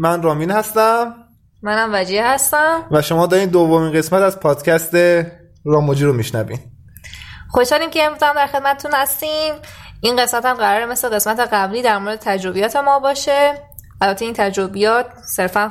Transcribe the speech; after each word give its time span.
من 0.00 0.22
رامین 0.22 0.50
هستم. 0.50 1.14
منم 1.62 1.90
وجیه 1.92 2.26
هستم. 2.26 2.82
و 2.90 3.02
شما 3.02 3.26
دارین 3.26 3.48
دومین 3.48 3.92
قسمت 3.92 4.22
از 4.22 4.40
پادکست 4.40 4.94
راموجی 5.64 6.04
رو 6.04 6.12
میشنوین. 6.12 6.58
خوشحالیم 7.50 7.90
که 7.90 8.02
امروز 8.02 8.22
هم 8.22 8.34
در 8.34 8.46
خدمتتون 8.46 8.90
هستیم. 8.94 9.54
این 10.00 10.22
قسمت 10.22 10.44
هم 10.44 10.54
قراره 10.54 10.86
مثل 10.86 11.08
قسمت 11.08 11.40
قبلی 11.52 11.82
در 11.82 11.98
مورد 11.98 12.18
تجربیات 12.18 12.76
ما 12.76 12.98
باشه. 12.98 13.54
البته 14.00 14.24
این 14.24 14.34
تجربیات 14.34 15.06
صرفا 15.36 15.70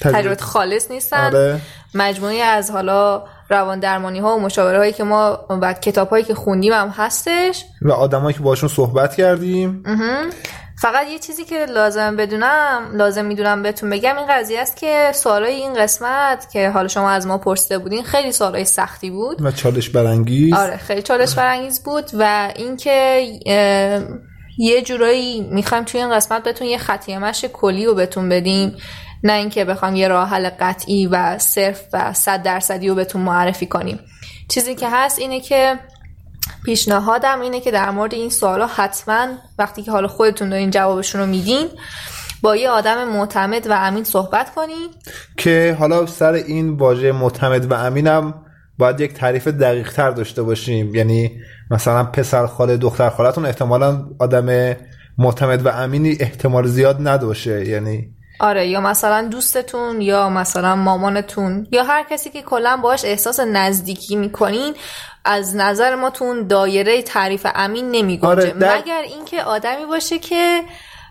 تجربیات. 0.00 0.40
خالص 0.40 0.90
نیستن. 0.90 1.26
آره. 1.26 1.60
مجموعی 1.94 2.40
از 2.40 2.70
حالا 2.70 3.24
روان 3.50 3.80
درمانی 3.80 4.18
ها 4.18 4.36
و 4.36 4.40
مشاوره 4.40 4.78
هایی 4.78 4.92
که 4.92 5.04
ما 5.04 5.46
و 5.50 5.72
کتاب 5.72 6.08
هایی 6.08 6.24
که 6.24 6.34
خوندیم 6.34 6.72
هم 6.72 6.88
هستش. 6.88 7.64
و 7.82 7.92
آدمایی 7.92 8.36
که 8.36 8.42
باشون 8.42 8.68
صحبت 8.68 9.14
کردیم. 9.14 9.82
فقط 10.78 11.06
یه 11.06 11.18
چیزی 11.18 11.44
که 11.44 11.66
لازم 11.66 12.16
بدونم 12.16 12.90
لازم 12.92 13.24
می‌دونم 13.24 13.62
بهتون 13.62 13.90
بگم 13.90 14.16
این 14.18 14.26
قضیه 14.30 14.60
است 14.60 14.76
که 14.76 15.10
سوالای 15.14 15.54
این 15.54 15.74
قسمت 15.74 16.50
که 16.52 16.70
حالا 16.70 16.88
شما 16.88 17.10
از 17.10 17.26
ما 17.26 17.38
پرسیده 17.38 17.78
بودین 17.78 18.02
خیلی 18.02 18.32
سوالای 18.32 18.64
سختی 18.64 19.10
بود. 19.10 19.42
و 19.42 19.50
چالش 19.50 19.90
برانگیز. 19.90 20.54
آره 20.54 20.76
خیلی 20.76 21.02
چالش 21.02 21.34
برانگیز 21.34 21.82
بود 21.82 22.10
و 22.18 22.52
اینکه 22.56 23.26
یه 24.58 24.82
جورایی 24.82 25.40
می‌خوایم 25.50 25.84
توی 25.84 26.00
این 26.00 26.14
قسمت 26.14 26.42
بهتون 26.42 26.66
یه 26.66 26.78
خطیه 26.78 27.18
مش 27.18 27.44
کلی 27.44 27.86
رو 27.86 27.94
بهتون 27.94 28.28
بدیم. 28.28 28.76
نه 29.24 29.32
اینکه 29.32 29.64
بخوام 29.64 29.96
یه 29.96 30.08
راه 30.08 30.28
حل 30.28 30.50
قطعی 30.60 31.06
و 31.06 31.38
صرف 31.38 31.80
و 31.92 32.12
صد 32.12 32.42
درصدی 32.42 32.88
رو 32.88 32.94
بهتون 32.94 33.22
معرفی 33.22 33.66
کنیم. 33.66 34.00
چیزی 34.48 34.74
که 34.74 34.88
هست 34.90 35.18
اینه 35.18 35.40
که 35.40 35.78
پیشنهادم 36.66 37.40
اینه 37.40 37.60
که 37.60 37.70
در 37.70 37.90
مورد 37.90 38.14
این 38.14 38.30
سوالا 38.30 38.66
حتما 38.66 39.26
وقتی 39.58 39.82
که 39.82 39.90
حالا 39.90 40.08
خودتون 40.08 40.48
دارین 40.48 40.70
جوابشون 40.70 41.20
رو 41.20 41.26
میدین 41.26 41.66
با 42.42 42.56
یه 42.56 42.70
آدم 42.70 43.08
معتمد 43.08 43.66
و 43.66 43.72
امین 43.72 44.04
صحبت 44.04 44.54
کنین. 44.54 44.88
که 45.36 45.76
حالا 45.78 46.06
سر 46.06 46.32
این 46.32 46.76
واژه 46.76 47.12
معتمد 47.12 47.72
و 47.72 47.74
امینم 47.74 48.34
باید 48.78 49.00
یک 49.00 49.14
تعریف 49.14 49.48
دقیق 49.48 49.92
تر 49.92 50.10
داشته 50.10 50.42
باشیم. 50.42 50.94
یعنی 50.94 51.30
مثلا 51.70 52.04
پسر 52.04 52.46
خاله 52.46 52.76
دختر 52.76 53.10
خالتون 53.10 53.46
احتمالا 53.46 54.08
آدم 54.18 54.76
معتمد 55.18 55.66
و 55.66 55.68
امینی 55.68 56.16
احتمال 56.20 56.66
زیاد 56.66 57.08
نداشه 57.08 57.68
یعنی 57.68 58.15
آره 58.38 58.66
یا 58.66 58.80
مثلا 58.80 59.28
دوستتون 59.28 60.00
یا 60.00 60.28
مثلا 60.28 60.76
مامانتون 60.76 61.66
یا 61.72 61.84
هر 61.84 62.02
کسی 62.02 62.30
که 62.30 62.42
کلا 62.42 62.76
باش 62.76 63.04
احساس 63.04 63.40
نزدیکی 63.40 64.16
می‌کنین 64.16 64.74
از 65.24 65.56
نظر 65.56 65.94
ما 65.94 66.10
تو 66.10 66.24
اون 66.24 66.46
دایره 66.46 67.02
تعریف 67.02 67.46
امین 67.54 67.90
نمیگنجه. 67.90 68.28
آره 68.28 68.50
در... 68.50 68.78
مگر 68.78 69.02
اینکه 69.06 69.42
آدمی 69.42 69.84
باشه 69.84 70.18
که 70.18 70.62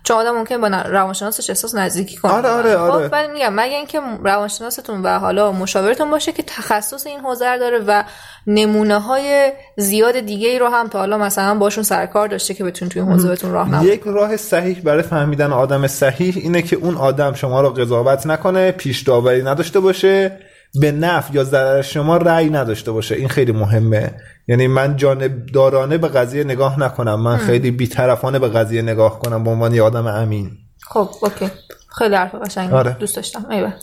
چون 0.06 0.18
آدم 0.18 0.32
ممکن 0.32 0.62
با 0.62 0.68
روانشناسش 0.68 1.50
احساس 1.50 1.76
نزدیکی 1.76 2.18
کنه. 2.18 2.32
آره 2.32 2.50
آره 2.50 2.76
آره. 2.76 3.10
خب 3.10 3.32
میگم 3.32 3.54
مگر 3.54 3.78
اینکه 3.78 4.02
روانشناستون 4.24 5.02
و 5.02 5.20
حالا 5.20 5.52
مشاورتون 5.52 6.12
باشه 6.12 6.32
که 6.32 6.44
تخصص 6.44 7.08
این 7.08 7.20
حوزه 7.20 7.58
داره 7.58 7.80
و 7.88 8.04
نمونه 8.48 9.00
های 9.00 9.54
زیاد 9.78 10.20
دیگه 10.20 10.50
ای 10.50 10.60
رو 10.60 10.68
هم 10.68 10.88
تا 10.88 11.00
حالا 11.00 11.18
مثلا 11.18 11.56
باشون 11.56 11.84
سرکار 11.84 12.28
داشته 12.28 12.54
که 12.54 12.64
بتون 12.64 12.90
توی 12.90 13.02
حوزه 13.02 13.28
بهتون 13.28 13.52
راه 13.52 13.86
یک 13.86 14.02
راه 14.06 14.38
صحیح 14.38 14.82
برای 14.82 15.04
فهمیدن 15.04 15.54
آدم 15.54 15.88
صحیح 15.88 16.34
اینه 16.38 16.62
که 16.62 16.76
اون 16.76 16.96
آدم 16.96 17.34
شما 17.34 17.62
رو 17.62 17.70
قضاوت 17.70 18.28
نکنه 18.28 18.72
پیش 18.72 19.02
داوری 19.02 19.44
نداشته 19.44 19.80
باشه. 19.80 20.40
به 20.82 20.92
نفع 20.92 21.34
یا 21.34 21.44
ضرر 21.44 21.82
شما 21.82 22.18
رأی 22.18 22.50
نداشته 22.50 22.92
باشه. 22.92 23.16
این 23.16 23.28
خیلی 23.28 23.52
مهمه. 23.52 24.14
یعنی 24.48 24.68
من 24.68 24.96
جانب 24.96 25.46
دارانه 25.46 25.98
به 25.98 26.08
قضیه 26.08 26.44
نگاه 26.44 26.80
نکنم. 26.80 27.22
من 27.22 27.38
خیلی 27.38 27.72
بیطرفانه 27.72 28.40
به 28.40 28.48
قضیه 28.48 28.82
نگاه 28.82 29.20
کنم 29.20 29.44
به 29.44 29.50
عنوان 29.50 29.74
یه 29.74 29.84
آدم 29.84 30.08
امین. 30.08 30.52
خب 30.88 31.10
اوکی. 31.22 31.52
خیلی 31.98 32.16
حرف 32.16 32.36
قشنگ 32.36 32.74
آره. 32.74 32.96
دوست 33.00 33.16
داشتم. 33.16 33.46
ایوه. 33.52 33.74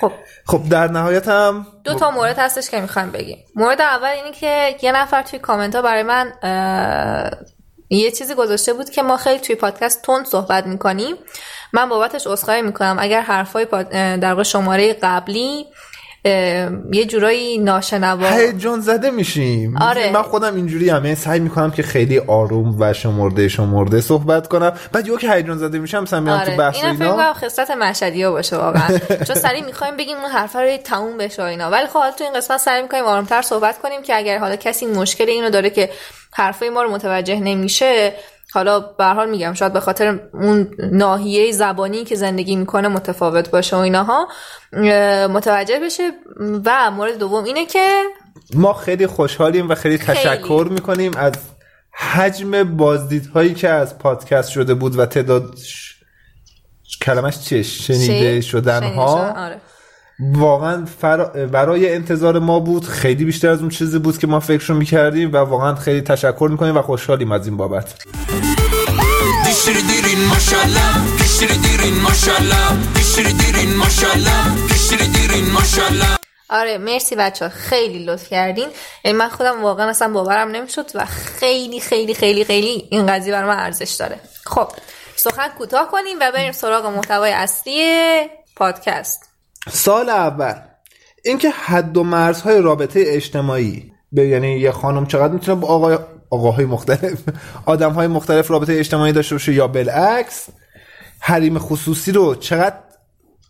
خب. 0.00 0.12
خب 0.46 0.68
در 0.68 0.88
نهایت 0.88 1.28
هم 1.28 1.66
دو 1.84 1.94
تا 1.94 2.10
مورد 2.10 2.38
هستش 2.38 2.70
که 2.70 2.80
می‌خوام 2.80 3.10
بگیم. 3.10 3.38
مورد 3.56 3.80
اول 3.80 4.08
اینه 4.08 4.32
که 4.32 4.76
یه 4.82 4.92
نفر 4.92 5.22
توی 5.22 5.38
کامنت 5.38 5.74
ها 5.74 5.82
برای 5.82 6.02
من 6.02 6.32
یه 7.90 8.10
چیزی 8.10 8.34
گذاشته 8.34 8.72
بود 8.72 8.90
که 8.90 9.02
ما 9.02 9.16
خیلی 9.16 9.40
توی 9.40 9.54
پادکست 9.54 10.02
تند 10.02 10.26
صحبت 10.26 10.66
می‌کنیم. 10.66 11.16
من 11.72 11.88
بابتش 11.88 12.26
عذرخواهی 12.26 12.62
می‌کنم. 12.62 12.96
اگر 12.98 13.20
حرفای 13.20 13.66
در 14.18 14.42
شماره 14.42 14.94
قبلی 15.02 15.66
یه 16.24 17.04
جورایی 17.08 17.58
ناشنوا. 17.58 18.28
هیجان 18.28 18.80
زده 18.80 19.10
میشیم. 19.10 19.76
آره. 19.76 20.12
من 20.12 20.22
خودم 20.22 20.54
اینجوری 20.54 20.90
همه 20.90 21.14
سعی 21.14 21.40
می‌کنم 21.40 21.70
که 21.70 21.82
خیلی 21.82 22.18
آروم 22.18 22.76
و 22.80 22.92
شمرده 22.92 23.48
شمرده 23.48 24.00
صحبت 24.00 24.48
کنم. 24.48 24.72
بعد 24.92 25.06
یو 25.06 25.16
که 25.16 25.32
هیجان 25.32 25.58
زده 25.58 25.78
میشم 25.78 26.02
مثلا 26.02 26.20
میام 26.20 26.38
آره. 26.38 26.50
تو 26.50 26.56
بحث 26.56 26.76
اینا 26.76 26.94
فکر 26.94 27.08
کنم 27.08 27.32
خصلت 27.32 27.70
مشهدی 27.70 28.22
ها 28.22 28.30
باشه 28.30 28.56
واقعا. 28.56 28.98
چون 29.26 29.36
سریع 29.36 29.64
می‌خوایم 29.64 29.96
بگیم 29.96 30.16
اون 30.16 30.30
حرفا 30.30 30.60
رو 30.60 30.76
تموم 30.76 31.18
بشه 31.18 31.42
اینا. 31.42 31.70
ولی 31.70 31.86
خب 31.86 32.10
تو 32.18 32.24
این 32.24 32.32
قسمت 32.32 32.60
سعی 32.60 32.82
می‌کنیم 32.82 33.04
آرومتر 33.04 33.42
صحبت 33.42 33.78
کنیم 33.78 34.02
که 34.02 34.16
اگر 34.16 34.38
حالا 34.38 34.56
کسی 34.56 34.86
مشکل 34.86 35.28
اینو 35.28 35.50
داره 35.50 35.70
که 35.70 35.90
حرفای 36.32 36.70
ما 36.70 36.82
رو 36.82 36.90
متوجه 36.90 37.40
نمیشه 37.40 38.12
حالا 38.54 38.80
به 38.80 39.04
حال 39.04 39.30
میگم 39.30 39.52
شاید 39.52 39.72
به 39.72 39.80
خاطر 39.80 40.20
اون 40.32 40.74
ناحیه 40.78 41.52
زبانی 41.52 42.04
که 42.04 42.14
زندگی 42.14 42.56
می‌کنه 42.56 42.88
متفاوت 42.88 43.50
باشه 43.50 43.76
و 43.76 43.78
ایناها 43.78 44.28
متوجه 45.28 45.80
بشه 45.80 46.10
و 46.64 46.90
مورد 46.90 47.18
دوم 47.18 47.44
اینه 47.44 47.66
که 47.66 48.02
ما 48.54 48.72
خیلی 48.72 49.06
خوشحالیم 49.06 49.68
و 49.68 49.74
خیلی, 49.74 49.98
خیلی. 49.98 50.18
تشکر 50.18 50.66
می‌کنیم 50.70 51.12
از 51.16 51.32
حجم 51.92 52.76
بازدیدهایی 52.76 53.54
که 53.54 53.68
از 53.68 53.98
پادکست 53.98 54.50
شده 54.50 54.74
بود 54.74 54.98
و 54.98 55.06
تعداد 55.06 55.58
کلمش 57.02 57.38
چیه 57.38 57.62
شنیده 57.62 58.40
شدن 58.40 58.82
ها 58.82 59.32
آره. 59.32 59.60
واقعا 60.30 60.86
برای 61.52 61.94
انتظار 61.94 62.38
ما 62.38 62.60
بود. 62.60 62.84
خیلی 62.84 63.24
بیشتر 63.24 63.48
از 63.48 63.60
اون 63.60 63.68
چیزی 63.68 63.98
بود 63.98 64.18
که 64.18 64.26
ما 64.26 64.40
فکرشو 64.40 64.74
می‌کردیم 64.74 65.32
و 65.32 65.36
واقعا 65.36 65.74
خیلی 65.74 66.00
تشکر 66.00 66.48
می‌کنیم 66.50 66.76
و 66.76 66.82
خوشحالیم 66.82 67.32
از 67.32 67.46
این 67.46 67.56
بابت. 67.56 67.94
آره 76.50 76.78
مرسی 76.78 77.16
بچه 77.16 77.48
خیلی 77.48 78.04
لطف 78.04 78.28
کردین. 78.28 78.68
یعنی 79.04 79.18
من 79.18 79.28
خودم 79.28 79.62
واقعا 79.62 79.88
اصلا 79.88 80.08
باورم 80.08 80.48
نمی‌شد 80.48 80.86
و 80.94 81.06
خیلی 81.40 81.80
خیلی 81.80 82.14
خیلی 82.14 82.44
خیلی 82.44 82.88
این 82.90 83.06
قضیه 83.06 83.32
بر 83.32 83.44
من 83.44 83.58
ارزش 83.58 83.90
داره. 83.90 84.20
خب 84.44 84.68
سخن 85.16 85.48
کوتاه 85.58 85.90
کنیم 85.90 86.16
و 86.20 86.30
بریم 86.34 86.52
سراغ 86.52 86.86
محتوای 86.86 87.32
اصلی 87.32 87.82
پادکست. 88.56 89.31
سال 89.68 90.08
اول 90.08 90.54
اینکه 91.24 91.50
حد 91.50 91.96
و 91.96 92.04
مرزهای 92.04 92.60
رابطه 92.60 93.04
اجتماعی 93.06 93.92
به 94.12 94.28
یعنی 94.28 94.58
یه 94.58 94.70
خانم 94.70 95.06
چقدر 95.06 95.32
می‌تونه 95.32 95.60
با 95.60 95.68
آقای 95.68 95.98
آقاهای 96.30 96.64
مختلف 96.64 97.22
آدم 97.66 97.92
های 97.92 98.06
مختلف 98.06 98.50
رابطه 98.50 98.72
اجتماعی 98.72 99.12
داشته 99.12 99.34
باشه 99.34 99.52
یا 99.52 99.66
بالعکس 99.66 100.48
حریم 101.20 101.58
خصوصی 101.58 102.12
رو 102.12 102.34
چقدر 102.34 102.76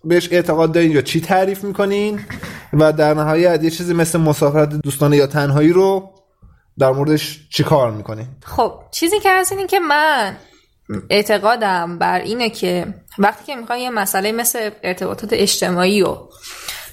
بهش 0.05 0.29
اعتقاد 0.33 0.73
دارین 0.73 0.91
یا 0.91 1.03
چی 1.03 1.21
تعریف 1.21 1.65
می‌کنین 1.65 2.21
و 2.73 2.93
در 2.93 3.15
نهایت 3.15 3.65
یه 3.65 3.71
چیزی 3.71 3.95
مثل 3.95 4.21
مسافرت 4.21 4.69
دوستانه 4.69 5.17
یا 5.17 5.27
تنهایی 5.27 5.73
رو 5.73 6.11
در 6.79 6.91
موردش 6.91 7.49
چی 7.51 7.65
کار 7.65 7.91
می‌کنین؟ 7.91 8.27
خب 8.45 8.73
چیزی 8.91 9.21
که 9.21 9.31
هست 9.33 9.53
اینه 9.53 9.67
که 9.67 9.81
من 9.81 10.37
اعتقادم 11.11 11.99
بر 11.99 12.19
اینه 12.19 12.51
که 12.51 12.95
وقتی 13.19 13.45
که 13.45 13.57
می‌خوایم 13.57 13.83
یه 13.83 13.91
مسئله 13.91 14.33
مثل 14.33 14.71
ارتباطات 14.83 15.29
اجتماعی 15.33 16.03
و 16.03 16.17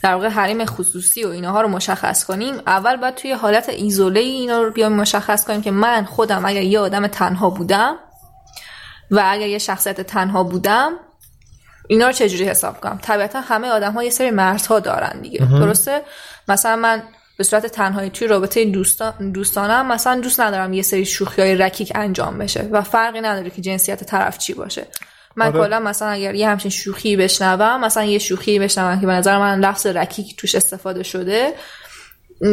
در 0.04 0.14
واقع 0.14 0.28
حریم 0.28 0.66
خصوصی 0.66 1.24
و 1.24 1.30
اینها 1.30 1.62
رو 1.62 1.68
مشخص 1.68 2.26
کنیم 2.26 2.56
اول 2.68 2.96
باید 2.96 3.16
توی 3.16 3.32
حالت 3.32 3.70
ایزوله 3.70 4.20
اینا 4.20 4.62
رو 4.62 4.72
بیایم 4.72 4.92
مشخص 4.92 5.46
کنیم 5.46 5.62
که 5.62 5.72
من 5.72 6.06
خودم 6.06 6.46
اگر 6.46 6.62
یه 6.62 6.80
آدم 6.80 7.08
تنها 7.08 7.50
بودم 7.50 7.96
و 9.12 9.24
اگر 9.26 9.48
یه 9.48 9.58
شخصیت 9.58 10.02
تنها 10.02 10.44
بودم 10.44 10.92
اینا 11.88 12.08
رو 12.08 12.12
چجوری 12.12 12.46
حساب 12.46 12.82
کنم؟ 12.82 13.00
طبیعتا 13.02 13.42
همه 13.42 13.68
آدم 13.68 13.94
ها 13.94 14.04
یه 14.04 14.10
سری 14.10 14.32
مرزها 14.32 14.80
دارن 14.80 15.22
دیگه. 15.22 15.46
درسته؟ 15.46 16.02
مثلا 16.48 16.76
من 16.76 17.04
به 17.40 17.46
صورت 17.46 17.66
تنهایی 17.66 18.10
توی 18.10 18.28
رابطه 18.28 18.66
دوستان 18.66 19.32
دوستانم 19.32 19.88
مثلا 19.88 20.22
دوست 20.22 20.40
ندارم 20.40 20.74
یه 20.74 20.82
سری 20.82 21.06
شوخی 21.06 21.42
های 21.42 21.56
رکیک 21.56 21.92
انجام 21.96 22.38
بشه 22.38 22.70
و 22.72 22.82
فرقی 22.82 23.22
نداره 23.22 23.50
که 23.50 23.62
جنسیت 23.62 24.04
طرف 24.04 24.38
چی 24.38 24.54
باشه 24.54 24.86
من 25.36 25.46
آره. 25.46 25.60
کلا 25.60 25.80
مثلا 25.80 26.08
اگر 26.08 26.36
یه 26.36 26.50
همچین 26.50 26.72
شوخی 26.72 27.18
بشنوم 27.18 27.82
مثلا 27.82 28.04
یه 28.04 28.20
شوخی 28.20 28.60
بشنوم 28.60 29.00
که 29.00 29.06
به 29.06 29.12
نظر 29.12 29.38
من 29.38 29.60
لفظ 29.60 29.88
رکیک 29.88 30.36
توش 30.38 30.56
استفاده 30.56 31.04
شده 31.04 31.54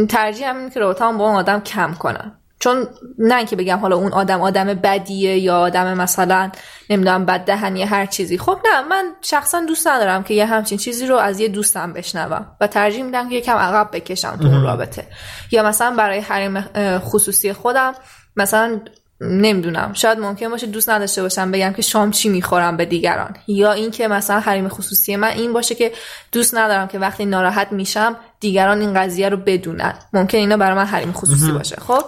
ترجیح 0.09 0.49
همین 0.49 0.71
که 0.71 0.81
رابطه‌ام 0.81 1.19
با 1.19 1.25
اون 1.25 1.37
آدم 1.37 1.61
کم 1.61 1.95
کنم 1.95 2.39
چون 2.59 2.87
نه 3.19 3.45
که 3.45 3.57
بگم 3.57 3.79
حالا 3.79 3.97
اون 3.97 4.13
آدم 4.13 4.41
آدم 4.41 4.65
بدیه 4.65 5.39
یا 5.39 5.59
آدم 5.59 5.95
مثلا 5.95 6.51
نمی‌دونم 6.91 7.27
بد 7.27 7.41
دهنی 7.41 7.83
هر 7.83 8.07
چیزی. 8.07 8.39
خب 8.39 8.59
نه 8.65 8.83
من 8.83 9.05
شخصا 9.23 9.61
دوست 9.61 9.89
ندارم 9.89 10.23
که 10.23 10.35
یه 10.35 10.47
همچین 10.47 10.79
چیزی 10.79 11.07
رو 11.07 11.17
از 11.17 11.41
یه 11.41 11.49
دوستم 11.49 11.93
بشنوم 11.93 12.47
و 12.61 12.67
ترجیح 12.67 13.03
میدم 13.03 13.29
که 13.29 13.35
یکم 13.35 13.57
عقب 13.57 13.89
بکشم 13.93 14.37
تو 14.37 14.47
اون 14.47 14.63
رابطه. 14.63 15.07
یا 15.51 15.63
مثلا 15.63 15.97
برای 15.97 16.19
حریم 16.19 16.61
خصوصی 16.99 17.53
خودم 17.53 17.95
مثلا 18.37 18.81
نمی‌دونم. 19.21 19.93
شاید 19.93 20.19
ممکن 20.19 20.49
باشه 20.49 20.67
دوست 20.67 20.91
نداشته 20.91 21.23
باشم 21.23 21.51
بگم 21.51 21.73
که 21.73 21.83
شام 21.83 22.11
چی 22.11 22.29
می‌خورم 22.29 22.77
به 22.77 22.85
دیگران. 22.85 23.37
یا 23.47 23.73
اینکه 23.73 24.09
مثلا 24.09 24.41
حریم 24.41 24.69
خصوصی 24.69 25.17
من 25.17 25.29
این 25.29 25.53
باشه 25.53 25.75
که 25.75 25.93
دوست 26.33 26.55
ندارم 26.55 26.89
که 26.89 26.99
وقتی 26.99 27.25
ناراحت 27.25 27.73
میشم 27.73 28.17
دیگران 28.41 28.81
این 28.81 28.95
قضیه 28.95 29.29
رو 29.29 29.37
بدونن. 29.37 29.95
ممکن 30.13 30.39
اینا 30.39 30.57
برای 30.57 30.77
من 30.77 30.87
حریم 30.87 31.13
خصوصی 31.13 31.53
باشه. 31.53 31.77
خب؟ 31.77 32.05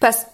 پس 0.00 0.26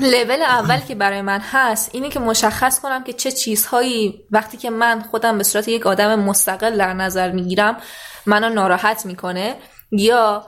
لول 0.00 0.42
اول 0.42 0.78
که 0.78 0.94
برای 0.94 1.22
من 1.22 1.40
هست 1.40 1.90
اینه 1.92 2.08
که 2.08 2.20
مشخص 2.20 2.80
کنم 2.80 3.04
که 3.04 3.12
چه 3.12 3.32
چیزهایی 3.32 4.20
وقتی 4.30 4.56
که 4.56 4.70
من 4.70 5.00
خودم 5.00 5.38
به 5.38 5.44
صورت 5.44 5.68
یک 5.68 5.86
آدم 5.86 6.20
مستقل 6.20 6.78
در 6.78 6.94
نظر 6.94 7.30
می‌گیرم 7.30 7.76
منو 8.26 8.48
ناراحت 8.48 9.06
می‌کنه. 9.06 9.56
یا 9.90 10.46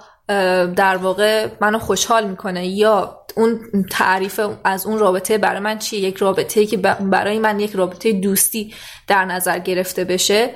در 0.77 0.97
واقع 0.97 1.49
منو 1.61 1.79
خوشحال 1.79 2.29
می‌کنه. 2.29 2.67
یا 2.67 3.21
اون 3.37 3.61
تعریف 3.91 4.41
از 4.65 4.87
اون 4.87 4.99
رابطه 4.99 5.39
برای 5.39 5.61
من 5.61 5.79
چیه؟ 5.79 6.01
یک 6.01 6.17
رابطه 6.17 6.67
که 6.67 6.77
برای 6.77 7.39
من 7.39 7.61
یک 7.61 7.73
رابطه 7.73 8.13
دوستی 8.13 8.75
در 9.07 9.25
نظر 9.25 9.59
گرفته 9.59 10.05
بشه. 10.05 10.51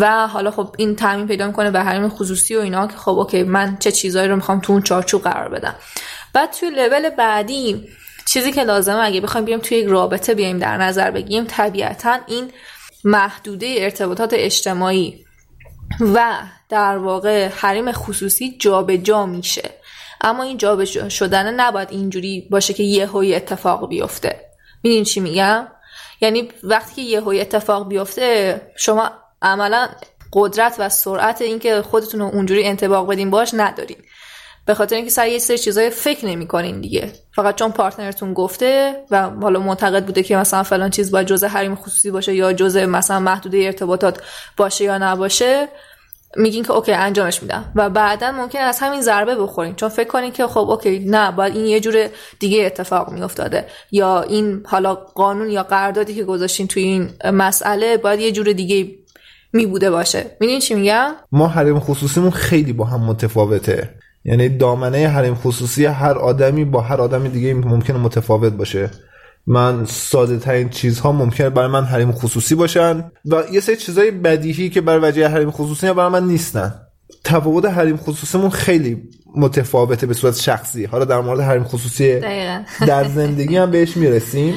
و 0.00 0.26
حالا 0.26 0.50
خب 0.50 0.74
این 0.78 0.96
تعمین 0.96 1.26
پیدا 1.26 1.46
می‌کنه 1.46 1.70
به 1.70 1.80
حریم 1.80 2.08
خصوصی 2.08 2.56
و 2.56 2.60
اینا 2.60 2.86
که 2.86 2.96
خب 2.96 3.18
اوکی 3.18 3.42
من 3.42 3.76
چه 3.80 3.92
چیزایی 3.92 4.28
رو 4.28 4.36
می‌خوام 4.36 4.60
تو 4.60 4.72
اون 4.72 4.82
چارچوب 4.82 5.22
قرار 5.22 5.48
بدم. 5.48 5.74
بعد 6.32 6.52
توی 6.52 6.70
لول 6.70 7.10
بعدی 7.10 7.88
چیزی 8.26 8.52
که 8.52 8.64
لازمه 8.64 9.04
اگه 9.04 9.20
بخوایم 9.20 9.44
بیایم 9.44 9.60
توی 9.60 9.78
یک 9.78 9.86
رابطه 9.86 10.34
بیایم 10.34 10.58
در 10.58 10.76
نظر 10.76 11.10
بگیریم 11.10 11.44
طبیعتا 11.44 12.18
این 12.26 12.50
محدوده 13.04 13.74
ارتباطات 13.78 14.30
اجتماعی 14.32 15.24
و 16.00 16.32
در 16.68 16.98
واقع 16.98 17.48
حریم 17.48 17.92
خصوصی 17.92 18.58
جابجا 18.58 18.96
جا 18.96 19.26
میشه. 19.26 19.70
اما 20.20 20.42
این 20.42 20.56
جابجا 20.56 21.08
شدن 21.08 21.54
نباید 21.60 21.88
اینجوری 21.90 22.48
باشه 22.50 22.74
که 22.74 22.82
یه 22.82 23.06
هوی 23.06 23.34
اتفاق 23.34 23.88
بیفته. 23.88 24.40
میدین 24.82 25.04
چی 25.04 25.20
میگم؟ 25.20 25.66
یعنی 26.20 26.48
وقتی 26.62 26.94
که 26.94 27.02
یه 27.02 27.20
هوی 27.20 27.40
اتفاق 27.40 27.88
بیفته 27.88 28.60
شما 28.76 29.10
عملا 29.42 29.88
قدرت 30.32 30.76
و 30.78 30.88
سرعت 30.88 31.42
اینکه 31.42 31.82
خودتون 31.82 32.20
رو 32.20 32.26
اونجوری 32.26 32.64
انتباق 32.64 33.10
بدین 33.10 33.30
باش 33.30 33.50
ندارین. 33.54 33.96
به 34.66 34.74
خاطر 34.74 34.96
اینکه 34.96 35.10
سر 35.10 35.28
یه 35.28 35.38
سری 35.38 35.58
چیزای 35.58 35.90
فکر 35.90 36.26
نمی‌کنین 36.26 36.80
دیگه. 36.80 37.12
فقط 37.34 37.54
چون 37.54 37.72
partner 37.72 38.15
تون 38.15 38.34
گفته 38.34 39.04
و 39.10 39.30
حالا 39.30 39.60
معتقد 39.60 40.04
بوده 40.04 40.22
که 40.22 40.36
مثلا 40.36 40.62
فلان 40.62 40.90
چیز 40.90 41.10
باید 41.10 41.26
جزء 41.26 41.46
حریم 41.46 41.74
خصوصی 41.74 42.10
باشه 42.10 42.34
یا 42.34 42.52
جزء 42.52 42.86
مثلا 42.86 43.20
محدوده 43.20 43.58
ارتباطات 43.58 44.22
باشه 44.56 44.84
یا 44.84 44.98
نباشه 44.98 45.68
میگین 46.36 46.64
که 46.64 46.72
okay 46.72 46.92
انجامش 46.92 47.42
میدم. 47.42 47.72
و 47.74 47.90
بعدا 47.90 48.32
ممکن 48.32 48.58
از 48.58 48.78
همین 48.80 49.00
ضربه 49.00 49.34
بخورین. 49.34 49.74
چون 49.74 49.88
فکر 49.88 50.08
کنین 50.08 50.32
که 50.32 50.46
خب 50.46 50.70
okay 50.70 50.98
نه 50.98 51.32
باید 51.32 51.56
این 51.56 51.66
یه 51.66 51.80
جور 51.80 52.08
دیگه 52.40 52.66
اتفاق 52.66 53.12
میافتاده. 53.12 53.66
یا 53.90 54.22
این 54.22 54.62
حالا 54.66 54.94
قانون 54.94 55.50
یا 55.50 55.62
قراردادی 55.62 56.14
که 56.14 56.24
گذاشتین 56.24 56.66
توی 56.66 56.82
این 56.82 57.10
مسئله 57.24 57.96
باید 57.96 58.20
یه 58.20 58.32
جور 58.32 58.52
دیگه 58.52 58.94
می 59.52 59.66
بوده 59.66 59.90
باشه. 59.90 60.36
می‌دونین 60.40 60.60
چی 60.60 60.74
میگم؟ 60.74 61.12
ما 61.32 61.48
حریم 61.48 61.80
خصوصیمون 61.80 62.30
خیلی 62.30 62.72
با 62.72 62.84
هم 62.84 63.00
متفاوته. 63.00 63.94
یعنی 64.24 64.48
دامنه 64.48 65.08
حریم 65.08 65.34
خصوصی 65.34 65.86
هر 65.86 66.18
آدمی 66.18 66.64
با 66.64 66.80
هر 66.80 67.00
آدمی 67.00 67.28
دیگه 67.28 67.54
ممکنه 67.54 67.98
متفاوت 67.98 68.52
باشه. 68.52 68.90
من 69.48 69.84
ساده 69.84 70.38
ترین 70.38 70.68
چیزها 70.68 71.12
ممکنه 71.12 71.50
برای 71.50 71.68
من 71.68 71.84
حریم 71.84 72.12
خصوصی 72.12 72.54
باشن 72.54 73.10
و 73.24 73.42
یه 73.52 73.60
سری 73.60 73.76
چیزای 73.76 74.10
بدیهی 74.10 74.70
که 74.70 74.80
برای 74.80 75.00
وجه 75.10 75.28
حریم 75.28 75.50
خصوصی 75.50 75.92
برای 75.92 76.12
من 76.12 76.26
نیستن. 76.26 76.74
تفاوت 77.24 77.64
حریم 77.64 77.96
خصوصیمون 77.96 78.50
خیلی 78.50 79.08
متفاوته 79.36 80.06
به 80.06 80.14
صورت 80.14 80.36
شخصی. 80.36 80.84
حالا 80.84 81.04
در 81.04 81.20
مورد 81.20 81.40
حریم 81.40 81.64
خصوصی 81.64 82.20
در 82.86 83.04
زندگی 83.04 83.56
هم 83.56 83.70
بهش 83.70 83.96
می‌رسیم. 83.96 84.54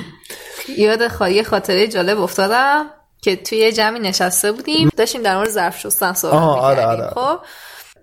یاد 0.78 1.08
خواهی 1.08 1.44
خاطره 1.44 1.88
جالب 1.88 2.20
افتادم 2.20 2.86
که 3.22 3.36
توی 3.36 3.72
جمعی 3.72 4.00
نشسته 4.00 4.52
بودیم 4.52 4.90
داشتیم 4.98 5.22
در 5.22 5.36
مورد 5.36 5.50
ظرف 5.50 5.80
شستن 5.80 6.14
صحبت 6.14 6.34
آره 6.36 6.86
آره. 6.86 7.10
خب؟ 7.16 7.40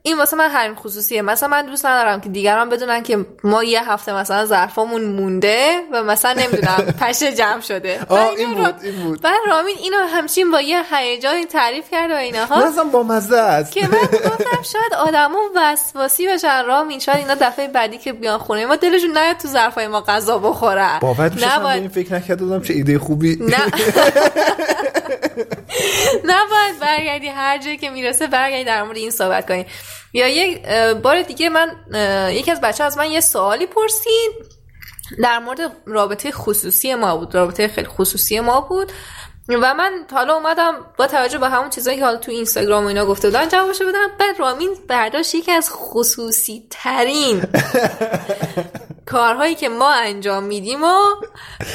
این 0.02 0.18
واسه 0.18 0.36
من 0.36 0.48
حریم 0.50 0.74
خصوصیه. 0.74 1.22
مثلا 1.22 1.48
من 1.48 1.66
دوست 1.66 1.86
ندارم 1.86 2.20
که 2.20 2.28
دیگران 2.28 2.68
بدونن 2.68 3.02
که 3.02 3.26
ما 3.44 3.64
یه 3.64 3.92
هفته 3.92 4.14
مثلا 4.14 4.44
ظرفامون 4.46 5.04
مونده 5.04 5.80
و 5.92 6.02
مثلا 6.02 6.32
نمی‌دونم 6.32 6.76
پشه 7.00 7.32
جمع 7.32 7.60
شده. 7.60 8.00
آه 8.08 8.30
این 8.36 8.54
بود 8.54 8.74
این 8.82 9.02
بود. 9.04 9.20
بعد 9.20 9.34
رامین 9.46 9.76
اینو 9.82 9.96
همچین 9.96 10.50
با 10.50 10.60
یه 10.60 10.82
هیجانی 10.94 11.44
تعریف 11.44 11.90
کرد 11.90 12.10
و 12.10 12.14
اینها. 12.14 12.66
مثلا 12.66 12.84
با 12.84 13.02
مزه 13.02 13.36
است. 13.36 13.72
که 13.72 13.88
من 13.88 13.98
گفتم 14.30 14.62
شاید 14.62 14.94
آدمو 14.98 15.38
وسواسی 15.56 16.28
بشن 16.28 16.64
رامین 16.64 16.98
شاید 16.98 17.18
اینا 17.18 17.34
دفعه 17.34 17.68
بعدی 17.68 17.98
که 17.98 18.12
بیان 18.12 18.38
خونه 18.38 18.66
ما 18.66 18.76
دلشون 18.76 19.18
نیاد 19.18 19.36
تو 19.36 19.48
ظرفای 19.48 19.88
ما 19.88 20.00
غذا 20.00 20.38
بخورن. 20.38 20.98
باور. 21.00 21.32
این 21.66 21.88
فکر 21.88 22.14
نکرده 22.14 22.60
چه 22.60 22.74
ایده 22.74 22.98
خوبی. 22.98 23.36
نه. 23.40 23.56
نباید 26.30 26.78
برگردی 26.80 27.28
هر 27.28 27.58
جایی 27.58 27.76
که 27.76 27.90
می‌رسه 27.90 28.26
برگردی 28.26 28.64
در 28.64 28.82
مورد 28.82 28.96
این 28.96 29.10
صحبت 29.10 29.48
کنی. 29.48 29.66
یا 30.12 30.28
یک 30.28 30.66
بار 31.02 31.22
دیگه 31.22 31.48
من 31.48 31.76
یکی 32.32 32.50
از 32.50 32.60
بچه 32.60 32.84
از 32.84 32.98
من 32.98 33.10
یه 33.10 33.20
سوالی 33.20 33.66
پرسید 33.66 34.58
در 35.22 35.38
مورد 35.38 35.58
رابطه 35.86 36.30
خصوصی 36.30 36.94
ما 36.94 37.16
بود 37.16 37.34
رابطه 37.34 37.68
خیلی 37.68 37.88
خصوصی 37.88 38.40
ما 38.40 38.60
بود. 38.60 38.92
و 39.48 39.74
من 39.74 39.92
حالا 40.12 40.34
اومدم 40.34 40.74
با 40.98 41.06
توجه 41.06 41.38
به 41.38 41.48
همون 41.48 41.70
چیزایی 41.70 41.98
که 41.98 42.04
حالا 42.04 42.16
تو 42.16 42.32
اینستاگرام 42.32 42.84
و 42.84 42.86
اینا 42.86 43.06
گفته 43.06 43.28
بودن 43.28 43.48
جوابشو 43.48 43.84
بدم 43.88 44.08
بعد 44.18 44.38
رامین 44.38 44.70
برداشت 44.88 45.34
یکی 45.34 45.52
از 45.52 45.70
خصوصی 45.72 46.66
ترین 46.70 47.42
کارهایی 49.10 49.54
که 49.54 49.68
ما 49.68 49.92
انجام 49.92 50.44
میدیم 50.44 50.84
و 50.84 50.94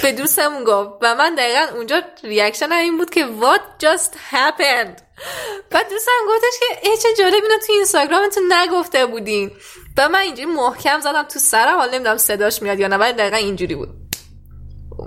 به 0.01 0.12
دوستمون 0.12 0.63
گفت. 0.63 0.89
و 1.01 1.15
من 1.15 1.35
دقیقا 1.35 1.75
اونجا 1.75 2.01
ریاکشن 2.24 2.71
این 2.71 2.97
بود 2.97 3.09
که 3.09 3.25
what 3.25 3.85
just 3.85 4.12
happened? 4.31 5.01
بعد 5.72 5.89
دوستم 5.89 6.12
گفتش 6.29 6.60
که 6.60 6.89
ای 6.89 6.98
چه 6.98 7.10
جالب 7.17 7.43
اینو 7.43 7.60
تو 7.67 7.74
اینستاگرامتون 7.74 8.53
نگفته 8.53 9.05
بودین. 9.05 9.51
و 9.98 10.10
من 10.10 10.19
اینجوری 10.19 10.46
محکم 10.46 11.00
زدم 11.00 11.24
تو 11.24 11.39
سرم 11.39 11.77
حالا 11.77 11.91
نمی‌دونم 11.91 12.17
صداش 12.17 12.62
میاد 12.62 12.79
یا 12.79 12.88
نه 12.88 12.98
ولی 12.98 13.13
دقیقا 13.13 13.38
اینجوری 13.38 13.75
بود. 13.75 13.89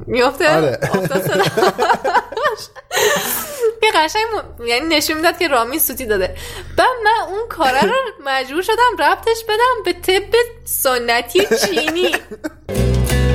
میفته 0.06 0.56
آره. 0.56 0.78
یه 3.86 3.92
قشنگ 3.94 4.22
یعنی 4.68 4.96
نشون 4.96 5.16
می‌داد 5.16 5.38
که 5.38 5.48
رامی 5.48 5.78
سوتی 5.78 6.06
داده. 6.06 6.36
بعد 6.76 6.88
من 7.04 7.34
اون 7.34 7.48
کاره 7.48 7.82
رو 7.82 7.94
مجبور 8.26 8.62
شدم 8.62 8.96
ربطش 8.98 9.44
بدم 9.48 9.82
به 9.84 9.92
طب 9.92 10.34
سنتی 10.64 11.40
چینی. 11.66 12.14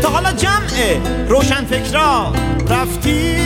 تا 0.01 0.09
حالا 0.09 0.31
جمع 0.31 0.99
روشن 1.27 1.65
فکرا 1.65 2.33
رفتی 2.69 3.37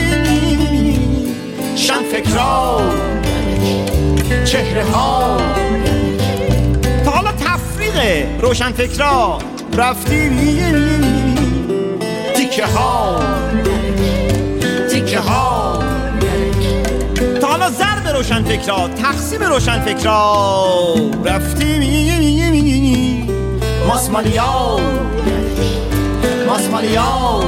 شن 1.76 2.02
فکرا 2.02 2.80
چهره 4.44 4.84
ها. 4.84 5.40
تا 7.04 7.10
حالا 7.10 7.32
تفریق 7.32 8.26
روشن 8.40 8.72
فکرا 8.72 9.38
رفتی 9.76 10.30
تیکه 12.36 12.66
ها. 12.66 13.22
تیکه 14.90 15.18
ها. 15.18 15.55
ضرب 18.06 18.16
روشن 18.16 18.44
فکرا 18.44 18.88
تقسیم 18.88 19.42
روشن 19.42 19.80
فکرا 19.82 20.94
رفتی 21.24 21.78
ماسمالیا. 23.86 24.80
ماسمالیا. 26.46 27.40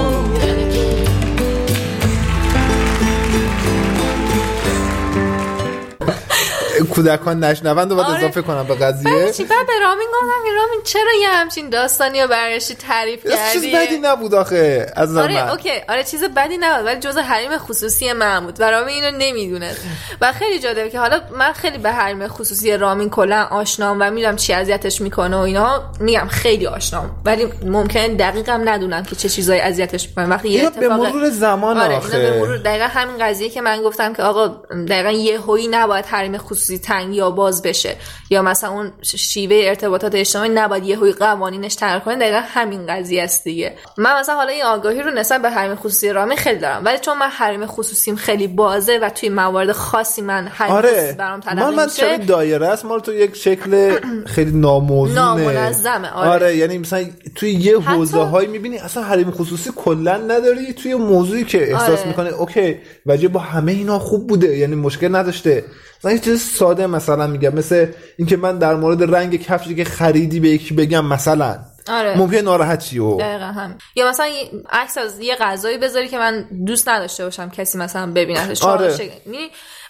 کودکان 6.84 7.44
نشنوند 7.44 7.92
و 7.92 7.96
باید 7.96 8.08
آره. 8.08 8.18
اضافه 8.18 8.42
کنم 8.42 8.66
به 8.66 8.74
قضیه. 8.74 9.32
چی؟ 9.32 9.44
بعد 9.44 9.66
به 9.66 9.72
رامین 9.82 10.06
گفتم 10.14 10.44
که 10.44 10.50
رامین 10.56 10.80
چرا 10.84 11.12
یه 11.22 11.28
همچین 11.28 11.68
داستانی 11.68 12.22
رو 12.22 12.28
برگشتی 12.28 12.74
تعریف 12.74 13.26
کردی 13.26 13.60
چیز 13.60 13.74
بدی 13.74 13.98
نبود 13.98 14.34
آخه 14.34 14.86
از 14.96 15.16
آره 15.16 15.44
من. 15.44 15.50
اوکی. 15.50 15.70
آره 15.88 16.04
چیز 16.04 16.24
بدی 16.24 16.56
نبود 16.60 16.86
ولی 16.86 17.00
جزء 17.00 17.20
حریم 17.20 17.58
خصوصی 17.58 18.12
من 18.12 18.44
بود. 18.44 18.60
و 18.60 18.70
رامین 18.70 19.04
اینو 19.04 19.18
نمی‌دونه 19.18 19.76
و 20.20 20.32
خیلی 20.32 20.58
جالبه 20.58 20.90
که 20.90 20.98
حالا 20.98 21.20
من 21.38 21.52
خیلی 21.52 21.78
به 21.78 21.90
حریم 21.92 22.28
خصوصی 22.28 22.76
رامین 22.76 23.10
کلا 23.10 23.42
آشنام 23.50 23.96
و 24.00 24.10
می‌دونم 24.10 24.36
چی 24.36 24.52
اذیتش 24.52 25.00
می‌کنه 25.00 25.36
و 25.36 25.40
اینا 25.40 25.82
میگم 26.00 26.26
خیلی 26.30 26.66
آشنام. 26.66 27.10
ولی 27.24 27.52
ممکن 27.64 28.06
دقیقم 28.06 28.68
ندونم 28.68 29.02
که 29.02 29.16
چه 29.16 29.28
چیزایی 29.28 29.60
اذیتش 29.60 30.08
می‌کنه. 30.08 30.26
وقتی 30.26 30.48
یه 30.48 30.66
اتفاق 30.66 30.80
به 30.80 30.88
مرور 30.88 31.30
زمان 31.30 31.78
آره 31.78 31.96
آخه 31.96 32.18
به 32.18 32.40
مرور 32.40 32.58
دقیقا 32.58 32.84
همین 32.84 33.18
قضیه 33.26 33.48
که 33.50 33.60
من 33.60 33.82
گفتم 33.82 34.12
که 34.12 34.22
آقا 34.22 34.48
دقیقا 34.88 35.10
یه 35.10 35.40
هویی 35.40 35.68
نباید 35.68 36.06
حریم 36.06 36.38
خصوصی 36.38 36.67
تنگ 36.76 37.14
یا 37.14 37.30
باز 37.30 37.62
بشه. 37.62 37.96
یا 38.30 38.42
مثلا 38.42 38.70
اون 38.70 38.92
شیوه 39.02 39.60
ارتباطات 39.64 40.14
اجتماعی 40.14 40.48
نباید 40.48 40.84
یهوی 40.84 41.12
قوانینش 41.12 41.74
تغییر 41.74 41.98
کنه 41.98 42.16
دقیقا 42.16 42.40
همین 42.46 42.86
قضیه 42.86 43.22
است 43.22 43.44
دیگه. 43.44 43.74
من 43.96 44.20
مثلا 44.20 44.34
حالا 44.34 44.50
این 44.50 44.64
آگاهی 44.64 45.02
رو 45.02 45.10
نسبت 45.10 45.42
به 45.42 45.50
حریم 45.50 45.74
خصوصی 45.74 46.08
رامی 46.12 46.36
خیلی 46.36 46.58
دارم 46.58 46.84
ولی 46.84 46.98
چون 46.98 47.18
من 47.18 47.28
حریم 47.28 47.66
خصوصیم 47.66 48.16
خیلی 48.16 48.46
بازه 48.46 48.98
و 49.02 49.08
توی 49.08 49.28
موارد 49.28 49.72
خاصی 49.72 50.22
من 50.22 50.46
حریم 50.46 50.72
آره. 50.72 50.88
خصوصی 50.88 51.12
برام 51.12 51.40
تلقی 51.40 51.74
من 51.76 51.88
شبیه 51.88 52.26
دایره 52.26 52.66
است. 52.66 52.84
مال 52.84 53.00
تو 53.00 53.14
یک 53.14 53.36
شکل 53.36 53.98
خیلی 54.26 54.50
ناموزونه. 54.60 55.20
نامنظمه، 55.20 56.10
آره. 56.10 56.56
یعنی 56.56 56.78
مثلا 56.78 57.04
توی 57.34 57.50
یه 57.50 57.78
حتی- 57.80 57.96
حوزه 57.96 58.18
هایی 58.18 58.48
می‌بینی 58.48 58.78
اصلا 58.78 59.02
حریم 59.02 59.30
خصوصی 59.30 59.70
کلا 59.76 60.16
نداری 60.16 60.72
توی 60.72 60.94
موضوعی 60.94 61.44
که 61.44 61.72
احساس 61.72 61.98
آره. 61.98 62.08
می‌کنه 62.08 62.28
اوکی 62.28 62.76
وجه 63.06 63.28
با 63.28 63.40
همه 63.40 63.72
اینا 63.72 63.98
خوب 63.98 64.26
بوده 64.26 64.56
یعنی 64.56 64.74
مشکل 64.74 65.16
نداشته. 65.16 65.64
مثلا 65.98 66.12
یه 66.12 66.18
چیز 66.18 66.42
ساده 66.42 66.86
مثلا 66.86 67.26
میگم 67.26 67.54
مثل 67.54 67.86
اینکه 68.16 68.36
من 68.36 68.58
در 68.58 68.74
مورد 68.74 69.14
رنگ 69.14 69.42
کفشی 69.42 69.74
که 69.74 69.84
خریدی 69.84 70.40
به 70.40 70.48
یکی 70.48 70.74
بگم 70.74 71.06
مثلا. 71.06 71.58
آره. 71.88 72.18
ممکن 72.18 72.36
ناراحت 72.36 72.78
چی 72.84 72.98
و 72.98 73.16
دقیقا 73.16 73.44
هم 73.44 73.78
یا 73.96 74.08
مثلا 74.08 74.26
عکس 74.70 74.98
از 74.98 75.18
یه 75.18 75.34
غذایی 75.34 75.78
بذاری 75.78 76.08
که 76.08 76.18
من 76.18 76.42
دوست 76.66 76.88
نداشته 76.88 77.24
باشم 77.24 77.50
کسی 77.50 77.78
مثلا 77.78 78.12
ببینتش 78.12 78.60
چون 78.60 78.70
آره. 78.70 78.96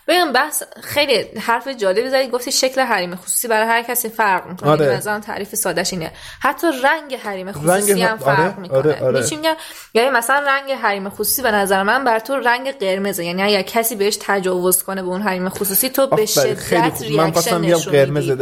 ببین 0.08 0.32
بحث 0.32 0.62
خیلی 0.82 1.38
حرف 1.40 1.68
جالبی 1.68 2.08
زدی 2.08 2.28
گفتی 2.28 2.52
شکل 2.52 2.80
حریم 2.80 3.16
خصوصی 3.16 3.48
برای 3.48 3.68
هر 3.68 3.82
کسی 3.82 4.08
فرق 4.08 4.46
می‌کنه 4.46 4.70
آره. 4.70 4.86
آره. 4.86 4.96
مثلا 4.96 5.20
تعریف 5.20 5.54
سادش 5.54 5.92
اینه 5.92 6.12
حتی 6.40 6.66
رنگ 6.84 7.14
حریم 7.14 7.52
خصوصی 7.52 7.92
رنگ- 7.92 8.02
هم 8.02 8.18
فرق 8.18 8.40
آره، 8.40 8.60
می‌کنه 8.60 8.78
آره، 8.78 8.94
آره. 8.94 9.06
می‌دونی 9.06 9.26
چی 9.26 9.36
میگم 9.36 9.56
یعنی 9.94 10.10
مثلا 10.10 10.38
رنگ 10.46 10.70
حریم 10.72 11.08
خصوصی 11.08 11.42
به 11.42 11.50
نظر 11.50 11.82
من 11.82 12.04
بر 12.04 12.18
تو 12.18 12.36
رنگ 12.36 12.78
قرمزه 12.78 13.24
یعنی 13.24 13.42
اگر 13.42 13.62
کسی 13.62 13.96
بهش 13.96 14.18
تجاوز 14.20 14.82
کنه 14.82 15.02
به 15.02 15.08
اون 15.08 15.22
حریم 15.22 15.48
خصوصی 15.48 15.88
تو 15.88 16.06
به 16.06 16.26
شدت 16.26 17.02
reaction 17.02 17.60
نشون 17.60 17.92
قرمز 17.92 18.32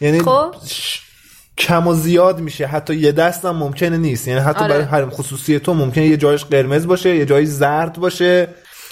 یعنی 0.00 0.20
خب. 0.20 0.54
کم 1.58 1.86
و 1.86 1.94
زیاد 1.94 2.40
میشه 2.40 2.66
حتی 2.66 2.94
یه 2.94 3.12
دستم 3.12 3.50
ممکنه 3.50 3.96
نیست 3.96 4.28
یعنی 4.28 4.40
حتی 4.40 4.64
آره. 4.64 4.68
برای 4.68 4.84
حریم 4.84 5.10
خصوصی 5.10 5.58
تو 5.58 5.74
ممکنه 5.74 6.06
یه 6.06 6.16
جایش 6.16 6.44
قرمز 6.44 6.86
باشه 6.86 7.16
یه 7.16 7.26
جایی 7.26 7.46
زرد 7.46 7.98
باشه 7.98 8.48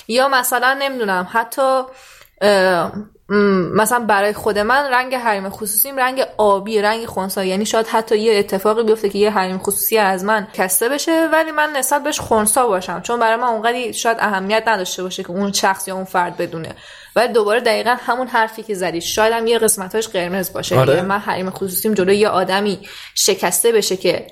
یا 0.08 0.28
مثلا 0.28 0.76
نمی‌دونم 0.80 1.28
حتی 1.32 1.82
مثلا 3.74 3.98
برای 3.98 4.32
خود 4.32 4.58
من 4.58 4.90
رنگ 4.90 5.14
حریم 5.14 5.48
خصوصیم 5.48 5.96
رنگ 5.96 6.26
آبی 6.36 6.80
رنگ 6.82 7.06
خونسا. 7.06 7.44
یعنی 7.44 7.66
شاید 7.66 7.86
حتی 7.86 8.18
یه 8.18 8.38
اتفاقی 8.38 8.82
بیفته 8.82 9.08
که 9.08 9.18
یه 9.18 9.30
حریم 9.30 9.58
خصوصی 9.58 9.98
از 9.98 10.24
من 10.24 10.48
کسته 10.52 10.88
بشه 10.88 11.28
ولی 11.32 11.50
من 11.50 11.70
نسبت 11.76 12.02
بهش 12.02 12.20
خونسا 12.20 12.66
باشم. 12.66 13.00
چون 13.00 13.20
برای 13.20 13.36
من 13.36 13.48
اونقدی 13.48 13.92
شاید 13.92 14.16
اهمیت 14.20 14.62
نداشته 14.66 15.02
باشه 15.02 15.22
که 15.22 15.30
اون 15.30 15.52
شخص 15.52 15.88
یا 15.88 15.94
اون 15.94 16.04
فرد 16.04 16.36
بدونه. 16.36 16.74
ولی 17.16 17.32
دوباره 17.32 17.60
دقیقا 17.60 17.96
همون 18.06 18.26
حرفی 18.26 18.62
که 18.62 18.74
زدی. 18.74 19.00
شاید 19.00 19.32
هم 19.32 19.46
یه 19.46 19.58
قسمتاش 19.58 20.08
قرمز 20.08 20.52
باشه. 20.52 20.78
آره. 20.78 20.94
یعنی 20.94 21.06
من 21.06 21.18
حریم 21.18 21.50
خصوصیم 21.50 21.94
جلوی 21.94 22.16
یه 22.16 22.28
آدمی 22.28 22.88
شکسته 23.14 23.72
بشه 23.72 23.96
که 23.96 24.26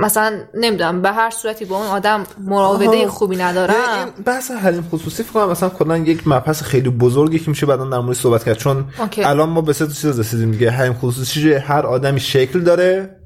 مثلا 0.00 0.40
نمی‌دونم 0.54 1.02
به 1.02 1.12
هر 1.12 1.30
صورتی 1.30 1.64
با 1.64 1.76
اون 1.76 1.86
آدم 1.86 2.24
مراوده. 2.38 3.08
خوبی 3.08 3.36
ندارم. 3.36 3.74
این 4.04 4.24
بحث 4.24 4.50
حریم 4.50 4.88
خصوصی 4.92 5.22
فکر 5.22 5.32
کنم 5.32 5.50
مثلا 5.50 5.68
کلا 5.68 5.96
یک 5.96 6.22
مبحث 6.26 6.62
خیلی 6.62 6.90
بزرگی 6.90 7.38
که 7.38 7.50
میشه 7.50 7.66
بعدا 7.66 7.84
در 7.84 7.98
مورد 7.98 8.16
صحبت 8.16 8.44
کرد. 8.44 8.56
چون 8.56 8.84
اوکی. 8.98 9.24
الان 9.24 9.48
ما 9.48 9.60
به 9.60 9.72
سه 9.72 9.86
چیز 9.86 10.20
رسیدیم 10.20 10.50
دیگه. 10.50 10.70
حریم 10.70 10.94
خصوصی 10.94 11.52
هر 11.52 11.86
آدمی 11.86 12.20
شکل 12.20 12.60
داره. 12.60 13.16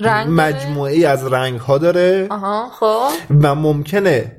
رنگ. 0.00 0.28
مجموعه 0.30 1.08
از 1.08 1.32
رنگ 1.32 1.60
ها 1.60 1.78
داره. 1.78 2.26
آها 2.30 2.68
خب. 2.68 3.10
و 3.42 3.54
ممکنه 3.54 4.36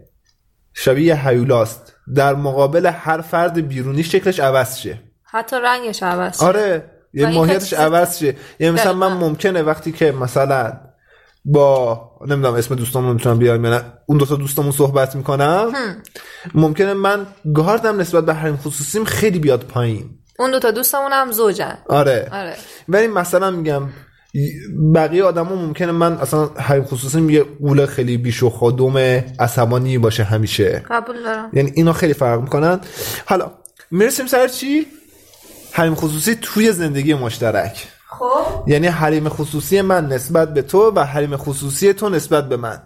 شبیه 0.73 1.27
هیولاست 1.27 1.93
در 2.15 2.35
مقابل 2.35 2.85
هر 2.85 3.21
فرد 3.21 3.67
بیرونی 3.67 4.03
شکلش 4.03 4.39
عوض 4.39 4.77
شه. 4.77 5.01
حتی 5.23 5.55
رنگش 5.55 6.03
عوض 6.03 6.43
آره. 6.43 6.94
یه 7.15 7.27
این 7.27 7.35
ماهیتش 7.35 7.73
عوض 7.73 8.19
شه. 8.19 8.35
یعنی 8.59 8.75
مثلا 8.75 8.93
من. 8.93 9.13
ممکنه 9.13 9.61
وقتی 9.61 9.91
که 9.91 10.11
مثلا 10.11 10.73
با 11.45 12.01
نمی‌دونم 12.27 12.53
اسم 12.53 12.75
دوستامون 12.75 13.13
می‌تونم 13.13 13.37
بیارم 13.37 13.65
یا 13.65 13.71
نه 13.71 13.81
اون 14.05 14.17
دو 14.17 14.25
تا 14.25 14.35
دوستامون 14.35 14.71
صحبت 14.71 15.15
می‌کنم 15.15 15.73
ممکنه 16.55 16.93
من 16.93 17.25
گاردم 17.53 18.01
نسبت 18.01 18.25
به 18.25 18.33
حریم 18.33 18.57
خصوصیم 18.57 19.03
خیلی 19.03 19.39
بیاد 19.39 19.63
پایین. 19.63 20.09
اون 20.39 20.51
دوتا 20.51 20.71
دوستمون 20.71 21.11
هم 21.11 21.31
زوجن. 21.31 21.77
آره. 21.89 22.29
آره. 22.31 22.55
ولی 22.89 23.07
مثلا 23.07 23.51
میگم 23.51 23.89
بقیه 24.95 25.23
آدما 25.23 25.55
ممکنه 25.55 25.91
من 25.91 26.13
اصلا 26.13 26.45
حریم 26.45 26.83
خصوصیم 26.83 27.29
یه 27.29 27.43
قول 27.43 27.85
خیلی 27.85 28.17
بیش 28.17 28.43
و 28.43 28.49
خودم 28.49 28.97
عصبانی 29.39 29.97
باشه 29.97 30.23
همیشه. 30.23 30.83
قبول 30.89 31.23
دارم. 31.23 31.49
یعنی 31.53 31.71
اینا 31.75 31.93
خیلی 31.93 32.13
فرق 32.13 32.41
می‌کنن. 32.41 32.79
حالا 33.25 33.51
می‌رسیم 33.91 34.27
سر 34.27 34.47
چی؟ 34.47 34.87
حریم 35.75 35.95
خصوصی 35.95 36.35
توی 36.41 36.71
زندگی 36.71 37.13
مشترک. 37.13 37.87
خب؟ 38.09 38.67
یعنی 38.67 38.87
حریم 38.87 39.29
خصوصی 39.29 39.81
من 39.81 40.07
نسبت 40.07 40.53
به 40.53 40.61
تو 40.61 40.91
و 40.95 40.99
حریم 40.99 41.37
خصوصی 41.37 41.93
تو 41.93 42.09
نسبت 42.09 42.49
به 42.49 42.57
من. 42.57 42.81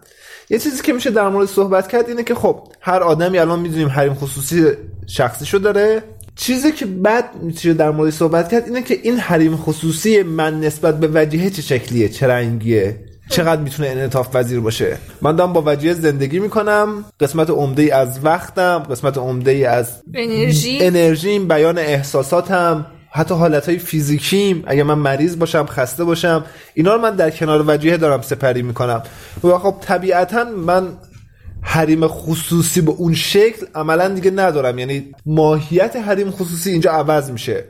یه 0.50 0.60
چیزی 0.60 0.82
که 0.82 0.94
میشه 0.94 1.12
در 1.12 1.30
مورد 1.30 1.48
صحبت 1.48 1.88
کرد 1.88 2.10
اینه 2.10 2.24
که 2.24 2.36
خب 2.36 2.68
هر 2.82 3.04
آدمی 3.04 3.38
الان 3.38 3.60
می‌دونیم 3.60 3.88
حریم 3.88 4.14
خصوصی 4.14 4.66
شخصیشو 5.08 5.58
داره. 5.58 6.04
چیزی 6.36 6.72
که 6.72 6.86
بعد 6.86 7.36
میشه 7.42 7.74
در 7.74 7.92
مورد 7.92 8.10
صحبت 8.10 8.52
کرد 8.52 8.66
اینه 8.66 8.82
که 8.82 9.00
این 9.04 9.18
حریم 9.18 9.58
خصوصی 9.58 10.24
من 10.24 10.60
نسبت 10.60 11.00
به 11.00 11.10
وجهه 11.14 11.50
چه 11.50 11.62
شکلیه 11.62 12.10
چه 12.10 12.28
رنگیه؟ 12.28 13.09
چقدر 13.30 13.62
می‌تونه 13.62 13.90
انعطاف 13.90 14.36
پذیر 14.36 14.60
باشه؟ 14.60 14.98
من 15.22 15.36
دارم 15.36 15.54
با 15.54 15.64
وجهه 15.66 15.94
زندگی 15.94 16.40
می‌کنم. 16.40 17.06
قسمت 17.20 17.50
عمده 17.50 17.82
ای 17.82 17.92
از 17.92 18.20
وقتم 18.24 18.80
قسمت 18.80 19.18
عمده 19.18 19.52
ای 19.52 19.66
از 19.66 19.92
انرژی. 20.14 20.78
انرژیم 20.82 21.48
بیان 21.48 21.78
احساساتم 21.78 22.86
حتی 23.12 23.34
حالتهای 23.34 23.78
فیزیکیم. 23.78 24.64
اگه 24.68 24.84
من 24.84 24.94
مریض 24.94 25.38
باشم 25.38 25.66
خسته 25.66 26.04
باشم 26.04 26.46
اینا 26.74 26.96
رو 26.96 27.02
من 27.02 27.16
در 27.16 27.30
کنار 27.30 27.64
وجهه 27.68 27.98
دارم 27.98 28.22
سپری 28.22 28.62
می‌کنم. 28.62 29.04
و 29.44 29.58
خب 29.58 29.76
طبیعتا 29.82 30.44
من 30.44 30.88
حریم 31.62 32.08
خصوصی 32.08 32.82
به 32.82 32.92
اون 32.92 33.14
شکل 33.14 33.66
عملا 33.76 34.08
دیگه 34.08 34.32
ندارم. 34.32 34.80
یعنی 34.80 35.12
ماهیت 35.26 35.96
حریم 35.96 36.32
خصوصی 36.32 36.72
اینجا 36.72 36.92
عوض 36.92 37.32
میشه. 37.32 37.64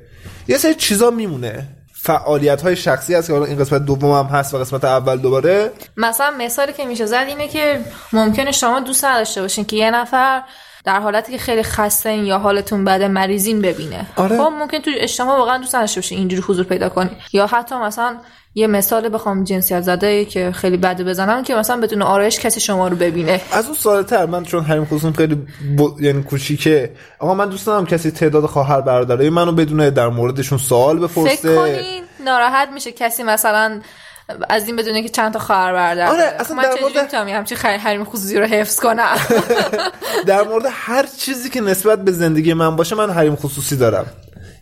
یه 0.47 0.57
سری 0.57 0.73
چیزا 0.73 1.11
میمونه. 1.11 1.67
فعالیت 2.01 2.61
های 2.61 2.75
شخصی 2.75 3.15
هست 3.15 3.27
که 3.27 3.33
حالا 3.33 3.45
این 3.45 3.57
قسمت 3.57 3.85
دوم 3.85 4.11
هم 4.11 4.25
هست 4.25 4.53
و 4.53 4.57
قسمت 4.57 4.83
اول 4.83 5.17
دوباره. 5.17 5.71
مثلا 5.97 6.33
مثالی 6.37 6.73
که 6.73 6.85
میشه 6.85 7.05
زد 7.05 7.25
اینه 7.27 7.47
که 7.47 7.81
ممکنه 8.13 8.51
شما 8.51 8.79
دوست 8.79 9.05
نداشته 9.05 9.41
باشین 9.41 9.65
که 9.65 9.75
یه 9.75 9.91
نفر 9.91 10.41
در 10.85 10.99
حالتی 10.99 11.31
که 11.31 11.37
خیلی 11.37 11.63
خسته 11.63 12.15
یا 12.15 12.39
حالتون 12.39 12.85
بده 12.85 13.07
مریضین 13.07 13.61
ببینه. 13.61 14.05
آره. 14.15 14.37
خب 14.37 14.51
ممکن 14.59 14.79
تو 14.79 14.91
اجتماع 14.93 15.37
واقعا 15.37 15.57
دوست 15.57 15.75
نداشته 15.75 16.01
باشین 16.01 16.17
اینجوری 16.17 16.41
حضور 16.47 16.65
پیدا 16.65 16.89
کنی. 16.89 17.09
یا 17.33 17.47
حتی 17.47 17.75
مثلا 17.75 18.17
یه 18.55 18.67
مثال 18.67 19.09
بخوام 19.13 19.43
جنسیت 19.43 19.81
زده 19.81 20.25
که 20.25 20.51
خیلی 20.51 20.77
بده 20.77 21.03
بزنم 21.03 21.43
که 21.43 21.55
مثلا 21.55 21.77
بدون 21.81 22.01
آرایش 22.01 22.39
کسی 22.39 22.59
شما 22.59 22.87
رو 22.87 22.95
ببینه. 22.95 23.41
از 23.51 23.65
اون 23.65 23.75
ساده 23.75 24.09
تر 24.09 24.25
من 24.25 24.43
چون 24.43 24.63
حریم 24.63 24.85
خصوصیم 24.85 25.13
خیلی 25.13 25.35
ب... 25.35 25.45
یعنی 25.99 26.23
کوچیکه. 26.23 26.91
آقا 27.19 27.33
من 27.33 27.49
دوست 27.49 27.65
دارم 27.67 27.85
کسی 27.85 28.11
تعداد 28.11 28.45
خواهر 28.45 28.81
برادرای 28.81 29.29
منو 29.29 29.51
بدونه 29.51 29.91
در 29.91 30.07
موردشون 30.07 30.57
سوال 30.57 30.99
بپرسه. 30.99 31.35
فکر 31.35 31.55
کنین 31.55 32.03
ناراحت 32.25 32.69
میشه 32.73 32.91
کسی 32.91 33.23
مثلا 33.23 33.81
از 34.49 34.67
این 34.67 34.75
بدونه 34.75 35.03
که 35.03 35.09
چند 35.09 35.33
تا 35.33 35.39
خواهر 35.39 35.73
برادر 35.73 36.07
آره،. 36.07 36.35
اصلا 36.39 36.55
من 36.55 36.63
در 36.63 36.69
مورد- 36.81 36.97
می‌تونم 37.01 37.27
همچین 37.27 37.57
خیر- 37.57 37.77
حریم 37.77 38.03
خصوصی 38.03 38.37
رو 38.39 38.45
حفظ 38.45 38.79
کنم؟ 38.79 39.15
در 40.27 40.41
مورد 40.43 40.63
هر 40.71 41.05
چیزی 41.17 41.49
که 41.49 41.61
نسبت 41.61 42.03
به 42.03 42.11
زندگی 42.11 42.53
من 42.53 42.75
باشه 42.75 42.95
من 42.95 43.09
حریم 43.09 43.35
خصوصی 43.35 43.77
دارم. 43.77 44.05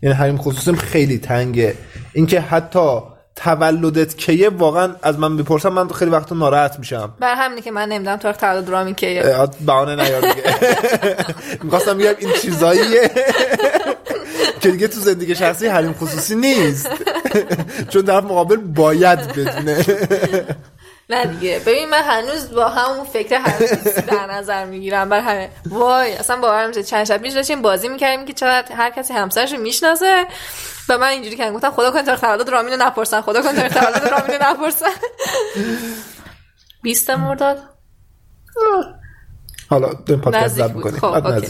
یعنی 0.02 0.16
حریم 0.16 0.38
خصوصیم 0.38 0.76
خیلی 0.76 1.18
تنگه. 1.18 1.76
اینکه 2.14 2.42
حتی 2.42 3.00
تولدت 3.44 4.18
کیه 4.18 4.50
واقعا 4.50 4.96
از 5.04 5.20
من 5.20 5.38
بپرسم 5.38 5.70
من 5.70 5.88
خیلی 5.88 6.12
وقتا 6.12 6.36
ناراحت 6.36 6.80
میشم. 6.80 7.14
بر 7.20 7.36
همینه 7.36 7.62
که 7.62 7.72
من 7.72 7.90
نمی‌دونم 7.90 8.18
تاریخ 8.18 8.38
تولد 8.38 8.70
رامی 8.70 8.96
که 8.96 9.36
اه، 9.36 9.50
بهانه 9.66 9.96
نیار 9.96 10.22
دیگه. 10.22 10.44
می‌خواستم 11.64 11.98
بگم 11.98 12.14
این 12.20 12.34
چیزاییه. 12.42 13.12
که 14.62 14.72
دیگه 14.72 14.88
تو 14.88 15.00
زندگی 15.00 15.36
شخصی 15.36 15.68
حریم 15.68 15.94
خصوصی 15.94 16.36
نیست. 16.36 16.90
چون 17.92 18.02
در 18.02 18.22
مقابل 18.22 18.56
باید 18.56 19.20
بدونه. 19.28 19.86
نه 21.10 21.26
دیگه. 21.26 21.62
ببین 21.66 21.90
من 21.90 22.02
هنوز 22.02 22.52
با 22.52 22.68
همون 22.68 23.06
فکر 23.06 23.40
خصوصی 23.44 24.02
در 24.02 24.26
نظر 24.32 24.66
می‌گیرم. 24.66 25.10
بر 25.10 25.20
همه 25.20 25.50
وای 25.66 26.14
اصلا 26.14 26.36
باورم 26.36 26.68
میشه 26.68 26.84
چند 26.84 27.06
شب 27.06 27.18
پیش 27.18 27.34
داشتیم 27.34 27.62
بازی 27.62 27.88
می‌کردیم 27.88 28.26
که 28.26 28.34
چقدر 28.34 28.76
هر 28.76 28.90
کسی 28.90 29.14
همسرش 29.14 29.54
رو 29.54 29.60
می‌شناسه. 29.60 30.26
و 30.90 30.98
من 30.98 31.08
اینجوری 31.08 31.36
که 31.36 31.52
گفتم 31.52 31.72
خدا 31.72 31.92
کن 31.92 32.02
تاریخ 32.02 32.20
تولد 32.20 32.50
رامین 32.50 32.74
رو 32.74 32.80
نپرسن. 32.86 33.22
خدا 33.22 33.42
کن 33.42 33.54
تاریخ 33.54 33.74
تولد 33.74 34.08
رامین 34.08 34.36
رو 34.36 34.38
نپرسن. 34.42 34.86
20 36.84 37.10
مرداد؟ 37.10 37.58
حالا 39.70 39.90
این 40.08 40.22
پادکست 40.22 40.56
ضبط 40.56 40.72
بود. 40.72 40.86
می‌کنیم. 40.86 41.22
خب،. 41.22 41.44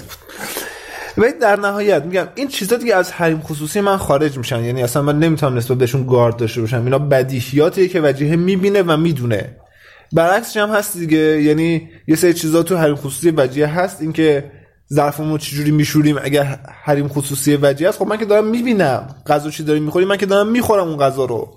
ولی 1.18 1.34
در 1.34 1.56
نهایت 1.56 2.04
میگم 2.04 2.28
این 2.36 2.48
چیزا 2.48 2.76
دیگه 2.76 2.96
از 2.96 3.12
حریم 3.12 3.42
خصوصی 3.42 3.82
من 3.82 3.98
خارج 3.98 4.38
میشن. 4.38 4.64
یعنی 4.64 4.84
اصلا 4.84 5.02
من 5.02 5.20
نمی‌تونم 5.20 5.58
نسبت 5.58 5.78
بهشون 5.78 6.08
گارد 6.08 6.38
داشته 6.38 6.62
باشم. 6.62 6.84
اینا 6.84 7.00
بدیهیاتیه 7.00 7.88
که 7.88 8.02
وجیه 8.02 8.36
می‌بینه 8.36 8.82
و 8.82 8.98
می‌دونه. 8.98 9.56
برعکسش 10.14 10.58
هم 10.58 10.70
هست 10.70 10.98
دیگه. 10.98 11.18
یعنی 11.18 11.90
یه 12.08 12.16
سری 12.16 12.34
چیزا 12.34 12.64
تو 12.64 12.78
حریم 12.78 12.96
خصوصی 12.96 13.32
وجیه 13.32 13.68
هست. 13.68 14.02
اینکه 14.02 14.52
ظرفمون 14.94 15.38
چجوری 15.38 15.72
میشوریم 15.72 16.18
اگر 16.22 16.60
حریم 16.84 17.08
خصوصی 17.08 17.60
وجی 17.62 17.86
است؟ 17.86 18.00
خب 18.00 18.08
من 18.08 18.18
که 18.18 18.26
دارم 18.26 18.46
می‌بینم. 18.46 19.16
غذا 19.28 19.50
چی 19.50 19.64
داریم 19.64 19.84
می‌خوریم؟ 19.84 20.08
من 20.08 20.18
که 20.18 20.26
دارم 20.26 20.48
می‌خورم 20.48 20.88
اون 20.88 20.98
غذا 20.98 21.26
رو. 21.26 21.54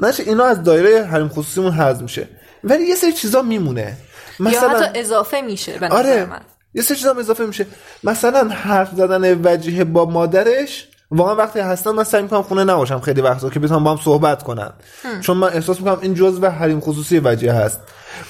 نشه 0.00 0.22
اینا 0.22 0.44
از 0.44 0.62
دایره 0.62 1.04
حریم 1.04 1.28
خصوصیمون 1.28 1.72
حذف 1.72 2.02
میشه. 2.02 2.28
ولی 2.64 2.84
یه 2.84 2.94
سری 2.94 3.12
چیزا 3.12 3.42
میمونه. 3.42 3.96
یا 4.40 4.46
مثلا 4.46 4.68
حتی 4.68 5.00
اضافه 5.00 5.40
میشه 5.40 5.78
آره. 5.90 6.24
من. 6.24 6.40
یه 6.74 6.82
سری 6.82 6.96
چیزا 6.96 7.14
اضافه 7.14 7.46
میشه. 7.46 7.66
مثلا 8.04 8.48
حرف 8.48 8.90
زدن 8.96 9.40
وجیه 9.44 9.84
با 9.84 10.04
مادرش 10.04 10.88
واقعا 11.10 11.34
وقتی 11.34 11.60
هستن 11.60 11.90
من 11.90 12.04
سعی 12.04 12.22
می‌کنم 12.22 12.42
خونه 12.42 12.64
نباشم 12.64 13.00
خیلی 13.00 13.20
وقتا 13.20 13.50
که 13.50 13.60
بتونم 13.60 13.84
با 13.84 13.90
هم 13.90 13.96
صحبت 13.96 14.42
کنن 14.42 14.70
چون 15.20 15.36
من 15.36 15.48
احساس 15.48 15.78
می‌کنم 15.78 15.98
این 16.00 16.14
جزء 16.14 16.48
حریم 16.48 16.80
خصوصی 16.80 17.20
وجیه 17.24 17.52
هست. 17.52 17.80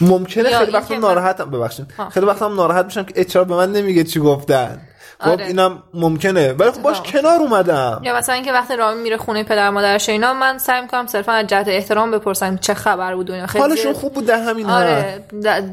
ممکنه 0.00 0.58
خیلی 0.58 0.72
وقتا 0.72 0.94
ناراحتم. 0.94 1.50
ببخشید. 1.50 1.94
خیلی 2.10 2.26
وقتا 2.26 2.48
هم 2.48 2.54
ناراحت 2.54 2.84
میشم 2.84 3.02
که 3.02 3.24
چرا 3.24 3.44
به 3.44 3.56
من 3.56 3.72
نمیگه 3.72 4.04
چی 4.04 4.20
گفتن. 4.20 4.80
آره. 5.20 5.46
اینم 5.46 5.82
ممکنه. 5.94 6.52
ولی 6.52 6.70
خب 6.70 6.82
باش 6.82 7.00
اتفاق. 7.00 7.12
کنار 7.12 7.40
اومدم. 7.40 8.00
یا 8.04 8.16
مثلا 8.16 8.34
اینکه 8.34 8.52
وقتی 8.52 8.76
رامی 8.76 9.02
میره 9.02 9.16
خونه 9.16 9.44
پدر 9.44 9.70
مادرش 9.70 10.08
اینا 10.08 10.34
من 10.34 10.58
سعی 10.58 10.80
می‌کنم 10.82 11.06
صرفا 11.06 11.32
از 11.32 11.46
جهت 11.46 11.68
احترام 11.68 12.10
بپرسم 12.10 12.56
چه 12.56 12.74
خبر 12.74 13.14
بود 13.14 13.30
اینا. 13.30 13.46
خیلی 13.46 13.64
حالشون 13.64 13.92
خوب 13.92 14.14
بود 14.14 14.26
در 14.26 14.42
همین 14.42 14.66
آره. 14.66 15.24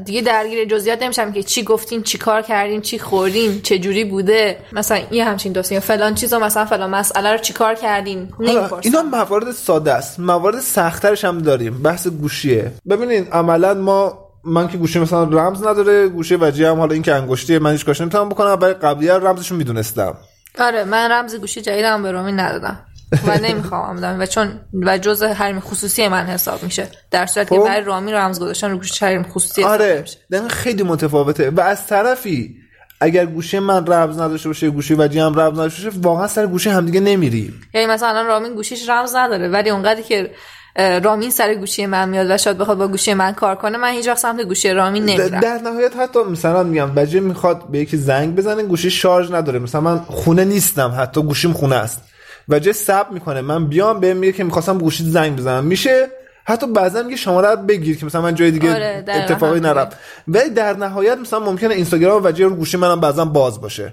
دیگه 0.04 0.20
درگیر 0.20 0.64
جزئیات 0.64 1.02
نمیشم 1.02 1.32
که 1.32 1.42
چی 1.42 1.62
گفتیم 1.62 2.02
چی 2.02 2.18
کار 2.18 2.42
کردیم 2.42 2.80
چی 2.80 2.98
خوردیم 2.98 3.60
چه 3.62 3.78
جوری 3.78 4.04
بوده. 4.04 4.58
مثلا 4.72 4.98
یه 5.10 5.24
همچین 5.24 5.52
دوستی 5.52 5.74
یا 5.74 5.80
فلان 5.80 6.14
چیزا 6.14 6.38
مثلا 6.38 6.64
فلان 6.64 6.90
مسئله 6.90 7.32
رو 7.32 7.38
چی 7.38 7.52
کار 7.52 7.74
کردیم 7.74 8.28
حالا 8.38 8.52
نمی‌پرسم. 8.52 8.80
اینا 8.84 9.02
موارد 9.02 9.50
ساده 9.52 9.92
است. 9.92 10.20
موارد 10.20 10.60
سختترش 10.60 11.24
هم 11.24 11.38
داریم. 11.38 11.82
بحث 11.82 12.06
گوشیه. 12.06 12.72
ببینید 12.88 13.28
عملا 13.32 13.74
ما 13.74 14.27
من 14.44 14.68
که 14.68 14.78
گوشی 14.78 14.98
مثلا 14.98 15.24
رمز 15.24 15.66
نداره 15.66 16.08
گوشی 16.08 16.34
وجیه 16.34 16.68
هم 16.68 16.76
حالا 16.76 16.92
این 16.92 17.02
که 17.02 17.14
انگشتیه 17.14 17.58
من 17.58 17.72
هیچ 17.72 17.84
کاش 17.84 18.00
نمی‌تونم 18.00 18.28
بکنم 18.28 18.56
برای 18.56 18.74
قبلی 18.74 19.08
رمزشو 19.08 19.54
می‌دونستم. 19.54 20.14
آره 20.58 20.84
من 20.84 21.10
رمز 21.12 21.34
گوشی 21.34 21.60
جدیدم 21.60 22.02
به 22.02 22.12
رومی 22.12 22.32
ندادم. 22.32 22.80
و 23.26 23.38
نمی‌خوام 23.38 23.96
بدم 23.96 24.20
و 24.20 24.26
چون 24.26 24.60
و 24.86 24.98
جزء 24.98 25.26
حریم 25.26 25.60
خصوصی 25.60 26.08
من 26.08 26.26
حساب 26.26 26.62
میشه. 26.62 26.88
در 27.10 27.26
صورتی 27.26 27.54
که 27.54 27.60
خب. 27.60 27.66
برای 27.66 27.84
رامی 27.84 28.12
رمز 28.12 28.40
گذاشتن 28.40 28.70
رو 28.70 28.76
گوشی 28.76 29.06
حریم 29.06 29.22
خصوصی 29.22 29.64
آره 29.64 30.04
خیلی 30.48 30.82
متفاوته. 30.82 31.50
و 31.50 31.60
از 31.60 31.86
طرفی 31.86 32.56
اگر 33.00 33.26
گوشی 33.26 33.58
من 33.58 33.86
رمز 33.86 34.18
نداشته 34.20 34.48
باشه 34.48 34.70
گوشی 34.70 34.94
وجیه 34.94 35.24
هم 35.24 35.40
رمز 35.40 35.52
نداشته 35.52 35.84
باشه 35.84 35.98
واقعا 36.02 36.26
سر 36.26 36.46
گوشی 36.46 36.70
همدیگه 36.70 37.00
نمیریم. 37.00 37.60
یعنی 37.74 37.86
مثلا 37.86 38.08
الان 38.08 38.26
رامین 38.26 38.54
گوشیش 38.54 38.88
رمز 38.88 39.14
نداره 39.14 39.48
ولی 39.48 39.70
اونقدری 39.70 40.02
که 40.02 40.30
رامین 40.78 41.30
سر 41.30 41.54
گوشی 41.54 41.86
من 41.86 42.08
میاد 42.08 42.30
و 42.30 42.38
شاید 42.38 42.58
بخواد 42.58 42.78
با 42.78 42.88
گوشی 42.88 43.14
من 43.14 43.32
کار 43.32 43.54
کنه 43.54 43.78
من 43.78 43.88
هیچ 43.88 44.08
وقت 44.08 44.18
سمت 44.18 44.40
گوشی 44.40 44.70
رامین 44.70 45.04
نمیرم. 45.04 45.40
در 45.40 45.58
نهایت 45.58 45.96
حتی 45.96 46.18
مثلا 46.22 46.62
میگم 46.62 46.90
وجه 46.96 47.20
می‌خواد 47.20 47.68
به 47.70 47.78
یکی 47.78 47.96
زنگ 47.96 48.34
بزنه 48.34 48.62
گوشی 48.62 48.90
شارژ 48.90 49.30
نداره. 49.32 49.58
مثلا 49.58 49.80
من 49.80 49.98
خونه 49.98 50.44
نیستم 50.44 50.94
حتی 50.98 51.22
گوشیم 51.22 51.52
خونه 51.52 51.76
است. 51.76 52.02
وجه 52.48 52.72
سب 52.72 53.06
می‌کنه. 53.10 53.40
من 53.40 53.66
بیام 53.66 54.00
بهم 54.00 54.16
میگه 54.16 54.32
که 54.32 54.44
می‌خواستم 54.44 54.78
گوشی 54.78 55.10
زنگ 55.10 55.36
بزنم. 55.36 55.64
میشه؟ 55.64 56.08
حتی 56.44 56.66
بعضا 56.66 57.02
میگه 57.02 57.16
شماره 57.16 57.48
رو 57.48 57.56
بگیر 57.56 57.98
که 57.98 58.06
مثلا 58.06 58.22
من 58.22 58.34
جای 58.34 58.50
دیگه 58.50 58.74
آره، 58.74 59.04
اتفاقی. 59.08 59.60
نرم 59.60 59.88
ولی 60.28 60.50
در 60.50 60.76
نهایت 60.76 61.18
مثلا 61.18 61.40
ممکنه 61.40 61.74
اینستاگرام 61.74 62.20
وجه 62.24 62.44
رو 62.44 62.54
گوشی 62.54 62.76
منم 62.76 63.00
بعضا 63.00 63.24
باز 63.24 63.60
باشه. 63.60 63.92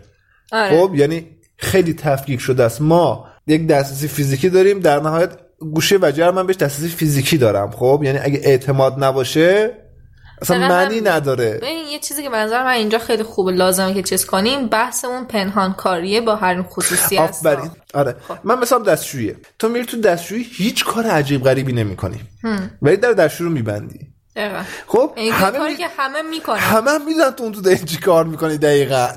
آره. 0.51 0.69
خب 0.69 0.95
یعنی 0.95 1.27
خیلی 1.57 1.93
تفکیک 1.93 2.39
شده 2.39 2.63
است. 2.63 2.81
ما 2.81 3.27
یک 3.47 3.67
دسترسی 3.67 4.07
فیزیکی 4.07 4.49
داریم. 4.49 4.79
در 4.79 4.99
نهایت 4.99 5.29
گوشی 5.59 5.95
وجه 5.95 6.25
رو 6.25 6.31
من 6.31 6.47
بهش 6.47 6.55
دسترسی 6.55 6.87
فیزیکی 6.87 7.37
دارم 7.37 7.71
خب؟ 7.71 8.01
یعنی 8.03 8.17
اگه 8.17 8.41
اعتماد 8.43 9.03
نباشه 9.03 9.77
اصلا 10.41 10.57
معنی. 10.57 11.01
نداره. 11.01 11.53
ببین 11.53 11.85
یه 11.91 11.99
چیزی 11.99 12.23
که 12.23 12.29
به 12.29 12.37
نظر 12.37 12.63
من 12.63 12.71
اینجا 12.71 12.99
خیلی 12.99 13.23
خوبه 13.23 13.51
لازمه 13.51 13.93
که 13.93 14.03
چیز 14.03 14.25
کنیم 14.25 14.67
بحثمون 14.67 15.25
پنهان 15.25 15.73
کاریه 15.73 16.21
با 16.21 16.35
حریم 16.35 16.63
خصوصی 16.63 17.17
آفرین. 17.17 17.71
آره. 17.93 18.15
من 18.43 18.59
مثلا 18.59 18.79
دستشویی. 18.79 19.35
تو 19.59 19.69
میری 19.69 19.85
تو 19.85 20.01
دستشویی 20.01 20.45
هیچ 20.51 20.85
کار 20.85 21.07
عجیب 21.07 21.43
غریبی 21.43 21.73
نمی‌کنی. 21.73 22.19
ولی 22.81 22.97
در 22.97 23.13
دستشویی 23.13 23.49
رو 23.49 23.55
میبندی. 23.55 23.99
دقیقاً. 24.35 24.63
خب؟ 24.87 25.13
این 25.15 25.33
همه 25.33 25.57
کاری 25.57 25.71
می... 25.71 25.77
که 25.77 25.87
همه 25.97 26.21
می‌کنن. 26.21 26.57
همه 26.57 26.91
هم 26.91 27.05
می‌دونن 27.05 27.31
تو 27.31 27.43
اون 27.43 27.53
تو 27.53 27.61
داری 27.61 27.77
چی 27.77 27.97
کار 27.97 28.25
می‌کنی 28.25 28.57
دقیقا. 28.57 29.07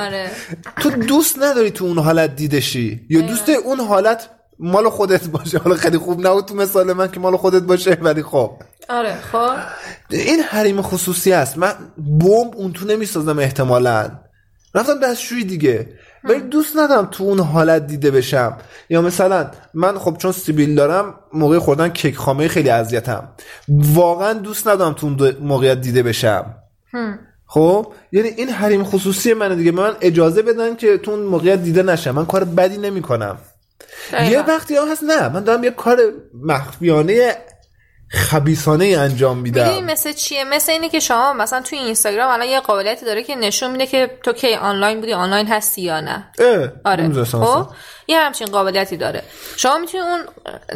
آره. 0.00 0.30
تو 0.82 0.90
دوست 0.90 1.38
نداری 1.38 1.70
تو 1.70 1.84
اون 1.84 1.98
حالت 1.98 2.36
دیدشی 2.36 3.06
یا 3.10 3.20
دوست 3.20 3.48
اون 3.48 3.80
حالت 3.80 4.28
مال 4.58 4.88
خودت 4.88 5.28
باشه. 5.28 5.58
حالا 5.58 5.76
خیلی 5.76 5.98
خوب 5.98 6.26
نبود 6.26 6.44
تو 6.44 6.54
مثال 6.54 6.92
من 6.92 7.10
که 7.10 7.20
مال 7.20 7.36
خودت 7.36 7.62
باشه 7.62 7.98
ولی 8.00 8.22
خب. 8.22 8.50
آره 8.88 9.14
خب. 9.32 9.52
این 10.10 10.40
حریم 10.40 10.82
خصوصی 10.82 11.32
است. 11.32 11.58
من 11.58 11.72
بمب 11.98 12.54
اون 12.56 12.72
تو 12.72 12.86
نمی‌سازم 12.86 13.38
احتمالا. 13.38 14.10
رفتم 14.74 15.00
دستشویی 15.00 15.44
دیگه. 15.44 15.88
ولی 16.24 16.40
دوست 16.40 16.76
ندارم 16.76 17.08
تو 17.10 17.24
اون 17.24 17.40
حالت 17.40 17.86
دیده 17.86 18.10
بشم. 18.10 18.56
یا 18.90 19.02
مثلا 19.02 19.50
من 19.74 19.98
خب 19.98 20.16
چون 20.16 20.32
سیبیل 20.32 20.74
دارم 20.74 21.14
موقع 21.32 21.58
خوردن 21.58 21.88
کیک 21.88 22.16
خامه 22.16 22.48
خیلی 22.48 22.70
اذیتم. 22.70 23.28
واقعا 23.68 24.32
دوست 24.32 24.68
ندارم 24.68 24.92
تو 24.92 25.06
اون 25.06 25.36
موقعیت 25.40 25.80
دیده 25.80 26.02
بشم. 26.02 26.54
خب؟ 27.46 27.92
یعنی 28.12 28.28
این 28.28 28.48
حریم 28.48 28.84
خصوصی 28.84 29.34
منه 29.34 29.54
دیگه. 29.54 29.72
من 29.72 29.92
اجازه 30.00 30.42
بدن 30.42 30.76
که 30.76 30.98
تو 30.98 31.10
اون 31.10 31.20
موقعیت 31.20 31.62
دیده 31.62 31.82
نشم. 31.82 32.10
من 32.10 32.26
کار 32.26 32.44
بدی 32.44 32.76
نمی‌کنم. 32.76 33.38
یه 34.12 34.18
دقیقاً. 34.18 34.42
وقتی 34.48 34.76
هم 34.76 34.88
هست 34.88 35.02
نه 35.02 35.28
من 35.28 35.44
دارم 35.44 35.64
یه 35.64 35.70
کار 35.70 35.98
مخفیانه 36.44 37.36
خبیسانه 38.10 38.84
انجام 38.84 39.38
می‌دونی 39.38 39.80
میدم. 39.80 39.92
مثل 39.92 40.12
چیه؟ 40.12 40.44
مثل 40.44 40.72
اینه 40.72 40.88
که 40.88 41.00
شما 41.00 41.32
مثلا 41.32 41.60
توی 41.60 41.78
اینستاگرام 41.78 42.30
الان 42.30 42.48
یه 42.48 42.60
قابلیتی 42.60 43.06
داره 43.06 43.22
که 43.22 43.36
نشون 43.36 43.70
میده 43.70 43.86
که 43.86 44.18
تو 44.22 44.32
کی 44.32 44.54
آنلاین 44.54 45.00
بودی 45.00 45.12
آنلاین 45.12 45.46
هستی 45.46 45.82
یا 45.82 46.00
نه. 46.00 46.30
اه، 46.38 46.68
آره. 46.84 47.24
خب. 47.24 47.66
یه 48.08 48.18
همچین 48.18 48.46
قابلیتی 48.46 48.96
داره. 48.96 49.22
شما 49.56 49.78
می‌تونید 49.78 50.06
اون 50.06 50.20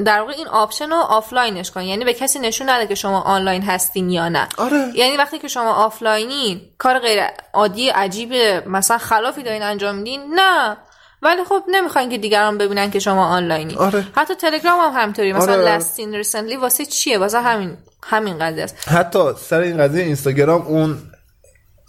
در 0.04 0.20
واقع 0.20 0.32
این 0.32 0.48
option 0.48 0.90
رو 0.90 0.96
آفلاینش 0.96 1.70
کنید 1.70 1.88
یعنی 1.88 2.04
به 2.04 2.14
کسی 2.14 2.38
نشون 2.38 2.70
نده 2.70 2.86
که 2.86 2.94
شما 2.94 3.20
آنلاین 3.20 3.62
هستین 3.62 4.10
یا 4.10 4.28
نه. 4.28 4.48
آره. 4.56 4.88
یعنی 4.94 5.16
وقتی 5.16 5.38
که 5.38 5.48
شما 5.48 5.72
آفلاینین 5.72 6.60
کار 6.78 6.98
غیر 6.98 7.22
عادی 7.52 7.88
عجیب 7.88 8.32
مثلا 8.66 8.98
خلافی 8.98 9.42
دارین 9.42 9.62
انجام 9.62 9.94
میدین 9.94 10.20
نه. 10.34 10.76
ولی 11.22 11.44
خب 11.44 11.62
نمی‌خواین 11.68 12.10
که 12.10 12.18
دیگران 12.18 12.58
ببینن 12.58 12.90
که 12.90 12.98
شما 12.98 13.26
آنلاینی. 13.26 13.74
آره. 13.74 14.06
حتی 14.16 14.34
تلگرام 14.34 14.80
هم 14.80 15.02
همینطوری. 15.02 15.32
مثلا 15.32 15.52
آره. 15.52 15.76
last 15.76 15.95
seen 15.95 16.14
recently 16.14 16.56
واسه 16.56 16.86
چیه؟ 16.86 17.18
واسه 17.18 17.40
همین 17.40 17.76
همین 18.02 18.38
قضیه 18.38 18.64
است. 18.64 18.88
حتی 18.88 19.18
سر 19.36 19.60
این 19.60 19.78
قضیه 19.78 20.04
اینستاگرام 20.04 20.62
اون 20.62 20.98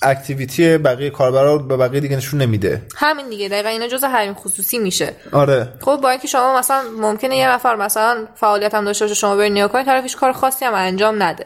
activity 0.03 0.77
بقیه 0.77 1.09
کاربرا 1.09 1.55
رو 1.55 1.59
به 1.59 1.77
بقیه 1.77 1.99
دیگه 1.99 2.15
نشون 2.17 2.41
نمیده. 2.41 2.81
همین 2.95 3.29
دیگه. 3.29 3.49
دقیقا 3.49 3.69
اینا 3.69 3.87
جزء 3.87 4.07
حریم 4.07 4.33
خصوصی 4.33 4.79
میشه. 4.79 5.15
آره. 5.31 5.73
خب 5.81 5.99
با 6.03 6.09
اینکه 6.09 6.27
شما 6.27 6.59
مثلا 6.59 6.83
ممکنه 6.99 7.37
یه 7.37 7.49
نفر 7.49 7.75
مثلا 7.75 8.27
فعالیت 8.35 8.75
هم 8.75 8.85
داشته 8.85 9.05
باشه 9.05 9.15
شما 9.15 9.35
برید 9.35 9.51
نگاه 9.51 9.67
کنید 9.67 9.85
طرف 9.85 10.03
هیچ 10.03 10.17
کار 10.17 10.31
خاصی 10.31 10.65
هم 10.65 10.73
انجام 10.73 11.23
نده. 11.23 11.45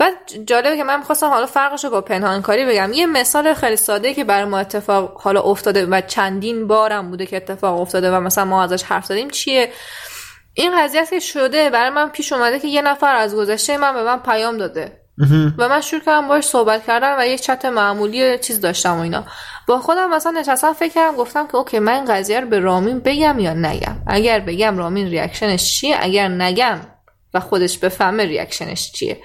بعد 0.00 0.14
جالبه 0.46 0.76
که 0.76 0.84
من 0.84 0.98
می‌خواستم 0.98 1.26
حالا 1.26 1.46
فرقش 1.46 1.84
رو 1.84 1.90
با 1.90 2.00
پنهانکاری 2.00 2.64
بگم. 2.64 2.92
یه 2.92 3.06
مثال 3.06 3.54
خیلی 3.54 3.76
ساده 3.76 4.14
که 4.14 4.24
برای 4.24 4.44
ما 4.44 4.58
اتفاق 4.58 5.20
حالا 5.20 5.40
افتاده 5.40 5.86
و 5.86 6.00
چندین 6.00 6.66
بارم 6.66 7.10
بوده 7.10 7.26
که 7.26 7.36
اتفاق 7.36 7.80
افتاده 7.80 8.16
و 8.16 8.20
مثلا 8.20 8.44
ما 8.44 8.62
ازش 8.62 8.82
حرف 8.82 9.06
زدیم 9.06 9.30
چیه؟ 9.30 9.72
این 10.54 10.82
قضیه 10.82 11.06
که 11.06 11.20
شده 11.20 11.70
برای 11.70 11.90
من 11.90 12.08
پیش 12.08 12.32
اومده 12.32 12.58
که 12.58 12.68
یه 12.68 12.82
نفر 12.82 13.14
از 13.14 13.34
گذشته 13.36 13.78
من 13.78 13.94
به 13.94 14.02
من 14.02 14.18
پیام 14.18 14.58
داده. 14.58 15.00
و 15.58 15.68
من 15.68 15.80
شروع 15.80 16.00
کردم 16.00 16.28
باش 16.28 16.44
صحبت 16.44 16.86
کردم 16.86 17.16
و 17.18 17.26
یک 17.26 17.40
چت 17.40 17.64
معمولی 17.64 18.38
چیز 18.38 18.60
داشتم 18.60 18.96
و 18.96 19.00
اینا. 19.00 19.24
با 19.66 19.78
خودم 19.78 20.10
مثلا 20.10 20.32
نشستم 20.32 20.72
فکر 20.72 20.92
کردم 20.92 21.16
گفتم 21.16 21.46
که 21.46 21.56
okay 21.56 21.78
من 21.78 21.92
این 21.92 22.04
قضیه 22.04 22.40
رو 22.40 22.46
به 22.48 22.60
رامین 22.60 23.00
بگم 23.00 23.38
یا 23.38 23.54
نگم؟ 23.54 23.96
اگر 24.06 24.40
بگم 24.40 24.78
رامین 24.78 25.06
reaction 25.06 25.65
ش 25.65 25.80
چیه؟ 25.80 25.96
اگر 26.00 26.28
نگم 26.28 26.80
و 27.34 27.40
خودش 27.40 27.78
بفهمه 27.78 28.24
reaction 28.24 28.78
ش 28.78 28.92
چیه؟ 28.92 29.20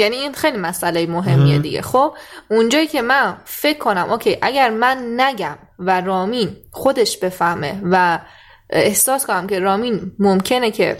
یعنی 0.00 0.16
این 0.16 0.32
خیلی 0.32 0.58
مسئله 0.58 1.06
مهمیه 1.06 1.58
دیگه. 1.58 1.82
خب 1.82 2.14
اونجایی 2.50 2.86
که 2.86 3.02
من 3.02 3.36
فکر 3.44 3.78
کنم 3.78 4.10
okay 4.10 4.38
اگر 4.42 4.70
من 4.70 5.20
نگم 5.20 5.58
و 5.78 6.00
رامین 6.00 6.56
خودش 6.70 7.16
بفهمه 7.16 7.80
و 7.90 8.18
احساس 8.70 9.26
کنم 9.26 9.46
که 9.46 9.60
رامین 9.60 10.12
ممکنه 10.18 10.70
که 10.70 10.96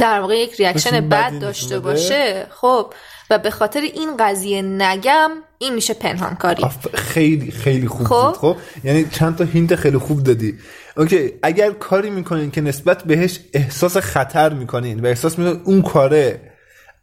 در 0.00 0.20
واقع 0.20 0.38
یک 0.38 0.54
reaction 0.54 1.08
بد 1.08 1.38
داشته. 1.40 1.78
باشه 1.78 2.46
خب 2.50 2.94
و 3.30 3.38
به 3.38 3.50
خاطر 3.50 3.80
این 3.80 4.16
قضیه 4.16 4.62
نگم 4.62 5.30
این 5.58 5.74
میشه 5.74 5.94
پنهانکاری. 5.94 6.64
خیلی 6.94 7.50
خیلی 7.50 7.88
خوب 7.88 8.06
خب. 8.06 8.32
خب 8.32 8.56
یعنی 8.84 9.04
چند 9.04 9.36
تا 9.36 9.44
hint 9.44 9.74
خیلی 9.74 9.98
خوب 9.98 10.22
دادی. 10.22 10.58
okay 10.96 11.32
اگر 11.42 11.70
کاری 11.70 12.10
می‌کنین 12.10 12.50
که 12.50 12.60
نسبت 12.60 13.04
بهش 13.04 13.40
احساس 13.52 13.96
خطر 13.96 14.52
می‌کنین 14.52 15.00
و 15.00 15.06
احساس 15.06 15.38
می‌کنین 15.38 15.62
اون 15.64 15.82
کاره 15.82 16.40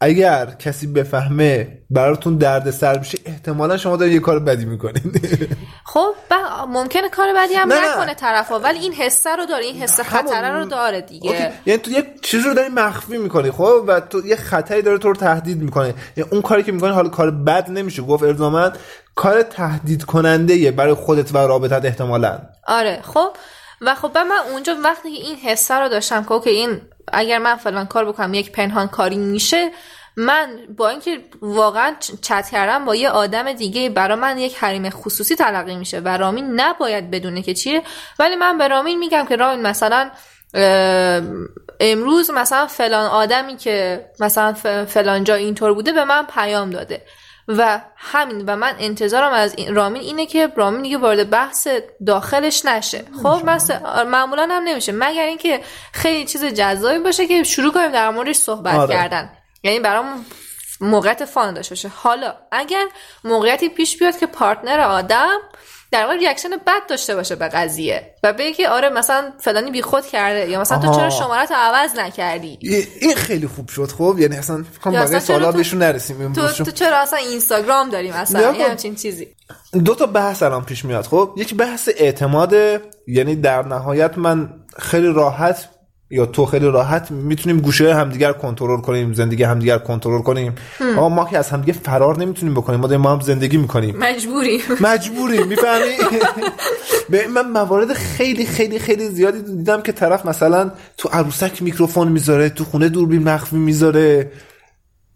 اگر 0.04 0.46
کسی 0.58 0.86
بفهمه 0.86 1.78
براتون 1.90 2.36
درد 2.36 2.70
سر 2.70 2.98
میشه 2.98 3.18
احتمالا 3.26 3.76
شما 3.76 3.96
دارین 3.96 4.14
یه 4.14 4.20
کار 4.20 4.38
بدی 4.38 4.64
می‌کنین. 4.64 5.12
خب 5.92 6.14
ب- 6.30 6.68
ممکنه 6.68 7.08
کار 7.08 7.26
بدی 7.36 7.54
هم 7.54 7.68
نه، 7.68 7.80
نه. 7.80 7.92
نکنه 7.92 8.14
طرفا 8.14 8.58
ولی 8.60 8.78
این 8.78 8.92
حسه 8.92 9.36
رو 9.36 9.46
داره 9.46 9.64
این 9.64 9.82
حس 9.82 10.00
خطره 10.00 10.50
رو 10.50 10.64
داره 10.64 10.96
اوکی. 10.96 11.06
دیگه 11.06 11.52
یعنی 11.66 11.80
تو 11.80 11.90
یه 11.90 12.14
چیزی 12.22 12.48
رو 12.48 12.54
داری 12.54 12.68
مخفی 12.68 13.18
می‌کنی 13.18 13.50
خب؟ 13.50 13.84
و 13.86 14.00
تو 14.00 14.26
یه 14.26 14.36
خطری 14.36 14.82
داره 14.82 14.98
تو 14.98 15.08
رو 15.08 15.14
تهدید 15.14 15.62
می‌کنه. 15.62 15.94
یعنی 16.16 16.30
اون 16.30 16.42
کاری 16.42 16.62
که 16.62 16.72
می‌کنی 16.72 16.90
حالا 16.90 17.08
کار 17.08 17.30
بد 17.30 17.70
نمیشه. 17.70 18.02
گفت 18.02 18.22
الزاما 18.22 18.70
کار 19.14 19.42
تهدید 19.42 20.04
کننده 20.04 20.70
برای 20.70 20.94
خودت 20.94 21.34
و 21.34 21.38
رابطت 21.38 21.84
احتمالا. 21.84 22.38
آره 22.66 23.00
خب؟ 23.02 23.28
و 23.80 23.94
خب 23.94 24.08
بعد 24.08 24.26
من 24.26 24.36
اونجا 24.52 24.76
وقتی 24.84 25.16
که 25.16 25.22
این 25.22 25.36
حسه 25.36 25.74
رو 25.74 25.88
داشتم 25.88 26.22
که 26.24 26.32
اوکی 26.32 26.50
این 26.50 26.80
اگر 27.12 27.38
من 27.38 27.56
فلان 27.56 27.86
کار 27.86 28.04
بکنم 28.04 28.34
یک 28.34 28.52
پنهان 28.52 28.88
کاری 28.88 29.16
میشه 29.16 29.70
من 30.16 30.58
با 30.76 30.88
اینکه 30.88 31.24
واقعا 31.42 31.94
چت 32.22 32.48
کردم 32.50 32.84
با 32.84 32.94
یه 32.94 33.10
آدم 33.10 33.52
دیگه 33.52 33.90
برا 33.90 34.16
من 34.16 34.38
یک 34.38 34.56
حریم 34.56 34.90
خصوصی 34.90 35.36
تلقی 35.36 35.76
میشه 35.76 36.00
و 36.00 36.08
رامین 36.08 36.60
نباید 36.60 37.10
بدونه 37.10 37.42
که 37.42 37.54
چیه. 37.54 37.82
ولی 38.18 38.36
من 38.36 38.58
به 38.58 38.68
رامین 38.68 38.98
میگم 38.98 39.26
که 39.28 39.36
رامین 39.36 39.66
مثلا 39.66 40.10
امروز 41.80 42.30
مثلا 42.30 42.66
فلان 42.66 43.10
آدمی 43.10 43.56
که 43.56 44.04
مثلا 44.20 44.52
فلان 44.84 45.24
جا 45.24 45.34
اینطور 45.34 45.74
بوده 45.74 45.92
به 45.92 46.04
من 46.04 46.26
پیام 46.26 46.70
داده. 46.70 47.02
و 47.48 47.80
همین 47.96 48.44
و 48.46 48.56
من 48.56 48.74
انتظارم 48.78 49.32
از 49.32 49.54
این 49.56 49.74
رامین 49.74 50.02
اینه 50.02 50.26
که 50.26 50.52
رامین 50.56 50.82
دیگه 50.82 50.98
وارد 50.98 51.30
بحث 51.30 51.68
داخلش 52.06 52.64
نشه. 52.64 53.04
خب 53.22 53.42
مثلا 53.46 54.04
معمولا 54.04 54.48
هم 54.50 54.62
نمیشه. 54.62 54.92
مگر 54.92 55.26
اینکه 55.26 55.60
خیلی 55.92 56.24
چیز 56.24 56.44
جذابی 56.44 56.98
باشه 56.98 57.26
که 57.26 57.42
شروع 57.42 57.72
کنیم 57.72 57.92
در 57.92 58.10
موردش 58.10 58.36
صحبت 58.36 58.74
آره. 58.74 58.94
کردن. 58.94 59.30
یعنی 59.62 59.80
برام 59.80 60.24
موقعیت 60.80 61.24
fun 61.24 61.54
داشته 61.54 61.74
باشه. 61.74 61.88
حالا 61.88 62.34
اگر 62.52 62.84
موقعیتی 63.24 63.68
پیش 63.68 63.98
بیاد 63.98 64.18
که 64.18 64.26
partner 64.26 64.80
آدم 64.80 65.38
در 65.94 66.02
واقع 66.06 66.16
reaction 66.16 66.50
بد 66.50 66.86
داشته 66.88 67.14
باشه 67.14 67.36
به 67.36 67.48
قضیه 67.48 68.14
و 68.22 68.32
بگه 68.32 68.52
که 68.52 68.68
آره 68.68 68.88
مثلا 68.88 69.32
فلانی 69.40 69.70
بیخود 69.70 70.06
کرده 70.06 70.50
یا 70.50 70.60
مثلا 70.60 70.78
تو 70.78 70.88
آها. 70.88 71.00
چرا 71.00 71.10
شمارت 71.10 71.50
رو 71.50 71.56
عوض 71.56 71.98
نکردی؟ 71.98 72.58
این 73.00 73.14
خیلی 73.14 73.46
خوب 73.46 73.68
شد 73.68 73.86
خب؟ 73.86 74.16
یعنی 74.18 74.36
اصلا 74.36 74.64
فکر 74.80 74.90
بقیه 74.90 75.00
اصلا 75.00 75.20
سوالا 75.20 75.52
تو- 75.52 75.58
بهشون 75.58 75.78
نرسیم 75.78 76.32
تو, 76.32 76.48
تو 76.48 76.70
چرا 76.70 76.98
اصلا 76.98 77.18
اینستاگرام 77.18 77.90
داری 77.90 78.10
مثلا؟ 78.10 78.52
یه 78.52 78.58
کن. 78.64 78.70
همچین 78.70 78.94
چیزی. 78.94 79.28
دو 79.84 79.94
تا 79.94 80.06
بحث 80.06 80.42
الان 80.42 80.64
پیش 80.64 80.84
میاد 80.84 81.04
خب؟ 81.06 81.34
یک 81.36 81.54
بحث 81.54 81.88
اعتماد 81.96 82.54
یعنی 83.08 83.36
در 83.36 83.62
نهایت 83.62 84.18
من 84.18 84.48
خیلی 84.78 85.08
راحت 85.12 85.68
یا 86.14 86.26
تو 86.26 86.46
خیلی 86.46 86.66
راحت 86.66 87.10
می‌تونیم 87.10 87.60
گوشه 87.60 87.94
همدیگر 87.94 88.32
کنترل 88.32 88.80
کنیم 88.80 89.12
زندگی 89.12 89.42
همدیگر 89.42 89.78
کنترل 89.78 90.22
کنیم. 90.22 90.54
اما 90.80 91.08
ما 91.08 91.24
که 91.24 91.38
از 91.38 91.50
همدیگه 91.50 91.72
فرار 91.72 92.18
نمی‌تونیم 92.18 92.54
بکنیم 92.54 92.80
ما 92.80 92.86
داریم 92.86 93.00
ما 93.00 93.12
هم 93.12 93.20
زندگی 93.20 93.56
می‌کنیم. 93.56 93.96
مجبوری 93.96 94.62
مجبوریم 94.80 95.46
می‌فهمی؟ 95.46 95.92
به 97.10 97.26
من 97.28 97.50
موارد 97.50 97.92
خیلی 97.92 98.46
خیلی 98.46 98.78
خیلی 98.78 99.08
زیادی 99.08 99.42
دیدم 99.42 99.82
که 99.82 99.92
طرف 99.92 100.26
مثلا 100.26 100.70
تو 100.98 101.08
عروسک 101.08 101.62
میکروفون 101.62 102.08
می‌ذاره 102.08 102.48
تو 102.48 102.64
خونه 102.64 102.88
دوربین 102.88 103.22
مخفی 103.22 103.56
می‌ذاره. 103.56 104.32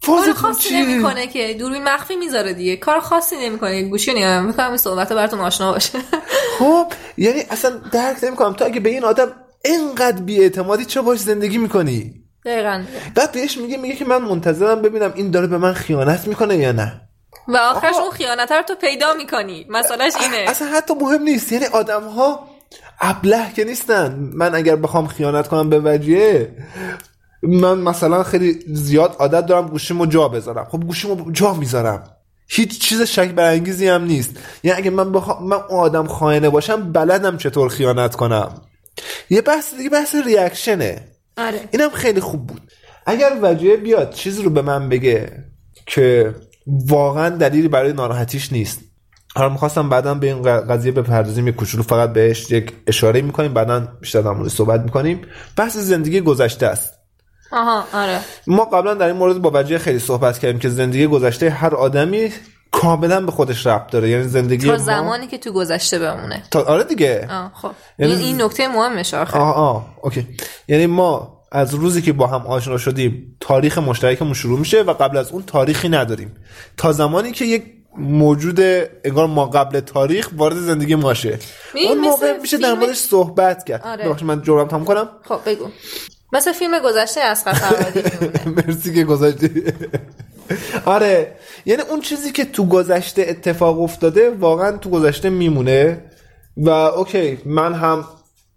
کار 0.05 0.33
خاصی؟ 0.33 0.81
نمی‌کنه 0.81 1.27
که 1.27 1.53
دوربین 1.53 1.83
مخفی 1.83 2.15
می‌ذاره 2.15 2.53
دیگه. 2.53 2.75
کار 2.75 2.99
خاصی 2.99 3.35
نمی‌کنه. 3.35 3.83
گوشی 3.83 4.13
نگاه 4.13 4.41
می‌کنم 4.41 4.67
این 4.67 4.77
صحبت 4.77 5.13
براتون 5.13 5.39
آشنا 5.39 5.71
باشه. 5.71 5.99
خب 6.59 6.85
یعنی 7.17 7.39
اصلا 7.49 7.71
درک 7.91 8.23
نمی‌کنم. 8.23 8.53
تو 8.53 8.65
اگه 8.65 8.79
به 8.79 8.89
این 8.89 9.03
آدم 9.03 9.27
انقدر 9.65 10.21
بیاعتمادی 10.21 10.85
چه 10.85 11.01
باش 11.01 11.19
زندگی 11.19 11.57
می‌کنی؟ 11.57 12.13
دقیقا. 12.45 12.83
بعد 13.15 13.31
بهش 13.31 13.57
میگه 13.57 13.77
میگه 13.77 13.95
که 13.95 14.05
من 14.05 14.21
منتظرم 14.21 14.81
ببینم 14.81 15.13
این 15.15 15.31
داره 15.31 15.47
به 15.47 15.57
من 15.57 15.73
خیانت 15.73 16.27
می‌کنه 16.27 16.57
یا 16.57 16.71
نه. 16.71 17.01
و 17.47 17.57
آخرش 17.57 17.93
آقا. 17.93 18.01
اون 18.01 18.11
خیانت 18.11 18.51
رو 18.51 18.61
تو 18.61 18.75
پیدا 18.75 19.13
می‌کنی. 19.13 19.65
مسئلهش 19.69 20.13
اینه. 20.21 20.49
اصلا 20.49 20.67
حتی 20.67 20.93
مهم 21.01 21.23
نیست. 21.23 21.51
یعنی 21.51 21.65
آدم 21.65 22.03
ها 22.03 22.47
ابله 23.01 23.53
که 23.55 23.63
نیستن. 23.63 24.29
من 24.33 24.55
اگر 24.55 24.75
بخوام 24.75 25.07
خیانت 25.07 25.47
کنم 25.47 25.69
به 25.69 25.79
وجیه 25.79 26.55
من 27.43 27.77
مثلا 27.77 28.23
خیلی 28.23 28.59
زیاد 28.67 29.15
عادت 29.19 29.45
دارم 29.45 29.67
گوشیمو 29.67 30.05
جا 30.05 30.27
بذارم. 30.27 30.67
خب 30.71 30.79
گوشیمو 30.79 31.31
جا 31.31 31.53
می‌ذارم. 31.53 32.03
هیچ 32.47 32.79
چیز 32.79 33.01
شک 33.01 33.29
برانگیزی 33.29 33.87
هم 33.87 34.03
نیست. 34.03 34.37
یعنی 34.63 34.77
اگه 34.77 34.89
من 34.89 35.11
بخوام 35.11 35.47
من 35.47 35.57
اون 35.69 35.79
آدم 35.79 36.07
خائنه 36.07 36.49
باشم 36.49 36.91
بلدم 36.91 37.37
چطور 37.37 37.69
خیانت 37.69 38.15
کنم. 38.15 38.61
یه 39.29 39.41
بحث 39.41 39.75
دیگه 39.75 39.89
بحث 39.89 40.15
ریاکشنه 40.25 41.01
آره. 41.37 41.59
اینم 41.71 41.89
خیلی 41.89 42.19
خوب 42.19 42.47
بود. 42.47 42.61
اگر 43.05 43.37
وجیه 43.41 43.77
بیاد 43.77 44.13
چیزی 44.13 44.43
رو 44.43 44.49
به 44.49 44.61
من 44.61 44.89
بگه 44.89 45.43
که 45.85 46.35
واقعا 46.67 47.29
دلیلی 47.29 47.67
برای 47.67 47.93
ناراحتیش 47.93 48.53
نیست. 48.53 48.79
حالا 49.35 49.49
می‌خواستم 49.49 49.89
بعدا 49.89 50.13
به 50.13 50.27
این 50.27 50.41
قضیه 50.41 50.91
بپردازیم 50.91 51.47
یک 51.47 51.55
کوچولو 51.55 51.83
فقط 51.83 52.13
بهش 52.13 52.51
یک 52.51 52.71
اشاره 52.87 53.21
می‌کنیم 53.21 53.53
بعدا 53.53 53.79
بیشتر 54.01 54.21
در 54.21 54.31
موردش 54.31 54.51
صحبت 54.51 54.81
می‌کنیم. 54.81 55.21
بحث 55.55 55.77
زندگی 55.77 56.21
گذشته 56.21 56.65
است. 56.65 56.93
آها 57.51 57.83
آره. 57.93 58.19
ما 58.47 58.65
قبلا 58.65 58.93
در 58.93 59.07
این 59.07 59.15
مورد 59.15 59.41
با 59.41 59.51
وجیه 59.53 59.77
خیلی 59.77 59.99
صحبت 59.99 60.39
کردیم 60.39 60.59
که 60.59 60.69
زندگی 60.69 61.07
گذشته 61.07 61.49
هر 61.49 61.75
آدمی 61.75 62.31
کاملا 62.71 63.21
به 63.21 63.31
خودش 63.31 63.67
ربط 63.67 63.91
داره. 63.91 64.09
یعنی 64.09 64.23
زندگی 64.23 64.65
تا 64.65 64.71
ما 64.71 64.77
زمانی 64.77 65.27
که 65.27 65.37
تو 65.37 65.51
گذشته 65.51 65.99
بمونه. 65.99 66.43
تا 66.51 66.63
آره 66.63 66.83
دیگه. 66.83 67.27
آه 67.31 67.51
خب. 67.53 67.71
یعنی 67.99 68.13
این, 68.13 68.21
این 68.21 68.41
نکته 68.41 68.67
مهمش 68.67 69.13
آخه. 69.13 69.39
آه 69.39 69.55
آه 69.55 69.85
اوکی. 70.01 70.27
یعنی 70.67 70.85
ما 70.85 71.39
از 71.51 71.73
روزی 71.73 72.01
که 72.01 72.13
با 72.13 72.27
هم 72.27 72.47
آشنا 72.47 72.77
شدیم 72.77 73.37
تاریخ 73.39 73.77
مشترکمون 73.77 74.33
شروع 74.33 74.59
میشه 74.59 74.81
و 74.81 74.93
قبل 74.93 75.17
از 75.17 75.31
اون 75.31 75.43
تاریخی 75.43 75.89
نداریم. 75.89 76.35
تا 76.77 76.91
زمانی 76.91 77.31
که 77.31 77.45
یک 77.45 77.63
موجود 77.97 78.59
انگار 79.03 79.27
ما 79.27 79.45
قبل 79.45 79.79
تاریخ 79.79 80.29
وارد 80.37 80.55
زندگی 80.55 80.95
ماشه. 80.95 81.39
اون 81.89 81.97
موقع 81.97 82.37
میشه 82.41 82.57
در 82.57 82.73
موردش 82.73 82.97
صحبت 82.97 83.63
کرد. 83.63 83.81
آره. 83.85 84.23
من 84.23 84.41
جرم 84.41 84.67
تمام 84.67 84.85
کنم. 84.85 85.09
خب 85.23 85.39
بگو. 85.45 85.65
مثل 86.33 86.51
فیلم 86.51 86.79
گذشته 86.79 87.21
از 87.21 87.43
فرهادی 87.43 88.01
مرسی 88.57 88.93
که 88.93 89.03
گذاشتی. 89.03 89.63
آره 90.85 91.35
یعنی 91.65 91.81
اون 91.81 92.01
چیزی 92.01 92.31
که 92.31 92.45
تو 92.45 92.65
گذشته 92.65 93.25
اتفاق 93.27 93.81
افتاده 93.81 94.29
واقعا 94.29 94.77
تو 94.77 94.89
گذشته 94.89 95.29
میمونه 95.29 96.03
و 96.57 96.69
اوکی 96.69 97.37
من 97.45 97.73
هم 97.73 98.05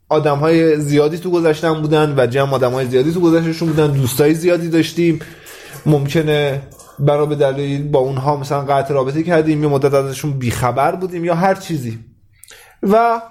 آدم 0.09 0.37
های 0.37 0.81
زیادی 0.81 1.19
تو 1.19 1.31
گذشتم 1.31 1.81
بودن 1.81 2.15
و 2.17 2.27
جمع 2.27 2.55
آدم 2.55 2.73
های 2.73 2.87
زیادی 2.87 3.13
تو 3.13 3.21
گذشتشون 3.21 3.69
بودن 3.69 3.87
دوستای 3.93 4.35
زیادی 4.35 4.69
داشتیم. 4.69 5.21
ممکنه 5.87 6.63
برای 6.99 7.27
به 7.27 7.35
دلیل 7.35 7.89
با 7.89 7.99
اونها 7.99 8.37
مثلا 8.37 8.61
قطع 8.61 8.95
رابطه 8.95 9.23
کردیم 9.23 9.63
یه 9.63 9.69
مدت 9.69 9.95
ازشون 9.95 10.33
بیخبر 10.33 10.97
بودیم 10.97 11.25
یا 11.25 11.35
هر 11.35 11.55
چیزی. 11.55 11.99
و 12.83 13.23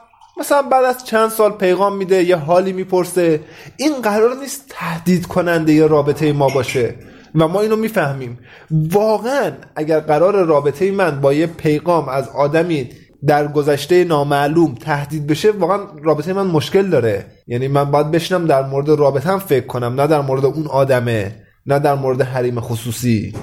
مثلا 0.41 0.61
بعد 0.61 0.83
از 0.83 1.05
چند 1.05 1.29
سال 1.29 1.51
پیغام 1.51 1.97
میده 1.97 2.23
یه 2.23 2.35
حالی 2.35 2.73
می‌پرسه 2.73 3.39
این 3.77 4.01
قرار 4.01 4.35
نیست 4.35 4.65
تهدید 4.69 5.25
کننده 5.25 5.73
یه 5.73 5.87
رابطه 5.87 6.33
ما 6.33 6.49
باشه؟ 6.49 6.95
و 7.35 7.47
ما 7.47 7.61
اینو 7.61 7.75
می‌فهمیم. 7.75 8.39
واقعا 8.71 9.51
اگر 9.75 9.99
قرار 9.99 10.45
رابطه 10.45 10.91
من 10.91 11.21
با 11.21 11.33
یه 11.33 11.47
پیغام 11.47 12.09
از 12.09 12.29
آدمی 12.29 12.89
در 13.27 13.47
گذشته 13.47 14.03
نامعلوم 14.03 14.75
تهدید 14.75 15.27
بشه 15.27 15.51
واقعا 15.51 15.79
رابطه 16.03 16.33
من 16.33 16.47
مشکل 16.47 16.89
داره. 16.89 17.25
یعنی 17.47 17.67
من 17.67 17.91
باید 17.91 18.11
بشنم 18.11 18.47
در 18.47 18.65
مورد 18.65 18.89
رابطه 18.89 19.37
فکر 19.37 19.65
کنم 19.65 20.01
نه 20.01 20.07
در 20.07 20.21
مورد 20.21 20.45
اون 20.45 20.67
آدمه 20.67 21.35
نه 21.65 21.79
در 21.79 21.95
مورد 21.95 22.21
حریم 22.21 22.59
خصوصی. 22.59 23.33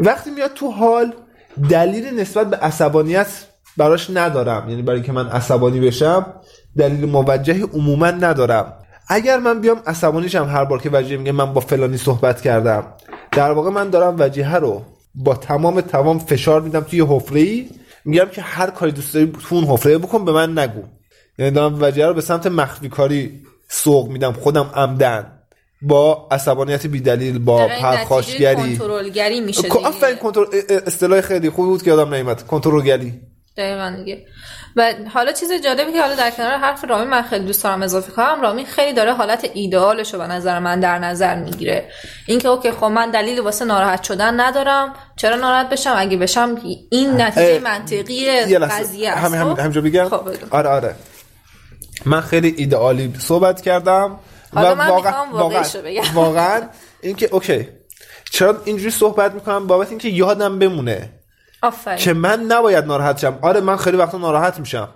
وقتی 0.00 0.30
میاد 0.30 0.52
تو 0.54 0.70
حال 0.70 1.14
دلیل 1.70 2.20
نسبت 2.20 2.50
به 2.50 2.56
عصبانیت 2.56 3.26
براش 3.76 4.10
ندارم. 4.10 4.68
یعنی 4.68 4.82
برای 4.82 4.96
اینکه 4.96 5.12
من 5.12 5.28
عصبانی 5.28 5.80
بشم 5.80 6.26
دلیل 6.78 7.04
موجهی 7.04 7.62
عموما 7.62 8.10
ندارم. 8.10 8.72
اگر 9.08 9.38
من 9.38 9.60
بیام 9.60 9.82
عصبانی 9.86 10.28
شم 10.28 10.44
هر 10.44 10.64
بار 10.64 10.82
که 10.82 10.90
وجیه 10.92 11.16
میگه 11.16 11.32
من 11.32 11.52
با 11.52 11.60
فلانی 11.60 11.96
صحبت 11.96 12.40
کردم. 12.40 12.84
در 13.32 13.50
واقع 13.50 13.70
من 13.70 13.90
دارم 13.90 14.16
وجیه 14.18 14.54
رو 14.54 14.82
با 15.14 15.34
تمام 15.34 15.80
توان 15.80 16.18
فشار 16.18 16.60
میدم 16.60 16.80
توی 16.80 17.00
حفره 17.00 17.40
ای 17.40 17.68
میگم 18.04 18.26
که 18.32 18.42
هر 18.42 18.70
کاری 18.70 18.92
دوست 18.92 19.14
داری 19.14 19.32
تو 19.48 19.54
اون 19.54 19.64
حفره 19.64 19.98
بکن 19.98 20.24
به 20.24 20.32
من 20.32 20.58
نگو. 20.58 20.82
یعنی 21.38 21.50
دارم 21.50 21.78
وجیه 21.80 22.06
رو 22.06 22.14
به 22.14 22.20
سمت 22.20 22.46
مخفی 22.46 22.88
کاری 22.88 23.42
سوق 23.68 24.08
میدم. 24.08 24.32
خودم 24.32 24.70
عمدن. 24.74 25.32
با 25.82 26.28
عصبانیت 26.30 26.86
بیدلیل 26.86 27.38
با 27.38 27.58
دقیقاً 27.58 27.74
نتیجه 27.74 27.96
پرخاشگری. 27.96 28.76
کنترلگری 28.76 29.40
میشه 29.40 29.68
آفرین 29.68 30.16
کنترل 30.16 30.46
اصطلاح 30.86 31.20
خیلی 31.20 31.50
خوبی 31.50 31.68
بود 31.68 31.82
که 31.82 31.90
یادم 31.90 32.14
نیومد. 32.14 32.46
کنترلگری. 32.46 33.20
دقیقا 33.56 33.96
دیگه. 33.96 34.26
و 34.78 34.94
حالا 35.14 35.32
چیز 35.32 35.52
جالبی 35.64 35.92
که 35.92 36.00
حالا 36.02 36.14
در 36.14 36.30
کنار 36.30 36.52
حرف 36.58 36.84
رامی 36.84 37.04
من 37.04 37.22
خیلی 37.22 37.44
دوست 37.44 37.64
دارم 37.64 37.82
اضافه 37.82 38.12
کنم 38.12 38.38
رامی 38.42 38.64
خیلی 38.64 38.92
داره 38.92 39.12
حالت 39.12 39.50
ایدئالش 39.54 40.14
رو 40.14 40.20
به 40.20 40.26
نظر 40.26 40.58
من 40.58 40.80
در 40.80 40.98
نظر 40.98 41.34
می‌گیره 41.34 41.88
اینکه 42.26 42.48
اوکی 42.48 42.70
خب 42.70 42.84
من 42.84 43.10
دلیلی 43.10 43.40
واسه 43.40 43.64
ناراحت 43.64 44.02
شدن 44.02 44.40
ندارم 44.40 44.94
چرا 45.16 45.36
ناراحت 45.36 45.68
بشم 45.68 45.94
اگه 45.96 46.16
بشم 46.16 46.56
این 46.90 47.20
نتیجه 47.20 47.54
اه، 47.54 47.58
منطقی 47.58 48.14
یه 48.14 48.58
لحظه. 48.58 48.74
قضیه 48.74 49.10
است 49.10 49.24
همین 49.34 49.54
خب؟ 49.54 49.58
همینجا 49.58 49.80
بگم 49.80 50.08
خب. 50.08 50.28
آره 50.50 50.68
آره 50.68 50.94
من 52.06 52.20
خیلی 52.20 52.54
ایدئالی 52.56 53.14
صحبت 53.18 53.60
کردم 53.60 54.18
حالا 54.54 54.74
من 54.74 54.94
می‌خوام 54.94 55.32
واقعیشو 55.32 55.82
بگم. 55.82 56.02
واقعا 56.14 56.62
اینکه 57.02 57.28
okay 57.32 57.68
چرا 58.30 58.56
اینجوری 58.64 58.90
صحبت 58.90 59.34
می‌کنم 59.34 59.66
بابت 59.66 59.90
اینکه 59.90 60.08
یادم 60.08 60.58
بمونه 60.58 61.17
آفرین. 61.62 61.98
که 61.98 62.12
من 62.12 62.40
نباید 62.40 62.84
ناراحت 62.84 63.18
شم. 63.18 63.38
آره 63.42 63.60
من 63.60 63.76
خیلی 63.76 63.96
وقتا 63.96 64.18
ناراحت 64.18 64.60
میشم. 64.60 64.88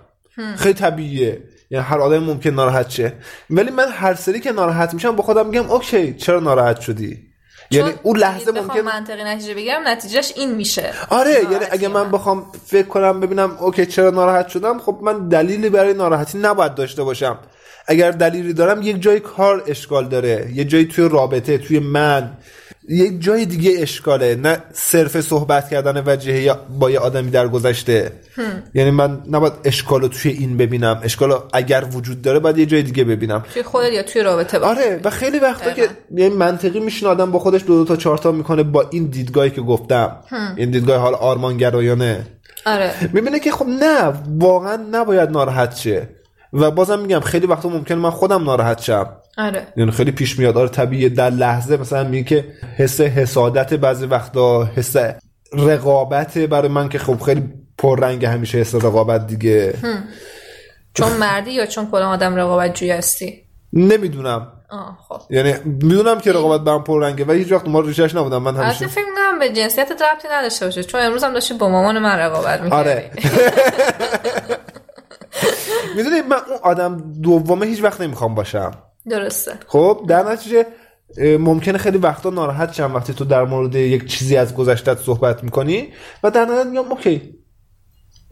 خیلی 0.55 0.73
طبیعیه. 0.73 1.43
یعنی 1.69 1.85
هر 1.85 1.99
آدم 1.99 2.23
ممکن 2.23 2.49
ناراحت 2.49 2.89
شه. 2.89 3.13
ولی 3.49 3.71
من 3.71 3.87
هر 3.91 4.13
سری 4.13 4.39
که 4.39 4.51
ناراحت 4.51 4.93
میشم 4.93 5.15
با 5.15 5.23
خودم 5.23 5.47
میگم 5.47 5.71
okay 5.71 6.13
چرا 6.13 6.39
ناراحت 6.39 6.81
شدی؟ 6.81 7.33
یعنی 7.71 7.93
اون 8.03 8.17
لحظه 8.17 8.51
ممکن 8.51 8.79
منطقی 8.79 9.23
نتیجه 9.23 9.53
بگیرم 9.53 9.87
نتیجهش 9.87 10.33
این 10.35 10.55
میشه. 10.55 10.93
آره 11.09 11.31
یعنی 11.51 11.65
اگه 11.71 11.87
من 11.87 12.03
من. 12.03 12.11
بخوام 12.11 12.51
فکر 12.65 12.87
کنم 12.87 13.19
ببینم 13.19 13.57
okay 13.59 13.85
چرا 13.85 14.09
ناراحت 14.09 14.47
شدم؟ 14.47 14.79
خب 14.79 14.99
من 15.01 15.27
دلیلی 15.27 15.69
برای 15.69 15.93
ناراحتی 15.93 16.37
نباید 16.37 16.75
داشته 16.75 17.03
باشم. 17.03 17.37
اگر 17.87 18.11
دلیلی 18.11 18.53
دارم 18.53 18.81
یک 18.81 19.01
جای 19.01 19.19
کار 19.19 19.63
اشکال 19.67 20.07
داره. 20.07 20.49
یه 20.53 20.63
جایی 20.63 20.85
توی 20.85 21.09
رابطه 21.09 21.57
توی 21.57 21.79
من. 21.79 22.37
یک 22.89 23.21
جای 23.21 23.45
دیگه 23.45 23.71
اشکاله. 23.77 24.35
نه 24.35 24.57
صرف 24.73 25.21
صحبت 25.21 25.69
کردن 25.69 26.03
وجهه 26.05 26.41
یا 26.41 26.59
با 26.79 26.91
یه 26.91 26.99
آدمی 26.99 27.31
در 27.31 27.47
گذشته. 27.47 28.11
یعنی 28.73 28.91
من 28.91 29.21
نباید 29.31 29.53
اشکال 29.63 30.01
رو 30.01 30.07
توی 30.07 30.31
این 30.31 30.57
ببینم. 30.57 30.99
اشکال 31.03 31.43
اگر 31.53 31.85
وجود 31.93 32.21
داره 32.21 32.39
باید 32.39 32.57
یه 32.57 32.65
جای 32.65 32.83
دیگه 32.83 33.03
ببینم. 33.03 33.45
توی 33.53 33.63
خودت 33.63 33.91
یا 33.91 34.03
توی 34.03 34.23
رابطه 34.23 34.59
با 34.59 34.67
آره 34.67 34.99
و 35.03 35.09
خیلی 35.09 35.39
وقتا 35.39 35.71
که. 35.71 35.89
یعنی 36.11 36.35
منطقی 36.35 36.79
میشین 36.79 37.07
آدم 37.07 37.31
با 37.31 37.39
خودش 37.39 37.61
دو, 37.67 37.77
دو 37.77 37.85
تا 37.85 37.95
چهار 37.95 38.17
تا 38.17 38.31
می‌کنه 38.31 38.63
با 38.63 38.89
این 38.91 39.05
دیدگاهی 39.05 39.49
که 39.49 39.61
گفتم. 39.61 40.17
این 40.55 40.71
دیدگاه 40.71 40.97
حال 40.97 41.13
آرمانگرایانه. 41.13 42.27
آره. 42.65 42.93
می‌بینه 43.13 43.39
که 43.39 43.51
خب 43.51 43.65
نه 43.65 44.13
واقعا 44.39 44.75
نباید 44.91 45.29
ناراحت 45.29 45.75
شه. 45.75 46.09
و 46.53 46.71
بازم 46.71 46.99
میگم 46.99 47.19
خیلی 47.19 47.47
وقتا 47.47 47.69
ممکنه 47.69 47.97
من 47.97 48.09
خودم 48.09 48.43
ناراحت 48.43 48.81
شم. 48.81 49.07
آره. 49.37 49.67
یعنی 49.77 49.91
خیلی 49.91 50.11
پیش 50.11 50.39
میاد. 50.39 50.57
آره 50.57 50.69
طبیعیه 50.69 51.09
در 51.09 51.29
لحظه 51.29 51.77
مثلا 51.77 52.03
میگه 52.03 52.23
که 52.23 52.45
حس 52.77 53.01
حسادت 53.01 53.73
بعضی 53.73 54.05
وقتا 54.05 54.65
حس 54.65 54.95
رقابت 55.53 56.37
برای 56.37 56.67
من 56.67 56.89
که 56.89 56.99
خب 56.99 57.21
خیلی 57.21 57.43
پررنگ 57.77 58.25
همیشه 58.25 58.57
حس 58.57 58.75
رقابت 58.75 59.27
دیگه. 59.27 59.73
چون 60.93 61.11
مردی 61.13 61.51
یا 61.51 61.65
چون 61.65 61.91
کلا 61.91 62.09
آدم 62.09 62.35
رقابت 62.35 62.73
جوی 62.73 62.91
هستی؟ 62.91 63.43
نمی‌دونم. 63.73 64.47
آه 64.69 64.97
خب. 65.09 65.21
یعنی 65.29 65.53
می‌دونم 65.65 66.19
که 66.19 66.31
رقابت 66.31 66.61
برام 66.61 66.83
پررنگه 66.83 67.25
ولی 67.25 67.39
هیچ 67.39 67.51
وقت 67.51 67.67
ما 67.67 67.79
ریشش 67.79 68.15
نبودم. 68.15 68.41
من 68.41 68.55
همیشه 68.55 68.87
فکر 68.87 69.05
می‌کنم 69.05 69.39
به 69.39 69.49
جنسیت 69.49 69.91
ربطی 69.91 70.27
نداشته 70.31 70.65
باشه. 70.65 70.83
چون 70.83 71.01
امروز 71.01 71.23
هم 71.23 71.33
داشتی 71.33 71.53
با 71.53 71.69
مامان 71.69 71.99
من 71.99 72.19
رقابت 72.19 72.61
می‌کردی. 72.61 72.89
آره. 72.89 73.11
می‌دونی 75.95 76.21
من 76.21 76.37
اون 76.49 76.57
آدم 76.63 77.13
دومه 77.21 77.65
هیچ 77.65 77.83
وقت 77.83 78.01
نمی‌خوام 78.01 78.35
باشم 78.35 78.71
درسته 79.09 79.51
خب 79.67 80.05
در 80.07 80.31
نتیجه 80.31 80.65
ممکنه 81.39 81.77
خیلی 81.77 81.97
وقتا 81.97 82.29
ناراحت 82.29 82.73
شم 82.73 82.95
وقتی 82.95 83.13
تو 83.13 83.25
در 83.25 83.43
مورد 83.43 83.75
یک 83.75 84.05
چیزی 84.05 84.37
از 84.37 84.55
گذشتت 84.55 84.99
صحبت 84.99 85.43
می‌کنی 85.43 85.93
و 86.23 86.31
در 86.31 86.45
نهایت 86.45 86.65
میگم 86.65 86.91
اوکی 86.91 87.43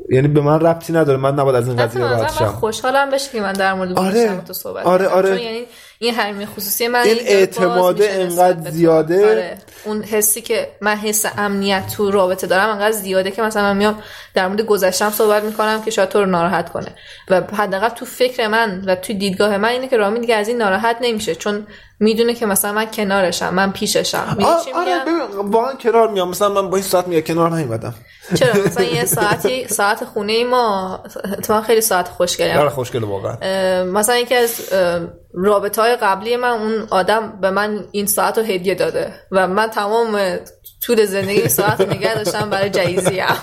یعنی 0.10 0.28
به 0.28 0.42
من 0.42 0.60
ربطی 0.60 0.94
نداره 0.94 1.18
من 1.18 1.34
نباید 1.34 1.56
از 1.56 1.68
این 1.68 1.78
قضیه 1.78 2.02
راحت 2.02 2.34
شم 2.34 2.46
خوشحالم 2.46 3.10
بشه 3.10 3.32
که 3.32 3.42
من 3.42 3.54
در 3.54 3.74
مورد 3.74 4.00
آره. 4.00 4.42
تو 4.48 4.54
صحبت 4.54 4.86
آره،. 4.86 5.08
آره. 5.08 5.30
چون 5.30 5.38
یعنی 5.38 5.66
این 6.02 6.14
حریم 6.14 6.46
خصوصی 6.46 6.88
من 6.88 7.00
این 7.00 7.18
نسبت 7.18 7.60
انقدر. 8.02 8.72
زیاده. 8.72 9.32
آره. 9.32 9.58
اون 9.84 10.04
حسی 10.04 10.42
که 10.42 10.68
من 10.82 10.96
حس 10.96 11.26
امنیت 11.38 11.88
تو 11.88 12.12
رابطه 12.12 12.48
دارم 12.48 12.70
انقدر 12.70 12.92
زیاده 12.92 13.32
که 13.32 13.42
مثلا 13.42 13.64
من 13.64 13.78
میام 13.78 14.04
در 14.34 14.48
مورد 14.48 14.62
گذشتم 14.62 15.10
صحبت 15.10 15.44
می‌کنم 15.44 15.82
که 15.86 15.92
شاید 15.92 16.10
تو 16.10 16.20
رو 16.20 16.26
ناراحت 16.26 16.70
کنه 16.70 16.88
و 17.30 17.42
حداقل 17.42 17.90
تو 17.90 18.06
فکر 18.06 18.48
من 18.48 18.84
و 18.86 18.96
تو 18.96 19.14
دیدگاه 19.14 19.58
من 19.58 19.70
اینه 19.70 19.88
که 19.88 19.98
رامی 19.98 20.20
دیگه 20.20 20.36
از 20.36 20.48
این 20.48 20.58
ناراحت 20.58 20.98
نمیشه 21.02 21.36
چون 21.36 21.68
می‌دونه 22.02 22.34
که 22.34 22.46
مثلا 22.46 22.74
من 22.74 22.86
کنارشم 22.86 23.54
من 23.54 23.72
پیششم. 23.72 24.38
آره 24.76 25.04
واقعا 25.34 25.74
کنار 25.74 26.12
میام. 26.12 26.30
مثلا 26.30 26.50
من 26.50 26.70
با 26.70 26.78
این 26.78 26.86
ساعت 26.86 27.08
میگه 27.08 27.22
کنار 27.22 27.52
نیومدم. 27.56 27.94
چرا؟ 28.36 28.54
مثلا 28.66 28.84
یه 28.84 29.06
ساعتی 29.06 29.68
ساعت 29.68 30.06
خونه 30.06 30.44
ما 30.44 31.00
تو 31.44 31.62
خیلی 31.62 31.82
ساعت 31.82 32.08
خوشگلی 32.08 32.52
آره 32.52 32.70
خوشگله 32.70 33.08
واقعا. 33.08 33.36
مثلا 33.84 34.18
یکی 34.18 34.36
از 34.36 34.62
رابطه 35.34 35.82
های 35.82 35.96
قبلی 35.96 36.36
من 36.36 36.50
اون 36.50 36.88
آدم 36.90 37.40
به 37.42 37.52
من 37.52 37.84
این 37.92 38.06
ساعت 38.06 38.38
رو 38.38 38.44
هدیه 38.44 38.76
داده 38.76 39.14
و 39.32 39.48
من 39.48 39.68
تمام 39.68 40.38
طول 40.82 41.06
زندگی 41.06 41.50
ساعت 41.50 41.82
نگه 41.82 42.16
داشتم 42.16 42.50
برای 42.50 42.70
جایزی 42.70 43.20
هم 43.30 43.38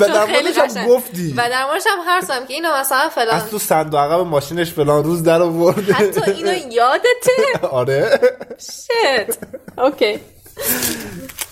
و 0.00 0.08
در 0.08 0.24
موردش 0.24 0.58
هم 0.58 0.86
گفتی. 0.86 1.32
و 1.36 1.48
در 1.48 1.64
موردش 1.64 1.82
هم 1.86 2.00
حرسم 2.08 2.46
که 2.46 2.54
اینو 2.54 2.68
مثلا 2.80 3.08
فلان. 3.08 3.36
از 3.36 3.50
تو 3.50 3.58
صندوق 3.58 4.00
عقب 4.00 4.20
ماشینش 4.20 4.72
فلان 4.72 5.04
روز 5.04 5.22
در 5.22 5.42
آورده. 5.42 5.92
حتی 5.92 6.30
اینو 6.30 6.72
یادته؟ 6.72 7.32
آره. 7.70 8.20
شت. 8.58 9.38
اوکی. 9.78 10.20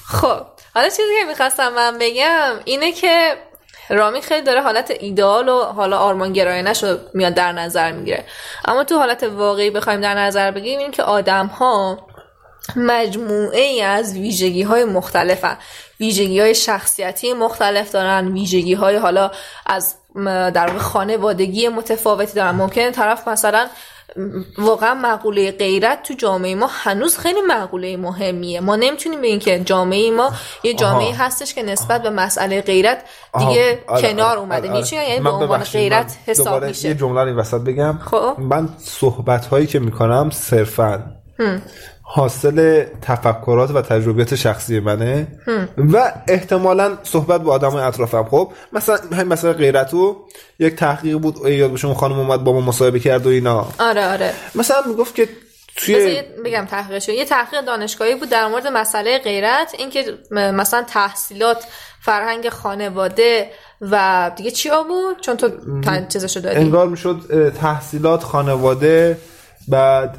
خب. 0.06 0.42
حالا 0.74 0.88
چیزی 0.88 1.18
که 1.20 1.26
می‌خواستم 1.28 1.68
من 1.68 1.98
بگم 2.00 2.60
اینه 2.64 2.92
که 2.92 3.36
رامی 3.88 4.22
خیلی 4.22 4.42
داره 4.42 4.62
حالت 4.62 4.92
ایدئال 5.00 5.48
و 5.48 5.62
حالا 5.64 5.98
آرمانگرایانش 5.98 6.84
رو 6.84 6.96
میاد 7.14 7.34
در 7.34 7.52
نظر 7.52 7.92
می‌گیره. 7.92 8.24
اما 8.64 8.84
تو 8.84 8.98
حالت 8.98 9.22
واقعی 9.22 9.70
بخوایم 9.70 10.00
در 10.00 10.14
نظر 10.14 10.50
بگیریم 10.50 10.78
این 10.78 10.90
که 10.90 11.02
آدم 11.02 11.46
ها 11.46 12.06
مجموعه 12.76 13.60
ای 13.60 13.82
از 13.82 14.14
ویژگی 14.14 14.62
های 14.62 14.84
مختلفن 14.84 15.56
ویژگی 16.00 16.40
های 16.40 16.54
شخصیتی 16.54 17.32
مختلف 17.32 17.92
دارن 17.92 18.28
ویژگی 18.32 18.74
های 18.74 18.96
حالا 18.96 19.30
از 19.66 19.94
در 20.54 20.66
واقع 20.66 20.78
خانوادگی 20.78 21.68
متفاوتی 21.68 22.34
دارن. 22.34 22.50
ممکنه 22.50 22.90
طرف 22.90 23.28
مثلا 23.28 23.66
واقعا 24.58 24.94
مقوله 24.94 25.50
غیرت 25.50 26.02
تو 26.02 26.14
جامعه 26.14 26.54
ما 26.54 26.68
هنوز 26.72 27.18
خیلی 27.18 27.40
مقوله 27.48 27.96
مهمیه. 27.96 28.60
ما 28.60 28.76
نمی‌تونیم 28.76 29.20
بگیم 29.20 29.38
که 29.38 29.60
جامعه 29.60 30.10
ما 30.10 30.32
یه 30.62 30.74
جامعه 30.74 31.08
آها. 31.08 31.24
هستش 31.24 31.54
که 31.54 31.62
نسبت 31.62 32.02
به 32.02 32.10
مسئله 32.10 32.60
غیرت 32.60 33.02
دیگه 33.38 33.78
آها، 33.86 33.96
آره، 33.96 34.02
کنار 34.02 34.26
آره، 34.26 34.40
اومده. 34.40 34.68
آره، 34.68 34.80
میشه 34.80 34.96
یعنی 34.96 35.20
به 35.20 35.30
عنوان 35.30 35.60
غیرت 35.60 36.16
حساب 36.26 36.44
دوباره 36.46 36.68
میشه. 36.68 36.88
یه 36.88 36.94
جمله 36.94 37.20
رو 37.20 37.26
این 37.26 37.36
وسط 37.36 37.60
بگم. 37.60 37.98
خب. 37.98 38.34
من 38.38 38.68
صحبت 38.78 39.46
هایی 39.46 39.66
که 39.66 39.78
می‌کنم 39.78 40.30
صرفا 40.30 41.04
حاصل 42.12 42.84
تفکرات 43.02 43.70
و 43.70 43.82
تجربیات 43.82 44.34
شخصی 44.34 44.80
منه 44.80 45.26
و 45.76 46.12
احتمالا 46.28 46.98
صحبت 47.02 47.40
با 47.40 47.52
آدم 47.52 47.74
اطرافم. 47.74 48.24
خب 48.24 48.52
مثلا 48.72 48.96
همین 49.12 49.32
مثلا 49.32 49.52
غیرتو 49.52 50.16
یک 50.58 50.74
تحقیق 50.76 51.18
بود 51.18 51.46
یاد 51.48 51.70
باشه 51.70 51.86
اون 51.86 51.96
خانم 51.96 52.18
اومد 52.18 52.44
با 52.44 52.52
ما 52.52 52.60
مصاحبه 52.60 53.00
کرد 53.00 53.26
و 53.26 53.28
اینا. 53.28 53.68
آره 53.78 54.12
آره. 54.12 54.32
مثلا 54.54 54.76
می‌گفت 54.86 55.14
که 55.14 55.28
توی 55.76 56.22
بگم 56.44 56.66
تحقیقش 56.70 57.08
رو. 57.08 57.14
یه 57.14 57.24
تحقیق 57.24 57.60
دانشگاهی 57.60 58.14
بود 58.14 58.28
در 58.28 58.48
مورد 58.48 58.66
مسئله 58.66 59.18
غیرت 59.18 59.74
اینکه 59.78 60.04
مثلا 60.30 60.82
تحصیلات 60.82 61.64
فرهنگ 62.00 62.48
خانواده 62.48 63.50
و 63.80 64.30
دیگه 64.36 64.50
چیا 64.50 64.82
بود؟ 64.82 65.20
چون 65.20 65.36
تو 65.36 65.50
چیزشو 66.08 66.40
دادی. 66.40 66.56
انگار 66.56 66.88
می‌شد 66.88 67.52
تحصیلات 67.60 68.22
خانواده 68.22 69.18
بعد 69.68 70.16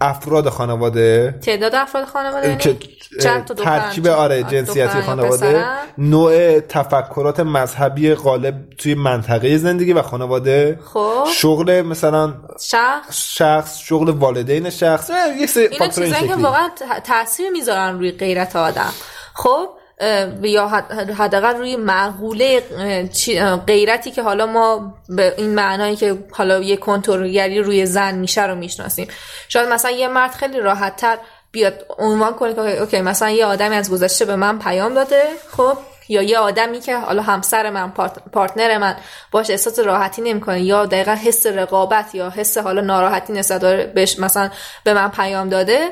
افراد 0.00 0.48
خانواده؟ 0.48 1.38
تعداد 1.42 1.74
افراد 1.74 2.04
خانواده 2.04 2.48
یعنی 2.48 2.58
که 2.58 2.76
چند 3.22 3.44
تا 3.44 3.54
ترکیب 3.54 4.06
آره 4.06 4.42
جنسیتی 4.42 5.00
خانواده؟ 5.00 5.64
نوع 5.98 6.60
تفکرات 6.60 7.40
مذهبی 7.40 8.14
غالب 8.14 8.54
توی 8.78 8.94
منطقه 8.94 9.56
زندگی 9.56 9.92
و 9.92 10.02
خانواده. 10.02 10.78
خب. 10.84 11.24
شغل 11.34 11.82
مثلا 11.82 12.34
شخص. 12.60 13.34
شخص 13.36 13.78
شغل 13.78 14.08
والدین 14.10 14.70
شخص 14.70 15.10
یه 15.40 15.46
سری 15.46 15.78
فاکتور 15.78 16.04
این 16.04 16.28
که 16.28 16.34
واقعا 16.34 16.68
تاثیر 17.04 17.50
می‌ذارن 17.50 17.98
روی 17.98 18.12
غیرت 18.12 18.56
آدم. 18.56 18.92
خب؟ 19.34 19.68
یا 20.42 20.68
حد- 20.68 20.92
حداقل 21.10 21.56
روی 21.56 21.76
معقوله 21.76 22.62
غیرتی 23.66 24.10
که 24.10 24.22
حالا 24.22 24.46
ما 24.46 24.94
به 25.08 25.34
این 25.38 25.54
معنایی 25.54 25.96
که 25.96 26.18
حالا 26.32 26.60
یه 26.60 26.76
کنترلگری 26.76 27.60
روی 27.60 27.86
زن 27.86 28.14
میشه 28.14 28.46
رو 28.46 28.54
می‌شناسیم. 28.54 29.08
شاید 29.48 29.68
مثلا 29.68 29.90
یه 29.90 30.08
مرد 30.08 30.30
خیلی 30.30 30.60
راحت 30.60 30.96
تر 30.96 31.18
بیاد 31.52 31.86
عنوان 31.98 32.32
کنه 32.34 32.54
که 32.54 32.80
اوکی- 32.80 33.00
مثلا 33.00 33.30
یه 33.30 33.46
آدمی 33.46 33.74
از 33.76 33.90
گذشته 33.90 34.24
به 34.24 34.36
من 34.36 34.58
پیام 34.58 34.94
داده 34.94 35.22
خب؟ 35.56 35.78
یا 36.08 36.22
یه 36.22 36.38
آدمی 36.38 36.80
که 36.80 36.96
حالا 36.96 37.22
همسر 37.22 37.70
من 37.70 37.90
پارت- 37.90 38.18
پارتنر 38.32 38.78
من 38.78 38.96
باش 39.30 39.50
احساس 39.50 39.78
راحتی 39.78 40.22
نمی‌کنه 40.22 40.60
یا 40.60 40.86
دقیقا 40.86 41.12
حس 41.12 41.46
رقابت 41.46 42.14
یا 42.14 42.30
حس 42.30 42.58
حالا 42.58 42.80
ناراحتی 42.80 43.32
نسبت 43.32 43.60
بهش 43.94 44.18
مثلا 44.18 44.50
به 44.84 44.94
من 44.94 45.08
پیام 45.10 45.48
داده 45.48 45.90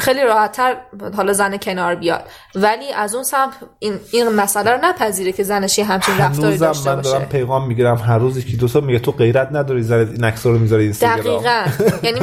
خیلی 0.00 0.22
راحتتر 0.22 0.76
حالا 1.16 1.32
زن 1.32 1.56
کنار 1.56 1.94
بیاد. 1.94 2.24
ولی 2.54 2.92
از 2.92 3.14
اون 3.14 3.24
سمت 3.24 3.52
این, 3.78 4.00
این 4.10 4.28
مسئله 4.28 4.70
رو 4.70 4.78
نپذیره 4.82 5.32
که 5.32 5.42
زنش 5.42 5.78
یه 5.78 5.84
همچین 5.84 6.18
رفتاری 6.18 6.58
داشته 6.58 6.94
من 6.94 7.02
دارم 7.02 7.18
باشه. 7.18 7.30
پیغام 7.30 7.66
می‌گیرم. 7.68 7.96
هر 7.96 8.18
روز 8.18 8.36
یکی 8.36 8.56
دو 8.56 8.80
میگه 8.80 8.98
تو 8.98 9.12
غیرت 9.12 9.48
نداری 9.52 9.82
زنت 9.82 10.08
این 10.08 10.24
عکس‌ها 10.24 10.50
رو 10.50 10.58
می‌ذاری 10.58 10.82
اینستاگرام 10.82 11.42
دقیقا. 11.42 11.64
یعنی 12.06 12.20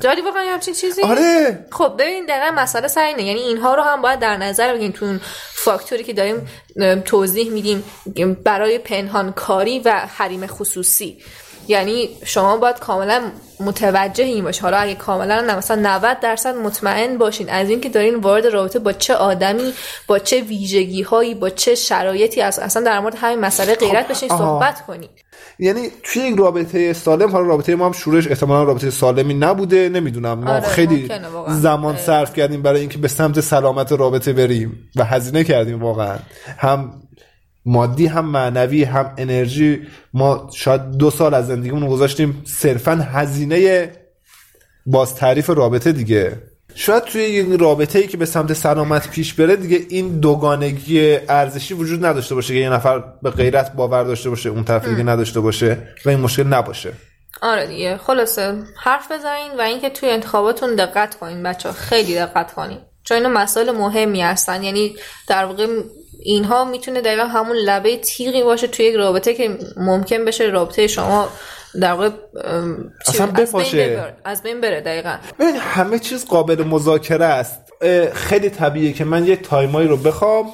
داری 0.00 0.20
واقعا 0.22 0.42
همچین 0.42 0.74
چیزی؟ 0.74 1.02
آره. 1.02 1.66
خب 1.72 1.92
ببین 1.98 2.26
دقیقا 2.26 2.62
مسئله 2.62 2.88
سر 2.88 3.04
اینه. 3.04 3.22
یعنی 3.22 3.40
اینها 3.40 3.74
رو 3.74 3.82
هم 3.82 4.02
باید 4.02 4.18
در 4.18 4.36
نظر 4.36 4.72
بگیریم. 4.72 4.92
تو 4.92 5.04
اون 5.04 5.20
فاکتوری 5.52 6.04
که 6.04 6.12
داریم 6.12 6.48
توضیح 7.04 7.50
میدیم 7.50 7.84
برای 8.44 8.78
پنهان 8.78 9.32
کاری 9.32 9.78
و 9.78 9.90
حریم 10.16 10.46
خصوصی. 10.46 11.18
یعنی 11.68 12.08
شما 12.24 12.56
باید 12.56 12.78
کاملا 12.78 13.22
متوجه 13.60 14.24
این 14.24 14.44
باشید 14.44 14.62
حالا 14.62 14.76
اگه 14.76 14.94
کاملا 14.94 15.40
نه 15.40 15.56
مثلا 15.56 15.96
90 15.96 16.20
درصد 16.20 16.56
مطمئن 16.56 17.18
باشین 17.18 17.50
از 17.50 17.70
اینکه 17.70 17.88
دارین 17.88 18.16
وارد 18.16 18.46
رابطه 18.46 18.78
با 18.78 18.92
چه 18.92 19.14
آدمی 19.14 19.72
با 20.06 20.18
چه 20.18 20.40
ویژگی 20.40 21.02
هایی 21.02 21.34
با 21.34 21.50
چه 21.50 21.74
شرایطی 21.74 22.40
از 22.40 22.58
اصلا 22.58 22.82
در 22.82 23.00
مورد 23.00 23.14
همین 23.18 23.38
مسئله 23.38 23.74
غیرت 23.74 24.08
بشین. 24.08 24.28
صحبت 24.28 24.86
کنید 24.86 25.10
یعنی 25.58 25.88
توی 26.02 26.22
یک 26.22 26.38
رابطه 26.38 26.92
سالم 26.92 27.30
حالا 27.30 27.46
رابطه 27.46 27.74
ما 27.74 27.86
هم 27.86 27.92
شورش 27.92 28.26
احتمالا 28.28 28.64
رابطه 28.64 28.90
سالمی 28.90 29.34
نبوده 29.34 29.88
نمی‌دونم 29.88 30.38
ما 30.38 30.50
آره، 30.50 30.60
خیلی. 30.60 31.10
زمان 31.48 31.94
آره. 31.94 32.02
صرف 32.02 32.34
کردیم 32.34 32.62
برای 32.62 32.80
اینکه 32.80 32.98
به 32.98 33.08
سمت 33.08 33.40
سلامت 33.40 33.92
رابطه 33.92 34.32
بریم 34.32 34.90
و 34.96 35.04
هزینه 35.04 35.44
کردیم 35.44 35.82
واقعا 35.82 36.16
هم 36.58 36.92
مادی 37.66 38.06
هم 38.06 38.24
معنوی 38.24 38.84
هم 38.84 39.14
انرژی. 39.18 39.80
ما 40.14 40.50
شاید 40.54 40.90
دو 40.90 41.10
سال 41.10 41.34
از 41.34 41.46
زندگیمون 41.46 41.82
رو 41.82 41.88
گذاشتیم 41.88 42.42
صرفا 42.46 42.92
هزینه 42.92 43.90
باز 44.86 45.14
تعریف 45.14 45.50
رابطه 45.50 45.92
دیگه. 45.92 46.42
شاید 46.74 47.04
توی 47.04 47.22
یک 47.22 47.60
رابطه 47.60 47.98
ای 47.98 48.06
که 48.06 48.16
به 48.16 48.26
سمت 48.26 48.52
سلامت 48.52 49.10
پیش 49.10 49.34
بره 49.34 49.56
دیگه 49.56 49.80
این 49.88 50.20
دوگانگی 50.20 51.18
ارزشی 51.28 51.74
وجود 51.74 52.06
نداشته 52.06 52.34
باشه 52.34 52.54
که 52.54 52.60
یه 52.60 52.70
نفر 52.70 53.04
به 53.22 53.30
غیرت 53.30 53.72
باور 53.72 54.04
داشته 54.04 54.30
باشه 54.30 54.48
اون 54.48 54.64
طرف 54.64 54.88
دیگه 54.88 55.02
نداشته 55.02 55.40
باشه 55.40 55.78
و 56.06 56.08
این 56.08 56.20
مشکل 56.20 56.42
نباشه. 56.42 56.92
آره 57.42 57.66
دیگه. 57.66 57.96
خلاصه 57.96 58.62
حرف 58.76 59.12
بزنین 59.12 59.58
و 59.58 59.60
اینکه 59.60 59.90
توی 59.90 60.10
انتخاباتون 60.10 60.74
دقت 60.74 61.14
کنین 61.14 61.42
بچه 61.42 61.72
خیلی 61.72 62.14
دقت 62.14 62.54
کنین. 62.54 62.78
چون 63.04 63.16
اینا 63.16 63.28
مسائل 63.28 63.70
مهمی 63.70 64.22
هستن. 64.22 64.62
یعنی 64.62 64.96
در 65.28 65.44
واقع 65.44 65.66
اینها 66.26 66.64
می‌تونه 66.64 67.00
دقیقا 67.00 67.24
همون 67.24 67.56
لبه 67.56 67.96
تیغی 67.96 68.42
باشه 68.42 68.66
توی 68.66 68.86
یک 68.86 68.94
رابطه 68.94 69.34
که 69.34 69.58
ممکن 69.76 70.24
بشه 70.24 70.44
رابطه 70.44 70.86
شما 70.86 71.28
در 71.80 71.92
واقع 71.92 72.10
اصلا 73.08 73.26
از 73.26 73.32
بین 73.32 73.44
بپاشه. 73.44 73.88
ببر- 73.88 74.12
از 74.24 74.42
بین 74.42 74.60
بره 74.60 74.80
دقیقا. 74.80 75.16
ببین 75.38 75.56
همه 75.56 75.98
چیز 75.98 76.26
قابل 76.26 76.64
مذاکره 76.64 77.24
است. 77.24 77.60
خیلی 78.12 78.50
طبیعیه 78.50 78.92
که 78.92 79.04
من 79.04 79.26
یه 79.26 79.36
تایمایی 79.36 79.88
رو 79.88 79.96
بخوام 79.96 80.46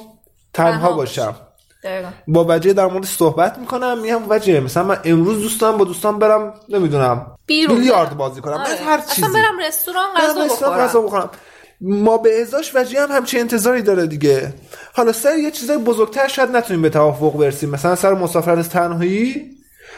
تنها 0.53 0.91
باشم. 0.91 1.35
دقیقا. 1.83 2.09
با 2.27 2.45
وجه 2.49 2.73
در 2.73 2.85
مورد 2.85 3.05
صحبت 3.05 3.57
می‌کنم 3.57 3.99
میگم 4.01 4.21
وجه 4.29 4.59
مثلا 4.59 4.83
من 4.83 4.99
امروز 5.05 5.41
دوست 5.41 5.61
دارم 5.61 5.77
با 5.77 5.85
دوستان 5.85 6.19
برم 6.19 6.53
نمی‌دونم 6.69 7.35
بیلیارد. 7.45 8.17
بازی 8.17 8.41
کنم 8.41 8.53
آره. 8.53 8.69
از 8.69 8.79
هر 8.79 9.01
چیزی. 9.01 9.27
اصلا 9.27 9.33
برم 9.33 9.59
رستوران 9.67 10.05
غذا 10.17 10.43
بخورم. 10.43 10.79
غذا 10.79 11.01
بخورم. 11.01 11.29
ما 11.85 12.17
به 12.17 12.41
ازاش 12.41 12.71
وجه 12.75 13.01
هم 13.01 13.11
همچین 13.11 13.39
انتظاری 13.39 13.81
داره 13.81 14.07
دیگه. 14.07 14.53
حالا 14.93 15.11
سر 15.11 15.37
یه 15.37 15.51
چیزای 15.51 15.77
بزرگتر 15.77 16.27
شاید 16.27 16.55
نتونیم 16.55 16.81
به 16.81 16.89
توافق 16.89 17.37
برسیم. 17.37 17.69
مثلا 17.69 17.95
سر 17.95 18.13
مسافرت 18.13 18.69
تنهایی؟ 18.69 19.51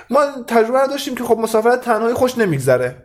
ما 0.09 0.25
تجربه 0.47 0.79
رو 0.79 0.87
داشتیم 0.87 1.15
که 1.15 1.23
خب 1.23 1.37
مسافرت 1.37 1.81
تنهایی 1.81 2.13
خوش 2.13 2.37
نمیگذره. 2.37 2.95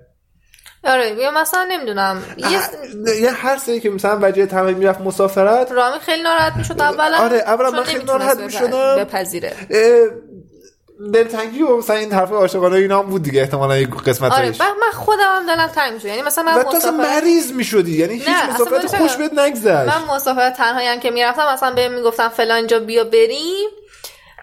آره 0.85 1.11
یا 1.11 1.31
مثلا 1.31 1.67
نمی‌دونم. 1.71 2.23
یه 2.37 3.21
یه 3.23 3.31
هر 3.31 3.57
سری 3.57 3.81
که 3.81 3.91
مثلا 3.91 4.19
وجه 4.23 4.47
تنهایی 4.47 4.75
می‌رفت 4.75 5.01
مسافرت 5.01 5.73
رامی 5.73 5.99
خیلی 6.01 6.23
ناراحت 6.23 6.57
می‌شد 6.57 6.81
اولا 6.81 7.17
آره، 7.17 7.39
اولا 7.39 7.71
من 7.71 7.83
خیلی 7.83 8.05
ناراحت 8.05 8.39
می‌شدم. 8.39 8.97
بپذیره. 8.97 9.53
دلتنگی 11.15 11.63
و 11.63 11.77
مثلا 11.77 11.97
این 11.97 12.13
حرف 12.13 12.33
عاشقانه 12.33 12.77
اینا 12.77 12.99
هم 12.99 13.07
بود 13.07 13.23
دیگه 13.23 13.41
احتمالا 13.41 13.75
این 13.75 13.91
قسمتش. 13.91 14.37
آره 14.37 14.51
بعد 14.51 14.75
من 14.81 14.91
خودم 14.93 15.37
هم 15.37 15.47
دلم 15.47 15.67
تنگ 15.67 15.93
می‌شد. 15.93 16.07
یعنی 16.07 16.23
مثلا 16.23 16.45
من 16.45 16.63
تو 16.63 16.69
اصلا 16.69 16.91
مسافرت 16.91 17.23
مریض 17.23 17.53
می‌شدی 17.53 17.99
یعنی 17.99 18.15
هیچ 18.15 18.29
مسافرت 18.55 18.97
خوش؟ 18.97 19.17
بهت 19.17 19.39
نگذشت. 19.39 19.89
من 19.89 20.15
مسافرت 20.15 20.57
تنهایی 20.57 20.89
هم 20.89 21.01
که 21.01 21.11
می‌رفتم 21.11 21.53
مثلا 21.53 21.75
بهم 21.75 21.93
می‌گفتم 21.93 22.29
فلان 22.29 22.67
جا 22.67 22.79
بیا 22.79 23.05
بریم. 23.05 23.69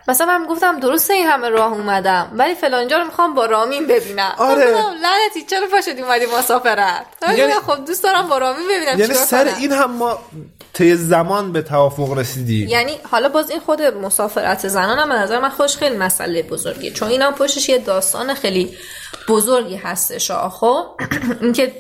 مثلا 0.07 0.27
من 0.27 0.41
می‌گفتم 0.41 0.79
درسته 0.79 1.13
این 1.13 1.27
همه 1.27 1.49
راه 1.49 1.73
اومدم 1.73 2.31
ولی 2.33 2.55
فلان 2.55 2.87
جا 2.87 2.97
رو 2.97 3.03
می‌خوام 3.05 3.35
با 3.35 3.45
رامین 3.45 3.87
ببینم 3.87 4.33
آره. 4.37 4.65
من 4.65 4.71
گفتم 4.71 4.93
لعنتی 5.03 5.43
چرا 5.49 5.67
پاشدی 5.67 6.01
اومدی 6.01 6.25
مسافرت 6.39 7.05
یعنی- 7.37 7.53
گفتم 7.53 7.73
خب 7.73 7.85
دوست 7.85 8.03
دارم 8.03 8.27
با 8.27 8.37
رامین 8.37 8.67
ببینم 8.67 8.99
یعنی 8.99 9.13
سر 9.13 9.45
کنم. 9.45 9.57
این 9.59 9.71
هم 9.71 9.91
ما 9.91 10.19
طی 10.73 10.95
زمان 10.95 11.51
به 11.51 11.61
توافق 11.61 12.17
رسیدیم 12.17 12.67
یعنی 12.69 12.99
حالا 13.11 13.29
باز 13.29 13.49
این 13.49 13.59
خود 13.59 13.81
مسافرت 13.81 14.67
زنان 14.67 14.99
هم 14.99 15.09
به 15.09 15.15
نظر 15.15 15.39
من 15.39 15.49
خوش 15.49 15.77
خیلی 15.77 15.97
مسئله 15.97 16.43
بزرگیه 16.43 16.91
چون 16.91 17.09
اینا 17.09 17.31
پشتش 17.31 17.69
یه 17.69 17.77
داستان 17.77 18.33
خیلی 18.33 18.77
بزرگی 19.27 19.75
هستش. 19.75 20.31
خب 20.31 20.85
اینکه 21.41 21.73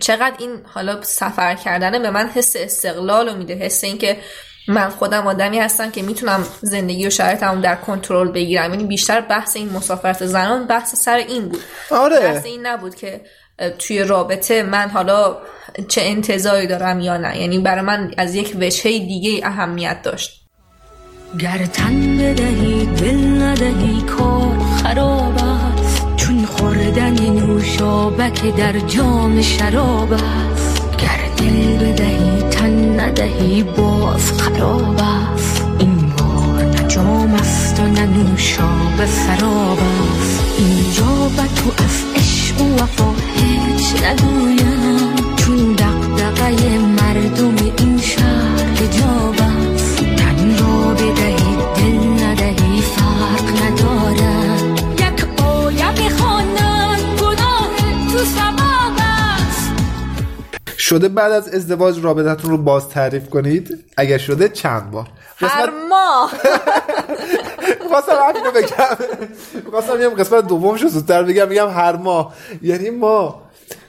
چقدر 0.00 0.34
این 0.38 0.62
حالا 0.74 1.02
سفر 1.02 1.54
کردنه 1.54 1.98
به 1.98 2.10
من 2.10 2.26
حس 2.28 2.52
استقلال 2.56 3.28
رو 3.28 3.36
میده 3.36 3.54
حس 3.54 3.84
اینکه 3.84 4.16
من 4.68 4.88
خودم 4.88 5.26
آدمی 5.26 5.58
هستم 5.58 5.90
که 5.90 6.02
می‌تونم 6.02 6.44
زندگی 6.62 7.06
و 7.06 7.10
شرایطمو 7.10 7.60
در 7.60 7.76
کنترل 7.76 8.28
بگیرم. 8.28 8.70
یعنی 8.70 8.84
بیشتر 8.84 9.20
بحث 9.20 9.56
این 9.56 9.72
مسافرت 9.72 10.26
زنان 10.26 10.66
بحث 10.66 10.94
سر 10.94 11.16
این 11.16 11.48
بود. 11.48 11.60
آره. 11.90 12.20
بحث 12.20 12.44
این 12.44 12.66
نبود 12.66 12.94
که 12.94 13.20
توی 13.78 14.02
رابطه 14.02 14.62
من 14.62 14.88
حالا 14.88 15.36
چه 15.88 16.00
انتظاری 16.04 16.66
دارم 16.66 17.00
یا 17.00 17.16
نه. 17.16 17.40
یعنی 17.40 17.58
برای 17.58 17.80
من 17.80 18.14
از 18.18 18.34
یک 18.34 18.56
وجهه 18.60 18.98
دیگه 18.98 19.46
اهمیت 19.46 20.02
داشت. 20.02 20.42
گر 21.38 21.66
تن 21.66 22.16
بدهی 22.16 22.86
دل 22.86 23.42
ندهی 23.42 24.02
کار 24.02 24.58
خراب 24.82 25.34
است. 25.36 26.06
چون 26.16 26.44
خوردن 26.44 27.20
نوشابک 27.20 28.56
در 28.56 28.78
جام 28.78 29.42
شراب 29.42 30.12
است. 30.12 30.96
گر 30.98 31.20
دل 31.36 31.76
بدهی 31.76 32.25
ندهی 33.06 33.62
باز 33.62 34.32
خراب 34.32 35.00
است. 35.34 35.62
این 35.78 36.12
بار 36.18 36.64
نه 36.64 37.34
است 37.34 37.80
و 37.80 37.86
نه 37.86 38.06
نوشابه 38.06 39.06
سراب 39.06 39.78
است. 39.78 40.42
اینجا 40.58 41.28
به 41.36 41.42
تو 41.42 41.84
از 41.84 42.04
عشق 42.16 42.60
و 42.60 42.74
وفا 42.74 43.12
هیچ 43.36 44.02
نگویم. 44.02 45.14
چون 45.36 45.72
دقدقه 45.72 46.78
مردم 46.78 47.56
این 47.78 47.98
شهر 47.98 48.66
حجاب 48.74 49.45
شده 60.88 61.08
بعد 61.08 61.32
از 61.32 61.48
ازدواج 61.48 62.04
رابطتون 62.04 62.50
رو 62.50 62.58
باز 62.58 62.88
تعریف 62.88 63.30
کنید؟ 63.30 63.84
اگر 63.96 64.18
شده 64.18 64.48
چند 64.48 64.90
بار؟ 64.90 65.08
هر 65.36 65.70
ماه. 65.90 66.32
خواستم 67.90 68.12
همینو 68.28 68.50
بگم. 68.50 68.96
خواستم 69.70 69.94
بگم 69.98 70.08
قسمت 70.08 70.46
دومش 70.46 70.82
رو 70.82 70.88
زودتر 70.88 71.22
بگم 71.22 71.44
بگم 71.44 71.70
هر 71.70 71.96
ماه. 71.96 72.34
یعنی 72.62 72.90
ما 72.90 73.42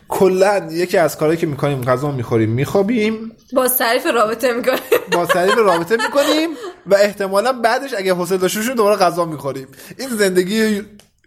کلا 0.08 0.68
یکی 0.72 0.98
از 0.98 1.18
کارهایی 1.18 1.40
که 1.40 1.48
می‌کنیم 1.48 1.82
غذا 1.82 2.12
می‌خوریم 2.12 2.50
میخوابیم. 2.50 3.32
باز 3.54 3.78
تعریف 3.78 4.06
رابطه 4.14 4.54
می‌کنه 4.54 4.80
با 5.14 5.26
تعریف 5.26 5.58
رابطه 5.58 5.98
می‌کنیم 5.98 6.50
و 6.88 6.96
احتمالا 6.96 7.54
بعدش 7.54 7.94
اگه 7.98 8.14
حوصله 8.14 8.38
داشته 8.38 8.74
دوباره 8.74 8.96
غذا 8.96 9.26
می‌خوریم. 9.26 9.68
این 9.98 10.10
زندگی 10.10 10.82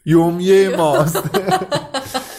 یومیه 0.05 0.77
ماست. 0.77 1.23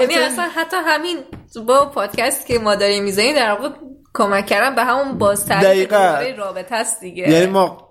یعنی 0.00 0.14
اصلا 0.14 0.48
حتی 0.56 0.76
همین 0.86 1.18
با 1.66 1.84
پادکست 1.84 2.46
که 2.46 2.58
ما 2.58 2.74
داریم 2.74 3.04
می‌زنیم 3.04 3.36
در 3.36 3.50
واقع 3.50 3.68
کمک 4.14 4.46
کردن 4.46 4.74
به 4.74 4.84
همون 4.84 5.18
باز 5.18 5.46
تعریف 5.46 5.66
دقیقاً. 5.66 5.96
دوباره 5.96 6.36
رابطه 6.36 6.74
است 6.74 7.00
دیگه. 7.00 7.30
یعنی 7.30 7.46
ما 7.46 7.86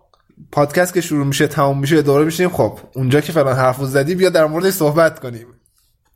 پادکست 0.52 0.94
که 0.94 1.02
شروع 1.02 1.26
میشه 1.26 1.48
تموم 1.48 1.80
میشه 1.80 2.02
دوباره 2.02 2.26
میشیم 2.26 2.50
خب 2.50 2.80
اونجا 2.96 3.22
که 3.22 3.32
فلان 3.32 3.56
حرف 3.56 3.78
رو 3.78 3.86
زدی 3.86 4.16
بیا 4.16 4.30
در 4.30 4.46
موردش 4.46 4.74
صحبت 4.74 5.20
کنیم. 5.20 5.48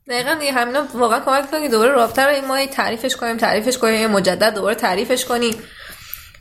دقیقا 0.08 0.34
دیگه 0.34 0.52
همینا 0.52 0.82
واقعا 0.94 1.20
کمک 1.20 1.50
که 1.50 1.68
دوباره 1.68 1.92
رابطه 1.92 2.22
رو 2.22 2.46
ما 2.46 2.66
تعریفش 2.66 3.16
کنیم 3.16 3.36
تعریفش 3.36 3.78
کنیم 3.78 4.10
مجدد 4.10 4.54
دوباره 4.54 4.74
تعریفش 4.74 5.24
کنیم. 5.24 5.54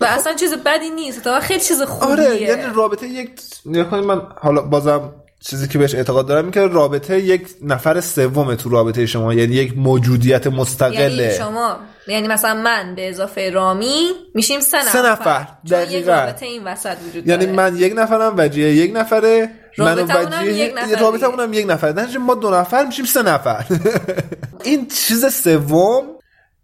و 0.02 0.06
اصلا 0.06 0.34
چیز 0.34 0.54
بدی 0.54 0.89
نیست 0.89 1.23
تا 1.23 1.39
خیلی 1.39 1.60
چیز 1.60 1.82
خوبیه. 1.82 2.12
آره 2.12 2.41
یعنی 2.41 2.63
رابطه 2.75 3.08
یک 3.08 3.32
نگاه 3.65 3.89
کنید 3.91 4.04
من 4.04 4.21
حالا 4.41 4.62
بازم 4.62 5.13
چیزی 5.39 5.67
که 5.67 5.78
بهش 5.78 5.95
اعتقاد 5.95 6.28
دارم 6.28 6.43
این 6.43 6.52
که 6.52 6.62
رابطه 6.62 7.19
یک 7.19 7.47
نفر 7.62 8.02
سومه 8.02 8.56
تو 8.56 8.69
رابطه 8.69 9.06
شما 9.06 9.34
یعنی 9.34 9.56
یک 9.56 9.78
موجودیت 9.78 10.47
مستقله 10.47 11.23
یعنی 11.23 11.38
شما 11.38 11.78
یعنی 12.08 12.28
مثلا 12.28 12.54
من 12.54 12.95
به 12.95 13.10
اضافه 13.10 13.49
رامی 13.49 14.10
میشیم 14.36 14.60
سه 14.60 14.78
نفر 14.78 14.89
سه 14.89 15.02
نفر. 15.02 15.47
دقیقاً. 15.69 16.12
رابطه 16.12 16.45
این 16.45 16.63
وسط 16.63 16.97
وجود 17.10 17.28
یعنی 17.28 17.45
داره. 17.45 17.58
من 17.58 17.78
یک 17.78 17.93
نفرم 17.95 18.34
وجیه 18.38 18.73
یک 18.73 18.91
نفره 18.95 19.49
من 19.78 19.99
وجیه 19.99 20.54
یک 20.54 20.73
نفر 20.78 21.02
رابطه. 21.02 21.26
اونم 21.26 21.53
یک 21.53 21.70
نفر 21.70 21.91
نتیجه 21.91 22.20
ما 22.20 22.36
دو 22.36 22.51
نفر 22.51 22.86
میشیم 22.86 23.05
سه 23.05 23.22
نفر 23.22 23.66
این 24.64 24.88
چیز 24.88 25.26
سوم 25.26 26.03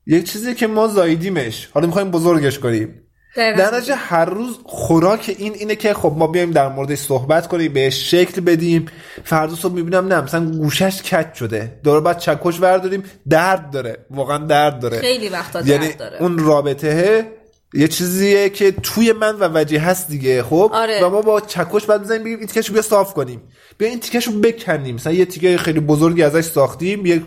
یک 0.07 0.31
چیزی 0.31 0.55
که 0.55 0.67
ما 0.67 0.87
زاییدیمش 0.87 1.69
حالا 1.73 1.87
می‌خوایم 1.87 2.11
بزرگش 2.11 2.59
کنیم 2.59 3.04
دقیقاً. 3.35 3.57
در 3.57 3.77
نتیجه 3.77 3.95
هر 3.95 4.25
روز 4.25 4.57
خوراک 4.63 5.35
این 5.37 5.53
اینه 5.53 5.75
که 5.75 5.93
خب 5.93 6.15
ما 6.17 6.27
بیایم 6.27 6.51
در 6.51 6.69
موردش 6.69 6.99
صحبت 6.99 7.47
کنیم 7.47 7.73
بهش 7.73 8.11
شکل 8.11 8.41
بدیم. 8.41 8.85
فردا 9.23 9.55
صبح 9.55 9.73
می‌بینم 9.73 10.07
نه 10.07 10.21
مثلا 10.21 10.45
گوشش 10.45 11.01
کج 11.01 11.33
شده. 11.33 11.79
دوباره 11.83 12.01
بعد 12.03 12.17
چکش 12.17 12.59
برداریم 12.59 13.03
درد 13.29 13.71
داره. 13.71 13.97
واقعا 14.11 14.37
درد 14.37 14.79
داره. 14.79 14.99
خیلی 14.99 15.29
وقتا 15.29 15.61
درد 15.61 15.69
یعنی 15.69 15.93
داره. 15.93 16.21
اون 16.21 16.37
رابطه 16.39 17.27
یه 17.73 17.87
چیزیه 17.87 18.49
که 18.49 18.71
توی 18.71 19.13
من 19.13 19.35
و 19.35 19.49
وجه 19.53 19.79
هست 19.79 20.07
دیگه 20.07 20.43
خب؟ 20.43 20.71
آره. 20.73 21.05
و 21.05 21.09
ما 21.09 21.21
با 21.21 21.41
چکش 21.41 21.85
بعد 21.85 22.01
بزنیم 22.03 22.23
بگیم 22.23 22.37
این 22.37 22.47
تیکشو 22.47 22.73
بیا 22.73 22.81
صاف 22.81 23.13
کنیم. 23.13 23.41
بیا 23.77 23.89
این 23.89 23.99
تیکشو 23.99 24.31
بکنیم. 24.31 24.95
مثلا 24.95 25.13
یه 25.13 25.25
تیکه 25.25 25.57
خیلی 25.57 25.79
بزرگی 25.79 26.23
ازش 26.23 26.43
ساختیم 26.43 27.05
یه 27.05 27.21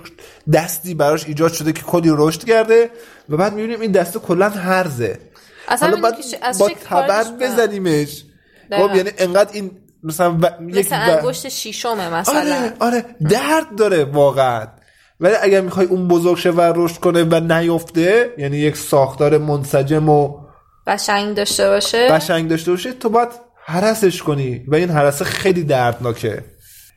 دستی 0.52 0.94
براش 0.94 1.26
ایجاد 1.26 1.52
شده 1.52 1.72
که 1.72 1.82
کلی 1.82 2.10
رشد 2.12 2.44
کرده 2.44 2.90
و 3.28 3.36
بعد 3.36 3.54
می‌بینیم 3.54 3.80
این 3.80 3.92
دسته 3.92 4.18
کلا 4.18 4.48
هرزه. 4.48 5.18
اصلا 5.68 5.96
بعد 5.96 6.16
با 6.58 6.70
تبر. 6.84 7.24
بزنیمش. 7.40 8.24
خب 8.72 8.96
یعنی 8.96 9.10
انقدر 9.18 9.50
این 9.52 9.70
مثلا 10.02 10.38
و... 10.42 10.44
یک 10.68 10.76
مثل 10.76 10.94
انگشت 10.94 11.48
شیشمه 11.48 12.14
مثلا. 12.14 12.40
آره 12.40 12.72
آره 12.80 13.04
درد 13.30 13.76
داره 13.76 14.04
واقعا. 14.04 14.66
ولی 15.20 15.34
اگر 15.42 15.60
می‌خوای 15.60 15.86
اون 15.86 16.08
بزرگ 16.08 16.36
شه 16.36 16.50
و 16.50 16.72
رشد 16.76 16.96
کنه 16.96 17.24
و 17.24 17.40
نیفته 17.40 18.34
یعنی 18.38 18.56
یک 18.56 18.76
ساختار 18.76 19.38
منسجم 19.38 20.08
و 20.08 20.38
قشنگ 20.86 21.36
داشته 21.36 21.68
باشه. 21.68 22.08
قشنگ 22.08 22.48
داشته 22.48 22.70
باشه 22.70 22.92
تو 22.92 23.08
باید 23.08 23.28
حرسش 23.64 24.22
کنی. 24.22 24.64
و 24.68 24.74
این 24.74 24.90
حرسه 24.90 25.24
خیلی 25.24 25.62
دردناکه. 25.62 26.44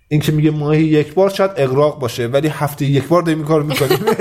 این 0.09 0.21
که 0.21 0.31
میگه 0.31 0.51
ماهی 0.51 0.83
یک 0.83 1.13
بار 1.13 1.29
شاید 1.29 1.51
اقراق 1.57 1.99
باشه 1.99 2.27
ولی 2.27 2.47
هفته 2.47 2.85
یک 2.85 3.07
بار 3.07 3.21
داریم 3.21 3.37
این 3.37 3.47
کار 3.47 3.63
می‌کنیم. 3.63 3.99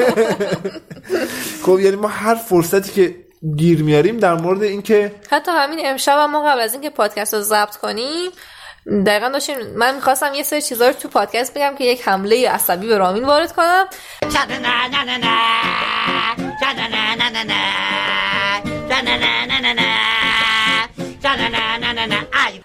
خب 1.66 1.78
یعنی 1.80 1.96
ما 1.96 2.08
هر 2.08 2.34
فرصتی 2.34 2.92
که 2.92 3.14
گیر 3.56 3.82
میاریم 3.82 4.18
در 4.18 4.34
مورد 4.34 4.62
اینکه 4.62 5.14
حتی 5.30 5.50
همین 5.50 5.80
امشب 5.84 6.18
هم 6.18 6.30
ما 6.30 6.42
قبل 6.42 6.60
از 6.60 6.72
اینکه 6.72 6.90
پادکست 6.90 7.34
رو 7.34 7.40
ضبط 7.40 7.76
کنیم 7.76 8.30
دقیقا 9.06 9.28
داشتیم 9.28 9.56
من 9.76 9.94
می‌خواستم 9.94 10.34
یه 10.34 10.42
سری 10.42 10.62
چیزا 10.62 10.86
رو 10.86 10.92
تو 10.92 11.08
پادکست 11.08 11.54
بگم 11.54 11.74
که 11.78 11.84
یک 11.84 12.08
حمله 12.08 12.50
عصبی 12.50 12.86
به 12.86 12.98
رامین 12.98 13.24
وارد 13.24 13.52
کنم. 13.52 13.86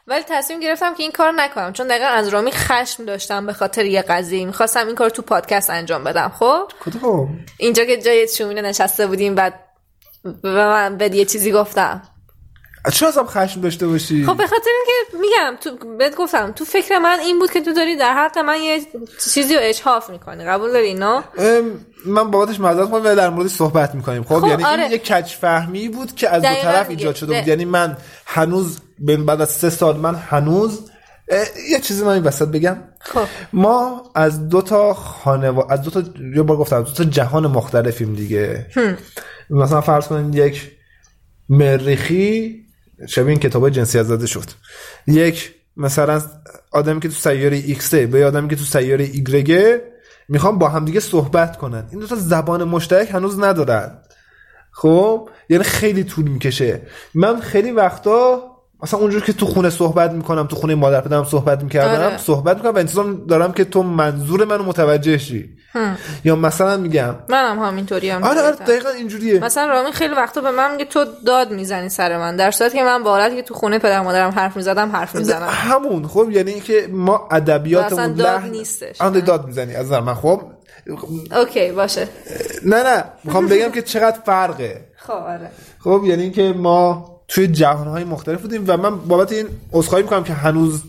ولی 0.07 0.23
تصمیم 0.27 0.59
گرفتم 0.59 0.93
که 0.93 1.03
این 1.03 1.11
کار 1.11 1.31
نکنم 1.31 1.73
چون 1.73 1.87
دقیقا 1.87 2.05
از 2.05 2.27
رامین 2.27 2.53
خشم 2.53 3.05
داشتم 3.05 3.45
به 3.45 3.53
خاطر 3.53 3.85
یه 3.85 4.01
قضیه. 4.01 4.45
می‌خواستم 4.45 4.87
این 4.87 4.95
کار 4.95 5.09
تو 5.09 5.21
پادکست 5.21 5.69
انجام 5.69 6.03
بدم 6.03 6.33
خب؟ 6.39 6.71
کدوم؟ 6.85 7.45
اینجا 7.57 7.85
که 7.85 7.97
جای 7.97 8.27
شومینه 8.27 8.61
نشسته 8.61 9.07
بودیم 9.07 9.35
بعد 9.35 9.64
به 10.41 10.65
من 10.65 10.97
به 10.97 11.15
یه 11.15 11.25
چیزی 11.25 11.51
گفتم. 11.51 12.01
چرا 12.93 13.09
ازم 13.09 13.25
خشم 13.25 13.61
داشته 13.61 13.87
باشی؟ 13.87 14.25
خب 14.25 14.37
به 14.37 14.47
خاطر 14.47 14.69
اینکه 14.75 15.17
میگم 15.17 15.57
تو 15.61 15.97
بهت 15.97 16.15
گفتم 16.15 16.51
تو 16.51 16.65
فکر 16.65 16.97
من 16.97 17.19
این 17.19 17.39
بود 17.39 17.51
که 17.51 17.61
تو 17.61 17.73
داری 17.73 17.95
در 17.95 18.13
حق 18.13 18.37
من 18.37 18.61
یه 18.61 18.81
چیزی 19.33 19.55
رو 19.55 19.59
اجحاف 19.63 20.09
می‌کنی. 20.09 20.45
قبول 20.45 20.71
داری 20.71 20.87
اینا 20.87 21.23
ام، 21.37 21.85
من 22.05 22.31
بابتش 22.31 22.59
معذرت 22.59 22.83
می‌خوام 22.83 23.03
ولی 23.03 23.15
در 23.15 23.29
موردش 23.29 23.51
صحبت 23.51 23.95
می‌کنیم. 23.95 24.23
خب, 24.23 24.39
خب، 24.39 24.47
یعنی 24.47 24.63
آره. 24.63 24.83
این 24.83 24.91
یک 24.91 25.05
کج 25.05 25.25
فهمی 25.25 25.89
بود 25.89 26.15
که 26.15 26.29
از 26.29 26.43
دو 26.43 26.53
طرف. 26.53 26.89
ایجاد 26.89 27.15
شده 27.15 27.39
بود. 27.39 27.47
یعنی 27.47 27.65
من 27.65 27.97
هنوز 28.25 28.79
بعد 28.99 29.41
از 29.41 29.51
سه 29.51 29.69
سال 29.69 29.97
من 29.97 30.15
هنوز 30.15 30.91
یه 31.69 31.79
چیزی 31.79 32.03
من 32.03 32.11
این 32.11 32.23
وسط 32.23 32.47
بگم. 32.47 32.77
خب. 33.05 33.25
ما 33.53 34.03
از 34.15 34.49
دو 34.49 34.61
تا 34.61 34.93
خانواده 34.93 35.73
از 35.73 35.81
دو 35.81 35.89
تا 35.89 36.03
یه 36.35 36.41
بار 36.41 36.57
گفتم 36.57 36.81
دو 36.81 36.91
تا 36.91 37.03
جهان 37.03 37.47
مختلفیم 37.47 38.15
دیگه. 38.15 38.67
مثلا 39.49 39.81
فرض 39.81 40.07
کنید 40.07 40.35
یک 40.35 40.71
مریخی 41.49 42.55
شبیه 43.09 43.29
این 43.29 43.39
کتاب 43.39 43.69
جنسیت 43.69 44.03
زده 44.03 44.25
شد. 44.27 44.45
یک 45.07 45.55
مثلا 45.77 46.21
آدمی 46.71 46.99
که 46.99 47.07
تو 47.07 47.13
سیاره 47.13 47.57
ایکسه 47.57 48.07
به 48.07 48.25
آدمی 48.25 48.49
که 48.49 48.55
تو 48.55 48.63
سیاره 48.63 49.03
ایگرگه 49.03 49.81
می‌خوام 50.29 50.59
با 50.59 50.69
همدیگه 50.69 50.99
صحبت 50.99 51.57
کنن. 51.57 51.87
این 51.91 51.99
دو 51.99 52.07
تا 52.07 52.15
زبان 52.15 52.63
مشترک 52.63 53.09
هنوز 53.11 53.39
ندارن. 53.39 53.99
خب؟ 54.71 55.29
یعنی 55.49 55.63
خیلی 55.63 56.03
طول 56.03 56.27
می‌کشه. 56.27 56.81
من 57.13 57.39
خیلی 57.39 57.71
وقتا 57.71 58.41
مثلا 58.83 58.99
اونجور 58.99 59.21
که 59.21 59.33
تو 59.33 59.45
خونه 59.45 59.69
صحبت 59.69 60.11
می‌کنم 60.11 60.47
تو 60.47 60.55
خونه 60.55 60.75
مادر 60.75 61.01
پدرم 61.01 61.23
صحبت 61.23 61.63
می‌کردم 61.63 62.03
آره. 62.03 62.17
صحبت 62.17 62.57
می‌کنم 62.57 62.75
و 62.75 62.77
انتظار 62.77 63.13
دارم 63.13 63.51
که 63.51 63.63
تو 63.63 63.83
منظور 63.83 64.45
منو 64.45 64.63
متوجه 64.63 65.17
شی. 65.17 65.49
یا 66.23 66.35
مثلا 66.35 66.77
میگم. 66.77 67.15
منم 67.29 67.59
همینطوری 67.59 68.09
هم 68.09 68.23
آره 68.23 68.41
آره 68.41 68.55
دقیقا 68.55 68.89
اینجوریه. 68.89 69.39
مثلا 69.39 69.65
رامین 69.65 69.91
خیلی 69.91 70.13
وقتا 70.13 70.41
به 70.41 70.51
من 70.51 70.71
میگه 70.71 70.85
تو 70.85 71.05
داد 71.25 71.51
می‌زنی 71.51 71.89
سر 71.89 72.17
من. 72.17 72.35
در 72.35 72.51
صورتی 72.51 72.77
که 72.77 72.83
من 72.83 73.03
با 73.03 73.09
حالتی 73.09 73.35
که 73.35 73.41
تو 73.41 73.53
خونه 73.53 73.79
پدر 73.79 74.01
مادرم 74.01 74.29
حرف 74.29 74.57
می‌زدم 74.57 74.91
حرف 74.91 75.15
می‌زنم. 75.15 75.47
همون. 75.51 76.07
خب 76.07 76.29
یعنی 76.31 76.51
اینکه 76.51 76.87
ما 76.91 77.27
ادبیاتمون 77.31 78.13
داد 78.13 78.27
لحن- 78.27 78.49
نیستش. 78.49 79.01
آره 79.01 79.21
داد 79.21 79.45
می‌زنی 79.45 79.75
از 79.75 79.91
من. 79.91 80.13
خب 80.13 80.41
اوکی 81.37 81.71
باشه. 81.71 82.07
نه 82.65 82.83
نه. 82.83 83.03
می‌خوام 83.23 83.47
بگم 83.47 83.71
که 83.71 83.81
چقدر 83.81 84.17
فرقه. 84.25 84.85
خب 84.97 85.11
آره. 85.13 85.49
خب 85.79 86.01
یعنی 86.05 86.23
اینکه 86.23 86.53
ما 86.57 87.14
توی 87.27 87.47
جهانهای 87.47 88.03
مختلف 88.03 88.41
بودیم 88.41 88.63
و 88.67 88.77
من 88.77 88.99
بابت 88.99 89.31
این 89.31 89.47
عذرخواهی 89.73 90.03
می‌کنم 90.03 90.23
که 90.23 90.33
هنوز 90.33 90.83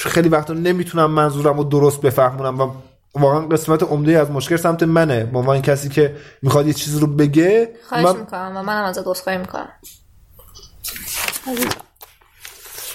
خیلی 0.00 0.28
وقتا 0.28 0.54
نمی‌تونم 0.54 1.10
منظورم 1.10 1.56
رو 1.56 1.64
درست 1.64 2.00
بفهمونم 2.00 2.60
و 2.60 2.72
واقعا 3.14 3.40
قسمت 3.40 3.82
عمده 3.82 4.18
از 4.18 4.30
مشکل 4.30 4.56
سمت 4.56 4.82
منه. 4.82 5.24
با 5.24 5.42
من 5.42 5.62
کسی 5.62 5.88
که 5.88 6.16
می‌خواد 6.42 6.66
یه 6.66 6.72
چیزی 6.72 7.00
رو 7.00 7.06
بگه 7.06 7.70
خواهش 7.88 8.04
من 8.04 8.16
می‌کنم 8.16 8.52
و 8.56 8.62
منم 8.62 8.84
ازت 8.84 9.06
عذرخواهی 9.06 9.38
می‌کنم. 9.38 9.68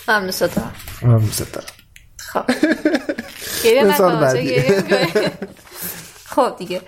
هم 0.07 0.25
دوست 0.25 0.43
دارم 0.43 0.75
من 1.01 1.17
دوست 1.17 1.53
دارم. 1.53 1.67
خب 2.17 2.43
گریه؟ 3.63 5.31
خب 6.25 6.55
دیگه. 6.57 6.81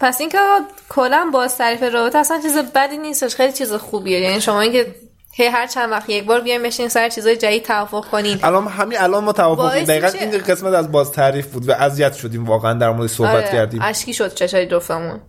پس 0.00 0.20
این 0.20 0.30
که 0.30 0.38
آقا 0.38 0.64
کلا 0.88 1.30
باز 1.32 1.56
تعریف 1.56 1.82
رابطه 1.82 2.18
اصلا 2.18 2.40
چیز 2.42 2.58
بدی 2.74 2.98
نیستش 2.98 3.34
خیلی 3.34 3.52
چیز 3.52 3.72
خوبیه. 3.72 4.20
یعنی 4.20 4.40
شما 4.40 4.60
اینکه 4.60 4.94
هی 5.32 5.46
هر 5.46 5.66
چند 5.66 5.90
وقت 5.90 6.10
یک 6.10 6.24
بار 6.24 6.40
بیایم 6.40 6.62
بشین 6.62 6.88
سر 6.88 7.08
چیزای 7.08 7.36
جدید 7.36 7.62
توافق 7.62 8.04
کنین 8.10 8.38
الان 8.42 8.66
همین 8.68 8.98
الان 9.00 9.24
ما 9.24 9.32
توافقیم 9.32 9.66
باعث 9.66 9.90
دقیقا 9.90 10.08
این 10.08 10.30
قسمت 10.30 10.74
از 10.74 10.92
باز 10.92 11.12
تعریف 11.12 11.46
بود 11.46 11.68
و 11.68 11.72
اذیت 11.72 12.14
شدیم 12.14 12.44
واقعا 12.44 12.74
در 12.74 12.90
مورد 12.90 13.06
صحبت 13.06 13.34
آره، 13.34 13.52
کردیم. 13.52 13.80
اشکی 13.82 14.14
شد 14.14 14.34
چشای 14.34 14.66
جفتمون. 14.66 15.20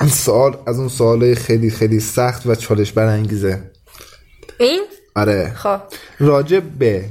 این 0.00 0.10
سوال 0.10 0.56
از 0.66 0.78
اون 0.78 0.88
سوالای 0.88 1.34
خیلی 1.34 1.70
خیلی 1.70 2.00
سخت 2.00 2.46
و 2.46 2.54
چالش 2.54 2.92
برانگیزه. 2.92 3.70
این؟ 4.58 4.82
آره. 5.16 5.52
خب. 5.56 5.80
راجع 6.18 6.60
به 6.60 7.04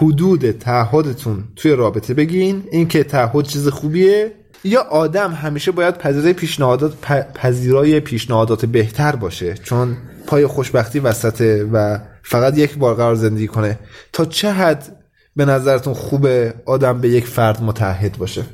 حدود 0.00 0.50
تعهدتون 0.50 1.44
توی 1.56 1.72
رابطه 1.72 2.14
بگین. 2.14 2.64
اینکه 2.72 3.04
تعهد 3.04 3.46
چیز 3.46 3.68
خوبیه. 3.68 4.32
یا 4.64 4.80
آدم 4.82 5.32
همیشه 5.32 5.70
باید 5.70 5.98
پذیرای 5.98 6.32
پیشنهادات 6.32 6.92
پ- 6.92 7.38
پذیرای 7.38 8.00
پیشنهادات 8.00 8.64
بهتر 8.64 9.16
باشه. 9.16 9.54
چون 9.54 9.96
پای 10.26 10.46
خوشبختی 10.46 11.00
وسطه 11.00 11.64
و 11.72 11.98
فقط 12.22 12.58
یک 12.58 12.78
بار 12.78 12.94
قرار 12.94 13.14
زندگی 13.14 13.46
کنه. 13.46 13.78
تا 14.12 14.24
چه 14.24 14.52
حد 14.52 14.96
به 15.36 15.44
نظرتون 15.44 15.94
خوبه 15.94 16.54
آدم 16.66 17.00
به 17.00 17.08
یک 17.08 17.26
فرد 17.26 17.62
متحد 17.62 18.18
باشه؟ 18.18 18.44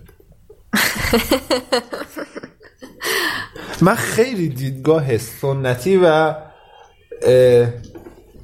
من 3.82 3.94
خیلی 3.94 4.48
دیدگاه 4.48 5.18
سنتی 5.18 6.00
و 6.04 6.34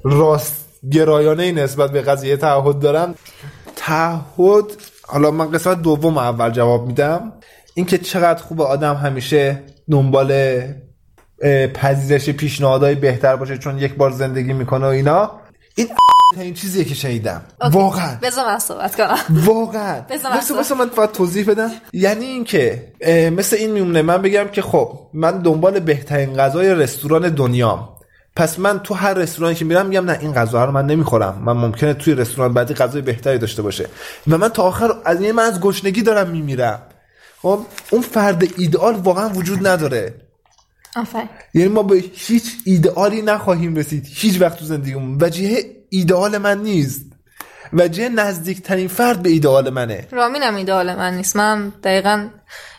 راست 0.05 0.64
گرایانه 0.93 1.53
نسبت 1.53 1.93
به 1.93 2.03
قضیه 2.03 2.37
تعهد 2.37 2.79
دارم. 2.79 3.14
تعهد 3.76 4.64
حالا 5.03 5.31
من 5.31 5.51
قسمت 5.51 5.83
دوم 5.83 6.18
اول 6.18 6.51
جواب 6.51 6.87
میدم. 6.87 7.33
اینکه 7.74 7.99
چقدر 7.99 8.43
خوب 8.43 8.61
آدم 8.61 8.95
همیشه 8.95 9.62
دنبال 9.91 10.33
پذیرش 11.74 12.30
پیشنهادهای 12.30 12.95
بهتر 12.95 13.36
باشه 13.36 13.59
چون 13.59 13.78
یک 13.78 13.95
بار 13.95 14.11
زندگی 14.11 14.53
می‌کنه 14.53 14.86
و 14.86 14.89
اینا. 14.89 15.30
این 15.74 15.89
این 16.36 16.55
چیزیه 16.55 16.84
که 16.84 16.95
شنیدم. 16.95 17.43
واقعا. 17.72 18.18
بذار 18.22 18.47
من 18.47 18.59
صحبت 18.59 18.97
کنم. 18.97 19.18
واقعا. 19.30 20.01
بذار 20.11 20.78
من 20.78 20.91
باید 20.97 21.12
توضیح 21.12 21.51
بدم. 21.51 21.70
یعنی 21.93 22.24
اینکه 22.24 22.93
مثل 23.36 23.57
این 23.57 23.70
میمونه 23.72 24.03
من 24.03 24.22
بگم 24.22 24.49
که 24.53 24.62
خب 24.62 24.99
من 25.14 25.43
دنبال 25.43 25.80
بهترین 25.80 26.36
غذای 26.36 26.74
رستوران 26.74 27.28
دنیام. 27.28 27.89
پس 28.36 28.59
من 28.59 28.80
تو 28.80 28.95
هر 28.95 29.14
رستورانی 29.14 29.55
که 29.55 29.64
میرم 29.64 29.86
میگم 29.86 30.05
نه 30.05 30.18
این 30.20 30.32
غذا 30.32 30.64
رو 30.64 30.72
من 30.72 30.86
نمی‌خورم. 30.86 31.43
من 31.45 31.53
ممکنه 31.53 31.95
توی 31.95 32.14
رستوران 32.14 32.55
بعدی 32.55 32.74
غذای 32.74 33.03
بهتری 33.03 33.39
داشته 33.39 33.62
باشه. 33.62 33.86
و 34.28 34.39
من 34.39 34.49
تا 34.49 34.62
آخر 34.62 34.91
از 35.05 35.20
این 35.20 35.32
من 35.32 35.43
از 35.43 35.61
گشنگی 35.61 36.03
دارم 36.03 36.30
میمیرم. 36.30 36.82
خب 37.43 37.61
اون 37.91 38.03
فرد 38.03 38.45
ایدئال 38.57 38.95
واقعا 38.95 39.28
وجود 39.28 39.66
نداره. 39.66 40.14
آفرین 40.99 41.28
یعنی 41.55 41.68
ما 41.68 41.82
به 41.82 42.05
هیچ 42.12 42.44
ایدئالی 42.64 43.22
نخواهیم 43.22 43.76
رسید. 43.76 44.07
هیچ 44.14 44.40
وقت 44.40 44.59
تو 44.59 44.64
زندگیمون. 44.64 45.18
وجیهه 45.20 45.64
ایدئال 45.88 46.38
من 46.38 46.62
نیست. 46.62 47.03
وجیهه 47.72 48.09
نزدیکترین 48.09 48.88
فرد 48.88 49.22
به 49.22 49.28
ایدئال 49.30 49.70
منه. 49.70 50.09
رامین 50.11 50.42
هم 50.42 50.55
ایدئال 50.55 50.94
من 50.94 51.14
نیست. 51.14 51.36
من 51.36 51.72
دقیقا 51.84 52.28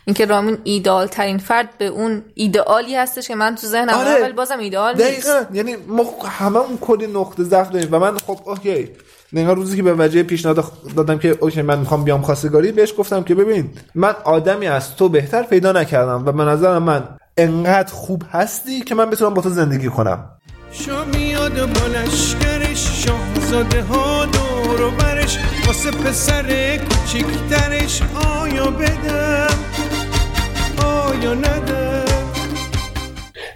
اینکه 0.06 0.26
رامین 0.26 0.58
ایدئال 0.64 1.08
ترین 1.08 1.38
فرد 1.38 1.70
به 1.78 1.86
اون 1.86 2.24
ایدئالی 2.34 2.96
هستش 2.96 3.28
که 3.28 3.36
من 3.36 3.56
تو 3.56 3.68
ذهنم 3.68 3.94
آره. 3.94 4.22
ولی 4.22 4.34
بازم 4.34 4.60
ایدئال 4.60 4.96
نیست. 4.96 5.28
دقیقا. 5.28 5.46
یعنی 5.54 5.76
ما 5.88 6.06
همه 6.26 6.58
اون 6.58 6.78
کلی 6.78 7.08
نقطه 7.08 7.44
ضعف 7.44 7.70
داریم 7.70 7.88
و 7.92 8.00
من 8.00 8.18
خب 8.18 8.40
okay. 8.46 8.90
نگاه 9.34 9.54
روزی 9.56 9.78
که 9.78 9.84
به 9.84 9.94
وجیهه 9.94 10.24
پیشنهاد 10.24 10.72
دادم 10.96 11.20
که 11.20 11.38
okay 11.40 11.62
من 11.62 11.80
می‌خوام 11.80 12.04
بیام 12.04 12.22
خواستگاری 12.22 12.72
بهش 12.72 12.94
گفتم 12.98 13.24
که 13.24 13.36
ببین 13.36 13.70
من 13.96 14.16
آدمی 14.24 14.68
از 14.68 14.96
تو 14.96 15.10
بهتر 15.10 15.44
پیدا 15.44 15.72
نکردم 15.72 16.26
و 16.26 16.32
به 16.32 16.44
نظر 16.44 16.80
من 16.80 17.19
انقدر 17.40 17.94
خوب 17.94 18.24
هستی 18.32 18.82
که 18.82 18.96
من 18.96 19.10
بتونم 19.10 19.34
با 19.34 19.42
تو 19.42 19.50
زندگی 19.50 19.88
کنم. 19.90 20.30
شو 20.72 21.06
میاد 21.06 21.60
و 21.60 21.68
با 21.68 21.88
لشکرش 21.88 23.06
شاهزاده 23.06 23.84
ها 23.84 24.26
دور 24.26 24.82
و 24.82 24.92
برش 24.92 25.40
واسه 25.68 25.92
پسر 25.92 26.78
کوچیکترش 26.78 28.02
آیا 28.42 28.66
بدم؟ 28.66 29.58
آیا 30.86 31.34
ندم؟ 31.34 31.89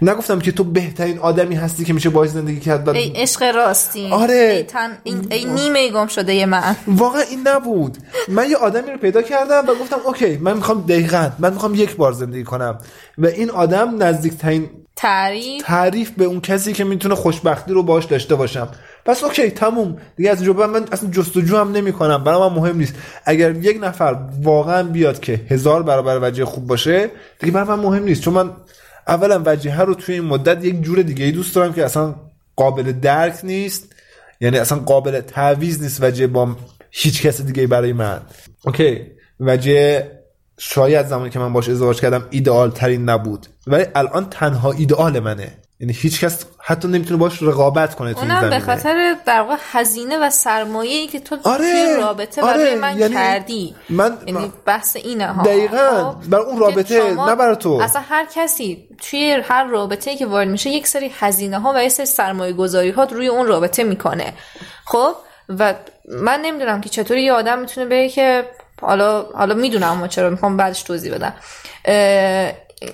نگفتم 0.04 0.38
که 0.38 0.52
تو 0.52 0.64
بهترین 0.64 1.18
آدمی 1.18 1.54
هستی 1.54 1.84
که 1.84 1.92
میشه 1.92 2.10
باید 2.10 2.30
زندگی 2.30 2.60
کرد 2.60 2.88
ای 2.88 3.12
عشق 3.16 3.42
راستی 3.42 4.10
آره. 4.10 4.34
ای, 4.34 4.62
تن... 4.62 4.98
این... 5.04 5.26
ای 5.30 5.44
نیمه 5.44 5.90
گم 5.90 6.06
شده 6.06 6.46
من. 6.46 6.76
واقعا 6.86 7.20
این 7.20 7.48
نبود. 7.48 7.98
من 8.28 8.50
یه 8.50 8.56
آدمی 8.56 8.90
رو 8.90 8.98
پیدا 8.98 9.22
کردم 9.22 9.64
و 9.68 9.74
گفتم 9.74 9.96
okay 10.04 10.36
من 10.36 10.56
می‌خوام 10.56 10.80
دقیقا 10.80 11.30
من 11.38 11.52
می‌خوام 11.52 11.74
یک 11.74 11.96
بار 11.96 12.12
زندگی 12.12 12.44
کنم. 12.44 12.78
و 13.18 13.26
این 13.26 13.50
آدم 13.50 14.02
نزدیکترین 14.02 14.70
تعریف؟ 14.96 15.62
تعریف 15.62 16.10
به 16.10 16.24
اون 16.24 16.40
کسی 16.40 16.72
که 16.72 16.84
می‌تونه 16.84 17.14
خوشبختی 17.14 17.72
رو 17.72 17.82
باش 17.82 18.04
داشته 18.04 18.34
باشم. 18.34 18.68
پس 19.04 19.24
okay 19.24 19.50
تموم. 19.50 19.96
دیگه 20.16 20.30
از 20.30 20.42
اینجا 20.42 20.66
من 20.66 20.84
اصلا 20.92 21.10
جستجو 21.10 21.56
هم 21.56 21.72
نمی 21.72 21.92
کنم 21.92 22.24
برای 22.24 22.40
من 22.40 22.56
مهم 22.56 22.76
نیست. 22.78 22.94
اگر 23.24 23.56
یک 23.56 23.78
نفر 23.82 24.16
واقعا 24.42 24.82
بیاد 24.82 25.20
که 25.20 25.40
هزار 25.48 25.82
برابر 25.82 26.18
وجیهه 26.22 26.44
خوب 26.44 26.66
باشه 26.66 27.10
دیگه 27.38 27.52
برای 27.52 27.68
من 27.68 27.78
مهم 27.78 28.04
نیست. 28.04 28.22
چون 28.22 28.34
من 28.34 28.50
اولا 29.08 29.42
وجیهه 29.46 29.80
رو 29.80 29.94
توی 29.94 30.14
این 30.14 30.24
مدت 30.24 30.64
یک 30.64 30.82
جور 30.82 31.02
دیگه 31.02 31.24
ای 31.24 31.32
دوست 31.32 31.54
دارم 31.54 31.72
که 31.72 31.84
اصلا 31.84 32.14
قابل 32.56 32.92
درک 32.92 33.40
نیست. 33.42 33.94
یعنی 34.40 34.58
اصلا 34.58 34.78
قابل 34.78 35.20
تعویض 35.20 35.82
نیست 35.82 36.02
وجه 36.02 36.26
با 36.26 36.56
هیچ 36.90 37.22
کس 37.22 37.40
دیگه 37.40 37.66
برای 37.66 37.92
من. 37.92 38.20
اوکی. 38.64 39.06
وجه 39.40 40.10
شاید 40.58 41.06
زمانی 41.06 41.30
که 41.30 41.38
من 41.38 41.52
باش 41.52 41.68
ازدواج 41.68 42.00
کردم 42.00 42.26
ایدئال 42.30 42.70
ترین 42.70 43.08
نبود. 43.08 43.46
ولی 43.66 43.84
الان 43.94 44.30
تنها 44.30 44.72
ایدئال 44.72 45.20
منه. 45.20 45.52
یعنی 45.84 45.96
هیچ 45.96 46.24
کس 46.24 46.44
حتی 46.60 46.88
نمی‌تونه 46.88 47.20
باش 47.20 47.42
رقابت 47.42 47.94
کنه 47.94 48.14
تو 48.14 48.20
این 48.20 48.30
اونم 48.30 48.40
به 48.40 48.58
زمینه 48.58 48.64
خاطر 48.64 49.16
در 49.26 49.40
واقع 49.40 49.56
هزینه 49.72 50.18
و 50.18 50.30
سرمایه 50.30 50.96
ای 50.98 51.06
که 51.06 51.20
تو 51.20 51.36
آره، 51.44 51.58
توی 51.58 51.96
رابطه 51.96 52.42
آره، 52.42 52.58
برای 52.58 52.74
من 52.74 52.98
یعنی 52.98 53.14
کردی 53.14 53.74
من- 53.88 54.18
یعنی 54.26 54.52
بحث 54.66 54.96
اینه 54.96 55.26
ها 55.26 55.42
دقیقاً. 55.42 56.14
خب؟ 56.22 56.30
برای 56.30 56.44
اون 56.44 56.58
رابطه، 56.58 57.14
نه 57.14 57.34
برای 57.34 57.56
تو. 57.56 57.72
اصلا 57.82 58.02
هر 58.08 58.26
کسی 58.34 58.88
توی 59.10 59.42
هر 59.44 59.64
رابطه 59.64 60.16
که 60.16 60.26
وارد 60.26 60.48
میشه 60.48 60.70
یک 60.70 60.86
سری 60.86 61.10
هزینه 61.18 61.58
ها 61.58 61.72
و 61.76 61.84
یک 61.84 61.92
سری 61.92 62.06
سرمایه 62.06 62.52
گذاری 62.52 62.90
ها 62.90 63.04
روی 63.04 63.26
اون 63.26 63.46
رابطه 63.46 63.84
می‌کنه 63.84 64.32
خب 64.86 65.14
و 65.48 65.74
من 66.08 66.40
نمی‌دونم 66.40 66.80
که 66.80 66.88
چطوری 66.88 67.22
یه 67.22 67.32
آدم 67.32 67.58
می‌تونه 67.58 67.86
بگه 67.86 68.08
که 68.08 68.44
حالا 68.82 69.22
حالا 69.22 69.54
می‌دونم 69.54 69.90
اما 69.90 70.08
چرا 70.08 70.30
می‌خوام 70.30 70.56
بعدش 70.56 70.82
توضیح 70.82 71.14
بدم 71.14 71.34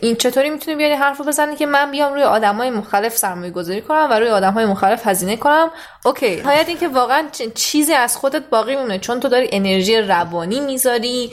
این 0.01 0.17
چطوری 0.17 0.51
می‌تونی 0.51 0.77
بیاری 0.77 0.95
حرف 0.95 1.19
رو 1.19 1.25
بزنی 1.25 1.57
که 1.57 1.67
من 1.67 1.91
بیام 1.91 2.15
روی 2.15 2.23
آدم 2.23 2.57
های 2.57 2.71
مختلف 2.71 3.17
سرمایه 3.17 3.51
گذاری 3.51 3.83
کنم 3.83 4.09
و 4.11 4.15
روی 4.15 4.29
آدم 4.29 4.53
های 4.53 4.67
مختلف 4.67 5.07
هزینه 5.07 5.37
کنم؟ 5.37 5.71
اوکی 6.05 6.27
این 6.27 6.79
که 6.79 6.89
واقعا 6.89 7.25
چیزی 7.55 7.93
از 7.93 8.17
خودت 8.17 8.43
باقی 8.51 8.77
میمونه 8.77 8.99
چون 8.99 9.21
تو 9.21 9.29
داری 9.29 9.49
انرژی 9.53 9.97
روانی 9.97 10.61
می‌ذاری. 10.61 11.33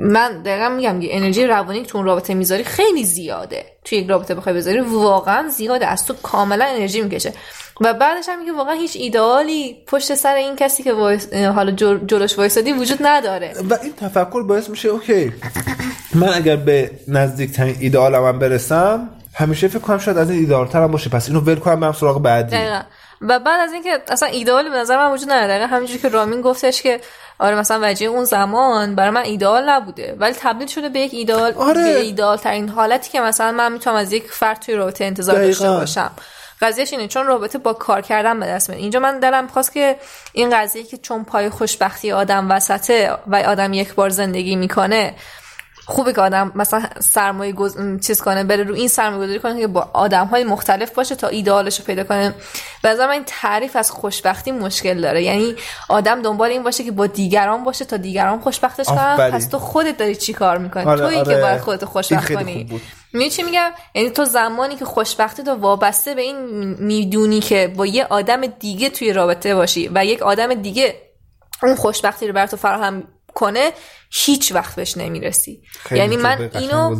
من 0.00 0.42
دقیقا 0.42 0.68
میگم 0.68 1.00
که 1.00 1.16
انرژی 1.16 1.46
روانی 1.46 1.82
تو 1.82 1.98
اون 1.98 2.06
رابطه 2.06 2.34
می‌ذاری 2.34 2.64
خیلی 2.64 3.04
زیاده. 3.04 3.64
توی 3.84 3.98
یک 3.98 4.08
رابطه 4.08 4.34
بخوای 4.34 4.54
بذاری 4.54 4.80
واقعا 4.80 5.48
زیاده 5.48 5.86
از 5.86 6.06
تو 6.06 6.14
کاملا 6.22 6.64
انرژی 6.64 7.00
می‌کشه. 7.00 7.32
و 7.80 7.94
بعدش 7.94 8.28
هم 8.28 8.46
که 8.46 8.52
واقعا 8.52 8.74
هیچ 8.74 8.96
ایدئالی 8.96 9.76
پشت 9.86 10.14
سر 10.14 10.34
این 10.34 10.56
کسی 10.56 10.82
که 10.82 10.92
وایس... 10.92 11.34
حالا 11.34 11.70
جل... 11.70 11.98
جلوش 12.06 12.38
وایسادی 12.38 12.72
وجود 12.72 12.98
نداره. 13.02 13.54
و 13.70 13.78
این 13.82 13.92
تفکر 13.92 14.42
باعث 14.42 14.70
میشه 14.70 14.88
okay. 14.88 15.32
من 16.14 16.34
اگر 16.34 16.56
به 16.56 16.90
نزدیکترین 17.08 17.76
ایدئالم 17.80 18.24
هم 18.24 18.38
برسم 18.38 19.08
همیشه 19.34 19.68
فکر 19.68 19.78
کنم 19.78 19.98
شاید 19.98 20.18
از 20.18 20.30
این 20.30 20.38
ایدئالتر 20.38 20.82
هم 20.82 20.90
باشه. 20.90 21.10
پس 21.10 21.28
اینو 21.28 21.40
ول 21.40 21.54
کنم 21.54 21.80
برم 21.80 21.92
سراغ 21.92 22.22
بعدی. 22.22 22.56
دقیقا. 22.56 22.80
و 23.20 23.38
بعد 23.38 23.60
از 23.60 23.72
اینکه 23.72 24.02
اصلا 24.08 24.28
ایدئال 24.28 24.68
به 24.68 24.76
نظر 24.76 24.96
من 24.96 25.12
وجود 25.12 25.30
نداره. 25.30 25.66
همینجوری 25.66 25.98
که 25.98 26.08
رامین 26.08 26.40
گفتش 26.40 26.82
که 26.82 27.00
آره 27.38 27.56
مثلا 27.56 27.80
وجه 27.82 28.06
اون 28.06 28.24
زمان 28.24 28.94
برای 28.94 29.10
من 29.10 29.22
ایدئال 29.22 29.68
نبوده. 29.68 30.16
ولی 30.18 30.34
تبدیل 30.40 30.68
شده 30.68 30.88
به 30.88 31.00
یک 31.00 31.14
ایدئال 31.14 31.52
آره. 31.52 31.80
ایدئال 31.80 32.36
ترین 32.36 32.68
حالتی 32.68 33.10
که 33.10 33.20
مثلا 33.20 33.52
من 33.52 33.72
می‌تونم 33.72 33.96
از 33.96 34.12
یک 34.12 34.24
فرد 34.30 34.58
توی 34.60 34.74
رابطه 34.74 35.04
انتظار 35.04 35.36
داشته. 35.36 35.70
باشم. 35.70 36.10
قضیهش 36.60 36.92
اینه 36.92 37.08
چون 37.08 37.26
رابطه 37.26 37.58
با 37.58 37.72
کار 37.72 38.00
کردن 38.00 38.40
به 38.40 38.46
دست 38.46 38.70
میاد 38.70 38.82
اینجا 38.82 39.00
من 39.00 39.18
دلم 39.18 39.46
خواست 39.46 39.72
که 39.72 39.96
این 40.32 40.50
قضیه 40.56 40.82
که 40.82 40.96
چون 40.96 41.24
پای 41.24 41.50
خوشبختی 41.50 42.12
آدم 42.12 42.50
وسطه 42.50 43.12
و 43.26 43.36
آدم 43.36 43.72
یک 43.72 43.94
بار 43.94 44.08
زندگی 44.08 44.56
می‌کنه 44.56 45.14
خوبه 45.88 46.12
که 46.12 46.20
آدم 46.20 46.52
مثلا 46.54 46.82
سرمایه 47.00 47.52
گز... 47.52 47.76
چیز 48.00 48.22
کنه 48.22 48.44
بره 48.44 48.64
رو 48.64 48.74
این 48.74 48.88
سرمایه 48.88 49.22
گذاری 49.22 49.38
کنه 49.38 49.60
که 49.60 49.66
با 49.66 49.90
آدم 49.92 50.26
های 50.26 50.44
مختلف 50.44 50.90
باشه 50.90 51.14
تا 51.14 51.28
ایدئالش 51.28 51.78
رو 51.78 51.84
پیدا 51.84 52.04
کنه 52.04 52.34
به 52.82 52.88
نظر 52.88 53.06
من 53.06 53.12
این 53.12 53.22
تعریف 53.26 53.76
از 53.76 53.90
خوشبختی 53.90 54.52
مشکل 54.52 55.00
داره 55.00 55.22
یعنی 55.22 55.54
آدم 55.88 56.22
دنبال 56.22 56.50
این 56.50 56.62
باشه 56.62 56.84
که 56.84 56.90
با 56.90 57.06
دیگران 57.06 57.64
باشه 57.64 57.84
تا 57.84 57.96
دیگران 57.96 58.40
خوشبختش 58.40 58.86
کنن 58.86 58.98
آفرین. 58.98 59.34
پس 59.34 59.46
تو 59.46 59.58
خودت 59.58 59.96
داری 59.96 60.16
چی 60.16 60.32
کار 60.32 60.58
می‌کنی 60.58 60.84
آره، 60.84 61.00
تویی 61.00 61.22
که 61.22 61.30
آره. 61.30 61.40
باید 61.40 61.60
خودت 61.60 61.84
خوشبخت 61.84 62.34
کنی. 62.34 62.80
می‌دونی 63.12 63.30
چی 63.30 63.42
میگم؟ 63.42 63.70
یعنی 63.94 64.10
تو 64.10 64.24
زمانی 64.24 64.76
که 64.76 64.84
خوشبختی 64.84 65.42
تو 65.42 65.54
وابسته 65.54 66.14
به 66.14 66.22
این 66.22 66.36
می‌دونی 66.78 67.40
که 67.40 67.72
با 67.76 67.86
یه 67.86 68.04
آدم 68.04 68.46
دیگه 68.46 68.90
توی 68.90 69.12
رابطه 69.12 69.54
باشی 69.54 69.90
و 69.94 70.04
یک 70.04 70.22
آدم 70.22 70.54
دیگه 70.54 71.02
اون 71.62 71.74
خوشبختی 71.74 72.26
رو 72.26 72.32
بر 72.32 72.46
تو 72.46 72.56
فراهم 72.56 73.08
کنه 73.34 73.72
هیچ 74.10 74.52
وقت 74.52 74.76
بهش 74.76 74.96
نمی‌رسی. 74.96 75.62
یعنی 75.90 76.16
من 76.16 76.50
اینو. 76.54 76.96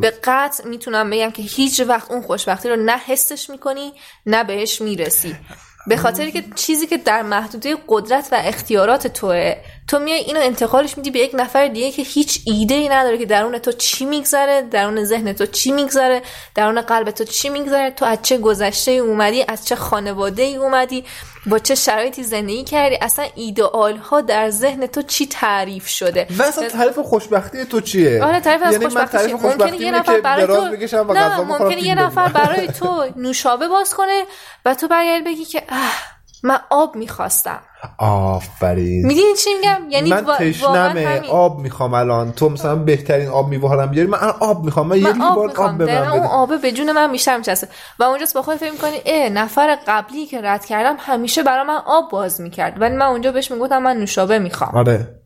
به 0.00 0.12
قطع 0.24 0.68
می‌تونم 0.68 1.10
بگم 1.10 1.30
که 1.30 1.42
هیچ 1.42 1.80
وقت 1.80 2.10
اون 2.10 2.22
خوشبختی 2.22 2.68
رو 2.68 2.76
نه 2.76 2.98
حسش 2.98 3.50
می‌کنی 3.50 3.92
نه 4.26 4.44
بهش 4.44 4.80
می‌رسی. 4.80 5.36
به 5.90 5.96
خاطر 5.96 6.30
که 6.30 6.44
چیزی 6.54 6.86
که 6.86 6.96
در 6.96 7.22
محدوده 7.22 7.76
قدرت 7.88 8.28
و 8.32 8.36
اختیارات 8.44 9.06
توه 9.06 9.54
تو 9.88 9.98
میای 9.98 10.18
اینو 10.18 10.40
انتقالش 10.40 10.96
میدی 10.96 11.10
به 11.10 11.18
یک 11.18 11.30
نفر 11.34 11.68
دیگه 11.68 11.90
که 11.90 12.02
هیچ 12.02 12.40
ایده 12.46 12.74
ای 12.74 12.88
نداره 12.88 13.18
که 13.18 13.26
درون 13.26 13.58
تو 13.58 13.72
چی 13.72 14.04
میگذره 14.04 14.62
درون 14.62 15.04
ذهن 15.04 15.32
تو 15.32 15.46
چی 15.46 15.72
میگذره 15.72 16.22
درون 16.54 16.80
قلب 16.80 17.10
تو 17.10 17.24
چی 17.24 17.48
میگذره 17.48 17.90
تو 17.90 18.04
از 18.04 18.18
چه 18.22 18.38
گذشته 18.38 18.90
اومدی 18.90 19.44
از 19.48 19.66
چه 19.66 19.76
خانواده 19.76 20.42
ای 20.42 20.56
اومدی. 20.56 21.04
با 21.46 21.58
چه 21.58 21.74
شرایطی 21.74 22.22
زندگی 22.22 22.64
کردی 22.64 22.96
اصلا 23.00 23.26
ایدئال 23.34 23.96
ها 23.96 24.20
در 24.20 24.50
ذهن 24.50 24.86
تو 24.86 25.02
چی 25.02 25.26
تعریف 25.26 25.86
شده 25.86 26.26
و 26.38 26.42
اصلا 26.42 26.68
تعریف 26.68 26.98
خوشبختی 26.98 27.64
تو 27.64 27.80
چیه 27.80 28.24
آره 28.24 28.40
تعریف 28.40 28.62
از 28.62 28.72
یعنی 28.72 28.84
خوشبختی 28.84 29.18
تعریف 29.18 29.36
چیه؟ 29.36 29.46
ممکنه 29.46 29.56
خوشبختی 29.58 29.84
یه 29.84 29.90
نفر 29.90 30.20
برای 30.20 30.46
تو 30.46 31.12
نه 31.12 31.40
ممکنه 31.40 31.82
یه 31.82 31.94
نفر. 31.94 32.28
برای 32.28 32.68
تو 32.68 33.04
نوشابه 33.16 33.68
باز 33.68 33.94
کنه 33.94 34.22
و 34.64 34.74
تو 34.74 34.88
برگردی 34.88 35.24
بگی 35.24 35.44
که 35.44 35.62
اه 35.68 36.19
من 36.42 36.58
آب 36.70 36.96
می‌خواستم. 36.96 37.60
آفرین. 37.98 39.06
می‌دونی 39.06 39.34
چی 39.34 39.54
میگم؟ 39.54 39.90
یعنی 39.90 40.10
من 40.10 40.24
تشنمه. 40.38 41.28
آب 41.30 41.58
می‌خوام 41.58 41.94
الان. 41.94 42.32
تو 42.32 42.48
مثلا 42.48 42.76
بهترین 42.76 43.28
آب 43.28 43.48
میوه 43.48 43.86
بیاری. 43.86 44.08
من 44.08 44.18
الان 44.18 44.36
آب 44.40 44.64
می‌خوام. 44.64 44.86
من, 44.86 44.98
یه 44.98 45.02
من 45.02 45.22
آب 45.22 45.30
لیوان 45.30 45.48
می‌خوام 45.48 45.68
آب 45.70 45.78
به 45.78 45.86
من 45.86 45.92
دقیقا 45.92 46.12
اون 46.12 46.20
بده 46.20 46.28
آبه 46.28 46.56
به 46.56 46.72
جون 46.72 46.92
من 46.92 47.12
بیشتر 47.12 47.36
میچسته 47.36 47.68
و 47.98 48.02
اونجاست 48.02 48.34
با 48.34 48.42
خود 48.42 48.56
فکر 48.56 48.72
می‌کنی 48.72 49.00
اه 49.06 49.28
نفر 49.28 49.78
قبلی 49.86 50.26
که 50.26 50.40
رد 50.42 50.64
کردم 50.64 50.96
همیشه 50.98 51.42
برای 51.42 51.66
من 51.66 51.80
آب 51.86 52.10
باز 52.10 52.40
می‌کرد. 52.40 52.80
ولی 52.80 52.96
من 52.96 53.06
اونجا 53.06 53.32
بهش 53.32 53.50
می‌گفتم 53.50 53.82
من 53.82 53.96
نوشابه 53.96 54.38
می‌خوام. 54.38 54.76
آره. 54.76 55.20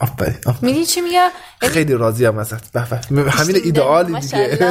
آفرین. 0.00 0.36
می‌دونی 0.62 0.86
چی 0.86 1.00
میگم 1.00 1.30
یعنی 1.62 1.74
خیلی 1.74 1.94
راضیم 1.94 2.38
ازت 2.38 2.72
به 2.72 2.86
به. 3.10 3.30
همین 3.30 3.56
ایدئالی 3.56 4.20
دیگه. 4.20 4.48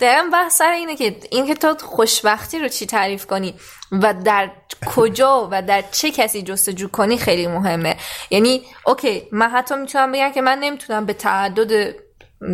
دقیقا 0.00 0.28
بحث 0.32 0.56
سر 0.56 0.70
اینه 0.70 0.96
که 0.96 1.16
این 1.30 1.46
که 1.46 1.54
تو 1.54 1.86
خوشبختی 1.86 2.58
رو 2.58 2.68
چی 2.68 2.86
تعریف 2.86 3.26
کنی 3.26 3.54
و 3.92 4.14
در 4.24 4.50
کجا 4.86 5.48
و 5.50 5.62
در 5.62 5.84
چه 5.92 6.10
کسی 6.10 6.42
جستجو 6.42 6.88
کنی 6.88 7.18
خیلی 7.18 7.46
مهمه 7.46 7.96
یعنی 8.30 8.62
اوکی 8.86 9.28
من 9.32 9.50
حتی 9.50 9.76
می‌تونم 9.76 10.12
بگم 10.12 10.32
که 10.32 10.40
من 10.40 10.58
نمی‌تونم 10.58 11.06
به 11.06 11.12
تعدد 11.12 11.94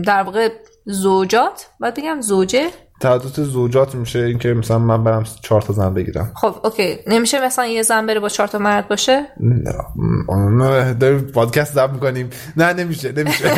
در 0.05 0.23
واقع 0.23 0.49
زوجات 0.85 1.67
باید 1.81 1.95
بگم 1.95 2.21
زوجه 2.21 2.71
تعدد 3.01 3.43
زوجات 3.43 3.95
میشه 3.95 4.19
اینکه 4.19 4.55
مثلا 4.55 4.79
من 4.79 5.05
برم 5.05 5.25
چهار 5.43 5.63
تا 5.63 5.73
زن 5.73 5.95
بگیرم. 5.95 6.33
خب 6.35 6.55
اوکی. 6.65 6.99
نمیشه 7.07 7.45
مثلا 7.45 7.67
یه 7.67 7.83
زن 7.83 8.07
بره 8.07 8.21
با 8.21 8.29
چهار 8.29 8.49
تا 8.49 8.59
مرد 8.59 8.89
باشه؟ 8.89 9.27
نه. 9.41 10.95
داریم 10.95 11.21
پادکست 11.21 11.75
ضبط 11.75 11.91
می‌کنیم. 11.91 12.31
نه 12.57 12.73
نمیشه 12.73 13.13
نمیشه. 13.13 13.53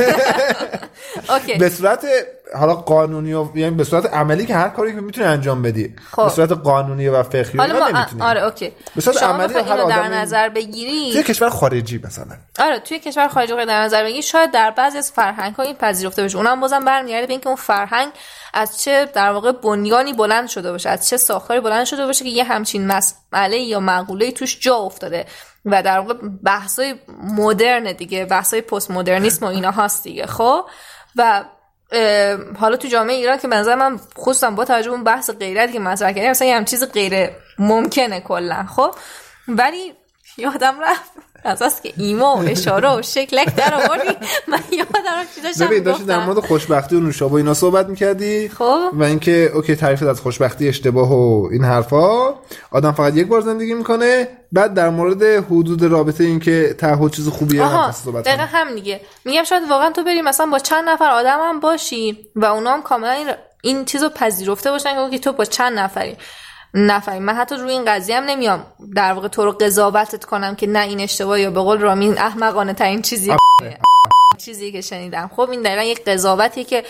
اوکی. 1.34 1.58
به 1.58 1.68
صورت 1.68 2.06
حالا 2.58 2.74
قانونی 2.74 3.32
و 3.32 3.46
یعنی 3.54 3.76
به 3.76 3.84
صورت 3.84 4.14
عملی 4.14 4.46
که 4.46 4.54
هر 4.54 4.68
کاری 4.68 4.94
که 4.94 5.00
می‌تونی 5.00 5.26
انجام 5.26 5.62
بدی 5.62 5.94
خب. 6.10 6.24
به 6.24 6.28
صورت 6.28 6.52
قانونی 6.52 7.08
و 7.08 7.22
فقهی 7.22 7.58
حالا 7.58 7.78
ما 7.78 7.88
نمی‌تونی. 7.88 8.22
آره 8.22 8.44
اوکی. 8.44 8.72
به 8.94 9.00
صورت 9.00 9.18
شما 9.18 9.28
عملی 9.28 9.54
هر 9.54 9.72
اینو 9.72 9.88
در 9.88 10.08
نظر 10.08 10.48
بگیری؟ 10.48 11.12
توی 11.12 11.22
کشور 11.22 11.48
خارجی 11.48 12.00
مثلا. 12.04 12.36
آره 12.58 12.78
توی 12.78 12.98
کشور 12.98 13.28
خارجی 13.28 13.52
در 13.52 13.82
نظر 13.82 14.04
بگیری 14.04 14.22
شاید 14.22 14.50
در 14.50 14.70
بعضی 14.70 14.98
از 14.98 15.12
فرهنگ 15.12 15.54
ها 15.54 15.62
این 15.62 15.74
پذیرفته 15.74 16.24
بشه. 16.24 16.36
اونم 16.36 16.60
بازم 16.60 16.84
برمیگرده 16.84 17.26
به 17.26 17.32
اینکه 17.32 17.46
اون 17.46 17.56
فرهنگ 17.56 18.12
از 18.54 18.82
چه 18.82 19.08
در 19.14 19.32
واقع 19.32 19.52
بنیانی 19.52 20.12
بلند 20.12 20.48
شده 20.48 20.72
باشه 20.72 20.88
از 20.88 21.08
چه 21.08 21.16
ساختاری 21.16 21.60
بلند 21.60 21.84
شده 21.84 22.06
باشه 22.06 22.24
که 22.24 22.30
یه 22.30 22.44
همچین 22.44 22.86
مسئله 22.86 23.56
یا 23.56 23.80
مقوله 23.80 24.32
توش 24.32 24.60
جا 24.60 24.76
افتاده 24.76 25.26
و 25.64 25.82
در 25.82 25.98
واقع 25.98 26.14
بحثای 26.44 26.94
مدرن 27.22 27.92
دیگه 27.92 28.24
بحثای 28.24 28.60
پست 28.60 28.90
مدرنیسم 28.90 29.46
و 29.46 29.48
اینا 29.48 29.70
هست 29.70 30.04
دیگه 30.04 30.26
خب؟ 30.26 30.64
و 31.16 31.44
حالا 32.60 32.76
تو 32.76 32.88
جامعه 32.88 33.16
ایران 33.16 33.38
که 33.38 33.48
به 33.48 33.56
نظر 33.56 33.74
من 33.74 34.00
خصوصا 34.18 34.50
با 34.50 34.64
توجه 34.64 34.90
اون 34.90 35.04
بحث 35.04 35.30
غیرت 35.30 35.72
که 35.72 35.78
مطرح 35.78 36.12
کردیم 36.12 36.30
مثلا 36.30 36.48
یه 36.48 36.56
هم 36.56 36.64
چیز 36.64 36.84
غیر 36.84 37.30
ممکنه 37.58 38.20
کلا 38.20 38.64
خب؟ 38.64 38.94
ولی 39.48 39.94
یادم 40.36 40.80
رفت 40.80 41.12
از 41.44 41.62
از 41.62 41.82
که 41.82 41.92
ایما 41.96 42.36
و 42.36 42.48
اشاره 42.48 42.96
و 42.96 43.02
شکلک 43.02 43.54
در 43.54 43.74
آوردی. 43.74 44.16
من 44.48 44.58
یادم 44.72 45.24
چی 45.34 45.40
داشتم 45.40 45.66
ببین 45.66 45.82
داشتی 45.82 46.04
در. 46.04 46.24
مورد 46.24 46.38
خوشبختی 46.38 46.96
و 46.96 47.00
نوشابه 47.00 47.34
اینا 47.34 47.54
صحبت 47.54 47.86
می‌کردی 47.86 48.48
خب. 48.48 48.80
و 48.92 49.02
اینکه 49.02 49.50
اوکی 49.54 49.76
تعریفت 49.76 50.02
از 50.02 50.20
خوشبختی 50.20 50.68
اشتباه 50.68 51.12
و 51.12 51.48
این 51.52 51.64
حرفا. 51.64 52.34
آدم 52.70 52.92
فقط 52.92 53.16
یک 53.16 53.26
بار 53.26 53.40
زندگی 53.40 53.74
می‌کنه 53.74 54.28
بعد 54.52 54.74
در 54.74 54.90
مورد 54.90 55.22
حدود 55.22 55.84
رابطه 55.84 56.24
اینکه 56.24 56.74
تعهد 56.78 57.12
چیز 57.12 57.28
خوبیه 57.28 57.64
هم 57.64 57.92
صحبت 57.92 58.24
دقیقا 58.24 58.42
هم 58.42 58.74
دیگه. 58.74 59.00
میگم 59.24 59.44
شاید 59.44 59.62
واقعا 59.70 59.90
تو 59.90 60.04
بری 60.04 60.22
مثلا 60.22 60.46
با 60.46 60.58
چند 60.58 60.88
نفر 60.88 61.10
آدم 61.10 61.38
هم 61.40 61.60
باشی 61.60 62.18
و 62.36 62.44
اونا 62.44 62.72
هم 62.72 62.82
کاملا 62.82 63.10
این, 63.10 63.28
این 63.62 63.84
چیز 63.84 64.02
رو 64.02 64.08
پذیرفته 64.08 64.70
باشن 64.70 65.10
که 65.10 65.18
تو 65.18 65.32
با 65.32 65.44
چند 65.44 65.78
نفری. 65.78 66.16
نفری 66.74 67.18
من 67.18 67.34
حتی 67.34 67.56
روی 67.56 67.72
این 67.72 67.84
قضیه 67.84 68.16
هم 68.16 68.24
نمیام 68.24 68.66
در 68.94 69.12
واقع 69.12 69.28
تو 69.28 69.44
رو 69.44 69.52
قضاوتت 69.52 70.24
کنم 70.24 70.54
که 70.54 70.66
نه 70.66 70.80
این 70.80 71.00
اشتباه 71.00 71.40
یا 71.40 71.50
به 71.50 71.60
قول 71.60 71.78
رامین 71.78 72.18
احمقانه 72.18 72.72
ترین 72.72 73.02
چیزی 73.02 73.32
چیزی 74.38 74.72
که 74.72 74.80
شنیدم. 74.80 75.30
خب 75.36 75.50
این 75.50 75.62
دقیقا 75.62 75.82
یک 75.82 76.04
قضاوتی 76.04 76.64
که 76.64 76.84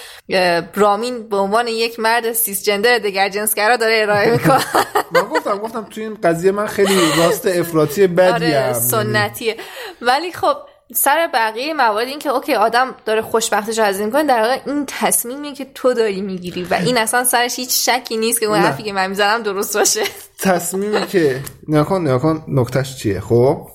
رامین 0.75 1.29
به 1.29 1.37
عنوان 1.37 1.69
یک 1.69 2.01
مرد 2.01 2.33
سیس 2.33 2.65
جندر 2.65 2.99
دگر 2.99 3.29
جنسگرا 3.29 3.77
داره 3.77 3.99
ارائه 4.03 4.31
می‌کنه. 4.37 4.65
من 5.11 5.23
گفتم 5.23 5.59
گفتم 5.59 5.87
توی 5.91 6.03
این 6.05 6.19
قضیه 6.23 6.53
من 6.53 6.67
خیلی 6.67 6.95
راست 7.17 7.47
افراطی 7.47 8.07
بدیم 8.07 8.35
آره 8.35 8.73
سنتیه. 8.73 9.57
ولی 10.03 10.33
خب 10.33 10.57
سر 10.95 11.31
بقیه 11.35 11.75
موارد 11.75 12.09
این 12.09 12.19
که 12.19 12.29
اوکی 12.29 12.55
آدم 12.55 12.95
داره 13.05 13.23
خوشبختش 13.23 13.79
رو 13.79 13.85
از 13.85 14.01
این 14.01 14.11
کنه 14.11 14.25
در 14.25 14.41
واقع 14.41 14.59
این 14.67 14.85
تصمیمی 14.87 15.53
که 15.53 15.67
تو 15.75 15.95
داری 15.95 16.21
می‌گیری 16.21 16.65
و 16.65 16.75
این 16.75 16.99
اصلا 16.99 17.25
سرش 17.25 17.59
هیچ 17.59 17.91
شکی 17.91 18.17
نیست 18.17 18.41
که 18.41 18.47
اون. 18.47 18.59
حرفی 18.59 18.83
که 18.83 18.93
من 18.93 19.07
می‌زنم 19.07 19.43
درست 19.43 19.77
باشه. 19.77 20.03
تصمیمی 20.39 21.07
که 21.07 21.43
نکن 21.69 22.09
نکن 22.09 22.45
نکتهش 22.49 22.97
چیه؟ 22.97 23.21
خب 23.21 23.69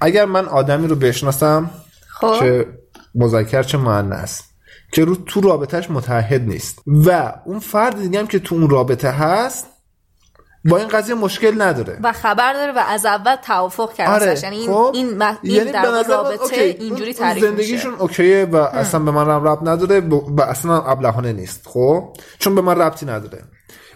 اگر 0.00 0.24
من 0.24 0.46
آدمی 0.48 0.88
رو 0.88 0.96
بشناسم 0.96 1.70
خب. 2.20 2.38
چه 2.40 2.66
مذکر 3.14 3.62
چه 3.62 3.78
مؤنث 3.78 4.40
که 4.92 5.04
رو 5.04 5.16
تو 5.16 5.40
رابطهش 5.40 5.90
متحد 5.90 6.42
نیست 6.42 6.82
و 6.86 7.32
اون 7.46 7.58
فرد 7.58 8.00
دیگه 8.00 8.18
هم 8.18 8.26
که 8.26 8.38
تو 8.38 8.54
اون 8.54 8.70
رابطه 8.70 9.10
هست 9.10 9.66
با 10.64 10.76
این 10.76 10.88
قضیه 10.88 11.14
مشکل 11.14 11.62
نداره 11.62 11.98
و 12.02 12.12
خبر 12.12 12.52
داره 12.52 12.72
و 12.72 12.78
از 12.88 13.06
اول 13.06 13.36
توافق 13.36 13.92
کرده 13.92 14.12
آره. 14.12 14.40
یعنی 14.42 14.56
این 14.56 14.70
خب؟ 14.70 14.90
این, 14.94 15.22
م... 15.22 15.38
این 15.42 15.56
یعنی 15.56 15.72
در 15.72 16.02
رابطه 16.02 16.42
اوکی، 16.42 16.60
اینجوری 16.60 17.14
تعریف 17.14 17.44
زندگیشون 17.44 17.90
میشه 17.92 18.02
اوکیه 18.02 18.48
و 18.52 18.56
اصلا 18.56 19.00
به 19.00 19.10
من 19.10 19.28
رب 19.28 19.48
رب 19.48 19.68
نداره 19.68 20.00
و 20.00 20.42
اصلا 20.42 20.76
هم 20.76 20.82
ابلهانه 20.86 21.32
نیست 21.32 21.68
خب 21.68 22.16
چون 22.38 22.54
به 22.54 22.60
من 22.60 22.78
ربطی 22.78 23.06
نداره 23.06 23.44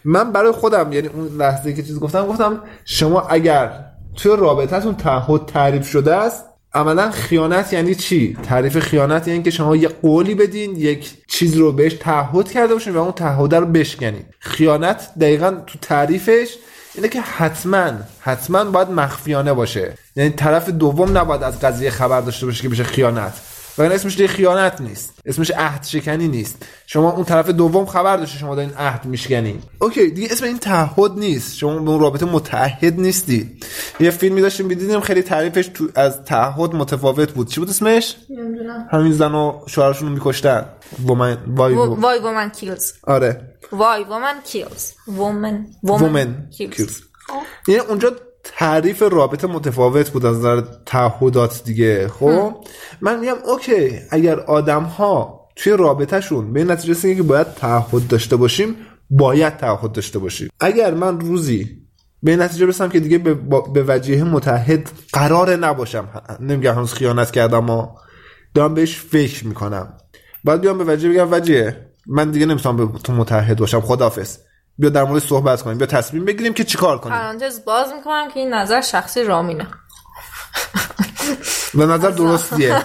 من 0.04 0.32
برای 0.32 0.52
خودم 0.52 0.92
یعنی 0.92 1.08
اون 1.08 1.26
لحظه 1.26 1.74
که 1.74 1.82
چیز 1.82 2.00
گفتم 2.00 2.26
گفتم 2.26 2.62
شما 2.84 3.20
اگر 3.20 3.84
توی 4.16 4.36
رابطتون 4.36 4.94
تعهد 4.94 5.46
تعریف 5.46 5.88
شده 5.88 6.14
است 6.14 6.44
عملا 6.74 7.10
خیانت 7.10 7.72
یعنی 7.72 7.94
چی؟ 7.94 8.36
تعریف 8.42 8.78
خیانت 8.78 9.28
یعنی 9.28 9.42
که 9.42 9.50
شما 9.50 9.76
یه 9.76 9.88
قولی 9.88 10.34
بدین 10.34 10.76
یک 10.76 11.10
چیز 11.28 11.56
رو 11.56 11.72
بهش 11.72 11.92
تعهد 11.92 12.52
کرده 12.52 12.74
باشین 12.74 12.94
و 12.94 12.98
اون 12.98 13.12
تعهد 13.12 13.54
رو 13.54 13.66
بشکنین. 13.66 14.24
خیانت 14.38 15.08
دقیقا 15.20 15.50
تو 15.66 15.78
تعریفش 15.78 16.56
اینه 16.94 17.08
که 17.08 17.20
حتما 17.20 17.90
حتما 18.20 18.64
باید 18.64 18.90
مخفیانه 18.90 19.52
باشه. 19.52 19.94
یعنی 20.16 20.30
طرف 20.30 20.68
دوم 20.68 21.18
نباید 21.18 21.42
از 21.42 21.60
قضیه 21.60 21.90
خبر 21.90 22.20
داشته 22.20 22.46
باشه 22.46 22.62
که 22.62 22.68
بشه 22.68 22.84
خیانت. 22.84 23.32
و 23.78 23.82
این 23.82 23.92
اسمش 23.92 24.16
دیگه 24.16 24.28
خیانت 24.28 24.80
نیست. 24.80 25.12
اسمش 25.26 25.50
عهد 25.50 25.84
شکنی 25.84 26.28
نیست. 26.28 26.66
شما 26.86 27.12
اون 27.12 27.24
طرف 27.24 27.50
دوم 27.50 27.86
خبر 27.86 28.16
داشته 28.16 28.38
شما 28.38 28.54
دارین 28.54 28.74
عهد 28.74 29.04
میشکنین 29.04 29.62
اوکی 29.78 30.10
دیگه 30.10 30.28
اسم 30.32 30.44
این 30.44 30.58
تعهد 30.58 31.12
نیست. 31.12 31.56
شما 31.56 31.78
به 31.78 31.90
اون 31.90 32.00
رابطه 32.00 32.26
متعهد 32.26 33.00
نیستی. 33.00 33.58
یه 34.00 34.10
فیلمی 34.10 34.40
داشتیم 34.40 34.66
می‌دیدیم 34.66 35.00
خیلی 35.00 35.22
تعریفش 35.22 35.66
تو 35.66 35.88
از 35.94 36.22
تعهد 36.24 36.74
متفاوت 36.74 37.32
بود. 37.32 37.48
چی 37.48 37.60
بود 37.60 37.68
اسمش؟ 37.70 38.16
همین 38.92 39.12
زن 39.12 39.34
و 39.34 39.60
شوهرشون 39.66 40.08
رو 40.08 40.14
میکشتن. 40.14 40.66
وومن 41.06 41.38
وای 41.46 41.74
وو- 41.74 42.00
وای 42.00 42.18
Women 42.18 42.50
Kills 42.50 42.92
آره. 43.02 43.54
Why 43.72 44.04
Women 44.04 44.34
Kills 44.44 44.90
Women 45.08 45.66
Women 45.82 46.48
Kills 46.58 47.00
یعنی 47.68 47.80
اونجا 47.80 48.12
تعریف 48.44 49.02
رابطه 49.02 49.46
متفاوت 49.46 50.10
بود 50.10 50.26
از 50.26 50.36
نظر 50.36 50.62
تعهدات 50.86 51.64
دیگه. 51.64 52.08
خب؟ 52.08 52.54
من 53.00 53.20
میگم 53.20 53.36
okay 53.46 53.98
اگر 54.10 54.40
آدم 54.40 54.82
ها 54.82 55.40
توی 55.56 55.72
رابطهشون 55.72 56.52
به 56.52 56.64
نتیجه 56.64 56.92
رسیدن 56.92 57.16
که 57.16 57.22
باید 57.22 57.54
تعهد 57.54 58.08
داشته 58.08 58.36
باشیم 58.36 58.76
باید 59.10 59.56
تعهد 59.56 59.92
داشته 59.92 60.18
باشیم. 60.18 60.48
اگر 60.60 60.94
من 60.94 61.20
روزی 61.20 61.84
به 62.22 62.36
نتیجه 62.36 62.66
برسم 62.66 62.88
که 62.88 63.00
دیگه 63.00 63.18
به, 63.18 63.34
به 63.74 63.84
وجیهه 63.88 64.24
متعهد 64.24 64.90
قرار 65.12 65.56
نباشم 65.56 66.08
نمیگم 66.40 66.74
هنوز 66.74 66.92
خیانت 66.92 67.30
کردم 67.30 67.58
اما 67.58 67.94
دارم 68.54 68.74
بهش 68.74 68.96
فکر 68.96 69.46
می‌کنم. 69.46 69.92
بعد 70.44 70.60
بیام 70.60 70.78
به 70.78 70.84
وجیه 70.84 71.10
بگم 71.10 71.28
وجیه 71.30 71.90
من 72.06 72.30
دیگه 72.30 72.46
نمی‌تونم 72.46 72.76
به 72.76 72.98
تو 72.98 73.12
متحد 73.12 73.58
باشم 73.58 73.80
خدافظ 73.80 74.38
بیا 74.78 74.90
در 74.90 75.04
مورد 75.04 75.22
صحبت 75.22 75.62
کنیم. 75.62 75.78
بیا 75.78 75.86
تصمیم 75.86 76.24
بگیریم 76.24 76.54
که 76.54 76.64
چیکار 76.64 76.98
کنیم. 76.98 77.14
پرانتز 77.14 77.64
باز 77.64 77.92
می‌کنم 77.96 78.28
که 78.34 78.40
این 78.40 78.54
نظر 78.54 78.80
شخصی 78.80 79.24
رامینه. 79.24 79.66
به 81.74 81.86
نظر 81.86 82.10
درستیه. 82.10 82.82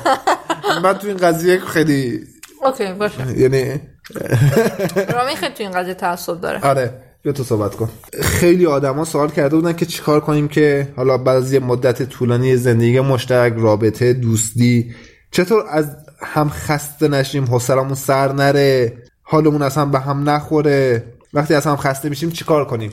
من 0.84 0.94
تو 0.94 1.08
این 1.08 1.18
قضیه 1.18 1.60
خیلی 1.60 2.20
اوکی 2.64 2.94
باشه. 2.94 3.40
یعنی 3.40 3.82
رامین 5.14 5.36
خیلی 5.36 5.54
تو 5.54 5.64
این 5.64 5.72
قضیه 5.72 5.94
تعصب 5.94 6.42
داره. 6.42 6.62
آره 6.62 7.02
بیا 7.24 7.34
تو 7.34 7.44
صحبت 7.44 7.76
کن. 7.76 7.90
خیلی 8.22 8.66
آدما 8.66 9.06
سوال 9.06 9.30
کرده 9.30 9.56
بودن 9.56 9.74
که 9.74 9.86
چیکار 9.86 10.20
کنیم 10.20 10.48
که 10.48 10.94
حالا 10.96 11.18
بعد 11.18 11.38
از 11.38 11.54
یه 11.54 11.60
مدت 11.60 12.04
طولانی 12.04 12.58
زندگی 12.58 13.00
مشترک 13.00 13.54
رابطه 13.58 14.14
دوستی 14.14 14.96
چطور 15.32 15.64
از 15.70 15.86
هم 16.22 16.50
خسته 16.50 17.08
نشیم 17.08 17.46
حوصلمون 17.46 17.96
سر 17.96 18.32
نره 18.32 18.98
حالمون 19.22 19.62
اصلا 19.62 19.86
به 19.86 20.00
هم 20.00 20.30
نخوره؟ 20.30 21.04
وقتی 21.34 21.54
از 21.54 21.68
هم 21.68 21.76
خسته 21.76 22.10
میشیم 22.10 22.32
چیکار 22.32 22.66
کنیم؟ 22.66 22.92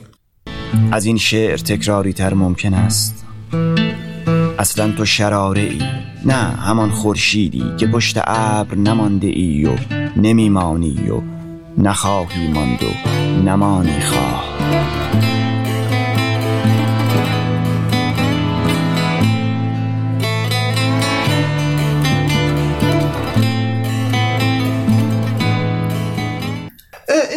از 0.91 1.05
این 1.05 1.17
شعر 1.17 1.57
تکراری 1.57 2.13
تر 2.13 2.33
ممکن 2.33 2.73
است. 2.73 3.25
اصلا 4.59 4.91
تو 4.91 5.05
شراره 5.05 5.61
ای 5.61 5.81
نه 6.25 6.33
همان 6.33 6.91
خورشیدی 6.91 7.63
که 7.77 7.87
پشت 7.87 8.17
ابر 8.23 8.75
نمانده 8.75 9.27
ای 9.27 9.65
و 9.65 9.75
نمیمانی 10.17 11.09
و 11.09 11.21
نخواهی 11.77 12.47
ماند 12.47 12.83
و 12.83 13.09
نمانی 13.45 14.01
خواه. 14.01 14.46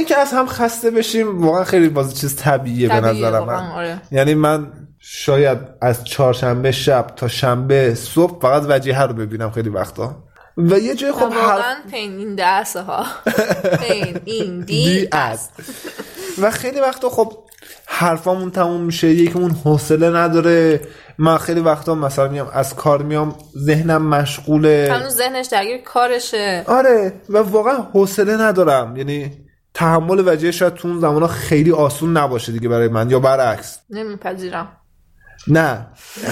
اه، 0.00 0.06
این 0.06 0.08
که 0.08 0.18
از 0.18 0.32
هم 0.32 0.46
خسته 0.46 0.90
بشیم 0.90 1.42
واقعا 1.44 1.64
خیلی 1.64 1.88
باز 1.88 2.20
چیز 2.20 2.36
طبیعیه 2.36 2.88
به 2.88 3.00
طبیعیه 3.00 3.26
نظر 3.26 3.38
واقعا، 3.38 3.60
من. 3.60 3.70
آره. 3.70 4.00
یعنی 4.12 4.34
من 4.34 4.72
شاید 4.98 5.58
از 5.80 6.04
چهارشنبه 6.04 6.72
شب 6.72 7.06
تا 7.16 7.28
شنبه 7.28 7.94
صبح 7.94 8.40
فقط 8.40 8.62
وجیه 8.68 9.02
رو 9.02 9.14
ببینم 9.14 9.50
خیلی 9.50 9.68
وقتا. 9.68 10.16
و 10.56 10.78
یه 10.78 10.94
جای 10.94 11.12
خب 11.12 11.22
هر 11.22 11.38
واقعا 11.38 11.74
پین 11.90 12.18
این 12.18 12.36
دسته 12.38 12.80
ها 12.82 13.04
پین 13.80 14.20
این 14.24 14.60
دی 14.68 15.08
است 15.12 15.50
و 16.42 16.50
خیلی 16.50 16.80
وقتا 16.80 17.10
خب 17.10 17.32
حرفامون 17.86 18.50
تموم 18.50 18.80
میشه 18.80 19.08
یکیمون 19.08 19.50
حوصله 19.50 20.10
نداره. 20.10 20.80
من 21.18 21.38
خیلی 21.38 21.60
وقتا 21.60 21.94
مثلا 21.94 22.28
میام 22.28 22.50
از 22.52 22.76
کار 22.76 23.02
میام 23.02 23.34
ذهنم 23.58 24.06
مشغوله. 24.06 24.88
هنوز 24.92 25.12
ذهنش 25.12 25.46
درگیر 25.46 25.78
کارشه. 25.78 26.64
آره 26.66 27.12
و 27.28 27.38
واقعا 27.38 27.76
حوصله 27.92 28.36
ندارم. 28.36 28.96
یعنی 28.96 29.32
تحمل 29.80 30.22
وجه 30.26 30.50
شاید 30.50 30.74
تو 30.74 30.88
اون 30.88 31.00
زمان 31.00 31.26
خیلی 31.26 31.72
آسون 31.72 32.16
نباشه 32.16 32.52
دیگه 32.52 32.68
برای 32.68 32.88
من 32.88 33.10
یا 33.10 33.20
برعکس. 33.20 33.78
نمیپذیرم. 33.90 34.68
نه. 35.48 35.86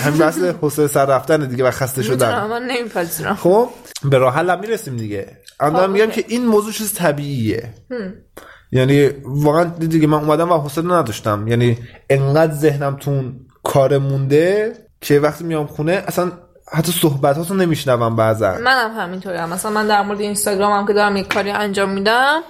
همین 0.04 0.18
بحث 0.18 0.38
حوصله 0.38 0.86
سر 0.86 1.06
رفتن 1.06 1.46
دیگه 1.46 1.64
و 1.64 1.70
خسته 1.70 2.02
شدن. 2.02 2.34
اما 2.34 2.58
نمیپذیرم. 2.58 3.34
خب 3.34 3.68
به 4.04 4.18
راه 4.18 4.34
حل 4.34 4.60
می‌رسیم 4.60 4.96
دیگه. 4.96 5.36
دارم 5.60 5.76
خب، 5.76 5.90
میگم. 5.90 6.10
که 6.10 6.24
این 6.28 6.46
موضوع 6.46 6.72
چیز 6.72 6.94
طبیعیه. 6.94 7.74
یعنی 8.72 9.10
واقعا 9.24 9.64
دیگه 9.64 10.06
من 10.06 10.18
اومدم 10.18 10.52
و 10.52 10.58
حوصله 10.58 10.94
نداشتم. 10.94 11.48
یعنی 11.48 11.78
انقدر 12.10 12.54
ذهنم 12.54 12.96
تو 12.96 13.22
کار 13.62 13.98
مونده 13.98 14.72
که 15.00 15.20
وقتی 15.20 15.44
میام 15.44 15.66
خونه 15.66 16.04
اصلا 16.06 16.32
حتی 16.72 16.92
صحبتاتو 16.92 17.54
نمیشنوم 17.54 18.16
بعضا. 18.16 18.54
منم 18.64 18.90
همینطوری 18.96 19.36
هم 19.36 19.48
مثلا 19.48 19.70
من 19.70 19.86
در 19.86 20.02
مورد 20.02 20.20
اینستاگرام 20.20 20.72
هم 20.72 20.86
که 20.86 20.92
دارم 20.92 21.16
یک 21.16 21.32
کاری 21.34 21.50
انجام 21.50 21.90
میدم 21.90 22.40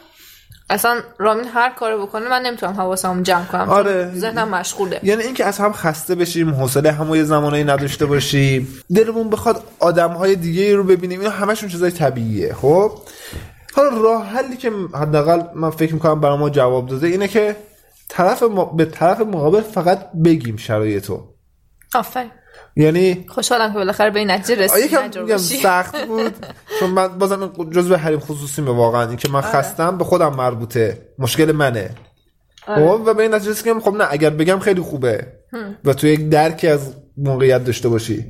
اصلا 0.71 1.01
رامین 1.19 1.45
هر 1.45 1.71
کاری 1.71 1.97
بکنه 1.97 2.29
من 2.29 2.43
نمی‌تونم 2.43 2.73
حواسمو 2.73 3.23
جمع 3.23 3.45
کنم. 3.45 3.69
آره. 3.69 4.13
ذهنم 4.15 4.49
مشغوله. 4.49 5.01
یعنی 5.03 5.23
اینکه 5.23 5.45
از 5.45 5.59
هم 5.59 5.73
خسته 5.73 6.15
بشیم 6.15 6.51
حوصله 6.51 6.93
همو 6.93 7.17
یه 7.17 7.25
زمانایی 7.25 7.65
نداشته 7.65 8.07
باشیم 8.07 8.69
دلمون 8.95 9.31
بخواد 9.31 9.63
آدم 9.79 10.11
های 10.11 10.37
دیگه 10.37 10.77
رو 10.77 10.85
ببینیم 10.85 11.21
اینا 11.21 11.33
همشون 11.33 11.69
چیزای 11.69 11.91
طبیعیه 11.91 12.55
خب؟ 12.55 12.93
حالا 13.75 13.89
راه 14.03 14.27
حلی 14.27 14.57
که 14.57 14.73
حداقل 14.95 15.43
من 15.55 15.71
فکر 15.71 15.95
می‌کنم 15.95 16.21
برای 16.21 16.39
ما 16.39 16.51
جواب 16.51 16.87
داده 16.87 17.07
اینه 17.07 17.29
که 17.29 17.57
طرف 18.09 18.43
ما... 18.43 18.65
به 18.65 18.85
طرف 18.85 19.21
مقابل 19.21 19.61
فقط 19.61 20.13
بگیم 20.25 20.57
شرایطو 20.57 21.25
آفرین. 21.95 22.31
یعنی 22.79 23.25
خوشحالم 23.29 23.73
که 23.73 23.79
بالاخره 23.79 24.11
به 24.11 24.19
این 24.19 24.31
نتیجه 24.31 24.67
آه، 24.71 24.81
یکم 24.81 24.99
رسیدی 24.99 25.21
میگم 25.21 25.37
سخت 25.37 26.07
بود. 26.07 26.47
چون 26.81 26.91
من 26.91 27.09
بازم 27.09 27.53
جزء 27.71 27.97
حریم 27.97 28.19
خصوصیمه 28.19 28.71
واقعا. 28.71 29.09
این 29.09 29.17
که 29.17 29.29
من 29.29 29.41
خستم 29.41 29.99
به 29.99 30.05
خودم 30.05 30.35
مربوطه. 30.35 30.99
مشکل 31.19 31.53
منه. 31.53 31.91
خب 32.67 33.03
و 33.07 33.15
به 33.15 33.23
این 33.23 33.35
نتیجه 33.35 33.51
رسیدم 33.51 33.81
خب 33.81 33.95
نه 33.95 34.07
اگر 34.11 34.31
بگم 34.31 34.59
خیلی 34.59 34.81
خوبه. 34.81 35.27
و 35.85 35.93
تو 35.95 36.07
یک 36.07 36.29
درکی 36.29 36.69
از 36.69 36.95
موقعیت 37.17 37.65
داشته 37.65 37.89
باشی. 37.89 38.25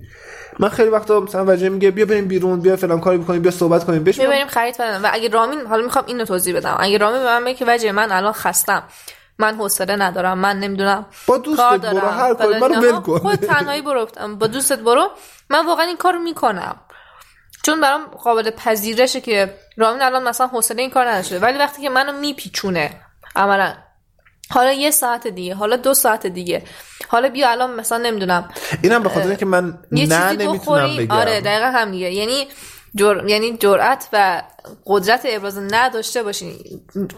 من 0.58 0.68
خیلی 0.68 0.88
وقتا 0.90 1.20
مثلا 1.20 1.44
وجه 1.48 1.68
میگه 1.68 1.90
بیا 1.90 2.06
بریم 2.06 2.28
بیرون 2.28 2.60
بیا 2.60 2.76
فلان 2.76 3.00
کاری 3.00 3.18
بکنیم 3.18 3.42
بیا 3.42 3.50
صحبت 3.50 3.84
کنیم 3.84 4.02
میگم. 4.02 4.26
بریم 4.26 4.46
خرید 4.46 4.76
و 4.80 5.10
اگه 5.12 5.28
رامین 5.28 5.60
حالا 5.60 5.84
می‌خوام 5.84 6.04
اینو 6.06 6.24
توضیح 6.24 6.56
بدم. 6.56 6.76
اگه 6.80 6.98
رامین 6.98 7.18
به 7.18 7.26
من 7.26 7.44
بگه 7.44 7.54
که 7.54 7.64
وجه 7.68 7.92
من 7.92 8.12
الان 8.12 8.32
خستم. 8.32 8.82
من 9.38 9.56
حوصله 9.56 9.96
ندارم 9.96 10.38
من 10.38 10.58
نمی‌دونم 10.58 11.06
با 11.26 11.38
دوستت 11.38 11.62
کار 11.62 11.78
برو، 11.78 12.08
هر 12.08 12.34
کاری، 12.34 12.58
منو. 12.58 12.80
ول 12.80 13.00
کن. 13.00 13.18
خود 13.18 13.34
تنهایی 13.34 13.82
برو 13.82 14.08
با 14.38 14.46
دوستت 14.46 14.78
برو. 14.78 15.10
من 15.50 15.66
واقعا 15.66 15.86
این 15.86 15.96
کارو 15.96 16.18
می‌کنم. 16.18 16.76
چون 17.62 17.80
برام 17.80 18.04
قابل 18.06 18.50
پذیرشه 18.50 19.20
که 19.20 19.54
رامین 19.76 20.02
الان 20.02 20.28
مثلا 20.28 20.46
حوصله 20.46 20.82
این 20.82 20.90
کار 20.90 21.08
نداشته. 21.08 21.38
ولی 21.38 21.58
وقتی 21.58 21.82
که 21.82 21.88
منو 21.90 22.12
میپیچونه 22.12 23.00
عملا. 23.36 23.74
حالا 24.50 24.72
یه 24.72 24.90
ساعت 24.90 25.26
دیگه 25.26 25.54
حالا 25.54 25.76
دو 25.76 25.94
ساعت 25.94 26.26
دیگه. 26.26 26.62
حالا 27.08 27.28
بیا 27.28 27.50
الان 27.50 27.74
مثلا 27.74 27.98
نمی‌دونم 27.98 28.48
اینم 28.82 29.02
به 29.02 29.08
خاطر 29.08 29.34
که 29.34 29.46
من 29.46 29.78
نه 29.92 30.32
نمی‌تونم 30.32 30.96
بگم. 30.96 31.16
آره 31.16 31.40
دقیقا 31.40 31.66
هم 31.66 31.90
دیگه 31.90 32.10
یعنی 32.10 32.48
جر... 32.94 33.28
یعنی 33.28 33.56
جرأت 33.56 34.08
و 34.12 34.42
قدرت 34.86 35.26
ابراز 35.28 35.58
نداشته 35.58 36.22
باشین 36.22 36.54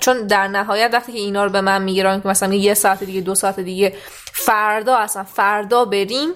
چون 0.01 0.27
در 0.27 0.49
نهایت 0.49 0.91
وقتی 0.93 1.13
که 1.13 1.19
اینا 1.19 1.45
رو 1.45 1.51
به 1.51 1.61
من 1.61 1.83
می‌گیرن 1.83 2.21
که 2.21 2.29
مثلا 2.29 2.55
یه 2.55 2.75
ساعت 2.75 3.05
دیگه 3.05 3.21
دو 3.21 3.35
ساعت 3.35 3.61
دیگه 3.61 3.95
فردا 4.33 4.97
اصلا 4.97 5.25
فردا 5.25 5.85
بریم 5.85 6.33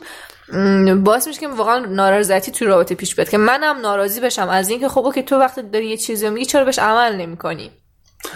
باعث 1.05 1.27
میشه 1.27 1.41
که 1.41 1.49
واقعا 1.49 1.79
نارضایتی 1.79 2.53
توی 2.53 2.67
رابطه 2.67 2.95
پیش 2.95 3.15
بیاد. 3.15 3.29
که 3.29 3.39
منم 3.39 3.81
ناراضی 3.81 4.21
بشم 4.21 4.49
از 4.49 4.69
اینکه 4.69 4.89
خب 4.89 5.13
که 5.15 5.23
تو 5.23 5.37
وقتی 5.37 5.63
داری 5.63 5.87
یه 5.87 5.97
چیزی 5.97 6.29
میگی 6.31 6.47
چرا 6.47 6.65
بهش 6.65 6.79
عمل 6.79 7.17
نمی‌کنی؟ 7.17 7.71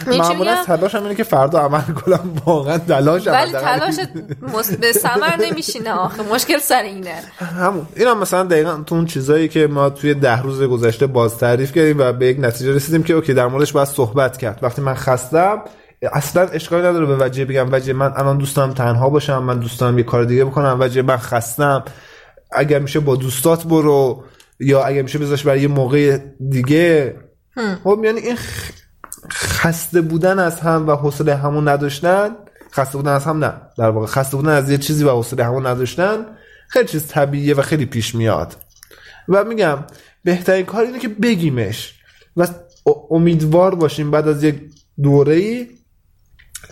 معمولا 0.07 0.65
تلاشم 0.65 1.03
اینه 1.03 1.15
که 1.15 1.25
فردا 1.25 1.59
عمل 1.61 1.81
کنم 1.81 2.21
واقعا 2.47 2.79
تلاشم 2.79 3.33
ولی. 3.33 3.53
تلاش 3.53 3.97
به 4.81 4.93
ثمر 4.93 5.37
نمیشینه 5.41 5.93
آخه 5.93 6.23
مشکل 6.23 6.59
سر 6.59 6.83
اینه. 6.83 7.15
همون. 7.39 7.87
این 7.97 8.09
هم 8.09 8.19
مثلا 8.19 8.45
دقیقا 8.45 8.83
تو 8.87 8.95
اون 8.95 9.07
چیزایی 9.07 9.49
که 9.49 9.67
ما 9.67 9.91
توی 9.91 10.15
ده 10.15 10.43
روز 10.43 10.63
گذشته 10.63 11.07
باز 11.07 11.39
تعریف 11.39 11.73
کردیم 11.73 11.97
و 11.99 12.13
به 12.13 12.27
یک 12.27 12.37
نتیجه 12.41 12.73
رسیدیم 12.73 13.03
که 13.03 13.15
اوکی 13.15 13.35
در 13.35 13.47
موردش 13.47 13.73
باید 13.73 13.89
صحبت 13.89 14.37
کرد. 14.37 14.59
وقتی 14.63 14.83
من 14.83 14.95
خستم 14.95 15.63
اصلا 16.13 16.43
اشکالی 16.43 16.87
نداره 16.87 17.07
به 17.07 17.17
وجه 17.17 17.45
بگم. 17.45 17.69
وجه 17.73 17.93
من 17.93 18.13
الان 18.17 18.39
دوستم 18.39 18.73
تنها 18.73 19.11
باشم 19.11 19.43
من 19.43 19.59
دوستم 19.59 19.99
یه 19.99 20.05
کار 20.05 20.25
دیگه 20.25 20.45
بکنم. 20.45 20.77
وجه 20.81 21.03
من 21.03 21.17
خستم 21.17 21.85
اگر 22.53 22.79
میشه 22.79 23.01
با 23.01 23.17
دوستات 23.17 23.65
برو 23.65 24.25
یا 24.61 24.85
اگر 24.85 25.03
میشه 25.03 25.19
بذارش 25.19 25.43
برای 25.43 25.61
یه 25.63 25.69
موقع 25.69 26.19
دیگه. 26.51 27.17
خب 27.85 28.01
یعنی 28.05 28.21
این 28.21 28.37
خ- 28.37 28.73
خسته 29.59 30.01
بودن 30.01 30.39
از 30.39 30.61
هم 30.61 30.89
و 30.89 30.93
حوصله 30.93 31.35
همون 31.35 31.69
نداشتن 31.69 32.31
خسته 32.73 32.99
بودن 32.99 33.13
از 33.13 33.25
هم 33.25 33.45
نه. 33.45 33.53
در 33.79 33.91
واقع 33.91 34.07
خسته 34.07 34.37
بودن 34.37 34.49
از 34.49 34.71
یه 34.71 34.79
چیزی 34.79 35.05
و 35.05 35.11
حوصله 35.11 35.45
همون 35.45 35.67
نداشتن 35.67 36.27
خیلی 36.69 36.89
چیز 36.89 37.07
طبیعیه 37.07 37.55
و 37.55 37.63
خیلی 37.63 37.87
پیش 37.87 38.15
میاد. 38.15 38.57
و 39.29 39.45
میگم 39.45 39.79
بهترین 40.25 40.67
کار 40.67 40.85
اینه 40.85 40.99
که 40.99 41.09
بگیمش 41.09 41.95
و 42.37 42.47
امیدوار 43.11 43.75
باشیم 43.75 44.11
بعد 44.11 44.29
از 44.29 44.45
یک 44.45 44.61
دوره 45.03 45.35
ای 45.35 45.67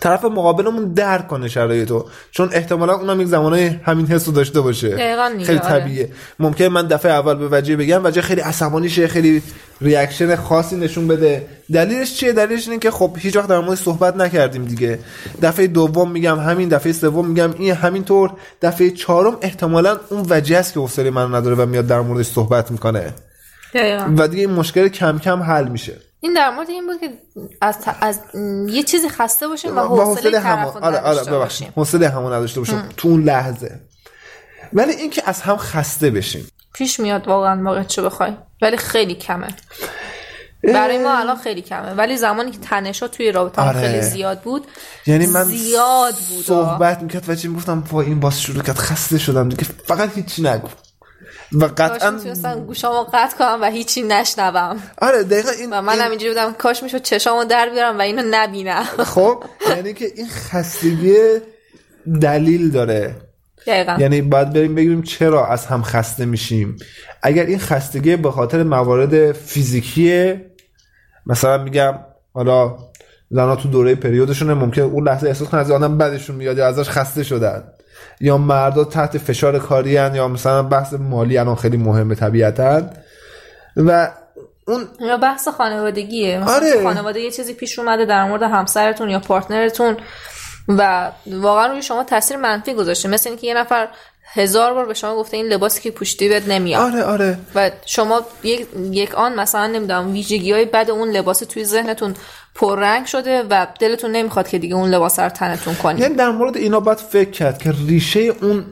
طرف 0.01 0.25
مقابلمون 0.25 0.93
درک 0.93 1.27
کنه 1.27 1.47
شرایطو 1.47 2.05
چون 2.31 2.49
احتمالا 2.51 2.93
اونم 2.93 3.21
یک 3.21 3.27
زمانه 3.27 3.81
همین 3.83 4.07
حس 4.07 4.27
رو 4.27 4.33
داشته 4.33 4.61
باشه. 4.61 4.97
خیلی 5.45 5.59
آره. 5.59 5.69
طبیعیه. 5.69 6.09
ممکنه 6.39 6.69
من 6.69 6.87
دفعه 6.87 7.11
اول 7.11 7.35
به 7.35 7.47
وجه 7.51 7.75
بگم 7.75 8.01
وجه 8.03 8.21
خیلی 8.21 8.41
عصبانی 8.41 8.89
شه 8.89 9.07
خیلی 9.07 9.41
ریاکشن 9.81 10.35
خاصی 10.35 10.75
نشون 10.75 11.07
بده. 11.07 11.47
دلیلش 11.73 12.15
چیه؟ 12.15 12.33
دلیلش 12.33 12.67
اینه 12.67 12.79
که 12.79 12.91
خب 12.91 13.17
هیچ 13.19 13.35
وقت 13.35 13.47
در 13.47 13.59
مورد 13.59 13.77
صحبت 13.77 14.15
نکردیم 14.15 14.65
دیگه. 14.65 14.99
دفعه 15.41 15.67
دوم 15.67 16.11
میگم 16.11 16.39
همین 16.39 16.69
دفعه 16.69 16.93
سوم 16.93 17.27
میگم 17.27 17.53
این 17.57 17.73
همینطور. 17.73 18.31
دفعه 18.61 18.91
چهارم 18.91 19.37
احتمالا 19.41 19.97
اون 20.09 20.25
وجه 20.29 20.57
است 20.57 20.73
که 20.73 20.79
حوصله 20.79 21.09
من 21.09 21.35
نداره 21.35 21.55
و 21.55 21.65
میاد 21.65 21.87
در 21.87 21.99
موردش 22.01 22.25
صحبت 22.25 22.71
می‌کنه. 22.71 23.13
دقیقاً. 23.73 24.13
و 24.17 24.27
دیگه 24.27 24.41
این 24.41 24.51
مشکل 24.51 24.87
کم 24.87 25.19
کم 25.19 25.43
حل 25.43 25.67
میشه. 25.67 25.93
این 26.19 26.33
در 26.33 26.49
مورد 26.49 26.69
این 26.69 26.87
بود 26.87 26.99
که 26.99 27.09
از, 27.61 27.77
ت- 27.79 27.97
از 28.01 28.19
یه 28.67 28.83
چیزی 28.83 29.09
خسته 29.09 29.47
باشیم 29.47 29.77
و 29.77 29.81
حوصله 29.81 30.39
همون 30.39 30.83
آره 30.83 30.99
آره 30.99 31.23
ببخشید. 31.23 31.73
حوصله 31.75 32.09
همون 32.09 32.33
نداشته 32.33 32.59
باشیم. 32.59 32.83
تو 32.97 33.07
اون 33.07 33.23
لحظه. 33.23 33.79
ولی 34.73 34.91
اینکه 34.91 35.23
از 35.25 35.41
هم 35.41 35.57
خسته 35.57 36.09
بشیم. 36.09 36.47
پیش 36.73 36.99
میاد 36.99 37.27
واقعا 37.27 37.63
واقع 37.63 37.83
چه 37.83 38.01
بخوای. 38.01 38.33
ولی 38.61 38.77
خیلی 38.77 39.15
کمه. 39.15 39.47
برای 40.63 40.97
ما 40.97 41.17
الان 41.17 41.35
خیلی 41.37 41.61
کمه. 41.61 41.93
ولی 41.93 42.17
زمانی 42.17 42.51
که 42.51 42.57
تنشا 42.57 43.07
توی 43.07 43.31
رابطه 43.31 43.61
آره. 43.61 43.79
خیلی 43.79 44.01
زیاد 44.01 44.41
بود 44.41 44.67
یعنی 45.05 45.25
من 45.25 45.43
زیاد 45.43 46.15
بود 46.29 46.45
صحبت 46.45 47.01
می‌کرد 47.01 47.29
و 47.29 47.35
چی 47.35 47.47
می‌گفتم؟ 47.47 47.83
وای 47.91 48.05
این 48.05 48.19
باز 48.19 48.41
شروع 48.41 48.63
کرد. 48.63 48.75
خسته 48.77 49.17
شدم. 49.17 49.49
دیگه 49.49 49.63
فقط 49.85 50.15
هیچی 50.15 50.41
نگو 50.41 50.67
و 51.51 51.65
قطعا 51.77 52.11
می‌تونستم 52.11 52.65
گوشامو 52.65 53.03
قطع 53.13 53.37
کنم 53.37 53.59
و 53.61 53.65
هیچی 53.65 54.03
نشنوم. 54.03 54.77
آره 54.97 55.23
دقیقا 55.23 55.49
این, 55.49 55.69
و 55.73 55.81
منم 55.81 56.09
اینجوری 56.09 56.29
بودم 56.29 56.53
کاش 56.53 56.83
می‌شد 56.83 57.01
چشامو 57.01 57.45
در 57.45 57.69
بیارم 57.69 57.97
و 57.97 58.01
اینو 58.01 58.23
نبینم. 58.31 58.83
خب 58.83 59.43
یعنی 59.69 59.93
که 59.93 60.05
این 60.15 60.27
خستگی 60.27 61.15
دلیل 62.21 62.71
داره. 62.71 63.15
دقیقا. 63.67 63.97
یعنی 63.99 64.21
باید 64.21 64.53
بریم 64.53 64.75
بگیم 64.75 65.01
چرا 65.01 65.47
از 65.47 65.65
هم 65.65 65.83
خسته 65.83 66.25
میشیم. 66.25 66.77
اگر 67.23 67.45
این 67.45 67.59
خستگی 67.59 68.15
به 68.15 68.31
خاطر 68.31 68.63
موارد 68.63 69.31
فیزیکیه 69.31 70.51
مثلا 71.25 71.63
میگم 71.63 71.99
حالا 72.33 72.77
زنها 73.29 73.55
تو 73.55 73.69
دوره 73.69 73.95
پریودشونه 73.95 74.53
ممکن 74.53 74.81
اون 74.81 75.07
لحظه 75.07 75.27
احساس 75.27 75.47
کنن 75.47 75.59
از 75.59 75.71
آدم 75.71 75.97
بدشون 75.97 76.35
میاد 76.35 76.57
یا 76.57 76.67
ازش 76.67 76.89
خسته 76.89 77.23
شدن. 77.23 77.63
یا 78.19 78.37
مردا 78.37 78.83
تحت 78.83 79.17
فشار 79.17 79.59
کاری 79.59 79.97
هن 79.97 80.15
یا 80.15 80.27
مثلا 80.27 80.63
بحث 80.63 80.93
مالی 80.93 81.37
الان 81.37 81.55
خیلی 81.55 81.77
مهمه 81.77 82.15
طبیعتا. 82.15 82.81
و 83.77 84.11
اون 84.67 84.87
یا 84.99 85.17
بحث 85.17 85.47
خانوادگیه. 85.47 86.39
مثلا 86.39 86.55
آره. 86.55 86.83
خانواده 86.83 87.19
یه 87.19 87.31
چیزی 87.31 87.53
پیش 87.53 87.79
اومده 87.79 88.05
در 88.05 88.27
مورد 88.27 88.43
همسرتون 88.43 89.09
یا 89.09 89.19
پارتنرتون 89.19 89.97
و 90.67 91.11
واقعا 91.27 91.65
روی 91.67 91.81
شما 91.81 92.03
تاثیر 92.03 92.37
منفی 92.37 92.73
گذاشته. 92.73 93.09
مثل 93.09 93.29
اینکه 93.29 93.47
یه 93.47 93.53
نفر 93.53 93.87
هزار 94.33 94.73
بار 94.73 94.85
به 94.85 94.93
شما 94.93 95.15
گفته 95.15 95.37
این 95.37 95.45
لباسی 95.45 95.81
که 95.81 95.91
پوشیدی 95.91 96.29
بهت 96.29 96.47
نمیاد. 96.47 96.93
آره 96.93 97.03
آره. 97.03 97.37
و 97.55 97.71
شما 97.85 98.21
یک, 98.43 98.67
یک 98.91 99.15
آن 99.15 99.35
مثلا 99.35 99.67
نمی‌دونم 99.67 100.11
ویژگی 100.11 100.51
های 100.51 100.65
بد 100.65 100.91
اون 100.91 101.09
لباس 101.09 101.39
توی 101.39 101.65
ذهنتون 101.65 102.13
پررنگ 102.57 103.05
شده 103.05 103.43
و 103.49 103.67
دلتون 103.79 104.11
نمی‌خواد 104.11 104.47
که 104.47 104.57
دیگه 104.57 104.75
اون 104.75 104.89
لباس 104.89 105.19
رو 105.19 105.29
تنتون 105.29 105.75
کنید 105.75 105.99
یعنی 105.99 106.15
در 106.15 106.29
مورد 106.29 106.57
اینا 106.57 106.79
باید 106.79 106.97
فکر 106.97 107.29
کرد 107.29 107.57
که 107.57 107.73
ریشه 107.87 108.19
اون 108.19 108.65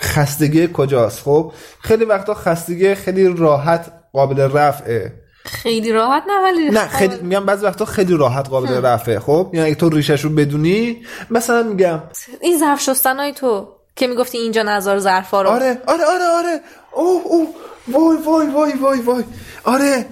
خستگی 0.00 0.68
کجاست. 0.72 1.22
خب 1.22 1.52
خیلی 1.80 2.04
وقتا 2.04 2.34
خستگی 2.34 2.94
خیلی 2.94 3.34
راحت 3.36 3.92
قابل 4.12 4.40
رفعه. 4.40 5.12
خیلی 5.44 5.92
راحت 5.92 6.22
نه 6.26 6.42
ولی 6.42 6.70
نه 6.70 6.88
خیلی 6.88 7.16
میگم 7.22 7.46
بعضی 7.46 7.66
وقتا 7.66 7.84
خیلی 7.84 8.16
راحت 8.16 8.48
قابل 8.48 8.84
رفعه. 8.84 9.18
خب 9.18 9.50
یعنی 9.52 9.66
اگه 9.66 9.74
تو 9.74 9.88
ریشش 9.88 10.20
رو 10.20 10.30
بدونی 10.30 11.02
مثلا 11.30 11.62
میگم 11.62 12.02
این 12.40 12.58
ظرف 12.58 12.80
شستنای 12.80 13.32
تو 13.32 13.68
که 13.96 14.06
می‌گفتی 14.06 14.38
اینجا 14.38 14.62
نظر 14.62 14.98
ظرفا 14.98 15.42
رو. 15.42 15.48
آره 15.48 15.78
آره 15.86 16.04
آره 16.04 16.24
آره. 16.38 16.60
اوه 16.92 17.22
اوه. 17.24 17.48
وای 17.88 18.16
وای 18.16 18.46
وای 18.46 18.72
وای 18.72 19.00
وای. 19.00 19.24
آره. 19.64 20.06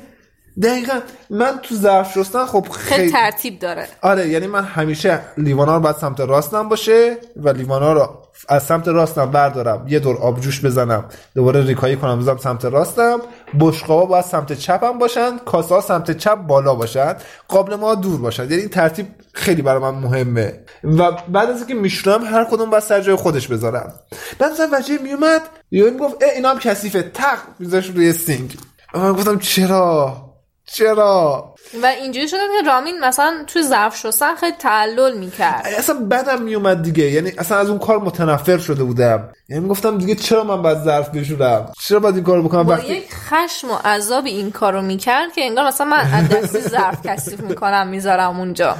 دقیقا 0.62 1.00
من 1.30 1.58
تو 1.62 1.74
ظرف 1.74 2.18
شستن 2.18 2.46
خب 2.46 2.68
خیلی 2.68 3.00
خیلی 3.00 3.12
ترتیب 3.12 3.58
داره. 3.58 3.88
آره 4.02 4.28
یعنی 4.28 4.46
من 4.46 4.64
همیشه 4.64 5.20
لیوانا 5.36 5.76
رو 5.76 5.82
باید 5.82 5.96
سمت 5.96 6.20
راستم 6.20 6.68
باشه 6.68 7.16
و 7.36 7.48
لیوانا 7.48 7.92
رو 7.92 8.08
از 8.48 8.62
سمت 8.62 8.88
راستم 8.88 9.30
بردارم. 9.30 9.84
یه 9.88 9.98
دور 9.98 10.16
آب 10.16 10.40
جوش 10.40 10.64
بزنم 10.64 11.04
دوباره 11.34 11.62
ریکایی 11.66 11.96
کنم 11.96 12.18
بزنم 12.18 12.36
سمت 12.36 12.64
راستم. 12.64 13.20
بشقابا 13.60 14.06
باید 14.06 14.24
سمت 14.24 14.52
چپم 14.52 14.98
باشن 14.98 15.38
کاسه 15.38 15.74
ها 15.74 15.80
سمت 15.80 16.18
چپ 16.18 16.34
بالا 16.34 16.74
باشن 16.74 17.16
قابل 17.48 17.74
ما 17.74 17.94
دور 17.94 18.20
باشن. 18.20 18.42
یعنی 18.42 18.56
این 18.56 18.68
ترتیب 18.68 19.06
خیلی 19.32 19.62
برای 19.62 19.82
من 19.82 19.94
مهمه. 19.94 20.60
و 20.84 21.12
بعد 21.28 21.50
از 21.50 21.58
اینکه 21.58 21.74
میشورم 21.74 22.24
هر 22.24 22.44
کدوم 22.44 22.70
باید 22.70 22.82
سر 22.82 23.00
جای 23.00 23.16
خودش 23.16 23.48
بذارم 23.48 23.92
بعد 24.38 24.52
مثلا 24.52 24.68
وجه 24.72 24.98
میومد 25.02 25.42
یا 25.70 25.90
می‌گفت 25.90 26.22
اینا 26.22 26.50
هم 26.50 26.58
کثیفه. 26.58 27.02
تق 27.02 27.38
میذاش 27.58 27.86
روی 27.90 28.12
سینک. 28.12 28.56
و 28.94 28.98
من 28.98 29.12
گفتم 29.12 29.38
چرا؟ 29.38 30.27
چرا؟ 30.72 31.54
و 31.82 31.86
اینجوری 31.86 32.28
شده 32.28 32.40
که 32.40 32.68
رامین 32.68 33.00
مثلا 33.00 33.44
توی 33.46 33.62
ظرف 33.62 33.96
شستن 33.96 34.34
خیلی 34.34 34.56
تعلل 34.58 35.18
می‌کرد. 35.18 35.66
اصلا 35.78 35.94
بدم 35.94 36.42
میومد 36.42 36.82
دیگه. 36.82 37.04
یعنی 37.04 37.32
اصلا 37.38 37.58
از 37.58 37.68
اون 37.68 37.78
کار 37.78 37.98
متنفر 37.98 38.58
شده 38.58 38.84
بودم. 38.84 39.28
یعنی 39.48 39.62
می‌گفتم 39.62 39.98
دیگه 39.98 40.14
چرا 40.14 40.44
من 40.44 40.62
باید 40.62 40.78
ظرف 40.78 41.08
بشورم؟ 41.08 41.72
چرا 41.80 42.00
باید 42.00 42.14
این 42.14 42.24
کارو 42.24 42.42
بکنم 42.42 42.62
با 42.62 42.72
وقتی 42.72 42.86
یک 42.86 43.14
خشم 43.14 43.70
و 43.70 43.74
عذاب 43.74 44.26
این 44.26 44.50
کارو 44.50 44.82
می‌کرد 44.82 45.32
که 45.32 45.44
انگار 45.44 45.66
مثلا 45.66 45.86
من 45.86 46.12
از 46.14 46.28
دستی 46.28 46.60
ظرف 46.60 47.06
کثیف 47.06 47.40
می‌کنم 47.40 47.88
می‌ذارم 47.88 48.38
اونجا. 48.40 48.76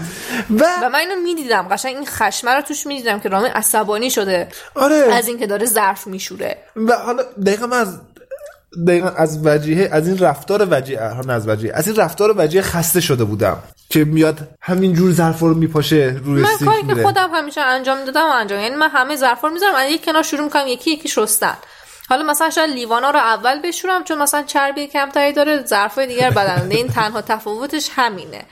و 0.50 0.64
و 0.82 0.88
من 0.88 0.98
اینو 0.98 1.16
می‌دیدم. 1.24 1.68
قشنگ 1.70 1.96
این 1.96 2.06
خشمه 2.06 2.50
رو 2.50 2.62
توش 2.62 2.86
می‌دیدم 2.86 3.20
که 3.20 3.28
رامین 3.28 3.52
عصبانی 3.52 4.10
شده 4.10 4.48
آره. 4.74 4.96
از 4.96 5.28
اینکه 5.28 5.46
داره 5.46 5.66
ظرف 5.66 6.06
میشوره. 6.06 6.58
و 6.76 6.92
حالا 6.92 7.22
دقیقا 7.46 7.66
من 7.66 7.80
از 7.80 8.00
دقیقا 8.86 9.08
از 9.08 9.46
وجیه 9.46 9.88
از 9.92 10.08
این 10.08 10.18
رفتار 10.18 10.68
وجیه 10.70 11.00
ها، 11.00 11.20
نه 11.20 11.32
از 11.32 11.48
وجیه 11.48 11.72
از 11.74 11.88
این 11.88 11.96
رفتار 11.96 12.34
وجیه 12.36 12.62
خسته 12.62 13.00
شده 13.00 13.24
بودم 13.24 13.62
که 13.88 14.04
میاد 14.04 14.48
همینجور 14.60 15.12
ظرفا 15.12 15.46
رو 15.46 15.54
میپاشه 15.54 16.20
روی 16.24 16.42
من 16.42 16.56
کاری 16.64 16.94
که 16.94 17.02
خودم 17.02 17.30
همیشه 17.34 17.60
انجام 17.60 18.04
دادم 18.04 18.24
و 18.24 18.32
انجام 18.32 18.60
یعنی 18.60 18.76
من 18.76 18.88
همه 18.88 19.16
ظرفا 19.16 19.48
رو 19.48 19.54
می‌ذارم 19.54 19.74
از 19.74 19.90
یک 19.90 20.04
کنار 20.04 20.22
شروع 20.22 20.44
می‌کنم 20.44 20.66
یکی 20.66 20.90
یکی 20.90 21.08
شستن 21.08 21.54
حالا 22.08 22.22
مثلا 22.22 22.50
شاید 22.50 22.70
لیوانا 22.70 23.10
رو 23.10 23.18
اول 23.18 23.60
بشورم 23.62 24.04
چون 24.04 24.18
مثلا 24.18 24.42
چربی 24.42 24.86
کمتری 24.86 25.32
داره 25.32 25.64
ظرفای 25.64 26.06
دیگر 26.06 26.30
بدن 26.30 26.66
این 26.70 26.88
تنها 26.88 27.22
تفاوتش 27.22 27.90
همینه. 27.94 28.44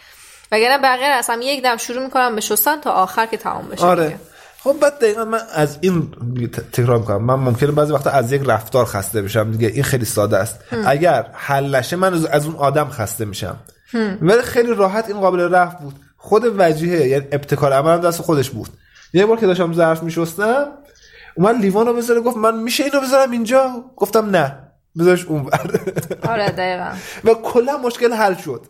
وگرنه 0.53 0.79
بقیه 0.79 1.07
اصلا 1.07 1.41
یک 1.43 1.63
دم 1.63 1.77
شروع 1.77 2.05
می‌کنم 2.05 2.35
به 2.35 2.41
شستن 2.41 2.81
تا 2.81 2.93
آخر 2.93 3.27
که 3.27 3.37
تمام 3.37 3.69
بشه 3.69 3.85
آره. 3.85 4.05
دیگه. 4.05 4.21
خب 4.67 4.77
بعد 4.81 4.99
دقیقا 4.99 5.25
من 5.25 5.41
از 5.55 5.79
این 5.81 6.11
تکرار 6.73 6.99
می‌کنم. 6.99 7.25
من 7.25 7.35
ممکنه 7.35 7.71
بعضی 7.71 7.93
وقتا 7.93 8.11
از 8.11 8.33
یک 8.33 8.43
رفتار 8.47 8.85
خسته 8.85 9.23
بشم. 9.23 9.51
دیگه 9.51 9.69
این 9.69 9.83
خیلی 9.83 10.05
ساده 10.05 10.37
است. 10.37 10.61
اگر 10.87 11.27
حل 11.33 11.75
نشه 11.75 11.97
من 11.97 12.15
از- 12.15 12.47
اون 12.47 12.57
آدم 12.57 12.89
خسته 12.89 13.25
میشم. 13.25 13.57
ولی 14.21 14.43
خیلی 14.43 14.75
راحت 14.75 15.09
این 15.09 15.21
قابل 15.21 15.41
رفت 15.41 15.79
بود. 15.79 15.95
خود 16.17 16.43
وجیه 16.59 17.07
یعنی 17.07 17.27
ابتکار 17.33 17.73
عملم 17.73 18.01
دست 18.01 18.23
خودش 18.23 18.51
بود. 18.51 18.69
یه 19.13 19.27
بار 19.27 19.41
که 19.41 19.47
داشتم 19.47 19.73
ظرف 19.73 20.03
میشستم 20.03 20.67
اومد 21.35 21.57
لیوان 21.61 21.87
رو 21.87 21.95
بذاره 21.95 22.21
گفت 22.21 22.37
من 22.37 22.63
میشه 22.63 22.85
اینو 22.85 23.01
بذارم 23.01 23.31
اینجا؟ 23.31 23.85
گفتم 23.97 24.31
نه. 24.31 24.59
بذارش 24.99 25.25
اون 25.25 25.51
آره 26.29 26.49
دقیقا. 26.51 26.91
و 27.25 27.35
کلا 27.35 27.79
مشکل 27.79 28.13
حل 28.13 28.35
شد. 28.35 28.67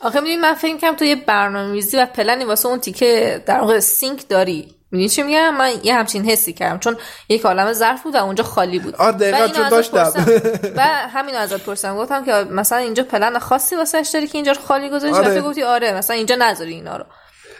آخه 0.00 0.20
می‌دونی 0.20 0.36
من 0.36 0.54
فکر 0.54 0.78
کنم 0.78 0.96
تو 0.96 1.04
یه 1.04 1.16
برنامه‌ریزی 1.26 1.96
و 1.96 2.06
پلنی 2.06 2.44
واسه 2.44 2.68
اون 2.68 2.80
تیکه 2.80 3.42
در 3.46 3.60
واقع 3.60 3.80
سینک 3.80 4.28
داری. 4.28 4.77
می‌دونی 4.90 5.08
چی 5.08 5.22
میگم؟ 5.22 5.56
من 5.56 5.72
یه 5.82 5.94
همچین 5.94 6.24
حسی 6.24 6.52
کردم 6.52 6.78
چون 6.78 6.96
یک 7.28 7.44
عالم 7.44 7.72
ظرف 7.72 8.02
بود 8.02 8.14
و 8.14 8.24
اونجا 8.24 8.44
خالی 8.44 8.78
بود. 8.78 8.96
آره، 8.96 9.16
دقیقاً، 9.16 9.48
چون 9.48 9.68
داشتم. 9.68 10.12
و 10.76 10.82
همین 10.84 11.34
ازت 11.34 11.64
پرسیدم. 11.64 11.96
گفتم 11.96 12.24
که 12.24 12.32
مثلا 12.32 12.78
اینجا 12.78 13.02
پلن 13.02 13.38
خاصی 13.38 13.76
واسش 13.76 14.10
داری 14.12 14.26
که 14.26 14.38
اینجا 14.38 14.52
رو 14.52 14.60
خالی 14.60 14.90
گذاشتی؟ 14.90 15.18
آره. 15.18 15.40
گفتی 15.40 15.62
آره 15.62 15.94
مثلا 15.94 16.16
اینجا 16.16 16.36
نذاری 16.38 16.74
اینا 16.74 16.96
رو. 16.96 17.04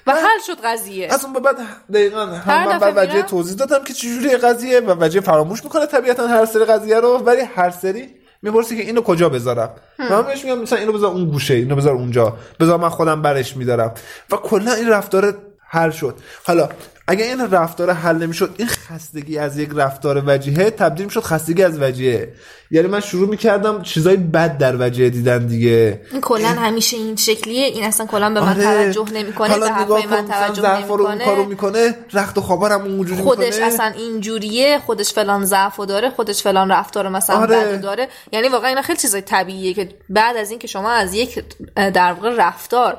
و 0.07 0.13
حل 0.13 0.41
شد 0.47 0.57
قضیه. 0.65 1.11
به 1.35 1.41
بعد 1.41 1.57
دقیقا 1.93 2.27
هم 2.27 2.69
من 2.69 2.79
بعد 2.79 2.93
وجه؟ 2.97 3.23
توضیح 3.23 3.57
دادم 3.57 3.85
که 3.85 3.93
چجوری 3.93 4.37
قضیه 4.37 4.81
و 4.81 5.05
وجه 5.05 5.21
فراموش 5.21 5.65
می‌کنه 5.65 5.87
طبیعتا 5.87 6.27
هر 6.27 6.47
سری 6.47 6.65
قضیه 6.65 7.01
رو 7.01 7.19
ولی 7.19 7.41
هر 7.41 7.71
سری 7.71 8.15
می‌پرسی 8.43 8.77
که 8.77 8.83
اینو 8.83 9.01
کجا 9.03 9.29
بذارم؟ 9.29 9.75
و 9.99 10.03
من 10.11 10.23
بهش 10.23 10.45
میگم 10.45 10.59
مثلا 10.59 10.79
اینو 10.79 10.93
بذار 10.93 11.11
اون 11.11 11.31
گوشه 11.31 11.55
اینو 11.55 11.77
بذار 11.77 11.95
اونجا. 11.95 12.37
بذار 12.61 12.79
من 12.79 12.89
خودم 12.89 13.23
برش 13.23 13.57
میدارم. 13.57 13.95
و 14.31 14.37
کلا 14.37 14.73
این 14.73 14.89
رفتار 14.89 15.39
حل 15.71 15.91
شد. 15.91 16.17
حالا 16.47 16.69
اگه 17.11 17.25
این 17.25 17.51
رفتار 17.51 17.91
حل 17.91 18.17
نمی‌شد 18.17 18.55
این 18.59 18.69
خستگی 18.69 19.39
از 19.39 19.59
یک 19.59 19.71
رفتار 19.75 20.23
وجیه 20.27 20.71
تبدیل 20.71 21.05
می‌شد 21.05 21.21
خستگی 21.21 21.63
از 21.63 21.83
وجیه. 21.83 22.33
یعنی 22.71 22.89
من 22.89 23.01
شروع 23.01 23.29
می‌کردم 23.29 23.83
چیزای 23.83 24.17
بد 24.17 24.59
در 24.59 24.77
وجیه 24.81 25.11
دیدن 25.11 25.47
دیگه 25.47 26.01
این 26.13 26.21
کلا 26.21 26.49
همیشه 26.49 26.97
این 26.97 27.17
شکلیه 27.17 27.65
این 27.65 27.85
اصلا 27.85 28.07
کلا 28.07 28.31
به 28.31 28.41
من 28.41 28.49
آره. 28.49 28.93
توجه 28.93 29.13
نمی‌کنه 29.13 29.59
به 29.59 29.71
حرفای 29.71 30.07
من 30.07 30.29
توجه 30.29 30.91
اون 30.91 31.19
کارو 31.19 31.45
نمی‌کنه 31.45 31.69
می‌کنه 31.79 31.95
رخت 32.13 32.39
و 32.39 32.41
خوابارم 32.41 32.81
اونجوری 32.81 33.23
خودش 33.23 33.55
می‌کنه 33.55 33.67
اصلا 33.67 33.87
اینجوریه 33.87 34.79
خودش 34.79 35.13
فلان 35.13 35.45
ضعف 35.45 35.81
داره 35.81 36.11
خودش 36.11 36.43
فلان 36.43 36.71
رفتار 36.71 37.09
مثلا 37.09 37.37
آره. 37.37 37.57
بد 37.57 37.81
داره 37.81 38.09
یعنی 38.33 38.49
واقعا 38.49 38.69
اینا 38.69 38.83
خیلی 38.83 38.99
چیزای 38.99 39.21
طبیعیه 39.21 39.75
که 39.75 39.89
بعد 40.09 40.37
از 40.37 40.51
اینکه 40.51 40.67
شما 40.67 40.91
از 40.91 41.15
یک 41.15 41.45
در 41.77 42.13
واقع 42.13 42.35
رفتار 42.37 42.97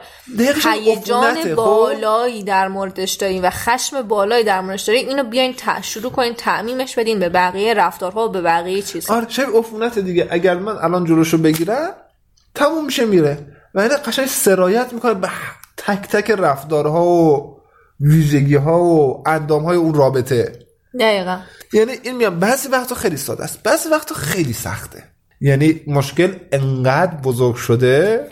هیجان 0.73 1.35
خب؟ 1.35 1.55
بالایی 1.55 2.43
در 2.43 2.67
موردش 2.67 3.13
دارین 3.13 3.41
و 3.41 3.49
خشم 3.49 4.01
بالایی 4.01 4.43
در 4.43 4.61
موردش 4.61 4.81
دارین 4.81 5.09
اینو 5.09 5.23
بیاین 5.23 5.53
ت- 5.53 5.81
شروع 5.81 6.11
کنین 6.11 6.33
تعمیمش 6.33 6.95
بدین 6.95 7.19
به 7.19 7.29
بقیه 7.29 7.73
رفتارها 7.73 8.25
و 8.25 8.29
به 8.29 8.41
بقیه 8.41 8.81
چیزها 8.81 9.15
آره 9.15 9.25
عفونت 9.59 9.99
دیگه. 9.99 10.27
اگر 10.29 10.55
من 10.55 10.75
الان 10.75 11.05
جلوشو 11.05 11.37
بگیرم 11.37 11.89
تموم 12.55 12.85
میشه 12.85 13.05
میره. 13.05 13.37
و 13.75 13.79
این 13.79 13.89
قشنگ 14.05 14.25
سرایت 14.25 14.93
می‌کنه 14.93 15.13
به 15.13 15.29
تک 15.77 16.01
تک 16.01 16.31
رفتارها 16.31 17.05
و 17.05 17.59
ویژگی 17.99 18.55
ها 18.55 18.83
و 18.83 19.23
اندام 19.27 19.63
های 19.63 19.77
اون 19.77 19.93
رابطه. 19.93 20.59
دقیقا. 20.99 21.39
یعنی 21.73 21.91
این 22.03 22.17
میگم 22.17 22.39
بعضی 22.39 22.69
وقتا 22.69 22.95
خیلی 22.95 23.17
ساده 23.17 23.43
است. 23.43 23.63
بعضی 23.63 23.89
وقتا 23.89 24.15
خیلی 24.15 24.53
سخته. 24.53 25.03
یعنی 25.41 25.81
مشکل 25.87 26.33
انقدر 26.51 27.15
بزرگ 27.15 27.55
شده 27.55 28.27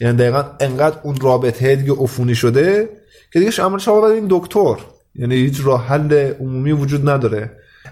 یعنی 0.00 0.16
دقیقا 0.16 0.44
انقدر 0.60 0.96
اون 1.02 1.16
رابطه 1.20 1.76
دیگه 1.76 1.92
عفونی 1.92 2.34
شده 2.34 2.88
که 3.32 3.38
دیگه 3.38 3.50
شما 3.50 3.78
شما 3.78 4.00
باید 4.00 4.14
این 4.14 4.26
دکتر. 4.30 4.76
یعنی 5.14 5.34
هیچ 5.34 5.60
راه 5.64 5.86
حل 5.86 6.32
عمومی 6.40 6.72
وجود 6.72 7.08
نداره. 7.08 7.50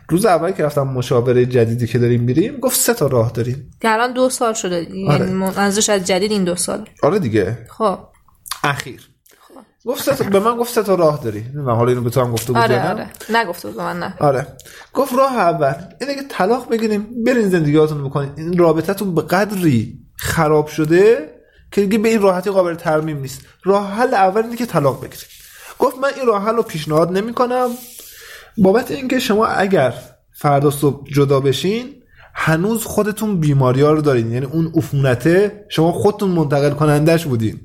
روز 0.08 0.26
اول 0.26 0.50
که 0.50 0.64
رفتم 0.64 0.82
مشاوره 0.82 1.46
جدیدی 1.46 1.86
که 1.86 1.98
داریم 1.98 2.22
میریم 2.22 2.56
گفت 2.56 2.80
سه 2.80 2.94
تا 2.94 3.06
راه 3.06 3.32
داریم. 3.32 3.70
که 3.80 3.92
الان 3.92 4.12
دو 4.12 4.30
سال 4.30 4.52
شده. 4.52 4.82
یعنی 4.82 5.08
آره. 5.08 5.26
منظورش 5.26 5.90
از 5.90 6.04
جدید 6.04 6.32
این 6.32 6.44
دو 6.44 6.56
سال. 6.56 6.88
آره 7.02 7.18
دیگه. 7.18 7.58
خب. 7.70 7.98
اخیر. 8.64 9.10
گفت 9.86 10.02
سه 10.02 10.14
تا 10.14 10.24
به 10.24 10.40
من 10.40 10.56
گفت 10.56 10.74
سه 10.74 10.82
تا 10.82 10.94
راه 10.94 11.20
داری. 11.24 11.44
من 11.54 11.74
حالا 11.74 11.88
اینو 11.88 12.00
به 12.00 12.10
تو 12.10 12.20
هم 12.20 12.32
گفته 12.32 12.46
بود 12.46 12.56
آره 12.62 12.82
نه؟ 12.82 12.90
آره. 12.90 13.10
نگفته 13.30 13.68
بود 13.68 13.76
به 13.76 13.82
من 13.82 13.98
نه. 13.98 14.14
آره. 14.20 14.46
گفت 14.94 15.14
راه 15.14 15.36
اول. 15.36 15.74
اینه 16.00 16.14
که 16.14 16.22
طلاق 16.28 16.70
بگیریم 16.70 17.06
برین 17.26 17.48
زندگیاتون 17.48 18.04
بکنین. 18.04 18.32
این 18.36 18.58
رابطتون 18.58 19.14
به 19.14 19.22
قدری 19.22 19.98
خراب 20.16 20.66
شده 20.66 21.30
که 21.72 21.80
دیگه 21.80 21.98
به 21.98 22.08
این 22.08 22.22
راحتی 22.22 22.50
قابل 22.50 22.74
ترمیم 22.74 23.18
نیست. 23.18 23.40
راه 23.64 23.92
حل 23.92 24.14
اول 24.14 24.42
اینه 24.42 24.56
که 24.56 24.66
طلاق 24.66 25.00
بگیریم. 25.04 25.26
گفت 25.78 25.98
من 25.98 26.10
این 26.16 26.26
راه 26.26 26.42
حل 26.42 26.56
رو 26.56 26.62
پیشنهاد 26.62 27.12
نمی 27.12 27.34
کنم 27.34 27.70
بابت 28.58 28.90
اینکه 28.90 29.18
شما 29.18 29.46
اگر 29.46 29.94
فردا 30.32 30.70
صبح 30.70 31.06
جدا 31.12 31.40
بشین 31.40 31.84
هنوز 32.34 32.84
خودتون 32.84 33.40
بیماری 33.40 33.82
ها 33.82 33.92
رو 33.92 34.02
دارین. 34.02 34.32
یعنی 34.32 34.46
اون 34.46 34.72
عفونته 34.74 35.64
شما 35.68 35.92
خودتون 35.92 36.30
منتقل 36.30 36.70
کنندش 36.70 37.26
بودین. 37.26 37.60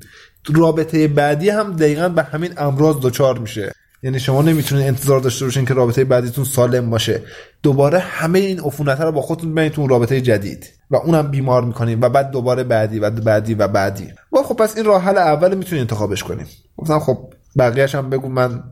رابطه 0.54 1.08
بعدی 1.08 1.50
هم 1.50 1.72
دقیقا 1.72 2.08
به 2.08 2.22
همین 2.22 2.52
امراض 2.56 2.96
دچار 3.02 3.38
میشه. 3.38 3.72
یعنی 4.02 4.20
شما 4.20 4.42
نمی‌تونید 4.42 4.86
انتظار 4.86 5.20
داشته 5.20 5.44
باشین 5.44 5.64
که 5.64 5.74
رابطه 5.74 6.04
بعدیتون 6.04 6.44
سالم 6.44 6.90
باشه. 6.90 7.22
دوباره 7.62 7.98
همه 7.98 8.38
این 8.38 8.60
عفونت 8.60 9.00
رو 9.00 9.12
با 9.12 9.22
خودتون 9.22 9.52
ببرین 9.52 9.70
تو 9.70 9.86
رابطه 9.86 10.20
جدید. 10.20 10.66
و 10.90 10.96
اونم 10.96 11.30
بیمار 11.30 11.64
می‌کنین 11.64 12.00
و 12.00 12.08
بعد 12.08 12.30
دوباره 12.30 12.64
بعدی 12.64 12.98
و 12.98 13.10
بعدی 13.10 13.54
و 13.54 13.68
بعدی. 13.68 14.08
و 14.32 14.42
خب 14.42 14.56
پس 14.56 14.76
این 14.76 14.84
راه 14.84 15.02
حل 15.02 15.18
اول 15.18 15.54
می‌تونین 15.54 15.80
انتخابش 15.80 16.24
کنیم 16.24 16.46
گفتم 16.76 16.98
خب 16.98 17.18
بقیه‌اش 17.58 17.94
هم 17.94 18.10
بگو 18.10 18.28
من 18.28 18.62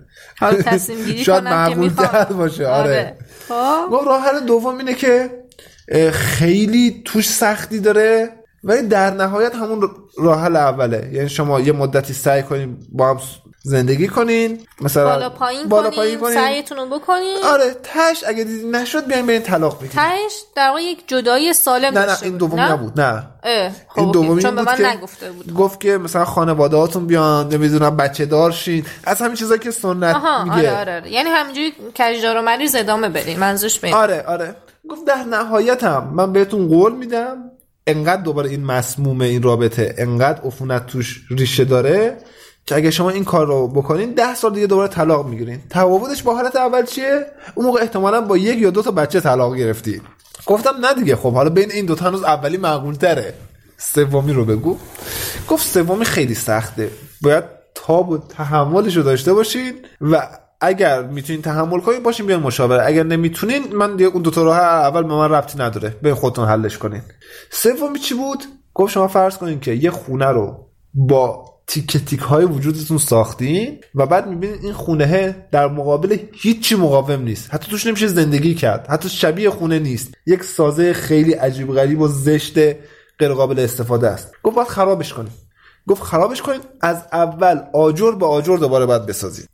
حالا 0.40 0.62
تصمیم 0.72 1.04
گیری 1.04 1.24
شاید 1.24 1.44
معقول 1.44 1.90
باشه. 2.36 2.66
آره. 2.66 3.16
خب. 3.48 3.90
گفت 3.92 4.06
راه 4.06 4.22
حل 4.22 4.40
دوم 4.40 4.78
اینه 4.78 4.94
که 4.94 5.30
خیلی 6.12 7.02
توش 7.04 7.28
سختی 7.28 7.80
داره 7.80 8.28
ولی 8.64 8.88
در 8.88 9.10
نهایت 9.10 9.54
همون 9.54 9.90
راه 10.18 10.42
حل 10.42 10.56
اوله. 10.56 11.10
یعنی 11.12 11.28
شما 11.28 11.60
یه 11.60 11.72
مدتی 11.72 12.12
سعی 12.12 12.42
کنین 12.42 12.76
با 12.92 13.10
هم 13.10 13.18
زندگی 13.62 14.08
کنین. 14.08 14.66
مثلا 14.80 15.04
بالا 15.04 15.30
پایین 15.30 15.68
بالا 15.68 15.90
کنین 15.90 15.96
پایین 15.96 16.18
کنین. 16.20 16.34
سعیتون 16.34 16.78
رو 16.78 16.86
بکنین. 16.86 17.36
آره 17.44 17.76
تش 17.82 18.24
اگه 18.26 18.44
دیدی 18.44 18.66
نشد 18.66 19.06
بیاین 19.06 19.26
برین 19.26 19.42
طلاق 19.42 19.76
بگیرین. 19.76 19.96
تهش 19.96 20.32
در 20.56 20.68
واقع 20.68 20.82
یک 20.82 21.08
جدایی 21.08 21.52
سالم 21.52 21.98
نه 21.98 22.06
نه 22.06 22.16
این 22.22 22.36
دومی 22.36 22.62
نبود 22.62 23.00
نه. 23.00 23.22
خب 23.88 24.00
این. 24.00 24.11
دومی 24.11 24.42
چون 24.42 24.54
به 24.54 24.62
من 24.62 24.84
نگفته 24.84 25.32
بود. 25.32 25.54
گفت 25.54 25.80
که 25.80 25.98
مثلا 25.98 26.24
خانواده 26.24 26.76
هاتون 26.76 27.06
بیان 27.06 27.48
نمی‌دونم 27.48 27.96
بچه 27.96 28.26
دار 28.26 28.52
شین 28.52 28.86
از 29.04 29.22
همین 29.22 29.34
چیزایی 29.34 29.61
که 29.61 29.70
سنت 29.70 30.16
آها 30.16 30.44
میگه. 30.44 30.56
آره 30.56 30.78
آره, 30.78 30.96
آره. 30.96 31.12
یعنی 31.12 31.30
همینجوری 31.30 31.72
کجدار 31.98 32.36
و 32.36 32.42
مریض 32.42 32.74
ادامه 32.74 33.08
بدین 33.08 33.38
منظورش 33.38 33.78
به 33.78 33.86
این. 33.86 33.96
آره 33.96 34.24
آره. 34.28 34.56
گفت 34.88 35.04
در 35.04 35.24
نهایت 35.24 35.84
هم 35.84 36.12
من 36.14 36.32
بهتون 36.32 36.68
قول 36.68 36.92
میدم 36.92 37.36
انقدر 37.86 38.22
دوباره 38.22 38.50
این 38.50 38.64
مسموم 38.64 39.20
این 39.20 39.42
رابطه 39.42 39.94
انقدر 39.98 40.40
عفونت 40.44 40.86
توش 40.86 41.20
ریشه 41.30 41.64
داره 41.64 42.18
که 42.70 42.76
اگه 42.76 42.90
شما 42.90 43.10
این 43.10 43.24
کار 43.24 43.46
رو 43.46 43.68
بکنین 43.68 44.12
ده 44.12 44.34
سال 44.34 44.54
دیگه 44.54 44.66
دوباره 44.66 44.88
طلاق 44.88 45.26
می‌گیرین. 45.26 45.60
تفاوتش 45.70 46.22
با 46.22 46.34
حالت 46.34 46.56
اول 46.56 46.84
چیه؟ 46.84 47.26
اون 47.54 47.66
موقع 47.66 47.80
احتمالا 47.80 48.20
با 48.20 48.36
یک 48.36 48.58
یا 48.58 48.70
دو 48.70 48.82
تا 48.82 48.90
بچه 48.90 49.20
طلاق 49.20 49.56
گرفتی 49.56 50.00
گفتم 50.46 50.70
نه 50.80 50.94
دیگه 50.94 51.16
خب 51.16 51.32
حالا 51.32 51.50
بین 51.50 51.70
این 51.70 51.86
دو 51.86 51.94
تا 51.94 52.04
هنوز 52.04 52.24
اولی 52.24 52.56
معقول 52.56 52.94
تره 52.94 53.34
سومی 53.78 54.32
رو 54.32 54.44
بگو. 54.44 54.76
گفت 55.48 55.66
سومی 55.66 56.04
خیلی 56.04 56.34
سخته. 56.34 56.90
باید 57.22 57.44
تاب 57.74 58.08
و 58.08 58.18
تحملش 58.18 58.96
رو 58.96 59.02
داشته 59.02 59.32
باشین 59.32 59.74
و 60.00 60.28
اگر 60.60 61.02
می‌تونین 61.02 61.42
تحمل 61.42 61.80
کنین 61.80 62.02
باشین 62.02 62.26
بیان 62.26 62.40
مشاوره. 62.40 62.86
اگر 62.86 63.02
نمی‌تونین 63.02 63.76
من 63.76 63.96
دیگه 63.96 64.10
اون 64.10 64.22
دو 64.22 64.30
تا 64.30 64.42
راه 64.42 64.58
اول 64.58 65.02
به 65.02 65.14
من 65.14 65.30
ربطی 65.30 65.58
نداره. 65.58 65.96
به 66.02 66.14
خودتون 66.14 66.48
حلش 66.48 66.78
کنین. 66.78 67.02
سومی 67.50 67.98
چی 67.98 68.14
بود؟ 68.14 68.44
گفت 68.74 68.92
شما 68.92 69.08
فرض 69.08 69.36
کنین 69.36 69.60
که 69.60 69.72
یه 69.72 69.90
خونه 69.90 70.26
رو 70.26 70.66
با 70.94 71.49
تیک 71.70 71.96
تیک 71.96 72.20
های 72.20 72.44
وجودتون 72.44 72.98
ساختین 72.98 73.78
و 73.94 74.06
بعد 74.06 74.28
می‌بینین 74.28 74.58
این 74.62 74.72
خونه 74.72 75.46
در 75.52 75.68
مقابل 75.68 76.16
هیچی 76.32 76.74
مقاوم 76.74 77.22
نیست. 77.22 77.54
حتی 77.54 77.70
توش 77.70 77.86
نمیشه 77.86 78.06
زندگی 78.06 78.54
کرد. 78.54 78.86
حتی 78.90 79.08
شبیه 79.08 79.50
خونه 79.50 79.78
نیست. 79.78 80.14
یک 80.26 80.44
سازه 80.44 80.92
خیلی 80.92 81.32
عجیب 81.32 81.74
غریب 81.74 82.00
و 82.00 82.08
زشت 82.08 82.58
غیر 83.18 83.32
قابل 83.34 83.58
استفاده 83.58 84.08
است. 84.08 84.32
گفت 84.42 84.56
باید 84.56 84.68
خرابش 84.68 85.12
کنیم. 85.12 85.32
گفت 85.88 86.02
خرابش 86.02 86.42
کنین 86.42 86.60
از 86.80 86.96
اول 87.12 87.60
آجر 87.74 88.10
به 88.10 88.26
آجر 88.26 88.56
دوباره 88.56 88.86
باید 88.86 89.06
بسازید 89.06 89.48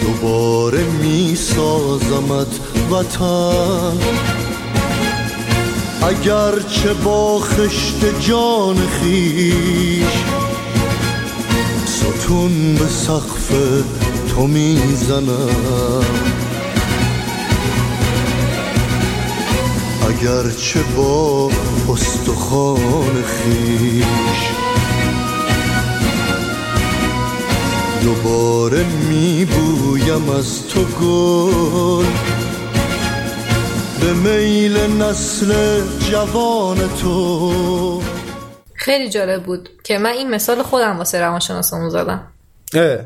دوباره 0.00 0.84
می 1.02 1.34
سازمت 1.34 2.60
وطن. 2.90 3.98
اگرچه 6.02 6.94
با 6.94 7.38
خشت 7.38 8.20
جان 8.20 8.76
خیش 8.76 10.45
ستون 12.26 12.74
به 12.74 12.86
سقف 12.86 13.52
تو 14.28 14.46
می‌زنم. 14.46 16.04
اگرچه 20.08 20.80
با 20.96 21.50
استخوان 21.92 23.22
خیش 23.22 24.42
دوباره 28.02 28.84
میبویم 29.08 30.30
از 30.30 30.66
تو 30.66 30.84
گل 30.84 32.06
به 34.00 34.12
میل 34.12 34.76
نسل 34.76 35.80
جوان 36.10 36.78
تو. 37.02 38.02
خیلی 38.86 39.10
جالب 39.10 39.42
بود 39.42 39.68
که 39.84 39.98
من 39.98 40.10
این 40.10 40.30
مثال 40.30 40.62
خودم 40.62 40.98
واسه 40.98 41.20
روانشناسمون 41.20 41.88
زدم. 41.88 42.32
اه. 42.74 42.98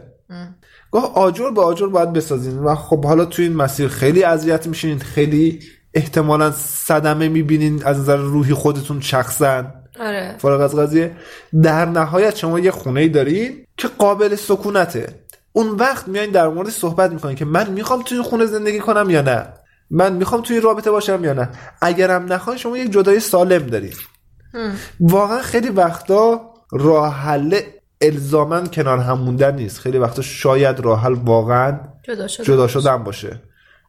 گفت 0.90 1.06
آجر 1.14 1.50
به 1.50 1.62
آجر 1.62 1.86
باید 1.86 2.12
بسازین. 2.12 2.58
و 2.58 2.74
خب 2.74 3.04
حالا 3.04 3.24
توی 3.24 3.44
این 3.44 3.56
مسیر 3.56 3.88
خیلی 3.88 4.24
اذیت 4.24 4.66
میشین 4.66 4.98
خیلی 4.98 5.60
احتمالا 5.94 6.50
صدمه 6.50 7.28
می‌بینین 7.28 7.84
از 7.84 7.98
نظر 7.98 8.16
روحی 8.16 8.54
خودتون 8.54 9.00
شخصا. 9.00 9.64
آره. 10.00 10.34
فارغ 10.38 10.60
از 10.60 10.76
قضیه. 10.76 11.16
در 11.62 11.84
نهایت 11.84 12.36
شما 12.36 12.58
یه 12.58 12.70
خونه 12.70 13.08
دارین 13.08 13.66
که 13.76 13.88
قابل 13.88 14.36
سکونته. 14.36 15.06
اون 15.52 15.68
وقت 15.68 16.08
میایین 16.08 16.30
در 16.30 16.48
مورد 16.48 16.68
صحبت 16.68 17.12
می‌کنین 17.12 17.36
که 17.36 17.44
من 17.44 17.70
می‌خوام 17.70 18.02
توی 18.02 18.22
خونه 18.22 18.46
زندگی 18.46 18.80
کنم 18.80 19.10
یا 19.10 19.22
نه؟ 19.22 19.46
من 19.90 20.12
می‌خوام 20.12 20.42
توی 20.42 20.60
رابطه 20.60 20.90
باشم 20.90 21.24
یا 21.24 21.32
نه؟ 21.32 21.48
اگرم 21.82 22.32
نخواین 22.32 22.58
شما 22.58 22.78
یک 22.78 22.92
جدای 22.92 23.20
سالم 23.20 23.66
دارین. 23.66 23.92
واقعا 25.00 25.42
خیلی 25.42 25.68
وقتا 25.68 26.40
راه 26.72 27.14
حل 27.14 27.60
الزاما 28.00 28.66
کنار 28.66 28.98
هم 28.98 29.18
موندن 29.18 29.54
نیست. 29.54 29.78
خیلی 29.78 29.98
وقتا 29.98 30.22
شاید 30.22 30.80
راه 30.80 31.02
حل 31.02 31.12
واقعا 31.12 31.80
جدا 32.42 32.68
شدن 32.68 33.04
باشه. 33.04 33.42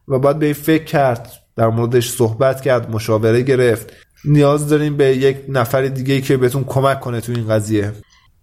و 0.08 0.18
باید 0.18 0.38
به 0.38 0.46
این 0.46 0.54
فکر 0.54 0.84
کرد 0.84 1.32
در 1.56 1.68
موردش 1.68 2.10
صحبت 2.10 2.60
کرد 2.60 2.90
مشاوره 2.90 3.42
گرفت. 3.42 3.92
نیاز 4.24 4.68
داریم 4.68 4.96
به 4.96 5.04
یک 5.04 5.36
نفر 5.48 5.82
دیگه 5.82 6.20
که 6.20 6.36
بهتون 6.36 6.64
کمک 6.64 7.00
کنه 7.00 7.20
تو 7.20 7.32
این 7.32 7.48
قضیه. 7.48 7.92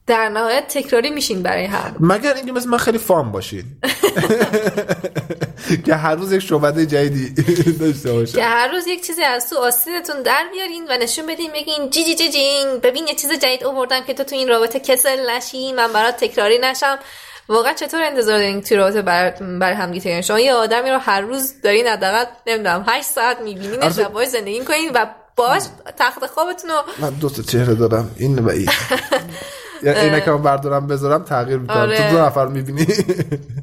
در 0.10 0.30
نهایت 0.30 0.68
تکراری 0.68 1.10
میشین 1.10 1.44
برای 1.44 1.66
هم 1.66 1.96
مگر 2.00 2.34
اینکه 2.34 2.52
مثل 2.52 2.70
من 2.70 2.78
خیلی 2.78 2.98
فام 2.98 3.32
باشین. 3.32 3.64
که 5.86 5.96
هر 5.96 6.16
روز 6.16 6.34
یک 6.34 6.40
شعبده 6.40 6.86
جدیدی 6.86 7.72
داشته 7.72 8.14
باشه 8.14 8.38
که 8.38 8.44
هر 8.44 8.68
روز 8.68 8.88
یک 8.88 9.08
چیزی 9.08 9.24
از 9.24 9.50
تو 9.50 9.58
آستینتون 9.58 10.22
در 10.22 10.46
بیارین 10.54 10.86
و 10.90 10.98
نشون 10.98 11.28
بدین 11.28 11.52
بگین 11.52 11.90
جی 11.90 12.04
جی 12.04 12.16
جی 12.16 12.30
جینگ 12.30 12.82
ببین 12.82 13.08
یه 13.08 13.16
چیز 13.16 13.32
جدید 13.32 13.64
آوردم 13.64 14.04
که 14.04 14.14
تو 14.14 14.24
تو 14.24 14.36
این 14.36 14.48
رابطه 14.48 14.80
کسل 14.80 15.30
نشی 15.30 15.74
من 15.74 15.94
برات 15.94 16.18
تکراری 16.18 16.58
نشم. 16.58 17.00
واقعا 17.50 17.74
چطور 17.74 18.02
انتظار 18.02 18.38
دارین 18.38 18.62
توی 18.62 18.78
رابطه 18.78 19.02
بر, 19.02 19.32
بر 19.60 19.74
همگی 19.74 20.24
شما 20.24 20.40
یه 20.40 20.54
آدمی 20.54 20.90
رو 20.90 20.98
هر 20.98 21.22
روز 21.22 21.62
دارین 21.62 21.88
حداقل 21.88 22.26
نمی‌دونم 22.48 22.86
8 22.88 23.06
ساعت 23.06 23.42
می‌بینین. 23.42 23.90
شبای 23.90 24.26
زندگی 24.26 24.66
کنین 24.66 24.92
و 24.94 25.06
باش 25.40 25.64
تخت 25.98 26.26
خوابتون 26.26 26.70
رو 26.70 26.76
من 27.00 27.10
دو 27.10 27.30
تا 27.30 27.42
چهره 27.42 27.76
دارم 27.76 28.12
این 28.18 28.40
و 28.40 28.50
این. 28.50 28.70
یعنی 29.84 30.00
اینه 30.00 30.22
که 30.22 30.32
من 30.32 30.42
بردارم 30.42 30.88
بذارم 30.88 31.24
تغییر 31.24 31.58
می‌کنم. 31.58 31.78
آره. 31.78 31.98
تو 31.98 32.16
دو 32.16 32.22
نفر 32.22 32.48
می‌بینی. 32.48 32.88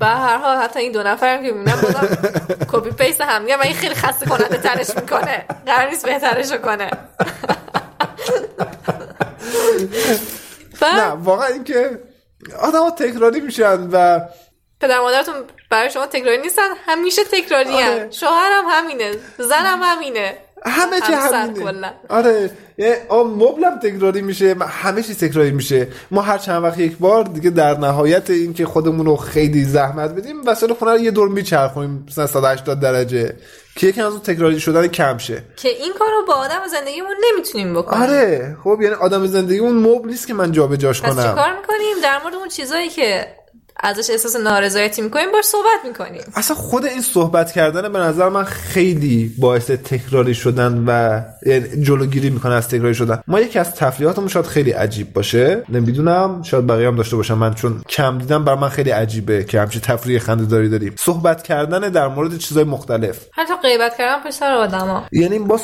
به 0.00 0.06
هر 0.06 0.38
حال 0.38 0.56
حتی 0.56 0.78
این 0.80 0.92
دو 0.92 1.02
نفرم 1.02 1.42
که 1.42 1.52
می‌بینم 1.52 1.80
بازم 1.80 2.18
کپی 2.72 2.90
پیست 2.90 3.20
هم 3.20 3.42
میگم. 3.42 3.60
این 3.60 3.74
خیلی 3.74 3.94
خسته 3.94 4.26
کننده 4.26 4.56
ترش 4.56 4.96
می‌کنه. 4.96 5.44
قرار 5.66 5.90
نیست 5.90 6.06
بهترش 6.06 6.52
کنه. 6.52 6.90
نه 10.82 11.02
واقعا 11.02 11.46
اینکه 11.46 12.00
آدم 12.60 12.78
ها 12.78 12.90
تکراری 12.90 13.40
میشن 13.40 13.88
و 13.92 14.20
پدر 14.80 15.00
مادرتون 15.00 15.34
برای 15.70 15.90
شما 15.90 16.06
تکراری 16.06 16.38
نیستن 16.38 16.68
همیشه 16.86 17.24
تکراری 17.24 17.74
آره. 17.74 17.84
هم 17.84 18.10
شوهرم 18.10 18.64
همینه 18.70 19.12
زنم 19.38 19.80
همینه. 19.82 20.38
همه 20.66 21.00
چی 21.00 21.12
همینه. 21.12 21.92
آره 22.08 22.50
مبلم 23.10 23.78
تکراری 23.82 24.22
میشه 24.22 24.56
همه 24.68 25.02
چی 25.02 25.14
تکراری 25.14 25.50
میشه. 25.50 25.88
ما 26.10 26.22
هر 26.22 26.38
چند 26.38 26.62
وقت 26.62 26.78
یک 26.78 26.96
بار 26.98 27.24
دیگه 27.24 27.50
در 27.50 27.78
نهایت 27.78 28.30
اینکه 28.30 28.66
خودمون 28.66 29.06
رو 29.06 29.16
خیلی 29.16 29.64
زحمت 29.64 30.10
بدیم 30.10 30.36
وسایل 30.46 30.74
خونه 30.74 30.90
رو 30.92 30.98
یه 30.98 31.10
دور 31.10 31.28
میچرخونیم 31.28 32.04
مثلا 32.08 32.26
180 32.26 32.80
درجه. 32.80 33.36
که 33.76 33.86
یکی 33.86 34.00
از 34.00 34.12
اون 34.12 34.20
تکراری 34.20 34.60
شدن 34.60 34.86
کم 34.86 35.18
شه. 35.18 35.42
که 35.56 35.68
این 35.68 35.92
کار 35.98 36.08
رو 36.10 36.26
با 36.26 36.34
آدم 36.34 36.60
زندگیمون 36.70 37.14
نمی‌تونیم 37.32 37.74
بکنیم. 37.74 38.02
آره 38.02 38.56
خب 38.64 38.78
یعنی 38.82 38.94
آدم 38.94 39.26
زندگی 39.26 39.58
اون 39.58 39.74
مبل 39.74 40.08
نیست 40.08 40.26
که 40.26 40.34
من 40.34 40.52
جابجاش 40.52 41.02
پس 41.02 41.14
کنم. 41.14 41.22
چیکار 41.22 41.56
می‌کنیم؟ 41.56 41.96
در 42.02 42.22
مورد 42.22 42.34
اون 42.34 42.48
چیزایی 42.48 42.88
که 42.88 43.26
ازش 43.80 44.10
احساس 44.10 44.36
نارضایتی 44.36 45.02
می‌کنیم 45.02 45.32
باش 45.32 45.44
صحبت 45.44 45.84
می‌کنیم. 45.84 46.22
اصلا 46.34 46.56
خود 46.56 46.84
این 46.84 47.02
صحبت 47.02 47.52
کردن 47.52 47.92
به 47.92 47.98
نظر 47.98 48.28
من 48.28 48.44
خیلی 48.44 49.34
باعث 49.38 49.70
تکراری 49.70 50.34
شدن 50.34 50.84
و 50.86 51.20
یعنی 51.46 51.82
جلوگیری 51.82 52.30
می‌کنه 52.30 52.54
از 52.54 52.68
تکراری 52.68 52.94
شدن. 52.94 53.22
ما 53.26 53.40
یکی 53.40 53.58
از 53.58 53.74
تفریحاتمون 53.74 54.28
شاید 54.28 54.46
خیلی 54.46 54.70
عجیب 54.70 55.12
باشه. 55.12 55.62
نمی‌دونم 55.68 56.42
شاید 56.42 56.66
بقیه 56.66 56.86
هم 56.86 56.96
داشته 56.96 57.16
باشم 57.16 57.38
من 57.38 57.54
چون 57.54 57.82
کم 57.88 58.18
دیدم 58.18 58.44
بر 58.44 58.54
من 58.54 58.68
خیلی 58.68 58.90
عجیبه 58.90 59.44
که 59.44 59.60
همچین 59.60 59.80
تفریح 59.80 60.18
خنده 60.18 60.44
داری 60.44 60.68
داریم. 60.68 60.94
صحبت 60.98 61.42
کردن 61.42 61.80
در 61.80 62.08
مورد 62.08 62.38
چیزای 62.38 62.64
مختلف. 62.64 63.20
حتی 63.32 63.54
غیبت 63.62 63.96
کردن 63.96 64.22
پشت 64.22 64.34
سر 64.34 64.52
آدما. 64.52 65.06
یعنی 65.12 65.38
با 65.38 65.60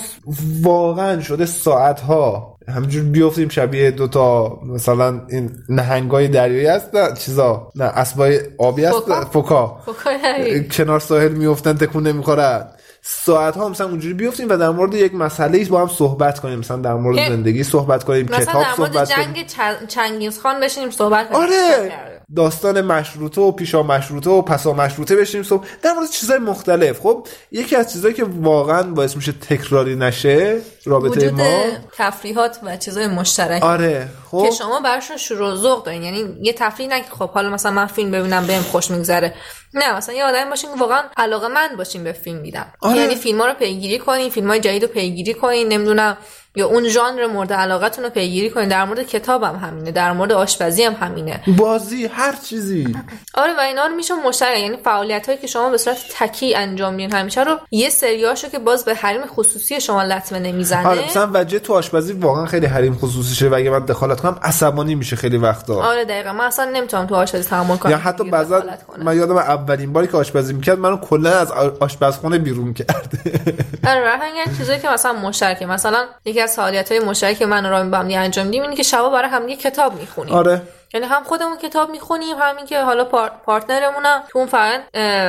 واقعا 0.62 1.20
شده 1.20 1.46
ساعت 1.46 2.00
ها 2.00 2.51
همجور 2.68 3.02
بیفتیم 3.02 3.48
شبیه 3.48 3.90
دوتا 3.90 4.58
مثلا 4.66 5.20
این 5.28 5.50
نهنگای 5.68 6.28
دریایی 6.28 6.66
هست 6.66 6.94
نه 6.94 7.14
چیزا 7.14 7.72
نه 7.74 7.84
اسبای 7.84 8.40
آبی 8.58 8.84
هست 8.84 8.98
فوکا؟ 9.32 9.80
فوکا. 9.86 10.60
کنار 10.72 11.00
ساحل 11.00 11.32
میفتن 11.32 11.76
تکون 11.76 12.06
نمی‌خورن. 12.06 12.66
ساعت 13.04 13.56
ها 13.56 13.68
مثلا 13.68 13.88
اونجوری 13.88 14.14
بیفتیم 14.14 14.48
و 14.48 14.56
در 14.56 14.70
مورد 14.70 14.94
یک 14.94 15.14
مسئله 15.14 15.64
با 15.64 15.80
هم 15.80 15.88
صحبت 15.88 16.40
کنیم 16.40 16.58
مثلا 16.58 16.76
در 16.76 16.94
مورد 16.94 17.28
زندگی 17.28 17.62
صحبت 17.62 18.04
کنیم 18.04 18.24
مثلا 18.26 18.40
کتاب 18.40 18.62
در 18.62 18.68
مورد 18.78 18.92
صحبت 18.92 19.12
کنیم. 19.12 19.32
جنگ 19.32 19.48
چ- 19.48 19.86
چنگیز 19.86 20.38
خان 20.40 20.60
بشینیم 20.60 20.90
صحبت 20.90 21.30
کنیم. 21.30 21.42
آره 21.42 21.92
داستان 22.36 22.80
مشروطه 22.80 23.40
و 23.40 23.52
پیشا 23.52 23.82
مشروطه 23.82 24.30
و 24.30 24.42
پسا 24.42 24.72
مشروطه 24.72 25.16
بشیم 25.16 25.42
صبح. 25.42 25.66
در 25.82 25.92
مورد 25.92 26.10
چیزای 26.10 26.38
مختلف. 26.38 27.00
خب 27.00 27.26
یکی 27.52 27.76
از 27.76 27.92
چیزایی 27.92 28.14
که 28.14 28.24
واقعا 28.24 28.82
باعث 28.82 29.16
میشه 29.16 29.32
تکراری 29.32 29.96
نشه 29.96 30.58
رابطه 30.85 31.09
وجود 31.09 31.41
ما؟ 31.41 31.62
تفریحات 31.97 32.59
و 32.62 32.76
چیزای 32.76 33.07
مشترک. 33.07 33.62
آره 33.62 34.09
خب. 34.30 34.45
که 34.45 34.51
شما 34.51 34.80
براشون 34.80 35.16
شروع 35.16 35.55
ذوق 35.55 35.85
دارین. 35.85 36.03
یعنی 36.03 36.37
یه 36.43 36.53
تفریح 36.53 36.89
نه 36.89 37.01
که 37.01 37.11
خب 37.11 37.30
حالا 37.30 37.51
مثلا 37.51 37.72
من 37.72 37.87
فیلم 37.87 38.11
ببینم 38.11 38.47
بهم 38.47 38.62
خوش 38.62 38.91
میگذره. 38.91 39.35
نه 39.74 39.97
مثلا 39.97 40.14
یه 40.14 40.24
آدمی 40.24 40.51
باشین 40.51 40.70
که 40.74 40.80
واقعا 40.80 41.03
علاقه 41.16 41.49
من 41.49 41.68
باشین 41.78 42.05
به 42.05 42.12
فیلم 42.12 42.43
دیدن 42.43 42.72
آره. 42.80 42.97
یعنی 42.97 43.14
فیلم 43.14 43.41
ها 43.41 43.47
رو 43.47 43.55
پیگیری 43.55 43.99
کنین 43.99 44.30
فیلم 44.30 44.49
های 44.49 44.61
جدید 44.61 44.83
رو 44.83 44.89
پیگیری 44.89 45.35
کنین 45.35 45.68
نمی‌دونم 45.68 46.16
یا 46.57 46.66
اون 46.66 46.89
ژانر 46.89 47.26
مورد 47.26 47.53
علاقتون 47.53 48.05
رو 48.05 48.11
پیگیری 48.11 48.51
کنین. 48.51 48.68
در 48.68 48.85
مورد 48.85 49.03
کتاب 49.03 49.43
هم 49.43 49.57
همینه 49.57 49.91
در 49.91 50.12
مورد 50.12 50.33
آشپزی 50.33 50.85
هم 50.85 50.93
همینه. 50.93 51.41
بازی 51.59 52.07
هر 52.07 52.35
چیزی. 52.45 52.97
آره 53.35 53.57
و 53.57 53.61
اینا 53.61 53.87
رو 53.87 53.95
میشه 53.95 54.14
مشترک. 54.14 54.59
یعنی 54.59 54.76
فعالیت 54.76 55.26
هایی 55.26 55.39
که 55.39 55.47
شما 55.47 55.70
به 55.70 55.78
صورت 55.78 55.97
تکی 56.11 56.55
انجام 56.55 56.95
میدین 56.95 57.16
همیشه 57.16 57.43
رو 57.43 57.59
یه 57.70 57.91
سریاشو 57.91 58.49
که 58.49 58.59
باز 58.59 58.85
به 58.85 58.95
حریم 58.95 59.26
خصوصی 59.26 59.80
شما 59.80 60.03
لطمه 60.03 60.39
نمی‌زنه 60.75 60.89
آره 60.91 61.07
مثلا 61.07 61.31
وجه 61.35 61.59
تو 61.59 61.75
آشپزی 61.75 62.12
واقعا 62.12 62.47
خیلی 62.47 62.66
حریم 62.66 62.95
خصوصیشه 62.95 63.49
و 63.49 63.55
اگه 63.55 63.70
من 63.70 63.79
دخالت 63.79 64.20
کنم 64.20 64.39
عصبانی 64.43 64.95
میشه 64.95 65.16
خیلی 65.16 65.37
وقتا. 65.37 65.75
آره 65.75 66.05
دقیقا. 66.05 66.33
من 66.33 66.45
اصلا 66.45 66.64
نمی‌تونم 66.64 67.07
تو 67.07 67.14
آشپزی 67.14 67.49
تحمل 67.49 67.77
کنم. 67.77 67.93
یا 67.93 67.99
حتی 67.99 68.31
بعضا. 68.31 68.62
من 69.05 69.16
یادم 69.16 69.37
اولین 69.37 69.93
باری 69.93 70.07
که 70.07 70.16
آشپزی 70.16 70.53
می‌کرد 70.53 70.79
منو 70.79 70.97
کلا 70.97 71.31
از 71.31 71.53
آشپزخونه 71.81 72.39
بیرون 72.39 72.75
کرد 72.75 73.12
آره 73.89 74.11
همین 74.11 74.57
چیزایی 74.59 74.81
که 74.81 74.89
مثلا 74.89 75.12
مشترکه. 75.12 75.66
مثلا 75.66 76.05
یکی 76.25 76.41
از 76.41 76.57
فعالیت 76.57 76.93
های 76.93 77.01
مشترک 77.01 77.43
من 77.43 77.66
و 77.66 77.68
رامی 77.68 77.91
با 77.91 77.99
هم 77.99 78.07
انجام 78.11 78.47
میدیم 78.47 78.62
اینه 78.62 78.77
که 78.77 78.83
شبا 78.83 79.11
برای 79.11 79.31
هم 79.31 79.49
کتاب 79.49 80.01
می‌خونیم. 80.01 80.35
آره. 80.35 80.62
یعنی 80.95 81.07
هم 81.07 81.22
خودمون 81.24 81.59
کتاب 81.59 81.90
می‌خونیم 81.90 82.36
همین 82.40 82.66
که 82.66 82.82
حالا 82.82 83.05
پار... 83.05 83.30
پارتنرمونم 83.47 84.22
تو 84.30 84.38
اون 84.38 84.49
فرآیند 84.49 84.82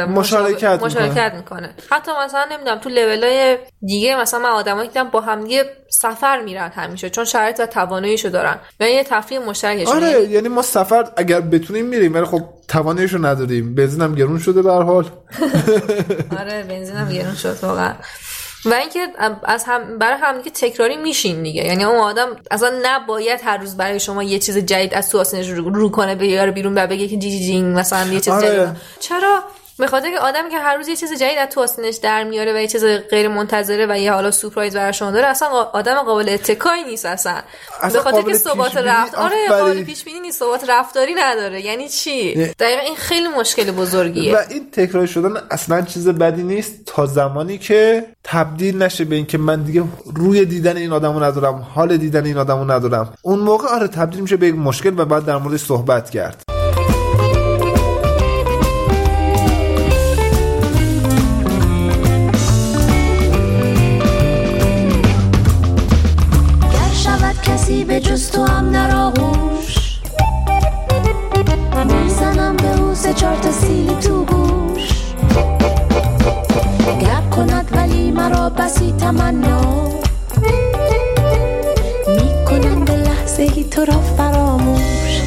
مشارکت 0.09 0.79
مشا- 0.79 0.83
مشارکت 0.83 1.33
می‌کنه. 1.35 1.75
حتی 1.91 2.11
مثلا 2.25 2.45
نمی‌دونم 2.51 2.79
تو 2.79 2.89
لولای 2.89 3.57
دیگه 3.85 4.15
مثلا 4.15 4.39
من 4.39 4.49
آدمایی 4.49 4.89
که 4.89 5.03
با 5.03 5.21
هم 5.21 5.43
دیگه 5.43 5.65
سفر 5.89 6.41
میرن 6.41 6.69
همیشه 6.69 7.09
چون 7.09 7.25
شرایط 7.25 7.59
و 7.59 7.65
تواناییشو 7.65 8.29
دارن 8.29 8.59
و 8.79 8.89
یه 8.89 9.03
تفریح 9.03 9.39
مشترکشون 9.39 9.95
آره 9.95 10.21
یعنی 10.29 10.47
ما 10.49 10.61
سفر 10.61 11.05
اگر 11.17 11.41
بتونیم 11.41 11.85
میریم 11.85 12.13
ولی 12.13 12.25
خب 12.25 12.41
تواناییشو 12.67 13.25
نداریم. 13.25 13.75
بنزینم 13.75 14.15
گرون 14.15 14.39
شده 14.39 14.61
به 14.61 14.71
حال. 14.71 15.05
آره 16.39 16.63
بنزینم 16.63 17.09
گرون 17.09 17.35
شد 17.35 17.57
واقعا. 17.63 17.93
و 18.65 18.73
اینکه 18.73 19.07
از 19.43 19.63
هم 19.63 19.97
برای 19.97 20.17
هم 20.21 20.37
دیگه 20.37 20.51
تکراری 20.51 20.97
میشین 20.97 21.43
دیگه. 21.43 21.63
یعنی 21.63 21.83
اون 21.83 21.99
آدم 21.99 22.35
اصلا 22.51 22.79
نباید 22.83 23.39
هر 23.43 23.57
روز 23.57 23.77
برای 23.77 23.99
شما 23.99 24.23
یه 24.23 24.39
چیز 24.39 24.57
جدید 24.57 24.93
از 24.93 25.09
تو 25.09 25.23
رو, 25.33 25.69
رو 25.69 25.89
کنه 25.89 26.15
بیاره 26.15 26.51
بیرون 26.51 26.77
و 26.77 26.87
بگه 26.87 27.07
که 27.07 27.17
جی 27.17 27.31
جی 27.31 27.45
جینگ 27.45 27.79
مثلا 27.79 28.13
یه 28.13 28.19
چیز 28.19 28.33
آره. 28.33 28.47
جدید. 28.47 28.77
چرا؟ 28.99 29.43
به 29.79 29.87
خاطر 29.87 30.11
که 30.11 30.19
آدمی 30.19 30.49
که 30.49 30.59
هر 30.59 30.77
روز 30.77 30.87
یه 30.87 30.95
چیز 30.95 31.13
جدید 31.13 31.37
از 31.37 31.49
تو 31.49 31.61
آستینش 31.61 31.95
در 31.95 32.23
میاره 32.23 32.53
و 32.53 32.57
یه 32.57 32.67
چیز 32.67 32.85
غیر 32.85 33.27
منتظره 33.27 33.87
و 33.89 33.97
یه 33.97 34.13
حالا 34.13 34.31
سورپرایز 34.31 34.75
برای 34.75 34.93
شما 34.93 35.11
داره 35.11 35.27
اصلا 35.27 35.47
آدم 35.47 36.03
قابل 36.03 36.29
اتکایی 36.29 36.83
نیست 36.83 37.05
اصلا, 37.05 37.41
اصلا 37.81 38.03
به 38.03 38.11
خاطر 38.11 38.31
که 38.31 38.37
ثبات 38.37 38.77
رفت. 38.77 39.15
آره. 39.15 39.47
قابل 39.49 39.83
پیش 39.83 40.03
بینی 40.03 40.19
نیست 40.19 40.39
ثبات 40.39 40.69
رفتاری 40.69 41.13
نداره. 41.13 41.61
یعنی 41.61 41.89
چی؟ 41.89 42.35
نه. 42.35 42.55
دقیقا 42.59 42.81
این 42.81 42.95
خیلی 42.95 43.27
مشکل 43.27 43.71
بزرگیه. 43.71 44.35
و 44.35 44.39
این 44.49 44.71
تکرار 44.71 45.05
شدن 45.05 45.33
اصلا 45.51 45.81
چیز 45.81 46.07
بدی 46.07 46.43
نیست 46.43 46.73
تا 46.85 47.05
زمانی 47.05 47.57
که 47.57 48.05
تبدیل 48.23 48.83
نشه 48.83 49.05
به 49.05 49.15
اینکه 49.15 49.37
من 49.37 49.63
دیگه 49.63 49.83
روی 50.15 50.45
دیدن 50.45 50.77
این 50.77 50.93
آدمو 50.93 51.19
ندارم 51.19 51.67
حال 51.75 51.97
دیدن 51.97 52.25
این 52.25 52.37
آدمو 52.37 52.71
ندارم. 52.71 53.13
اون 53.21 53.39
موقع 53.39 53.67
آره 53.67 53.87
تبدیل 53.87 54.21
میشه 54.21 54.37
به 54.37 54.47
یک 54.47 54.55
مشکل 54.55 54.99
و 54.99 55.05
بعد 55.05 55.25
در 55.25 55.37
موردش 55.37 55.63
صحبت 55.65 56.09
کرد. 56.09 56.52
سه 73.13 73.19
چهار 73.19 73.35
تا 73.35 73.51
سیلی 73.51 73.95
تو 73.95 74.25
گوش. 74.25 75.13
گر 77.01 77.21
کند 77.35 77.69
ولی 77.71 78.11
مرا 78.11 78.49
بسی 78.49 78.93
تمنا. 78.99 79.89
می‌کنم 82.07 82.85
به 82.85 82.95
لحظه 82.95 83.43
ای 83.43 83.63
تو 83.63 83.85
را 83.85 83.99
فراموش. 83.99 85.21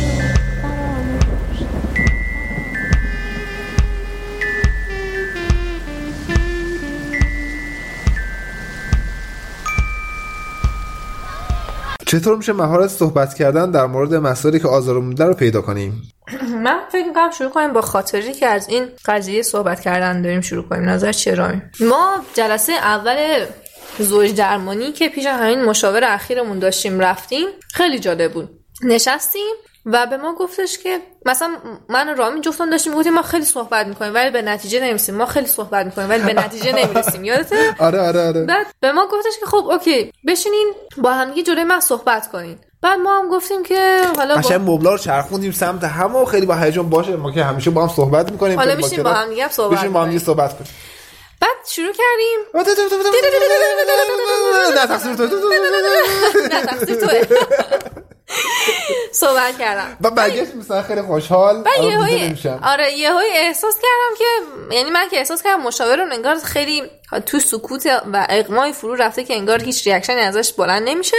چطور 12.06 12.36
میشه 12.36 12.52
مهارت 12.52 12.88
صحبت 12.90 13.34
کردن 13.34 13.70
در 13.70 13.86
مورد 13.86 14.14
مسائلی 14.14 14.60
که 14.60 14.68
آزارمون 14.68 15.08
میده 15.08 15.24
رو 15.24 15.34
پیدا 15.34 15.60
کنیم؟ 15.60 16.02
من 16.64 16.80
فکر 16.92 17.06
می‌کنم 17.06 17.30
شروع 17.30 17.50
کنیم 17.50 17.72
با 17.72 17.80
خاطری 17.80 18.32
که 18.32 18.46
از 18.46 18.68
این 18.68 18.88
قضیه 19.06 19.42
صحبت 19.42 19.80
کردن 19.80 20.22
داریم 20.22 20.40
شروع 20.40 20.68
کنیم. 20.68 20.88
نظر 20.88 21.34
رامی 21.34 21.62
ما 21.80 22.24
جلسه 22.34 22.72
اول 22.72 23.46
زوج 23.98 24.34
درمانی 24.34 24.92
که 24.92 25.08
پیش 25.08 25.26
همین 25.26 25.64
مشاور 25.64 26.04
اخیرمون 26.04 26.58
داشتیم 26.58 27.00
رفتیم 27.00 27.46
خیلی 27.74 27.98
جالب 27.98 28.32
بود. 28.32 28.50
نشستیم 28.82 29.54
و 29.86 30.06
به 30.06 30.16
ما 30.16 30.34
گفتش 30.34 30.78
که 30.78 30.98
مثلا 31.26 31.56
من 31.88 32.08
و 32.08 32.14
رامین 32.14 32.42
جفتمون 32.42 32.70
داشتیم 32.70 32.92
می‌گفتیم 32.92 33.14
ما 33.14 33.22
خیلی 33.22 33.44
صحبت 33.44 33.86
می‌کنیم 33.86 34.14
ولی 34.14 34.30
به 34.30 34.42
نتیجه 34.42 34.80
نمی‌رسیم. 34.80 35.14
ما 35.14 35.26
خیلی 35.26 35.46
صحبت 35.46 35.86
می‌کنیم 35.86 36.08
ولی 36.08 36.22
به 36.22 36.32
نتیجه 36.32 36.72
نمی‌رسیم. 36.72 37.24
یادته؟ 37.24 37.74
آره 37.78 38.00
آره 38.00 38.26
آره. 38.26 38.44
بعد 38.44 38.66
به 38.80 38.92
ما 38.92 39.06
گفتش 39.06 39.38
که 39.40 39.46
خب 39.46 39.66
اوکی 39.70 40.12
بشینین 40.26 40.72
با 40.98 41.12
همدیگه 41.12 41.42
جلوی 41.42 41.64
من 41.64 41.80
صحبت 41.80 42.30
کنین. 42.30 42.58
بعد 42.82 42.98
ما 42.98 43.18
هم 43.18 43.28
گفتیم 43.28 43.62
که 43.62 44.02
حالا 44.16 44.34
با... 44.34 44.40
قشنگ 44.40 44.70
مبلا 44.70 44.90
رو 44.90 44.98
چرخوندیم 44.98 45.52
سمت 45.52 45.84
هم 45.84 46.16
و 46.16 46.24
خیلی 46.24 46.46
با 46.46 46.54
هیجان 46.54 46.90
باشه. 46.90 47.16
ما 47.16 47.32
که 47.32 47.44
همیشه 47.44 47.70
با 47.70 47.82
هم 47.82 47.88
صحبت 47.88 48.32
می‌کنیم. 48.32 48.58
حالا 48.58 48.74
میشیم 48.74 49.02
با 49.02 49.10
هم 49.10 49.28
دیگه 49.28 49.48
صحبت 49.48 49.78
بشین 49.78 49.92
با 49.92 50.02
هم 50.02 50.08
دیگه. 50.08 50.24
صحبت 50.24 50.58
کنیم. 50.58 50.70
بعد 51.40 51.56
شروع 51.68 51.92
کردیم. 51.92 52.38
نه 54.76 54.86
تقصیر 54.86 55.14
تو. 55.14 55.28
نه 56.50 56.62
تقصیر 56.62 56.96
توه. 56.96 57.22
صحبت 59.12 59.58
کردم. 59.58 59.96
و 60.00 60.10
برگشت 60.10 60.54
مثلا 60.54 60.82
خیلی 60.82 61.02
خوشحال. 61.02 61.62
بعد 61.62 61.84
یه 61.84 61.98
نمی‌شم. 61.98 62.60
آره 62.64 62.92
یه 62.92 63.12
هایی 63.12 63.32
احساس 63.32 63.74
کردم 63.74 64.16
که 64.18 64.24
یعنی 64.76 64.90
من 64.90 65.08
که 65.08 65.18
احساس 65.18 65.42
کردم 65.42 65.62
مشاورم 65.62 66.12
انگار 66.12 66.38
خیلی 66.38 66.82
تو 67.26 67.38
سکوت 67.38 67.86
و 68.12 68.26
اقمای 68.28 68.72
فرو 68.72 68.94
رفته 68.94 69.24
که 69.24 69.34
انگار 69.34 69.62
هیچ 69.62 69.86
ریاکشنی 69.86 70.20
ازش 70.20 70.52
بلند 70.52 70.88
نمیشه. 70.88 71.16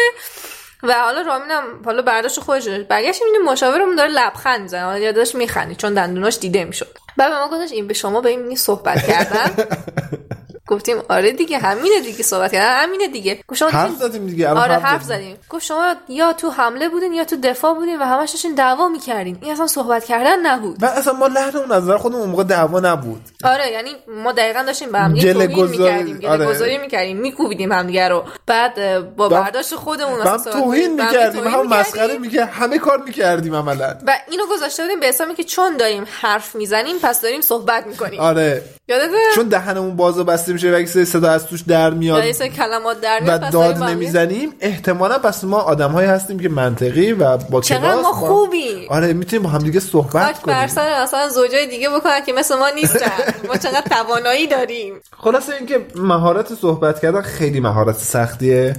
و 0.83 0.93
حالا 0.93 1.21
رامینم 1.21 1.63
حالا 1.85 2.01
برداشت 2.01 2.39
خودش 2.39 2.67
برگشت 2.67 3.21
می‌بینیم 3.23 3.51
مشاورمون 3.51 3.95
داره 3.95 4.09
لبخند 4.09 4.61
می‌زنه. 4.61 4.83
حالا 4.85 4.97
یا 4.99 5.11
داشت 5.11 5.35
میخندی 5.35 5.75
چون 5.75 5.93
دندوناش 5.93 6.37
دیده 6.37 6.65
می‌شد. 6.65 6.97
بعد 7.17 7.29
به 7.29 7.39
ما 7.39 7.47
گفتش 7.47 7.71
این 7.71 7.87
به 7.87 7.93
شما 7.93 8.21
به 8.21 8.29
این 8.29 8.55
صحبت 8.55 9.07
کردن. 9.07 9.51
گفتیم 10.67 10.97
آره 11.09 11.31
دیگه 11.31 11.57
همینه 11.57 11.99
دیگه 11.99 12.23
صحبت 12.23 12.51
کردن 12.51 12.83
همینه 12.83 13.07
دیگه. 13.07 13.39
گفت 13.47 13.59
شما 13.59 13.69
حرف 13.69 13.91
زدیم 13.91 14.27
دیگه 14.27 14.49
آره 14.49 14.73
حرف 14.73 14.83
حرف 14.83 15.03
زدیم. 15.03 15.37
گفت 15.49 15.65
شما 15.65 15.95
یا 16.09 16.33
تو 16.33 16.49
حمله 16.49 16.89
بودین 16.89 17.13
یا 17.13 17.23
تو 17.23 17.35
دفاع 17.43 17.73
بودین 17.73 18.01
و 18.01 18.03
همش 18.05 18.29
داشتین 18.29 18.55
دعوا 18.55 18.87
می‌کردین. 18.87 19.37
این 19.41 19.51
اصلا 19.51 19.67
صحبت 19.67 20.05
کردن 20.05 20.45
نبود. 20.45 20.83
و 20.83 20.85
اصلا 20.85 21.13
ما 21.13 21.27
لحنمون 21.27 21.71
از 21.71 21.83
نظر 21.83 21.97
خودمون 21.97 22.21
اون 22.21 22.29
موقع 22.29 22.43
دعوا 22.43 22.79
نبود. 22.79 23.21
آره 23.43 23.71
یعنی 23.71 23.91
ما 24.23 24.31
دقیقا 24.31 24.63
داشتیم 24.63 24.91
به 24.91 24.99
هم 24.99 25.13
گله 25.13 25.47
گذاری- 25.47 26.27
آره. 26.27 26.45
گذاری 26.45 26.77
می‌کردیم 26.77 27.17
میکوبیدیم 27.17 27.71
همدیگه 27.71 28.07
رو. 28.09 28.23
بعد 28.45 28.75
با 29.15 29.29
با 29.29 29.29
برداشت 29.29 29.75
خودمون 29.75 30.23
با 30.23 30.37
صحبت 30.37 30.53
توهین. 30.53 30.97
با 30.97 31.03
می‌کردیم. 31.03 31.47
هم. 31.47 31.67
مسخره 31.67 32.17
می‌کرد 32.17 32.49
همه 32.49 32.79
کار 32.79 33.03
می‌کردیم 33.03 33.55
عملا. 33.55 33.95
و 34.07 34.19
اینو 34.31 34.43
گذاشته 34.51 34.83
بودیم 34.83 34.99
به 34.99 35.05
حسابی 35.05 35.33
که 35.33 35.43
چون 35.43 35.77
داریم 35.77 36.07
حرف 36.21 36.55
می‌زنیم 36.55 36.95
پس 37.01 37.21
داریم 37.21 37.41
صحبت 37.41 37.87
می‌کنیم. 37.87 38.19
آره. 38.19 38.63
یادته؟ 38.87 39.17
چون 39.35 39.47
دهنمون 39.47 39.95
باز 39.95 40.19
و 40.19 40.23
بسته 40.23 40.53
میشه 40.57 40.75
و 40.75 40.79
یک 40.79 40.87
صدا 40.87 41.31
از 41.31 41.47
توش 41.47 41.61
در 41.61 41.89
میاد 41.89 42.19
یا 42.19 42.25
یه 42.25 42.33
سری 42.33 42.49
کلمات 42.49 43.01
در 43.01 43.19
و 43.21 43.23
میاد 43.23 43.41
پس 43.41 43.51
داد 43.51 43.83
نمی‌زنیم 43.83 44.49
احتمالا 44.59 45.17
پس 45.17 45.43
ما 45.43 45.57
آدم 45.57 45.91
هستیم 45.91 46.39
که 46.39 46.49
منطقی 46.49 47.11
و 47.11 47.37
با 47.37 47.61
چقدر 47.61 47.95
ما 47.95 48.11
خوبیم. 48.11 48.89
آره 48.89 49.13
می‌تونیم 49.13 49.43
با 49.43 49.49
هم 49.49 49.59
دیگه 49.59 49.79
صحبت 49.79 50.41
کنیم. 50.41 50.67
سر 50.67 50.87
اصلا 50.87 51.29
زوجای 51.29 51.67
دیگه 51.67 51.89
بکنن 51.89 52.25
که 52.25 52.33
مثل 52.33 52.55
ما 52.55 52.69
نیستن. 52.69 53.11
ما 53.47 53.57
چقدر 53.57 53.81
توانایی 53.81 54.47
داریم. 54.47 54.93
خلاصه 55.17 55.53
اینکه 55.55 55.85
مهارت 55.95 56.55
صحبت 56.55 56.99
کردن 56.99 57.21
خیلی 57.21 57.59
مهارت 57.59 57.97
سختیه. 57.97 58.73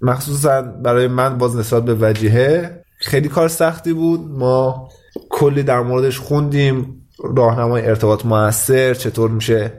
مخصوصا 0.00 0.62
برای 0.62 1.06
من 1.06 1.38
باز 1.38 1.56
نسبت 1.56 1.84
به 1.84 1.94
وجیهه 2.00 2.82
خیلی 2.98 3.28
کار 3.28 3.48
سختی 3.48 3.92
بود. 3.92 4.20
ما 4.30 4.88
کلی 5.30 5.62
در 5.62 5.80
موردش 5.80 6.18
خوندیم. 6.18 7.01
راهنمای 7.22 7.86
ارتباط 7.86 8.26
موثر 8.26 8.94
چطور 8.94 9.30
میشه 9.30 9.72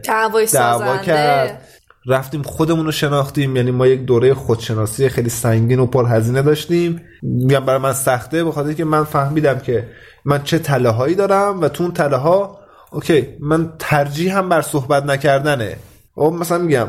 دعوا 0.54 0.98
کرد؟ 0.98 1.62
رفتیم 2.06 2.42
خودمون 2.42 2.86
رو 2.86 2.92
شناختیم 2.92 3.56
یعنی 3.56 3.72
ما 3.72 3.88
یک 3.88 4.06
دوره 4.06 4.34
خودشناسی 4.34 5.10
خیلی 5.10 5.30
سنگین 5.30 5.80
و 5.80 5.86
پرهزینه 5.86 6.42
داشتیم. 6.42 7.02
میگم 7.22 7.66
برای 7.66 7.80
من 7.80 7.94
سخته 7.94 8.44
به 8.44 8.52
خاطر 8.52 8.74
که 8.74 8.86
من 8.86 9.04
فهمیدم 9.04 9.60
که 9.60 9.88
من 10.26 10.44
چه 10.44 10.60
تله 10.60 10.90
هایی 10.90 11.16
دارم 11.16 11.62
و 11.62 11.68
تو 11.68 11.84
اون 11.84 11.94
تله 11.94 12.18
ها 12.18 12.60
OK 12.92 13.28
من 13.40 13.74
ترجیحم 13.80 14.50
بر 14.50 14.62
صحبت 14.62 15.06
نکردنه. 15.06 15.76
مثلا 16.18 16.58
میگم 16.58 16.88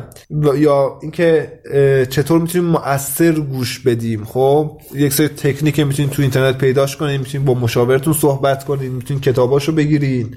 یا 0.57 0.99
اینکه 1.03 1.53
چطور 2.11 2.41
می‌تونیم 2.41 2.69
مؤثر 2.71 3.33
گوش 3.33 3.79
بدیم 3.79 4.25
خب 4.25 4.81
یک 4.95 5.13
سری 5.13 5.29
تکنیک 5.29 5.81
می‌تونید 5.81 6.11
تو 6.11 6.23
اینترنت 6.23 6.59
پیداش 6.59 6.97
کنین 6.97 7.17
می‌تونید 7.17 7.47
با 7.47 7.55
مشاورتون 7.55 8.13
صحبت 8.13 8.65
کنین 8.65 8.93
می‌تونید 8.93 9.23
کتاباشو 9.23 9.73
بگیرین 9.73 10.35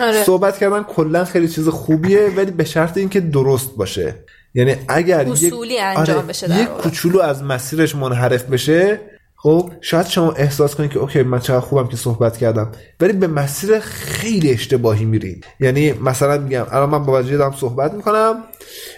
آره. 0.00 0.24
صحبت 0.24 0.58
کردن 0.58 0.82
کلا 0.82 1.24
خیلی 1.24 1.48
چیز 1.48 1.68
خوبیه 1.68 2.30
ولی 2.36 2.50
به 2.50 2.64
شرط 2.64 2.96
اینکه 2.96 3.20
درست 3.20 3.76
باشه 3.76 4.14
یعنی 4.54 4.76
اگر 4.88 5.26
یک- 5.28 5.54
انجام 5.80 6.26
بشه 6.26 6.48
در 6.48 6.62
یک. 6.62 6.68
کوچولو 6.68 7.20
از 7.20 7.42
مسیرش 7.42 7.94
منحرف 7.94 8.44
بشه 8.44 9.00
خب 9.40 9.70
شاید 9.80 10.06
شما 10.06 10.32
احساس 10.32 10.74
کنید 10.74 10.90
که 10.90 10.98
OK 10.98 11.22
من 11.22 11.38
چقدر 11.38 11.60
خوبم 11.60 11.88
که 11.88 11.96
صحبت 11.96 12.36
کردم 12.36 12.70
ولی 13.00 13.12
به 13.12 13.26
مسیر 13.26 13.78
خیلی 13.78 14.50
اشتباهی 14.50 15.04
میرید 15.04 15.46
یعنی 15.60 15.92
مثلا 15.92 16.38
میگم 16.38 16.66
الان 16.70 16.90
من 16.90 17.04
با 17.04 17.12
بچه 17.12 17.36
دارم 17.36 17.52
صحبت 17.52 17.94
می‌کنم 17.94 18.34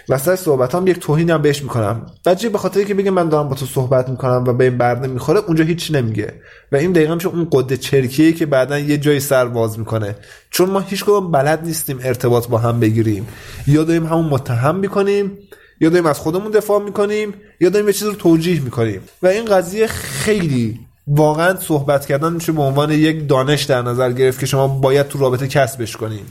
وسط 0.09 0.35
صحبتام 0.35 0.87
یک 0.87 0.99
توهینی 0.99 1.31
هم 1.31 1.41
بهش 1.41 1.63
می‌کنم. 1.63 2.05
بچه 2.25 2.49
به 2.49 2.57
خاطر 2.57 2.83
که 2.83 2.93
بگه 2.93 3.11
من 3.11 3.29
دارم 3.29 3.49
با 3.49 3.55
تو 3.55 3.65
صحبت 3.65 4.09
می‌کنم 4.09 4.43
و 4.47 4.53
به 4.53 4.63
این 4.63 4.77
برنه 4.77 5.07
می‌خوره 5.07 5.39
اونجا 5.39 5.63
هیچ 5.63 5.91
نمیگه. 5.91 6.33
و 6.71 6.75
این 6.75 6.91
دقیقا 6.91 7.15
میشه 7.15 7.27
اون 7.27 7.47
قده 7.51 7.77
چرکیه 7.77 8.33
که 8.33 8.45
بعدا 8.45 8.79
یه 8.79 8.97
جایی 8.97 9.19
سر 9.19 9.45
باز 9.45 9.79
می‌کنه. 9.79 10.15
چون 10.49 10.69
ما 10.69 10.79
هیچ 10.79 11.03
کدوم 11.03 11.31
بلد 11.31 11.65
نیستیم 11.65 11.99
ارتباط 12.03 12.47
با 12.47 12.57
هم 12.57 12.79
بگیریم. 12.79 13.27
یا 13.67 13.83
داریم 13.83 14.05
همون 14.05 14.25
متهم 14.25 14.75
می‌کنیم 14.75 15.37
یا 15.81 15.89
داریم 15.89 16.05
از 16.05 16.19
خودمون 16.19 16.51
دفاع 16.51 16.81
می‌کنیم 16.81 17.33
یا 17.59 17.69
داریم 17.69 17.87
یه 17.87 17.93
چیز 17.93 18.07
رو 18.07 18.13
توجیه 18.13 18.61
می‌کنیم. 18.61 19.01
و 19.23 19.27
این 19.27 19.45
قضیه 19.45 19.87
خیلی 19.87 20.79
واقعا 21.07 21.59
صحبت 21.59 22.05
کردن 22.05 22.33
میشه 22.33 22.51
به 22.51 22.61
عنوان 22.61 22.91
یک 22.91 23.27
دانش 23.29 23.63
در 23.63 23.81
نظر 23.81 24.11
گرفت 24.11 24.39
که 24.39 24.45
شما 24.45 24.67
باید 24.67 25.07
تو 25.07 25.19
رابطه 25.19 25.47
کسبش 25.47 25.97
کنین 25.97 26.25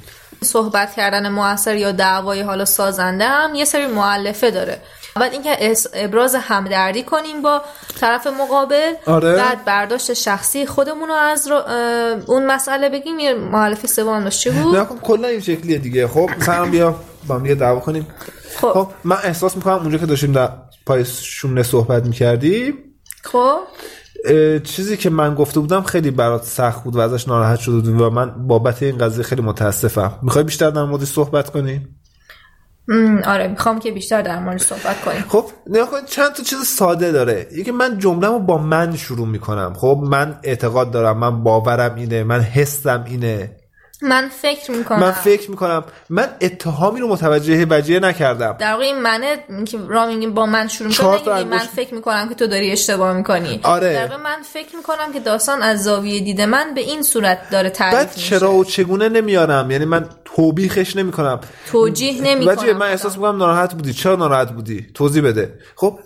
صحبت 0.44 0.94
کردن 0.94 1.28
موثر 1.28 1.76
یا 1.76 1.92
دعوای 1.92 2.40
حالا 2.42 2.64
سازنده 2.64 3.24
هم 3.28 3.54
یه 3.54 3.64
سری 3.64 3.86
معلفه 3.86 4.50
داره. 4.50 4.78
بعد 5.16 5.32
اینکه 5.32 5.74
ابراز 5.94 6.34
همدردی 6.34 7.02
کنیم 7.02 7.42
با 7.42 7.62
طرف 8.00 8.26
مقابل. 8.26 8.92
آره. 9.06 9.36
بعد 9.36 9.64
برداشت 9.64 10.12
شخصی 10.12 10.66
خودمون 10.66 11.08
رو 11.08 11.14
از 11.14 11.48
رو- 11.48 11.62
اون 12.26 12.46
مسئله 12.46 12.88
بگیم. 12.88 13.18
یه 13.18 13.34
معلفه 13.34 13.88
سوم 13.88 14.28
چی 14.28 14.50
بود؟ 14.50 14.76
نه 14.76 14.84
خب 14.84 14.96
کلا 15.02 15.28
این 15.28 15.40
شکلیه 15.40 15.78
دیگه. 15.78 16.08
خب 16.08 16.30
مثلا 16.40 16.66
بیا 16.66 16.94
با 17.26 17.34
هم 17.34 17.54
دعوا 17.54 17.80
کنیم. 17.80 18.06
خب. 18.56 18.72
خب 18.72 18.88
من 19.04 19.16
احساس 19.24 19.56
می‌کنم 19.56 19.74
اونجا 19.74 19.98
که 19.98 20.06
داشتیم 20.06 20.32
در 20.32 20.50
پای 20.86 21.04
شونه 21.04 21.62
صحبت 21.62 22.06
می‌کردیم 22.06 22.74
خب. 23.22 23.58
چیزی 24.64 24.96
که 24.96 25.10
من 25.10 25.34
گفته 25.34 25.60
بودم 25.60 25.82
خیلی 25.82 26.10
برات 26.10 26.44
سخت 26.44 26.84
بود 26.84 26.96
و 26.96 27.00
ازش 27.00 27.28
ناراحت 27.28 27.58
شده 27.58 27.90
و 27.90 28.10
من 28.10 28.46
بابت 28.46 28.82
این 28.82 28.98
قضیه 28.98 29.24
خیلی 29.24 29.42
متاسفم. 29.42 30.18
می‌خوای 30.22 30.44
بیشتر 30.44 30.70
در 30.70 30.84
موردش 30.84 31.08
صحبت 31.08 31.50
کنیم؟ 31.50 31.96
آره 33.24 33.48
می‌خوام 33.48 33.78
که 33.78 33.90
بیشتر 33.90 34.22
در 34.22 34.38
مورد 34.38 34.58
صحبت 34.58 35.00
کنیم. 35.00 35.24
خب 35.28 35.44
نگاه 35.66 36.04
چند 36.06 36.32
تا 36.32 36.42
چیز 36.42 36.58
ساده 36.58 37.12
داره. 37.12 37.46
یکی 37.52 37.70
من 37.70 37.98
جمله‌مو 37.98 38.38
با 38.38 38.58
من 38.58 38.96
شروع 38.96 39.26
می‌کنم. 39.26 39.74
خب 39.76 40.00
من 40.02 40.38
اعتقاد 40.42 40.90
دارم 40.90 41.18
من 41.18 41.42
باورم 41.42 41.94
اینه 41.94 42.24
من 42.24 42.40
حسم 42.40 43.04
اینه. 43.06 43.56
من 44.02 44.28
فکر 44.28 44.70
می‌کنم. 44.70 44.98
من 44.98 45.10
فکر 45.10 45.50
می‌کنم. 45.50 45.84
من 46.10 46.28
اتهامی 46.40 47.00
رو 47.00 47.08
متوجه 47.08 47.66
وجیه 47.70 48.00
نکردم. 48.00 48.56
در 48.58 48.72
واقع 48.72 48.84
این 48.84 49.02
منه 49.02 49.44
که 49.64 49.78
را 49.88 50.06
میگیم 50.06 50.34
با 50.34 50.46
من 50.46 50.68
شروع 50.68 50.88
می‌کنه 50.88 51.44
من 51.44 51.58
فکر 51.58 51.94
می‌کنم 51.94 52.28
که 52.28 52.34
تو 52.34 52.46
داری 52.46 52.72
اشتباه 52.72 53.12
می‌کنی. 53.12 53.60
آره. 53.62 53.92
در 53.92 54.06
واقع 54.06 54.16
من 54.22 54.42
فکر 54.52 54.76
می‌کنم 54.76 55.12
که 55.12 55.20
داستان 55.20 55.62
از 55.62 55.82
زاویه 55.82 56.20
دید 56.20 56.40
من 56.40 56.74
به 56.74 56.80
این 56.80 57.02
صورت 57.02 57.50
داره 57.50 57.70
تعریف 57.70 57.98
بعد 57.98 58.16
میشه. 58.16 58.38
چرا 58.38 58.52
و 58.52 58.64
چگونه 58.64 59.08
نمیارم؟ 59.08 59.70
یعنی 59.70 59.84
من 59.84 60.08
توبیخش 60.24 60.96
نمی‌کنم. 60.96 61.40
توجیه 61.66 62.22
نمی‌کنم. 62.22 62.58
وجیه 62.58 62.72
من 62.72 62.86
احساس 62.86 63.16
می‌کنم 63.16 63.36
ناراحت 63.36 63.74
بودی. 63.74 63.92
چرا 63.92 64.16
ناراحت 64.16 64.52
بودی؟ 64.52 64.86
توضیح 64.94 65.22
بده. 65.22 65.54
خب 65.76 65.98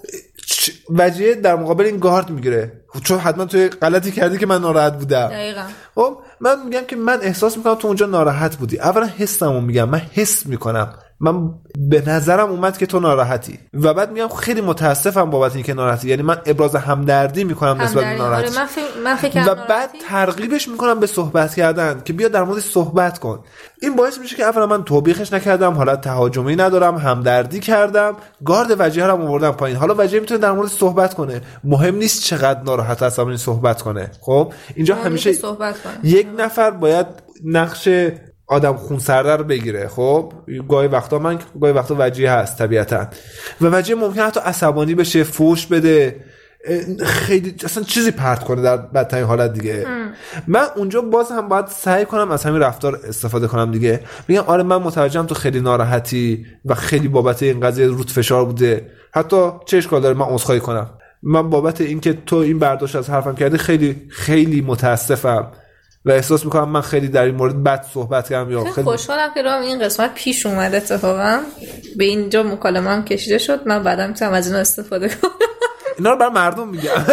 وجیه 0.91 1.35
در 1.35 1.57
مقابل 1.57 1.85
این 1.85 1.99
گارد 1.99 2.31
می‌گیره. 2.31 2.73
چون 3.05 3.19
حتما 3.19 3.45
توی 3.45 3.69
غلطی 3.69 4.13
کردی 4.13 4.39
که 4.39 4.47
من 4.47 4.61
ناراحت 4.61 4.99
بودم. 4.99 5.29
دقیقا. 5.29 5.63
خب 5.95 6.19
من 6.45 6.65
میگم 6.65 6.85
که 6.89 6.97
من 6.97 7.19
احساس 7.23 7.57
می‌کنم 7.57 7.75
تو 7.75 7.89
اونجا 7.89 8.07
ناراحت 8.07 8.57
بودی. 8.57 8.81
اولا 8.81 9.07
حسمو 9.07 9.61
میگم. 9.61 9.89
من 9.89 10.03
حس 10.13 10.47
می‌کنم. 10.47 10.95
من 11.25 11.51
به 11.79 12.03
نظرم 12.07 12.51
اومد 12.51 12.79
که 12.79 12.87
تو 12.87 13.01
ناراحتی. 13.01 13.59
و 13.75 13.95
بعد 13.95 14.13
میگم 14.13 14.29
خیلی 14.29 14.61
متاسفم 14.61 15.31
بابت 15.31 15.55
اینکه 15.55 15.75
ناراحتی. 15.75 16.09
یعنی 16.09 16.23
من 16.23 16.37
ابراز 16.47 16.77
همدردی 16.77 17.45
می‌کنم 17.45 17.81
نسبت 17.83 18.05
به. 18.05 18.19
ناراحتی 18.19 18.47
آره 18.47 18.59
من 18.59 18.67
فکر 18.67 19.01
من 19.05 19.17
فکر 19.17 19.41
و 19.41 19.55
بعد 19.55 19.69
ناراحتی. 19.69 19.99
ترغیبش 20.09 20.69
می‌کنم 20.69 21.01
به 21.01 21.07
صحبت 21.07 21.55
کردن 21.55 22.03
که 22.05 22.13
بیا 22.13 22.29
در 22.29 22.43
مورد 22.45 22.61
صحبت 22.61 23.19
کن. 23.19 23.45
این 23.83 23.97
باعث 23.97 24.19
میشه 24.19 24.37
که 24.37 24.45
اولا 24.45 24.67
من 24.67 24.85
توبیخش 24.85 25.33
نکردم 25.33 25.73
حالت 25.73 26.01
تهاجمی 26.01 26.57
ندارم 26.57 26.97
همدردی 26.97 27.61
کردم 27.61 28.17
گارد 28.45 28.77
وجیه 28.79 29.07
رو 29.07 29.23
آوردم 29.23 29.51
پایین. 29.51 29.77
حالا 29.77 29.95
وجیه 29.99 30.21
می‌تونه 30.21 30.41
در 30.41 30.53
مورد 30.53 30.69
صحبت 30.69 31.15
کنه. 31.15 31.41
مهم 31.65 31.95
نیست 31.95 32.23
چقدر 32.23 32.63
ناراحت 32.63 33.03
هست 33.03 33.19
این 33.19 33.37
صحبت 33.37 33.83
کنه. 33.83 34.11
خب؟ 34.21 34.53
اینجا 34.75 34.95
همیشه 34.95 35.33
صحبت. 35.33 35.75
یک 36.03 36.27
نفر 36.39 36.71
باید 36.71 37.07
نقش 37.45 37.89
آدم 38.47 38.77
خونسرده 38.77 39.37
رو 39.37 39.45
بگیره. 39.45 39.89
خب 39.89 40.33
گاهی 40.69 40.89
وقتا 40.89 41.19
من 41.19 41.39
گاهی 41.61 41.73
وقتا 41.73 41.97
وجیه 41.99 42.33
هست 42.33 42.59
طبیعتا. 42.59 43.07
و 43.61 43.67
وجیه 43.67 43.95
ممکن 43.95 44.21
حتی 44.21 44.41
عصبانی 44.41 44.95
بشه 44.95 45.25
فوش 45.25 45.67
بده. 45.67 46.25
خیلی 47.05 47.55
اصلا 47.65 47.83
چیزی 47.83 48.11
پرت 48.11 48.45
کنه 48.45 48.63
در 48.63 48.77
بدترین 48.77 49.25
حالت 49.25 49.53
دیگه. 49.53 49.87
من 50.47 50.67
اونجا 50.77 51.01
باز 51.01 51.31
هم 51.31 51.49
باید 51.49 51.67
سعی 51.67 52.05
کنم 52.05 52.31
از 52.31 52.45
همین 52.45 52.61
رفتار 52.61 53.01
استفاده 53.09 53.47
کنم 53.47 53.71
دیگه. 53.71 54.01
میگم 54.29 54.43
آره 54.47 54.63
من 54.63 54.77
متوجهم 54.77 55.27
تو 55.27 55.35
خیلی 55.35 55.61
ناراحتی 55.61 56.47
و 56.65 56.75
خیلی 56.75 57.09
بابت 57.09 57.43
این 57.43 57.61
قضیه 57.61 57.87
رود 57.87 58.11
فشار 58.11 58.45
بوده. 58.45 58.91
حتی 59.13 59.51
چه 59.67 59.77
اشکال 59.77 60.01
داره؟ 60.01 60.19
من 60.19 60.27
عذرخواهی 60.27 60.61
کنم. 60.61 60.91
من 61.23 61.51
بابت 61.51 61.81
اینکه 61.81 62.19
تو 62.27 62.37
این 62.37 62.59
برداشت 62.59 62.97
از 62.97 63.11
حرفم 63.11 63.35
کردی 63.35 63.59
خیلی 63.59 64.03
خیلی 64.09 64.61
متاسفم. 64.61 65.47
و 66.05 66.11
احساس 66.11 66.45
می‌کنم 66.45 66.69
من 66.69 66.81
خیلی 66.81 67.09
در 67.09 67.23
این 67.23 67.35
مورد 67.35 67.63
بد 67.63 67.87
صحبت 67.95 68.29
کردم 68.29 68.51
یا 68.51 68.65
خیلی 68.65 68.91
خوشحالم 68.91 69.35
که 69.35 69.43
رام 69.43 69.63
این 69.63 69.79
قسمت 69.79 70.15
پیش 70.15 70.47
اومد 70.47 70.75
اتفاقا. 70.75 71.41
به 71.97 72.05
اینجا 72.05 72.43
مکالمه 72.43 72.91
هم 72.91 73.05
کشیده 73.05 73.39
شد. 73.39 73.67
من 73.67 73.83
بعدا 73.83 74.07
می‌تونم 74.07 74.33
از 74.33 74.47
اینا 74.47 74.59
استفاده 74.59 75.09
کنم. 75.09 75.31
اینا 75.99 76.11
رو 76.11 76.17
بر 76.17 76.29
مردم 76.29 76.69
میگم. 76.69 76.91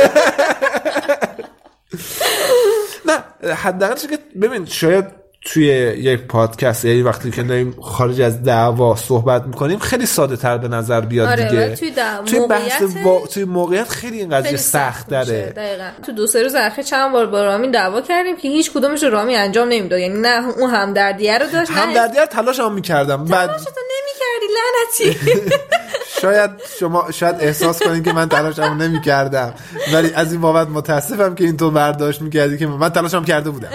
نه 3.06 3.24
حداقل 3.54 3.96
چیزی 3.96 4.08
که 4.08 4.20
ببین 4.42 4.66
شاید 4.66 5.20
توی 5.46 5.66
یک 5.98 6.22
پادکست 6.22 6.86
یعنی 6.86 7.02
وقتی 7.02 7.32
که 7.32 7.44
داریم 7.44 7.78
خارج 7.82 8.22
از 8.22 8.44
دعوا 8.44 8.96
صحبت 8.96 9.44
می‌کنیم 9.44 9.80
خیلی 9.80 10.06
ساده 10.06 10.36
تر 10.38 10.58
به 10.58 10.68
نظر 10.68 11.02
بیاد 11.02 11.28
آره، 11.28 11.50
دیگه. 11.50 11.76
توی 11.76 11.92
توی 12.26 12.48
بحث 12.48 12.82
وا... 13.04 13.28
توی 13.28 13.46
موقعیت 13.46 13.90
خیلی 13.90 14.20
این 14.20 14.30
قضیه 14.30 14.58
سخت. 14.58 15.08
داره 15.08 15.54
دقیقا. 15.56 15.90
تو 16.06 16.12
دو 16.12 16.28
سه 16.28 16.44
روز 16.44 16.56
اخیر 16.56 16.84
چند 16.84 17.12
بار 17.12 17.26
با 17.26 17.44
رامین 17.44 17.72
دعوا 17.72 18.02
کردیم 18.02 18.36
که 18.36 18.48
هیچ 18.48 18.72
کدومش 18.72 19.04
رو 19.04 19.10
رامین 19.10 19.38
انجام 19.38 19.68
نمی‌داد. 19.68 20.00
یعنی 20.00 20.20
نه 20.20 20.50
اون 20.58 20.70
همدردیه 20.70 21.38
رو 21.38 21.46
داشت 21.54 21.72
نه 21.72 21.78
همدردی 21.78 22.18
رو 22.18 22.26
تلاش 22.26 22.60
هم 22.60 22.74
می‌کردم. 22.74 23.26
بعد 23.26 23.50
نمی‌کردی 23.50 24.48
لعنتی. 24.58 25.20
شاید 26.22 26.52
شما 26.80 27.12
شاید 27.12 27.36
احساس 27.40 27.84
کنید 27.84 28.04
که 28.04 28.14
من 28.14 28.30
تلاشمو 28.30 28.76
نمی‌کردم. 28.76 29.54
ولی 29.94 30.14
از 30.14 30.32
این 30.32 30.42
بابت 30.42 30.68
متاسفم 30.68 31.36
که 31.36 31.44
اینطور 31.44 31.74
برداشت 31.74 32.22
می‌کردی 32.22 32.58
که 32.58 32.68
من 32.68 32.90
تلاشم 32.90 33.24
کرده 33.24 33.50
بودم. 33.50 33.70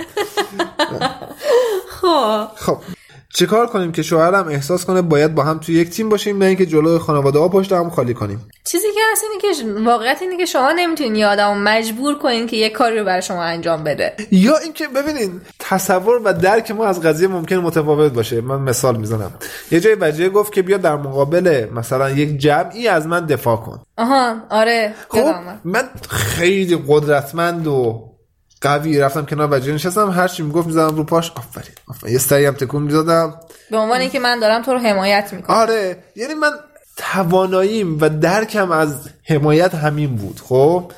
خب. 2.06 2.48
خب 2.56 2.78
چیکار 3.34 3.66
کنیم 3.66 3.92
که 3.92 4.02
شوهرم 4.02 4.48
احساس 4.48 4.84
کنه 4.84 5.02
باید 5.02 5.34
با 5.34 5.42
هم 5.42 5.58
توی 5.58 5.74
یک 5.74 5.90
تیم 5.90 6.08
باشیم 6.08 6.38
نه 6.38 6.44
اینکه 6.44 6.66
جلوی 6.66 6.98
خانواده 6.98 7.38
ها 7.38 7.48
پشت 7.48 7.72
هم 7.72 7.90
خالی 7.90 8.14
کنیم. 8.14 8.48
چیزی 8.64 8.86
که 8.94 9.00
هست 9.12 9.22
اینه 9.24 9.74
که 9.74 9.80
واقعیت 9.90 10.18
اینه 10.22 10.36
که 10.36 10.44
شما 10.44 10.72
نمی‌تونی 10.72 11.18
یه 11.18 11.26
آدم 11.26 11.48
رو 11.48 11.60
مجبور 11.60 12.18
کنین 12.18 12.46
که 12.46 12.56
یه 12.56 12.70
کاری 12.70 12.98
رو 12.98 13.04
برای 13.04 13.22
شما 13.22 13.42
انجام 13.42 13.84
بده. 13.84 14.12
یا 14.30 14.56
اینکه 14.56 14.88
ببینین 14.88 15.40
تصور 15.58 16.20
و 16.24 16.32
درک 16.32 16.70
ما 16.70 16.84
از 16.84 17.00
قضیه 17.00 17.28
ممکن 17.28 17.56
متفاوت 17.56 18.12
باشه. 18.12 18.40
من 18.40 18.60
مثال 18.60 18.96
می‌زنم. 18.96 19.30
یه 19.70 19.80
جای 19.80 19.96
وجیه 20.00 20.28
گفت 20.28 20.52
که 20.52 20.62
بیا 20.62 20.76
در 20.76 20.96
مقابل 20.96 21.66
مثلا 21.74 22.10
یک 22.10 22.38
جمعی 22.38 22.88
از 22.88 23.06
من 23.06 23.26
دفاع 23.26 23.56
کن. 23.56 23.80
آها 23.98 24.36
آره 24.50 24.94
خب. 25.08 25.34
من 25.64 25.88
خیلی 26.10 26.78
قدرتمند 26.88 27.66
و 27.66 28.02
قوی 28.60 28.98
رفتم 28.98 29.24
کنار 29.24 29.48
وجیه 29.50 29.74
نشستم 29.74 30.10
هر 30.10 30.28
چی 30.28 30.42
می‌گفت 30.42 30.66
می‌زدم 30.66 30.96
رو 30.96 31.04
پاش. 31.04 31.32
آفرین 31.36 31.74
آفرین. 31.88 32.12
یه 32.12 32.18
سری 32.18 32.46
هم 32.46 32.54
تکون 32.54 32.82
می‌دادم. 32.82 33.34
به 33.70 33.76
عنوان 33.76 34.00
اینکه 34.00 34.20
من 34.20 34.40
دارم 34.40 34.62
تو 34.62 34.72
رو 34.72 34.78
حمایت 34.78 35.32
می‌کنم. 35.32 35.56
آره 35.56 35.96
یعنی 36.16 36.34
من 36.34 36.50
تواناییم 36.96 37.98
و 38.00 38.08
درکم 38.08 38.70
از 38.70 39.08
حمایت 39.24 39.74
همین 39.74 40.16
بود 40.16 40.40
خب؟ 40.44 40.92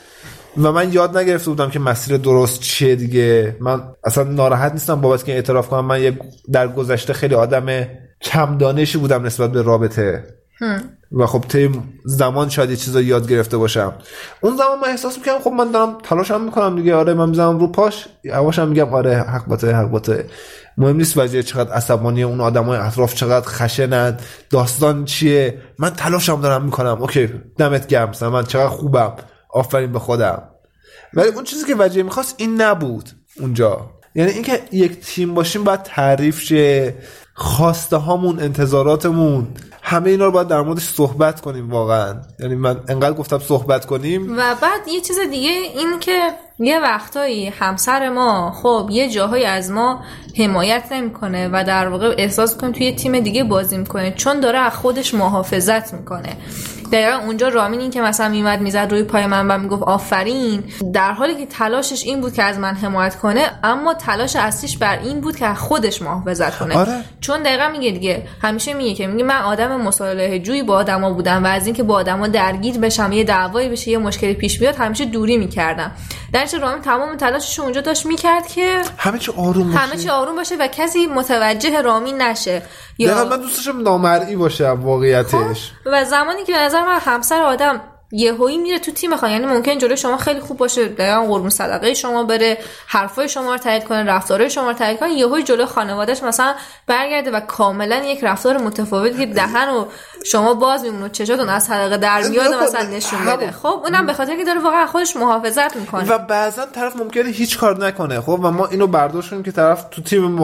و 0.62 0.72
من 0.72 0.93
یاد 0.93 1.18
نگرفته 1.18 1.51
بودم 1.51 1.70
که 1.70 1.78
مسیر 1.78 2.16
درست 2.16 2.60
چیه 2.60 2.97
دیگه. 2.97 3.56
من 3.60 3.82
اصلا 4.05 4.24
ناراحت 4.24 4.72
نیستم 4.72 5.01
بابت 5.01 5.24
که 5.24 5.32
اعتراف 5.32 5.68
کنم. 5.68 5.85
من 5.85 6.02
یه 6.02 6.18
در 6.52 6.68
گذشته 6.68 7.12
خیلی 7.12 7.35
آدم 7.35 7.89
کم 8.22 8.59
دانشی 8.59 8.98
بودم 8.98 9.26
نسبت 9.26 9.52
به 9.52 9.62
رابطه. 9.62 10.24
و 11.12 11.26
خب 11.26 11.44
طی 11.48 11.70
زمان 12.05 12.48
شاید 12.48 12.70
یه 12.70 12.76
چیزا 12.76 13.01
یاد 13.01 13.28
گرفته 13.28 13.56
باشم. 13.56 13.94
اون 14.40 14.56
زمان 14.56 14.78
من 14.78 14.89
احساس 14.89 15.18
می‌کنم 15.18 15.39
خب 15.39 15.51
من 15.51 15.70
دارم 15.70 15.98
تلاشم 16.02 16.40
می‌کنم 16.40 16.76
دیگه 16.76 16.94
آره 16.94 17.14
من 17.14 17.28
می‌زنم 17.28 17.59
رو 17.59 17.66
پاش 17.66 18.06
یواشم 18.24 18.68
میگم 18.68 18.94
آره 18.94 19.16
حق 19.18 19.47
باته 19.47 19.72
حق 19.72 19.90
باته 19.90 20.26
مهم 20.78 20.97
نیست 20.97 21.18
وجه 21.18 21.43
چقدر 21.43 21.72
عصبانی 21.72 22.22
اون 22.22 22.40
آدمای 22.40 22.78
اطراف 22.78 23.14
چقدر 23.14 23.47
خشنند 23.48 24.22
داستان 24.51 25.05
چیه. 25.05 25.62
من 25.78 25.90
تلاشم 25.90 26.40
دارم 26.40 26.64
می‌کنم. 26.64 27.02
اوکی 27.02 27.30
دمت 27.59 27.86
گرم 27.86 28.12
من 28.22 28.44
چقدر 28.44 28.68
خوبم. 28.68 29.12
آفرین 29.51 29.93
به 29.93 29.98
خودم. 29.98 30.43
ولی 31.14 31.28
اون 31.28 31.44
چیزی 31.44 31.64
که 31.64 31.74
وجه 31.78 32.02
می‌خواست 32.02 32.35
این 32.39 32.62
نبود 32.62 33.10
اونجا. 33.40 33.90
یعنی 34.14 34.30
اینکه 34.30 34.62
یک 34.72 35.01
تیم 35.01 35.35
باشیم 35.35 35.64
باید 35.64 35.82
تعریف 35.82 36.40
شه 36.40 36.94
خواسته 37.35 37.97
هامون 37.97 38.40
انتظاراتمون. 38.40 39.48
همه 39.89 40.10
اینا 40.10 40.24
رو 40.24 40.31
باید 40.31 40.48
در 40.48 40.60
موردش 40.60 40.89
صحبت 40.89 41.40
کنیم 41.40 41.70
واقعا. 41.70 42.15
یعنی 42.40 42.55
من 42.55 42.81
انقدر 42.89 43.12
گفتم 43.12 43.39
صحبت 43.39 43.86
کنیم. 43.86 44.32
و 44.32 44.55
بعد 44.62 44.89
یه 44.89 45.01
چیز 45.01 45.19
دیگه 45.31 45.51
این 45.51 45.98
که 46.01 46.20
یه 46.59 46.81
وقتایی 46.81 47.47
همسر 47.47 48.09
ما 48.09 48.52
خب 48.62 48.89
یه 48.93 49.10
جاهایی 49.10 49.44
از 49.44 49.70
ما 49.70 50.01
حمایت 50.39 50.85
نمی‌کنه 50.93 51.48
و 51.52 51.65
در 51.66 51.89
واقع 51.89 52.15
احساس 52.19 52.56
کنیم 52.56 52.73
توی 52.73 52.93
تیم 52.93 53.20
دیگه 53.20 53.44
بازی 53.44 53.78
می‌کنه 53.78 54.10
چون 54.10 54.40
داره 54.40 54.59
از 54.59 54.74
خودش 54.74 55.15
محافظت 55.15 55.94
می‌کنه. 55.94 56.36
دقیقا 56.93 57.16
اونجا 57.16 57.48
رامین 57.48 57.81
این 57.81 57.90
که 57.90 58.01
مثلا 58.01 58.28
میمد 58.28 58.60
می‌زد 58.60 58.89
روی 58.90 59.02
پای 59.02 59.27
من 59.27 59.48
و 59.48 59.59
می‌گفت 59.59 59.82
آفرین. 59.82 60.65
در 60.93 61.12
حالی 61.12 61.35
که 61.35 61.47
تلاشش 61.47 62.05
این 62.05 62.20
بود 62.20 62.32
که 62.32 62.43
از 62.43 62.59
من 62.59 62.74
حمایت 62.74 63.16
کنه 63.16 63.51
اما 63.65 63.94
تلاش 63.94 64.36
اصلیش 64.36 64.78
بر 64.78 64.98
این 64.98 65.20
بود 65.20 65.36
که 65.36 65.55
خودش 65.55 66.02
محافظت 66.02 66.59
کنه. 66.59 66.77
آره. 66.77 67.05
چون 67.20 67.43
دقیقا 67.43 67.69
میگه 67.69 67.90
دیگه 67.90 68.27
همیشه 68.43 68.74
میگه 68.74 68.94
که 68.94 69.06
میگه 69.06 69.24
من 69.24 69.43
آدم 69.43 69.81
مصالحه 69.81 70.39
جویی 70.39 70.62
با 70.62 70.74
آدما 70.74 71.12
بودم 71.12 71.44
و 71.44 71.47
از 71.47 71.66
اینکه 71.66 71.82
با 71.82 71.94
آدما 71.94 72.27
درگیر 72.27 72.78
بشم 72.78 73.12
یه 73.12 73.24
دعوایی 73.24 73.69
بشه 73.69 73.90
یه 73.90 73.98
مشکلی 73.98 74.35
پیش 74.35 74.59
بیاد 74.59 74.77
همیشه 74.77 75.05
دوری 75.05 75.36
می‌کردم. 75.36 75.93
در 76.32 76.47
رامین 76.62 76.82
تمام 76.82 77.16
تلاشش 77.16 77.60
اونجا 77.60 77.81
داشت 77.81 78.06
می‌کرد 78.06 78.47
که 78.47 78.82
همه 78.97 79.19
چی 79.19 79.32
آروم 79.36 79.66
باشه. 79.73 79.78
همه 79.78 79.97
چی 79.97 80.09
آروم 80.09 80.36
باشه 80.36 80.56
و 80.60 80.69
کسی 80.73 81.06
متوجه 81.06 81.82
رامین 81.82 82.23
نشه. 82.23 82.62
دقیقا 83.01 83.24
من 83.24 83.40
دوست 83.40 83.56
داشتم 83.56 83.82
نامرئی 83.82 84.36
باشه 84.36 84.70
واقعیتش. 84.70 85.73
و 85.86 86.05
زمانی 86.05 86.44
که 86.44 86.52
به 86.52 86.59
نظر 86.59 86.77
من 86.84 86.98
همسر 87.00 87.42
آدم 87.42 87.80
یهویی 88.12 88.59
میره 88.59 88.78
تو 88.78 88.92
تیم 88.92 89.16
خواهی 89.16 89.34
یعنی 89.34 89.46
ممکن 89.46 89.78
جلوی 89.78 89.96
شما 89.96 90.16
خیلی 90.16 90.40
خوب 90.40 90.56
باشه 90.56 90.88
دقیقا 90.88 91.26
قربون 91.26 91.50
صدقه 91.50 91.94
شما 91.94 92.24
بره 92.24 92.59
حرفای 92.86 93.28
شما 93.28 93.52
رو 93.52 93.59
تایید 93.59 93.84
کنه 93.84 94.02
رفتارهای 94.05 94.50
شما 94.50 94.70
رو 94.70 94.72
تایید 94.72 95.00
کنه. 95.00 95.12
یهویی 95.12 95.44
جلوی 95.44 95.66
خانوادهش 95.66 96.22
مثلا 96.22 96.55
برگرده 96.86 97.30
و 97.30 97.40
کاملا 97.40 97.96
یک 97.96 98.24
رفتار 98.24 98.56
متفاوتی 98.56 99.18
که 99.18 99.26
دهن 99.26 99.68
و 99.68 99.84
شما 100.24 100.55
باز 100.55 100.82
میمونه 100.82 101.05
و 101.05 101.09
چشاتون 101.09 101.48
از 101.48 101.70
حلقه 101.70 101.96
در 101.96 102.22
میاد 102.22 102.55
مثلا 102.55 102.82
نشون 102.82 103.26
بده. 103.26 103.50
خب 103.50 103.80
اونم 103.84 104.06
به 104.06 104.12
خاطر 104.12 104.36
که 104.36 104.44
داره 104.44 104.60
واقعا 104.60 104.86
خودش 104.86 105.16
محافظت 105.16 105.76
می‌کنه. 105.76 106.09
و 106.09 106.18
بعضا 106.18 106.66
طرف 106.66 106.96
ممکنه 106.96 107.30
هیچ 107.30 107.59
کار 107.59 107.86
نکنه 107.86 108.20
خب؟ 108.20 108.40
و 108.42 108.50
ما 108.50 108.66
اینو 108.66 108.86
برداشت 108.86 109.30
کنیم 109.30 109.42
که 109.42 109.52
طرف 109.52 109.84
تو 109.90 110.02
تیم 110.02 110.38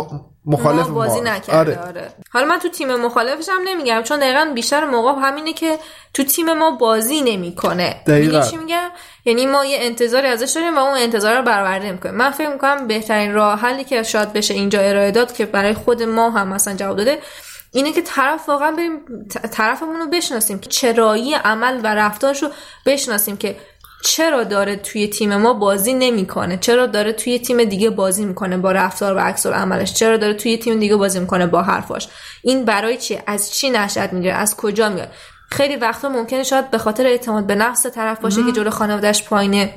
مخالف 0.46 0.86
ما 0.86 0.94
بازی 0.94 1.20
ما. 1.20 1.30
نکرده 1.30 1.78
آره. 1.78 2.08
حالا 2.30 2.46
من 2.46 2.58
تو 2.58 2.68
تیم 2.68 2.96
مخالفش 2.96 3.48
هم 3.48 3.62
نمیگم 3.64 4.02
چون 4.02 4.20
دقیقا 4.20 4.52
بیشتر 4.54 4.84
موقع 4.84 5.12
همینه 5.22 5.52
که 5.52 5.78
تو 6.14 6.24
تیم 6.24 6.52
ما 6.52 6.70
بازی 6.70 7.22
نمی‌کنه. 7.22 8.02
چی 8.50 8.56
میگم؟ 8.56 8.90
یعنی 9.24 9.46
ما 9.46 9.64
یه 9.64 9.78
انتظاری 9.80 10.26
ازش 10.26 10.52
داریم 10.52 10.76
و 10.76 10.78
اون 10.78 10.98
انتظار 10.98 11.36
رو 11.36 11.42
برآورده 11.42 11.86
نمی‌کنه 11.86 12.12
من 12.12 12.30
فکر 12.30 12.48
می‌کنم 12.48 12.86
بهترین 12.86 13.34
راه 13.34 13.60
حلی 13.60 13.84
که 13.84 14.02
شاید 14.02 14.32
بشه 14.32 14.54
اینجا 14.54 14.80
ارائه 14.80 15.10
داد 15.10 15.32
که 15.32 15.46
برای 15.46 15.74
خود 15.74 16.02
ما 16.02 16.30
هم 16.30 16.48
مثلا 16.48 16.74
جواب 16.74 16.96
داده 16.96 17.18
اینه 17.72 17.92
که 17.92 18.02
طرف 18.02 18.48
واقعا 18.48 18.70
بریم 18.70 19.00
طرفمون 19.52 19.96
رو 19.96 20.06
بشناسیم. 20.06 20.58
که 20.58 20.68
چرایی 20.68 21.34
عمل 21.34 21.80
و 21.82 21.86
رفتارش 21.86 22.42
رو 22.42 22.48
بشناسیم 22.86 23.36
که 23.36 23.56
چرا 24.04 24.44
داره 24.44 24.76
توی 24.76 25.08
تیم 25.08 25.36
ما 25.36 25.54
بازی 25.54 25.94
نمی‌کنه؟ 25.94 26.56
چرا 26.56 26.86
داره 26.86 27.12
توی 27.12 27.38
تیم 27.38 27.64
دیگه 27.64 27.90
بازی 27.90 28.24
می‌کنه 28.24 28.56
با 28.56 28.72
رفتار 28.72 29.16
و 29.16 29.18
عکس 29.18 29.46
عملش 29.46 29.92
چرا 29.92 30.16
داره 30.16 30.34
توی 30.34 30.58
تیم 30.58 30.80
دیگه 30.80 30.96
بازی 30.96 31.20
می‌کنه 31.20 31.46
با 31.46 31.62
حرفاش؟ 31.62 32.08
این 32.42 32.64
برای 32.64 32.96
چیه 32.96 33.22
از 33.26 33.54
چی 33.54 33.70
نشأت 33.70 34.12
می‌گیره؟ 34.12 34.34
از 34.34 34.56
کجا 34.56 34.88
میاد؟ 34.88 35.08
خیلی 35.50 35.76
وقتا 35.76 36.08
ممکنه 36.08 36.42
شاید 36.42 36.70
به 36.70 36.78
خاطر 36.78 37.06
اعتماد 37.06 37.46
به 37.46 37.54
نفس 37.54 37.86
طرف 37.86 38.20
باشه 38.20 38.44
که 38.46 38.52
جلو 38.52 38.70
خانوادهش 38.70 39.22
پایینه. 39.22 39.74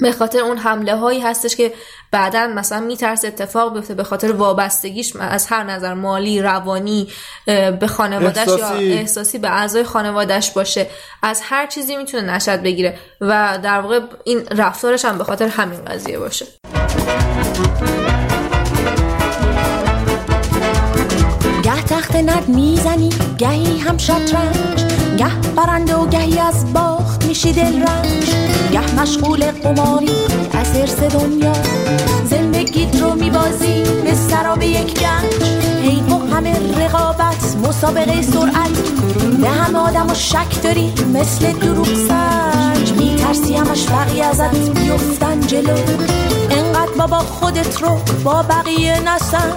به 0.00 0.12
خاطر 0.12 0.38
اون 0.38 0.56
حمله 0.56 0.96
هایی 0.96 1.20
هستش 1.20 1.56
که 1.56 1.72
بعدا 2.10 2.46
مثلا 2.46 2.80
میترسه 2.80 3.28
اتفاق 3.28 3.74
بیفته 3.74 3.94
به 3.94 4.04
خاطر 4.04 4.32
وابستگیش 4.32 5.16
از 5.16 5.46
هر 5.46 5.64
نظر 5.64 5.94
مالی 5.94 6.42
روانی 6.42 7.08
به 7.80 7.86
خانوادهش 7.86 8.48
احساسی. 8.48 8.84
یا 8.84 8.94
احساسی 8.94 9.38
به 9.38 9.50
اعضای 9.50 9.84
خانوادهش 9.84 10.50
باشه 10.50 10.86
از 11.22 11.40
هر 11.44 11.66
چیزی 11.66 11.96
می‌تونه 11.96 12.34
نشد 12.34 12.62
بگیره 12.62 12.98
و 13.20 13.58
در 13.62 13.80
واقع 13.80 14.00
این 14.24 14.46
رفتارش 14.50 15.04
هم 15.04 15.18
به 15.18 15.24
خاطر 15.24 15.46
همین 15.46 15.84
قضیه 15.84 16.18
باشه 16.18 16.46
نرد 22.22 22.48
می‌زنی 22.48 23.10
گهی 23.38 23.78
هم 23.78 23.98
شطرنج. 23.98 24.84
گه 25.18 25.52
برنده 25.56 25.94
و 25.94 26.06
گهی 26.06 26.38
از 26.38 26.72
باخت 26.72 27.24
میشی 27.24 27.52
دل 27.52 27.82
رنج 27.82 28.30
گه 28.72 29.00
مشغول 29.00 29.50
قماری 29.50 30.10
از 30.52 30.76
ارس 30.76 31.02
دنیا. 31.02 31.52
زندگیت 32.30 33.02
رو 33.02 33.14
میبازی 33.14 33.82
به 34.04 34.14
سراب 34.14 34.62
یک 34.62 35.00
گنج. 35.00 35.44
حیف 35.82 36.12
و 36.12 36.34
همه 36.34 36.54
رقابت 36.84 37.56
مسابقه 37.68 38.22
سرعت. 38.22 38.78
به 39.40 39.48
همه 39.48 39.78
آدم 39.78 40.10
و 40.10 40.14
شک 40.14 40.62
داری 40.62 40.92
مثل 41.14 41.52
دروغ 41.52 41.94
سنج 42.08 42.33
میترسی 43.04 43.54
همش 43.54 43.88
بقیه 43.88 44.24
ازت 44.24 44.70
بیفتن 44.70 45.40
جلو. 45.40 45.76
انقدر 46.50 46.92
بابا 46.98 47.18
خودت 47.18 47.82
رو 47.82 48.00
با 48.24 48.42
بقیه 48.42 49.00
نسنج. 49.00 49.52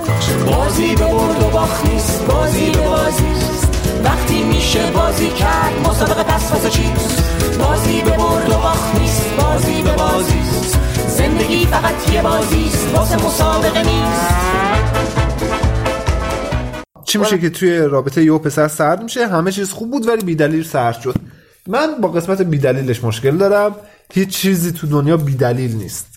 بازی 0.45 0.95
به 0.95 1.05
برد 1.05 1.43
و 1.43 1.49
باخت 1.49 1.85
نیست 1.85 2.25
بازی 2.25 2.71
به 2.71 2.81
بازی 2.81 3.25
است. 3.25 3.67
وقتی 4.03 4.43
میشه 4.43 4.91
بازی 4.91 5.29
کرد 5.29 5.87
مسابقه 5.89 6.23
پس 6.23 6.51
واسه 6.51 6.69
چیست؟ 6.69 7.23
بازی 7.59 8.01
به 8.01 8.11
برد 8.11 8.49
و 8.49 8.53
باخت 8.53 8.99
نیست 8.99 9.35
بازی 9.37 9.81
به 9.81 9.91
بازی 9.91 10.39
است. 10.39 10.79
زندگی 11.07 11.65
فقط 11.65 12.13
یه 12.13 12.21
بازی 12.21 12.65
است 12.65 12.95
واسه 12.95 13.15
مسابقه 13.25 13.83
نیست. 13.83 14.35
چی 17.03 17.17
میشه 17.17 17.37
که 17.37 17.49
توی 17.49 17.77
رابطه 17.77 18.23
یه 18.23 18.37
پسر 18.37 18.67
سرد 18.67 19.03
میشه؟ 19.03 19.27
همه 19.27 19.51
چیز 19.51 19.71
خوب 19.71 19.91
بود 19.91 20.07
ولی 20.07 20.23
بیدلیل 20.23 20.63
سرد 20.63 21.01
شد. 21.01 21.15
من 21.67 22.01
با 22.01 22.07
قسمت 22.07 22.41
بیدلیلش 22.41 23.03
مشکل 23.03 23.37
دارم. 23.37 23.75
هیچ 24.13 24.29
چیزی 24.29 24.71
تو 24.71 24.87
دنیا 24.87 25.17
بیدلیل 25.17 25.75
نیست. 25.75 26.07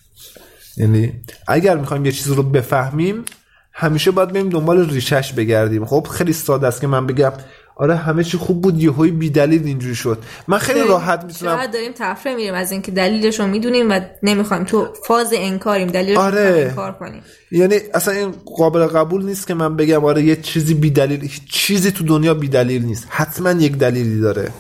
یعنی 0.77 1.13
اگر 1.49 1.77
می‌خوایم 1.77 2.07
یه 2.07 2.13
چیز 2.13 2.27
رو 2.27 2.43
بفهمیم 2.43 3.25
همیشه 3.73 4.11
باید 4.11 4.29
بریم 4.29 4.49
دنبال 4.49 4.91
ریشش 4.91 5.33
بگردیم. 5.33 5.85
خب 5.85 6.07
خیلی 6.11 6.33
ساده 6.33 6.67
است 6.67 6.81
که 6.81 6.87
من 6.87 7.07
بگم 7.07 7.33
آره 7.77 7.97
همه 7.97 8.25
چی 8.25 8.39
خوب 8.39 8.63
بود 8.63 8.83
یهویی 8.83 9.13
بیدلیل 9.13 9.65
اینجوری 9.65 9.95
شد. 9.95 10.19
من 10.49 10.59
خیلی 10.59 10.89
راحت 10.89 11.25
می‌تونم 11.25 11.57
شاید 11.57 11.73
داریم 11.73 11.93
تفره 11.97 12.35
میریم 12.35 12.55
از 12.55 12.73
اینکه 12.73 12.93
دلیلش 12.93 13.41
رو 13.41 13.47
می‌دونیم 13.47 13.91
و 13.91 14.01
نمی‌خوایم 14.23 14.65
تو 14.65 14.89
فاز 15.07 15.33
انکاریم 15.37 15.89
دلیلش 15.89 16.19
آره. 16.19 16.67
انکار 16.69 16.93
کنیم. 16.93 17.23
یعنی 17.51 17.75
اصلا 17.95 18.15
این 18.15 18.35
قابل 18.57 18.87
قبول 18.87 19.25
نیست 19.25 19.47
که 19.47 19.55
من 19.55 19.77
بگم 19.77 20.05
آره 20.05 20.23
یه 20.23 20.37
چیزی 20.37 20.75
بیدلیل 20.75 21.21
هیچ 21.21 21.51
چیزی 21.51 21.91
تو 21.91 22.05
دنیا 22.05 22.35
بیدلیل 22.35 22.85
نیست. 22.85 23.07
حتما 23.09 23.51
یک 23.51 23.77
دلیلی 23.77 24.21
داره. 24.21 24.51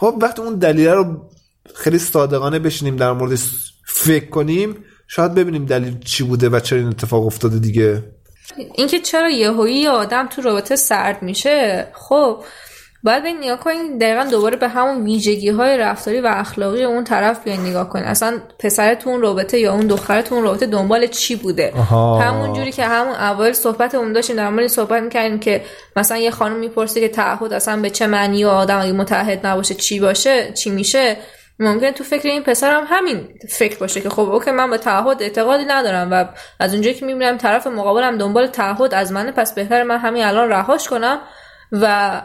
خب 0.00 0.18
وقتی 0.22 0.42
اون 0.42 0.54
دلیل 0.54 0.88
رو 0.88 1.28
خیلی 1.74 1.98
صادقانه 1.98 2.58
بشینیم 2.58 2.96
در 2.96 3.12
موردش 3.12 3.40
فکر 3.86 4.30
کنیم 4.30 4.84
شاید 5.06 5.34
ببینیم 5.34 5.64
دلیل 5.64 5.98
چی 5.98 6.24
بوده 6.24 6.48
و 6.48 6.60
چرا 6.60 6.78
این 6.78 6.88
اتفاق 6.88 7.26
افتاده 7.26 7.58
دیگه. 7.58 8.04
اینکه 8.74 8.98
چرا 9.00 9.30
یهویی 9.30 9.74
یه 9.74 9.90
آدم 9.90 10.26
تو 10.26 10.42
رابطه 10.42 10.76
سرد 10.76 11.22
میشه 11.22 11.88
خب 11.94 12.44
باید 13.02 13.22
به 13.22 13.32
نگاه 13.32 13.60
کنید 13.60 14.00
دقیقا 14.00 14.24
دوباره 14.24 14.56
به 14.56 14.68
همون 14.68 15.04
ویژگی 15.04 15.48
های 15.48 15.78
رفتاری 15.78 16.20
و 16.20 16.26
اخلاقی 16.26 16.84
اون 16.84 17.04
طرف 17.04 17.44
بیاین 17.44 17.60
نگاه 17.60 17.88
کنید 17.88 18.04
اصلا 18.04 18.40
پسر 18.58 18.94
تو 18.94 19.10
اون 19.10 19.20
رابطه 19.20 19.58
یا 19.58 19.72
اون 19.72 19.86
دختر 19.86 20.22
تو 20.22 20.34
اون 20.34 20.44
رابطه 20.44 20.66
دنبال 20.66 21.06
چی 21.06 21.36
بوده؟ 21.36 21.72
آها. 21.76 22.18
همون 22.18 22.52
جوری 22.52 22.72
که 22.72 22.84
همون 22.84 23.14
اول 23.14 23.52
صحبت 23.52 23.94
اون 23.94 24.12
داشتیم 24.12 24.36
در 24.36 24.50
مورد 24.50 24.66
صحبت 24.66 25.02
می‌کردیم 25.02 25.38
که 25.38 25.64
مثلا 25.96 26.16
یه 26.16 26.30
خانم 26.30 26.56
می‌پرسه 26.56 27.00
که 27.00 27.08
تعهد 27.08 27.52
اصلا 27.52 27.76
به 27.76 27.90
چه 27.90 28.06
معنی 28.06 28.44
و 28.44 28.48
آدم 28.48 28.80
اگه 28.80 28.92
متحد 28.92 29.46
نباشه 29.46 29.74
چی 29.74 30.00
باشه 30.00 30.52
چی 30.52 30.70
میشه؟ 30.70 31.16
ممکن 31.60 31.90
تو 31.90 32.04
فکر 32.04 32.28
این 32.28 32.42
پسرم 32.42 32.84
همین 32.88 33.28
فکر 33.48 33.78
باشه 33.78 34.00
که 34.00 34.08
خب 34.08 34.30
اوکی 34.30 34.50
من 34.50 34.70
به 34.70 34.78
تعهد 34.78 35.22
اعتقادی 35.22 35.64
ندارم 35.64 36.08
و 36.10 36.24
از 36.60 36.72
اونجایی 36.72 36.94
که 36.94 37.06
می‌بینم 37.06 37.38
طرف 37.38 37.66
مقابلم 37.66 38.18
دنبال 38.18 38.46
تعهد 38.46 38.94
از 38.94 39.12
منه 39.12 39.32
پس 39.32 39.54
بهتر 39.54 39.82
من 39.82 39.98
همین 39.98 40.24
الان 40.24 40.48
رهاش 40.48 40.88
کنم. 40.88 41.18
و 41.72 42.22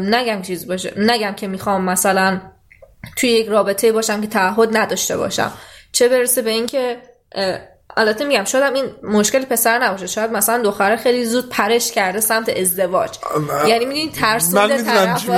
نگم 0.00 0.42
چیز 0.42 0.66
باشه 0.66 0.92
نگم 0.96 1.32
که 1.32 1.46
می‌خوام 1.46 1.84
مثلا 1.84 2.40
توی 3.16 3.30
یک 3.30 3.48
رابطه 3.48 3.92
باشم 3.92 4.20
که 4.20 4.26
تعهد 4.26 4.76
نداشته 4.76 5.16
باشم. 5.16 5.52
چه 5.92 6.08
برسه 6.08 6.42
به 6.42 6.50
اینکه 6.50 6.96
البته 7.96 8.24
میگم 8.24 8.44
شاید 8.44 8.74
این 8.74 8.84
مشکل 9.02 9.44
پسر 9.44 9.78
نباشه. 9.78 10.06
شاید 10.06 10.30
مثلا 10.30 10.62
دختره 10.62 10.96
خیلی 10.96 11.24
زود 11.24 11.48
پرش 11.48 11.92
کرده 11.92 12.20
سمت 12.20 12.48
ازدواج. 12.48 13.10
یعنی 13.68 13.84
می‌دونی 13.84 14.10
ترسونده 14.10 14.82
طرف 14.82 15.28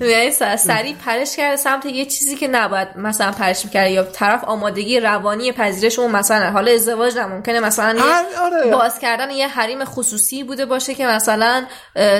یعنی 0.00 0.30
سریع 0.56 0.94
پرش 1.06 1.36
کرده 1.36 1.56
سمت 1.56 1.86
یه 1.86 2.04
چیزی 2.04 2.36
که 2.36 2.48
نباید 2.48 2.88
مثلا 2.96 3.32
پرش 3.32 3.64
می‌کرده 3.64 3.90
یا 3.90 4.02
طرف 4.02 4.44
آمادگی 4.44 5.00
روانی 5.00 5.52
پذیرش 5.52 5.98
اون 5.98 6.10
مثلا 6.10 6.50
حالا 6.50 6.72
ازدواج 6.72 7.16
نه 7.16 7.26
ممکنه 7.26 7.60
مثلا 7.60 8.02
آره. 8.42 8.70
باز 8.70 8.98
کردن 8.98 9.30
یه 9.30 9.48
حریم 9.48 9.84
خصوصی 9.84 10.44
بوده 10.44 10.66
باشه 10.66 10.94
که 10.94 11.06
مثلا 11.06 11.64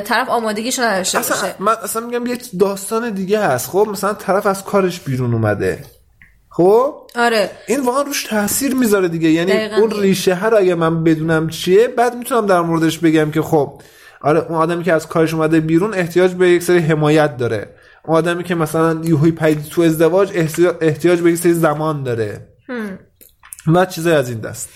طرف 0.05 0.29
آمادگیشو 0.29 0.83
نداشته 0.83 1.19
باشه. 1.19 1.55
من 1.59 1.75
اصلا 1.83 2.07
میگم 2.07 2.27
یه 2.27 2.39
داستان 2.61 3.11
دیگه 3.11 3.41
هست. 3.41 3.71
خب 3.71 3.89
مثلا 3.91 4.15
طرف 4.15 4.47
از 4.47 4.65
کارش 4.65 5.01
بیرون 5.01 5.35
اومده. 5.35 5.85
خب؟ 6.57 6.95
آره. 7.17 7.51
این 7.69 7.81
واقعا 7.81 8.03
روش 8.03 8.25
تاثیر 8.25 8.75
می‌ذاره 8.75 9.09
دیگه. 9.09 9.31
یعنی 9.31 9.53
دقیقاً 9.53 9.77
اون. 9.77 9.91
ریشه 9.91 10.35
ها 10.35 10.49
رو 10.49 10.57
اگه 10.59 10.75
من 10.75 11.05
بدونم 11.05 11.49
چیه 11.49 11.89
بعد 11.89 12.17
می‌تونم 12.17 12.47
در 12.47 12.61
موردش 12.61 12.99
بگم 12.99 13.31
که 13.31 13.43
خب 13.43 13.81
آره 14.21 14.47
اون 14.49 14.59
آدمی 14.59 14.85
که 14.85 14.93
از 14.93 15.09
کارش 15.09 15.35
اومده 15.35 15.61
بیرون 15.61 15.95
احتیاج 15.95 16.33
به 16.33 16.51
یک 16.51 16.63
سری 16.63 16.79
حمایت 16.79 17.37
داره. 17.37 17.75
اون 18.05 18.17
آدمی 18.17 18.45
که 18.45 18.55
مثلا 18.55 19.01
یوهی 19.05 19.31
پید 19.33 19.65
تو 19.65 19.83
ازدواج 19.83 20.31
احتیا- 20.35 20.75
احتیاج 20.81 21.21
به 21.21 21.33
یک 21.33 21.39
سری 21.39 21.53
زمان 21.53 22.03
داره. 22.03 22.41
و 23.67 23.85
چیزای 23.87 24.15
از 24.15 24.29
این 24.29 24.39
دست. 24.39 24.69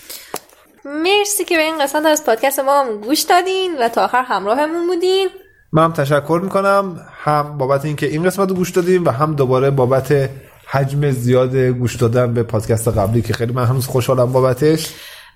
مرسی 0.85 1.45
که 1.45 1.55
به 1.55 1.61
این 1.61 1.83
قسمت 1.83 2.05
از 2.05 2.25
پادکست 2.25 2.59
ما 2.59 2.81
هم 2.83 3.01
گوش 3.01 3.21
دادین 3.21 3.77
و 3.79 3.89
تا 3.89 4.03
آخر 4.03 4.21
همراهمون 4.21 4.87
بودین. 4.87 5.29
من 5.71 5.83
هم 5.83 5.93
تشکر 5.93 6.39
می‌کنم. 6.43 6.99
هم 7.23 7.57
بابت 7.57 7.85
اینکه 7.85 8.05
این 8.05 8.23
قسمت 8.23 8.49
رو 8.49 8.55
گوش 8.55 8.69
دادیم 8.71 9.05
و 9.05 9.09
هم 9.09 9.35
دوباره 9.35 9.69
بابت 9.69 10.29
حجم 10.71 11.11
زیاد 11.11 11.55
گوش 11.55 11.95
دادن 11.95 12.33
به 12.33 12.43
پادکست 12.43 12.87
قبلی 12.87 13.21
که 13.21 13.33
خیلی 13.33 13.53
من 13.53 13.65
هنوز 13.65 13.87
خوشحالم 13.87 14.31
بابتش. 14.31 14.87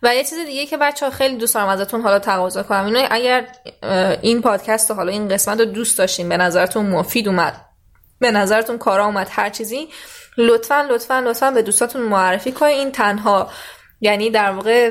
و 0.03 0.15
یه 0.15 0.23
چیز 0.23 0.45
دیگه 0.45 0.65
که 0.65 0.77
بچه 0.77 1.05
ها 1.05 1.11
خیلی 1.11 1.37
دوست 1.37 1.55
دارم 1.55 1.67
ازتون 1.67 2.01
حالا 2.01 2.19
تقاضا 2.19 2.63
کنم. 2.63 2.85
اینو 2.85 3.07
اگر 3.11 3.47
این 4.21 4.41
پادکست 4.41 4.91
و 4.91 4.93
حالا 4.93 5.11
این 5.11 5.27
قسمت 5.27 5.59
رو 5.59 5.65
دوست 5.65 5.97
داشتین 5.97 6.29
به 6.29 6.37
نظرتون 6.37 6.85
مفید 6.85 7.27
اومد. 7.27 7.65
به 8.19 8.31
نظرتون 8.31 8.77
کارا 8.77 9.05
اومد 9.05 9.27
هر 9.31 9.49
چیزی. 9.49 9.87
لطفا 10.37 10.87
لطفا 10.89 11.19
لطفا 11.19 11.51
به 11.51 11.61
دوستاتون 11.61 12.01
معرفی 12.01 12.51
کنین. 12.51 12.77
این 12.77 12.91
تنها 12.91 13.49
یعنی 14.01 14.29
در 14.29 14.51
واقع 14.51 14.89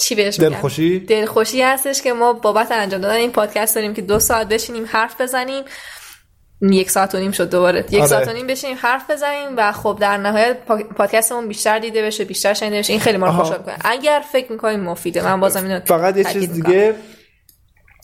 چی 0.00 0.14
بهش؟ 0.14 0.40
دلخوشی؟ 0.40 1.00
دلخوشی 1.00 1.62
هستش 1.62 2.02
که 2.02 2.12
ما 2.12 2.32
بابت 2.32 2.72
انجام 2.72 3.00
دادن 3.00 3.14
این 3.14 3.32
پادکست 3.32 3.74
داریم 3.74 3.94
که 3.94 4.02
دو 4.02 4.18
ساعت 4.18 4.48
بشینیم 4.48 4.84
حرف 4.86 5.20
بزنیم. 5.20 5.64
یک 6.62 6.90
ساعت 6.90 7.14
و 7.14 7.18
نیم 7.18 7.30
شد 7.30 7.50
دوباره 7.50 7.84
یک 7.90 8.00
آره. 8.00 8.06
ساعت 8.06 8.28
و 8.28 8.32
نیم 8.32 8.46
بشینیم 8.46 8.76
حرف 8.80 9.10
بزنیم 9.10 9.48
و 9.56 9.72
خب 9.72 9.98
در 10.00 10.16
نهایت 10.16 10.56
پا- 10.68 10.94
پادکستمون 10.96 11.48
بیشتر 11.48 11.78
دیده 11.78 12.02
بشه 12.02 12.24
بیشتر 12.24 12.54
شنیده 12.54 12.78
بشه 12.78 12.92
این 12.92 13.00
خیلی 13.00 13.18
ما 13.18 13.26
رو. 13.26 13.32
خوشحال 13.32 13.58
کنه 13.58 13.74
اگر 13.80 14.22
فکر 14.32 14.52
می‌کنیم 14.52 14.80
مفیده 14.80 15.24
من 15.24 15.40
بازم 15.40 15.64
اینو 15.64 15.80
فقط 15.84 16.16
یه 16.16 16.24
چیز 16.24 16.56
می‌کنم. 16.56 16.72
دیگه 16.72 16.94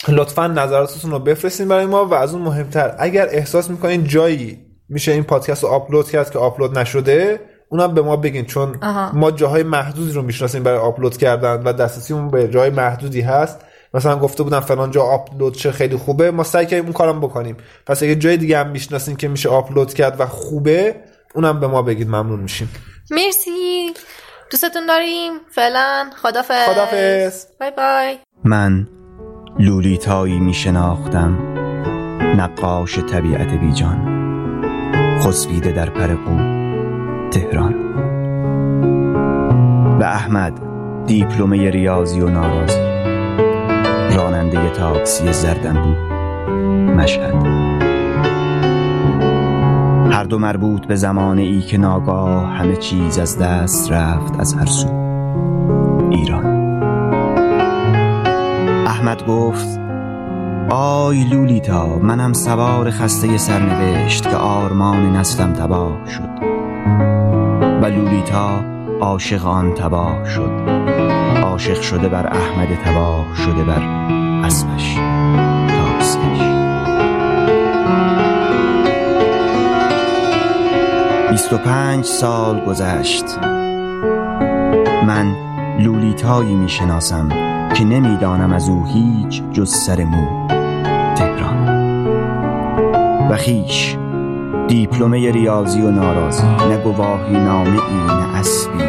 لطفا 0.08 0.46
نظراتتون 0.46 1.10
رو 1.10 1.18
بفرستین 1.18 1.68
برای 1.68 1.86
ما 1.86 2.04
و 2.04 2.14
از 2.14 2.34
اون 2.34 2.42
مهمتر 2.42 2.94
اگر 2.98 3.28
احساس 3.30 3.70
می‌کنین 3.70 4.04
جایی 4.04 4.58
میشه 4.88 5.12
این 5.12 5.22
پادکست 5.22 5.62
رو 5.62 5.68
آپلود 5.68 6.10
کرد 6.10 6.30
که 6.30 6.38
آپلود 6.38 6.78
نشده 6.78 7.40
اونم 7.68 7.94
به 7.94 8.02
ما 8.02 8.16
بگین 8.16 8.44
چون 8.44 8.78
آها. 8.82 9.12
ما 9.12 9.30
جاهای 9.30 9.62
محدودی 9.62 10.12
رو 10.12 10.22
می‌شناسیم 10.22 10.62
برای 10.62 10.78
آپلود 10.78 11.16
کردن 11.16 11.62
و 11.62 11.72
دسترسیمون 11.72 12.30
به 12.30 12.48
جای 12.48 12.70
محدودی 12.70 13.20
هست 13.20 13.60
مثلا 13.94 14.16
گفته 14.16 14.42
بودم 14.42 14.60
فلان 14.60 14.90
جا 14.90 15.02
آپلود 15.02 15.56
چه 15.56 15.72
خیلی 15.72 15.96
خوبه 15.96 16.30
ما 16.30 16.42
سعی 16.42 16.66
کردیم 16.66 16.84
اون 16.84 16.92
کارم 16.92 17.20
بکنیم. 17.20 17.56
پس 17.86 18.02
اگه 18.02 18.14
جای 18.14 18.36
دیگه 18.36 18.58
هم 18.58 18.68
می‌شناسین 18.68 19.16
که 19.16 19.28
میشه 19.28 19.48
آپلود 19.48 19.94
کرد 19.94 20.20
و 20.20 20.26
خوبه 20.26 20.96
اونم 21.34 21.60
به 21.60 21.66
ما 21.66 21.82
بگید 21.82 22.08
ممنون 22.08 22.40
میشیم. 22.40 22.70
مرسی. 23.10 23.90
دوستتون 24.50 24.86
داریم. 24.86 25.32
فعلا 25.50 26.10
خدافظ. 26.22 26.68
خداحافظ. 26.68 27.46
بای 27.60 27.70
بای. 27.76 28.18
من 28.44 28.88
لولیتایی 29.58 30.38
می 30.38 30.54
شناختم 30.54 31.38
نقاش 32.36 32.98
طبیعت 32.98 33.48
بیجان 33.48 34.22
خسبیده 35.20 35.72
در 35.72 35.90
پرقو 35.90 36.36
تهران. 37.30 37.92
و 40.00 40.04
احمد 40.04 40.52
دیپلمه 41.06 41.70
ریاضی 41.70 42.20
و 42.20 42.28
ناراضی. 42.28 42.91
راننده 44.16 44.70
تاکسی 44.70 45.32
زردنبو 45.32 45.90
مشهد. 46.96 47.34
هر 50.12 50.24
دو 50.24 50.38
مربوط 50.38 50.86
به 50.86 50.94
زمانه 50.94 51.42
ای 51.42 51.60
که 51.60 51.78
ناگاه 51.78 52.48
همه 52.48 52.76
چیز 52.76 53.18
از 53.18 53.38
دست 53.38 53.92
رفت 53.92 54.40
از 54.40 54.54
هر 54.54 54.66
سو. 54.66 54.88
ایران. 56.10 56.46
احمد 58.86 59.26
گفت 59.26 59.80
آی 60.70 61.24
لولیتا 61.24 61.98
منم 61.98 62.32
سوار 62.32 62.90
خسته 62.90 63.38
سرنوشت 63.38 64.30
که 64.30 64.36
آرمان 64.36 65.16
نسلم 65.16 65.52
تباه 65.52 65.98
شد. 66.06 66.42
و 67.82 67.86
لولیتا 67.86 68.64
عاشق 69.00 69.46
آن 69.46 69.74
تباه 69.74 70.24
شد. 70.24 71.01
عاشق 71.68 71.80
شده 71.80 72.08
بر 72.08 72.26
احمد 72.26 72.68
تباه 72.84 73.26
شده 73.36 73.64
بر 73.64 73.82
اسبش 74.44 74.94
تاکسیش 75.68 76.42
بیست 81.30 81.52
و 81.52 81.58
پنج 81.58 82.04
سال 82.04 82.60
گذشت. 82.64 83.24
من 85.06 85.36
لولیتایی 85.78 86.54
می 86.54 86.68
شناسم 86.68 87.28
که 87.74 87.84
نمی‌دانم 87.84 88.52
از 88.52 88.68
او 88.68 88.86
هیچ 88.86 89.42
جز 89.52 89.74
سر 89.74 90.04
مو. 90.04 90.48
تهران. 91.14 91.68
و 93.30 93.36
خیش 93.36 93.96
دیپلمه 94.68 95.30
ریاضی 95.30 95.82
و 95.82 95.90
ناراضی. 95.90 96.46
نه 96.46 96.76
گواهی 96.76 97.36
نامه 97.36 97.70
ای 97.70 98.06
نه 98.06 98.38
اسبی. 98.38 98.81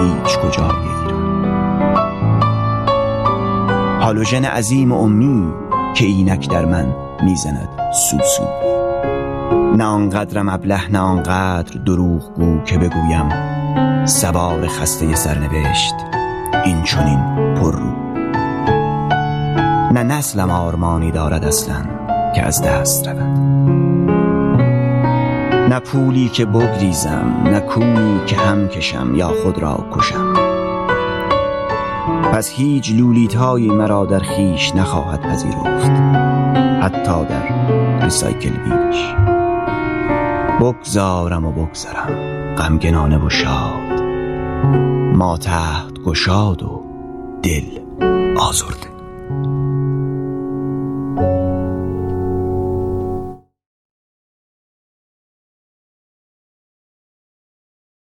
هیچ 0.00 0.38
کجای 0.38 0.64
ایران. 0.64 1.44
هالوژن 4.00 4.44
عظیم 4.44 4.92
امی 4.92 5.52
که 5.94 6.04
اینک 6.04 6.50
در 6.50 6.64
من 6.64 6.94
می‌زند 7.22 7.68
سوسو. 8.10 8.44
نه 9.76 9.84
آنقدرم 9.84 10.48
ابله 10.48 10.90
نه 10.90 10.98
آنقدر 10.98 11.80
دروغ 11.80 12.34
گو 12.34 12.62
که 12.64 12.78
بگویم 12.78 13.28
سوار 14.06 14.66
خسته 14.66 15.14
سرنوشت 15.14 15.94
این 16.64 16.82
چونین 16.82 17.20
پر 17.54 17.72
رو 17.72 17.98
نه 19.92 20.02
نسلم 20.02 20.50
آرمانی 20.50 21.10
دارد 21.10 21.44
اصلا 21.44 21.84
که 22.34 22.42
از 22.42 22.62
دست 22.62 23.08
رود. 23.08 23.57
نه 25.68 25.80
پولی 25.80 26.28
که 26.28 26.44
بگریزم 26.44 27.42
نه 27.44 27.60
کونی 27.60 28.20
که 28.26 28.36
هم 28.36 28.68
کشم 28.68 29.14
یا 29.14 29.28
خود 29.28 29.58
را 29.58 29.86
کشم. 29.92 30.32
پس 32.32 32.50
هیچ 32.50 32.92
لولیتایی 32.92 33.68
مرا 33.68 34.04
در 34.04 34.18
خیش 34.18 34.74
نخواهد 34.74 35.20
پذیرفت 35.20 35.90
حتی 36.82 37.24
در 37.24 37.42
ریسایکل 38.04 38.50
بینش 38.50 39.14
بگذارم 40.60 41.44
و 41.44 41.52
بگذرم 41.52 42.54
غمگنانه 42.54 43.18
و 43.18 43.30
شاد. 43.30 44.02
ما 45.14 45.36
تحت 45.36 45.92
گشاد 46.04 46.62
و 46.62 46.84
دل 47.42 47.64
آزرده. 48.36 48.87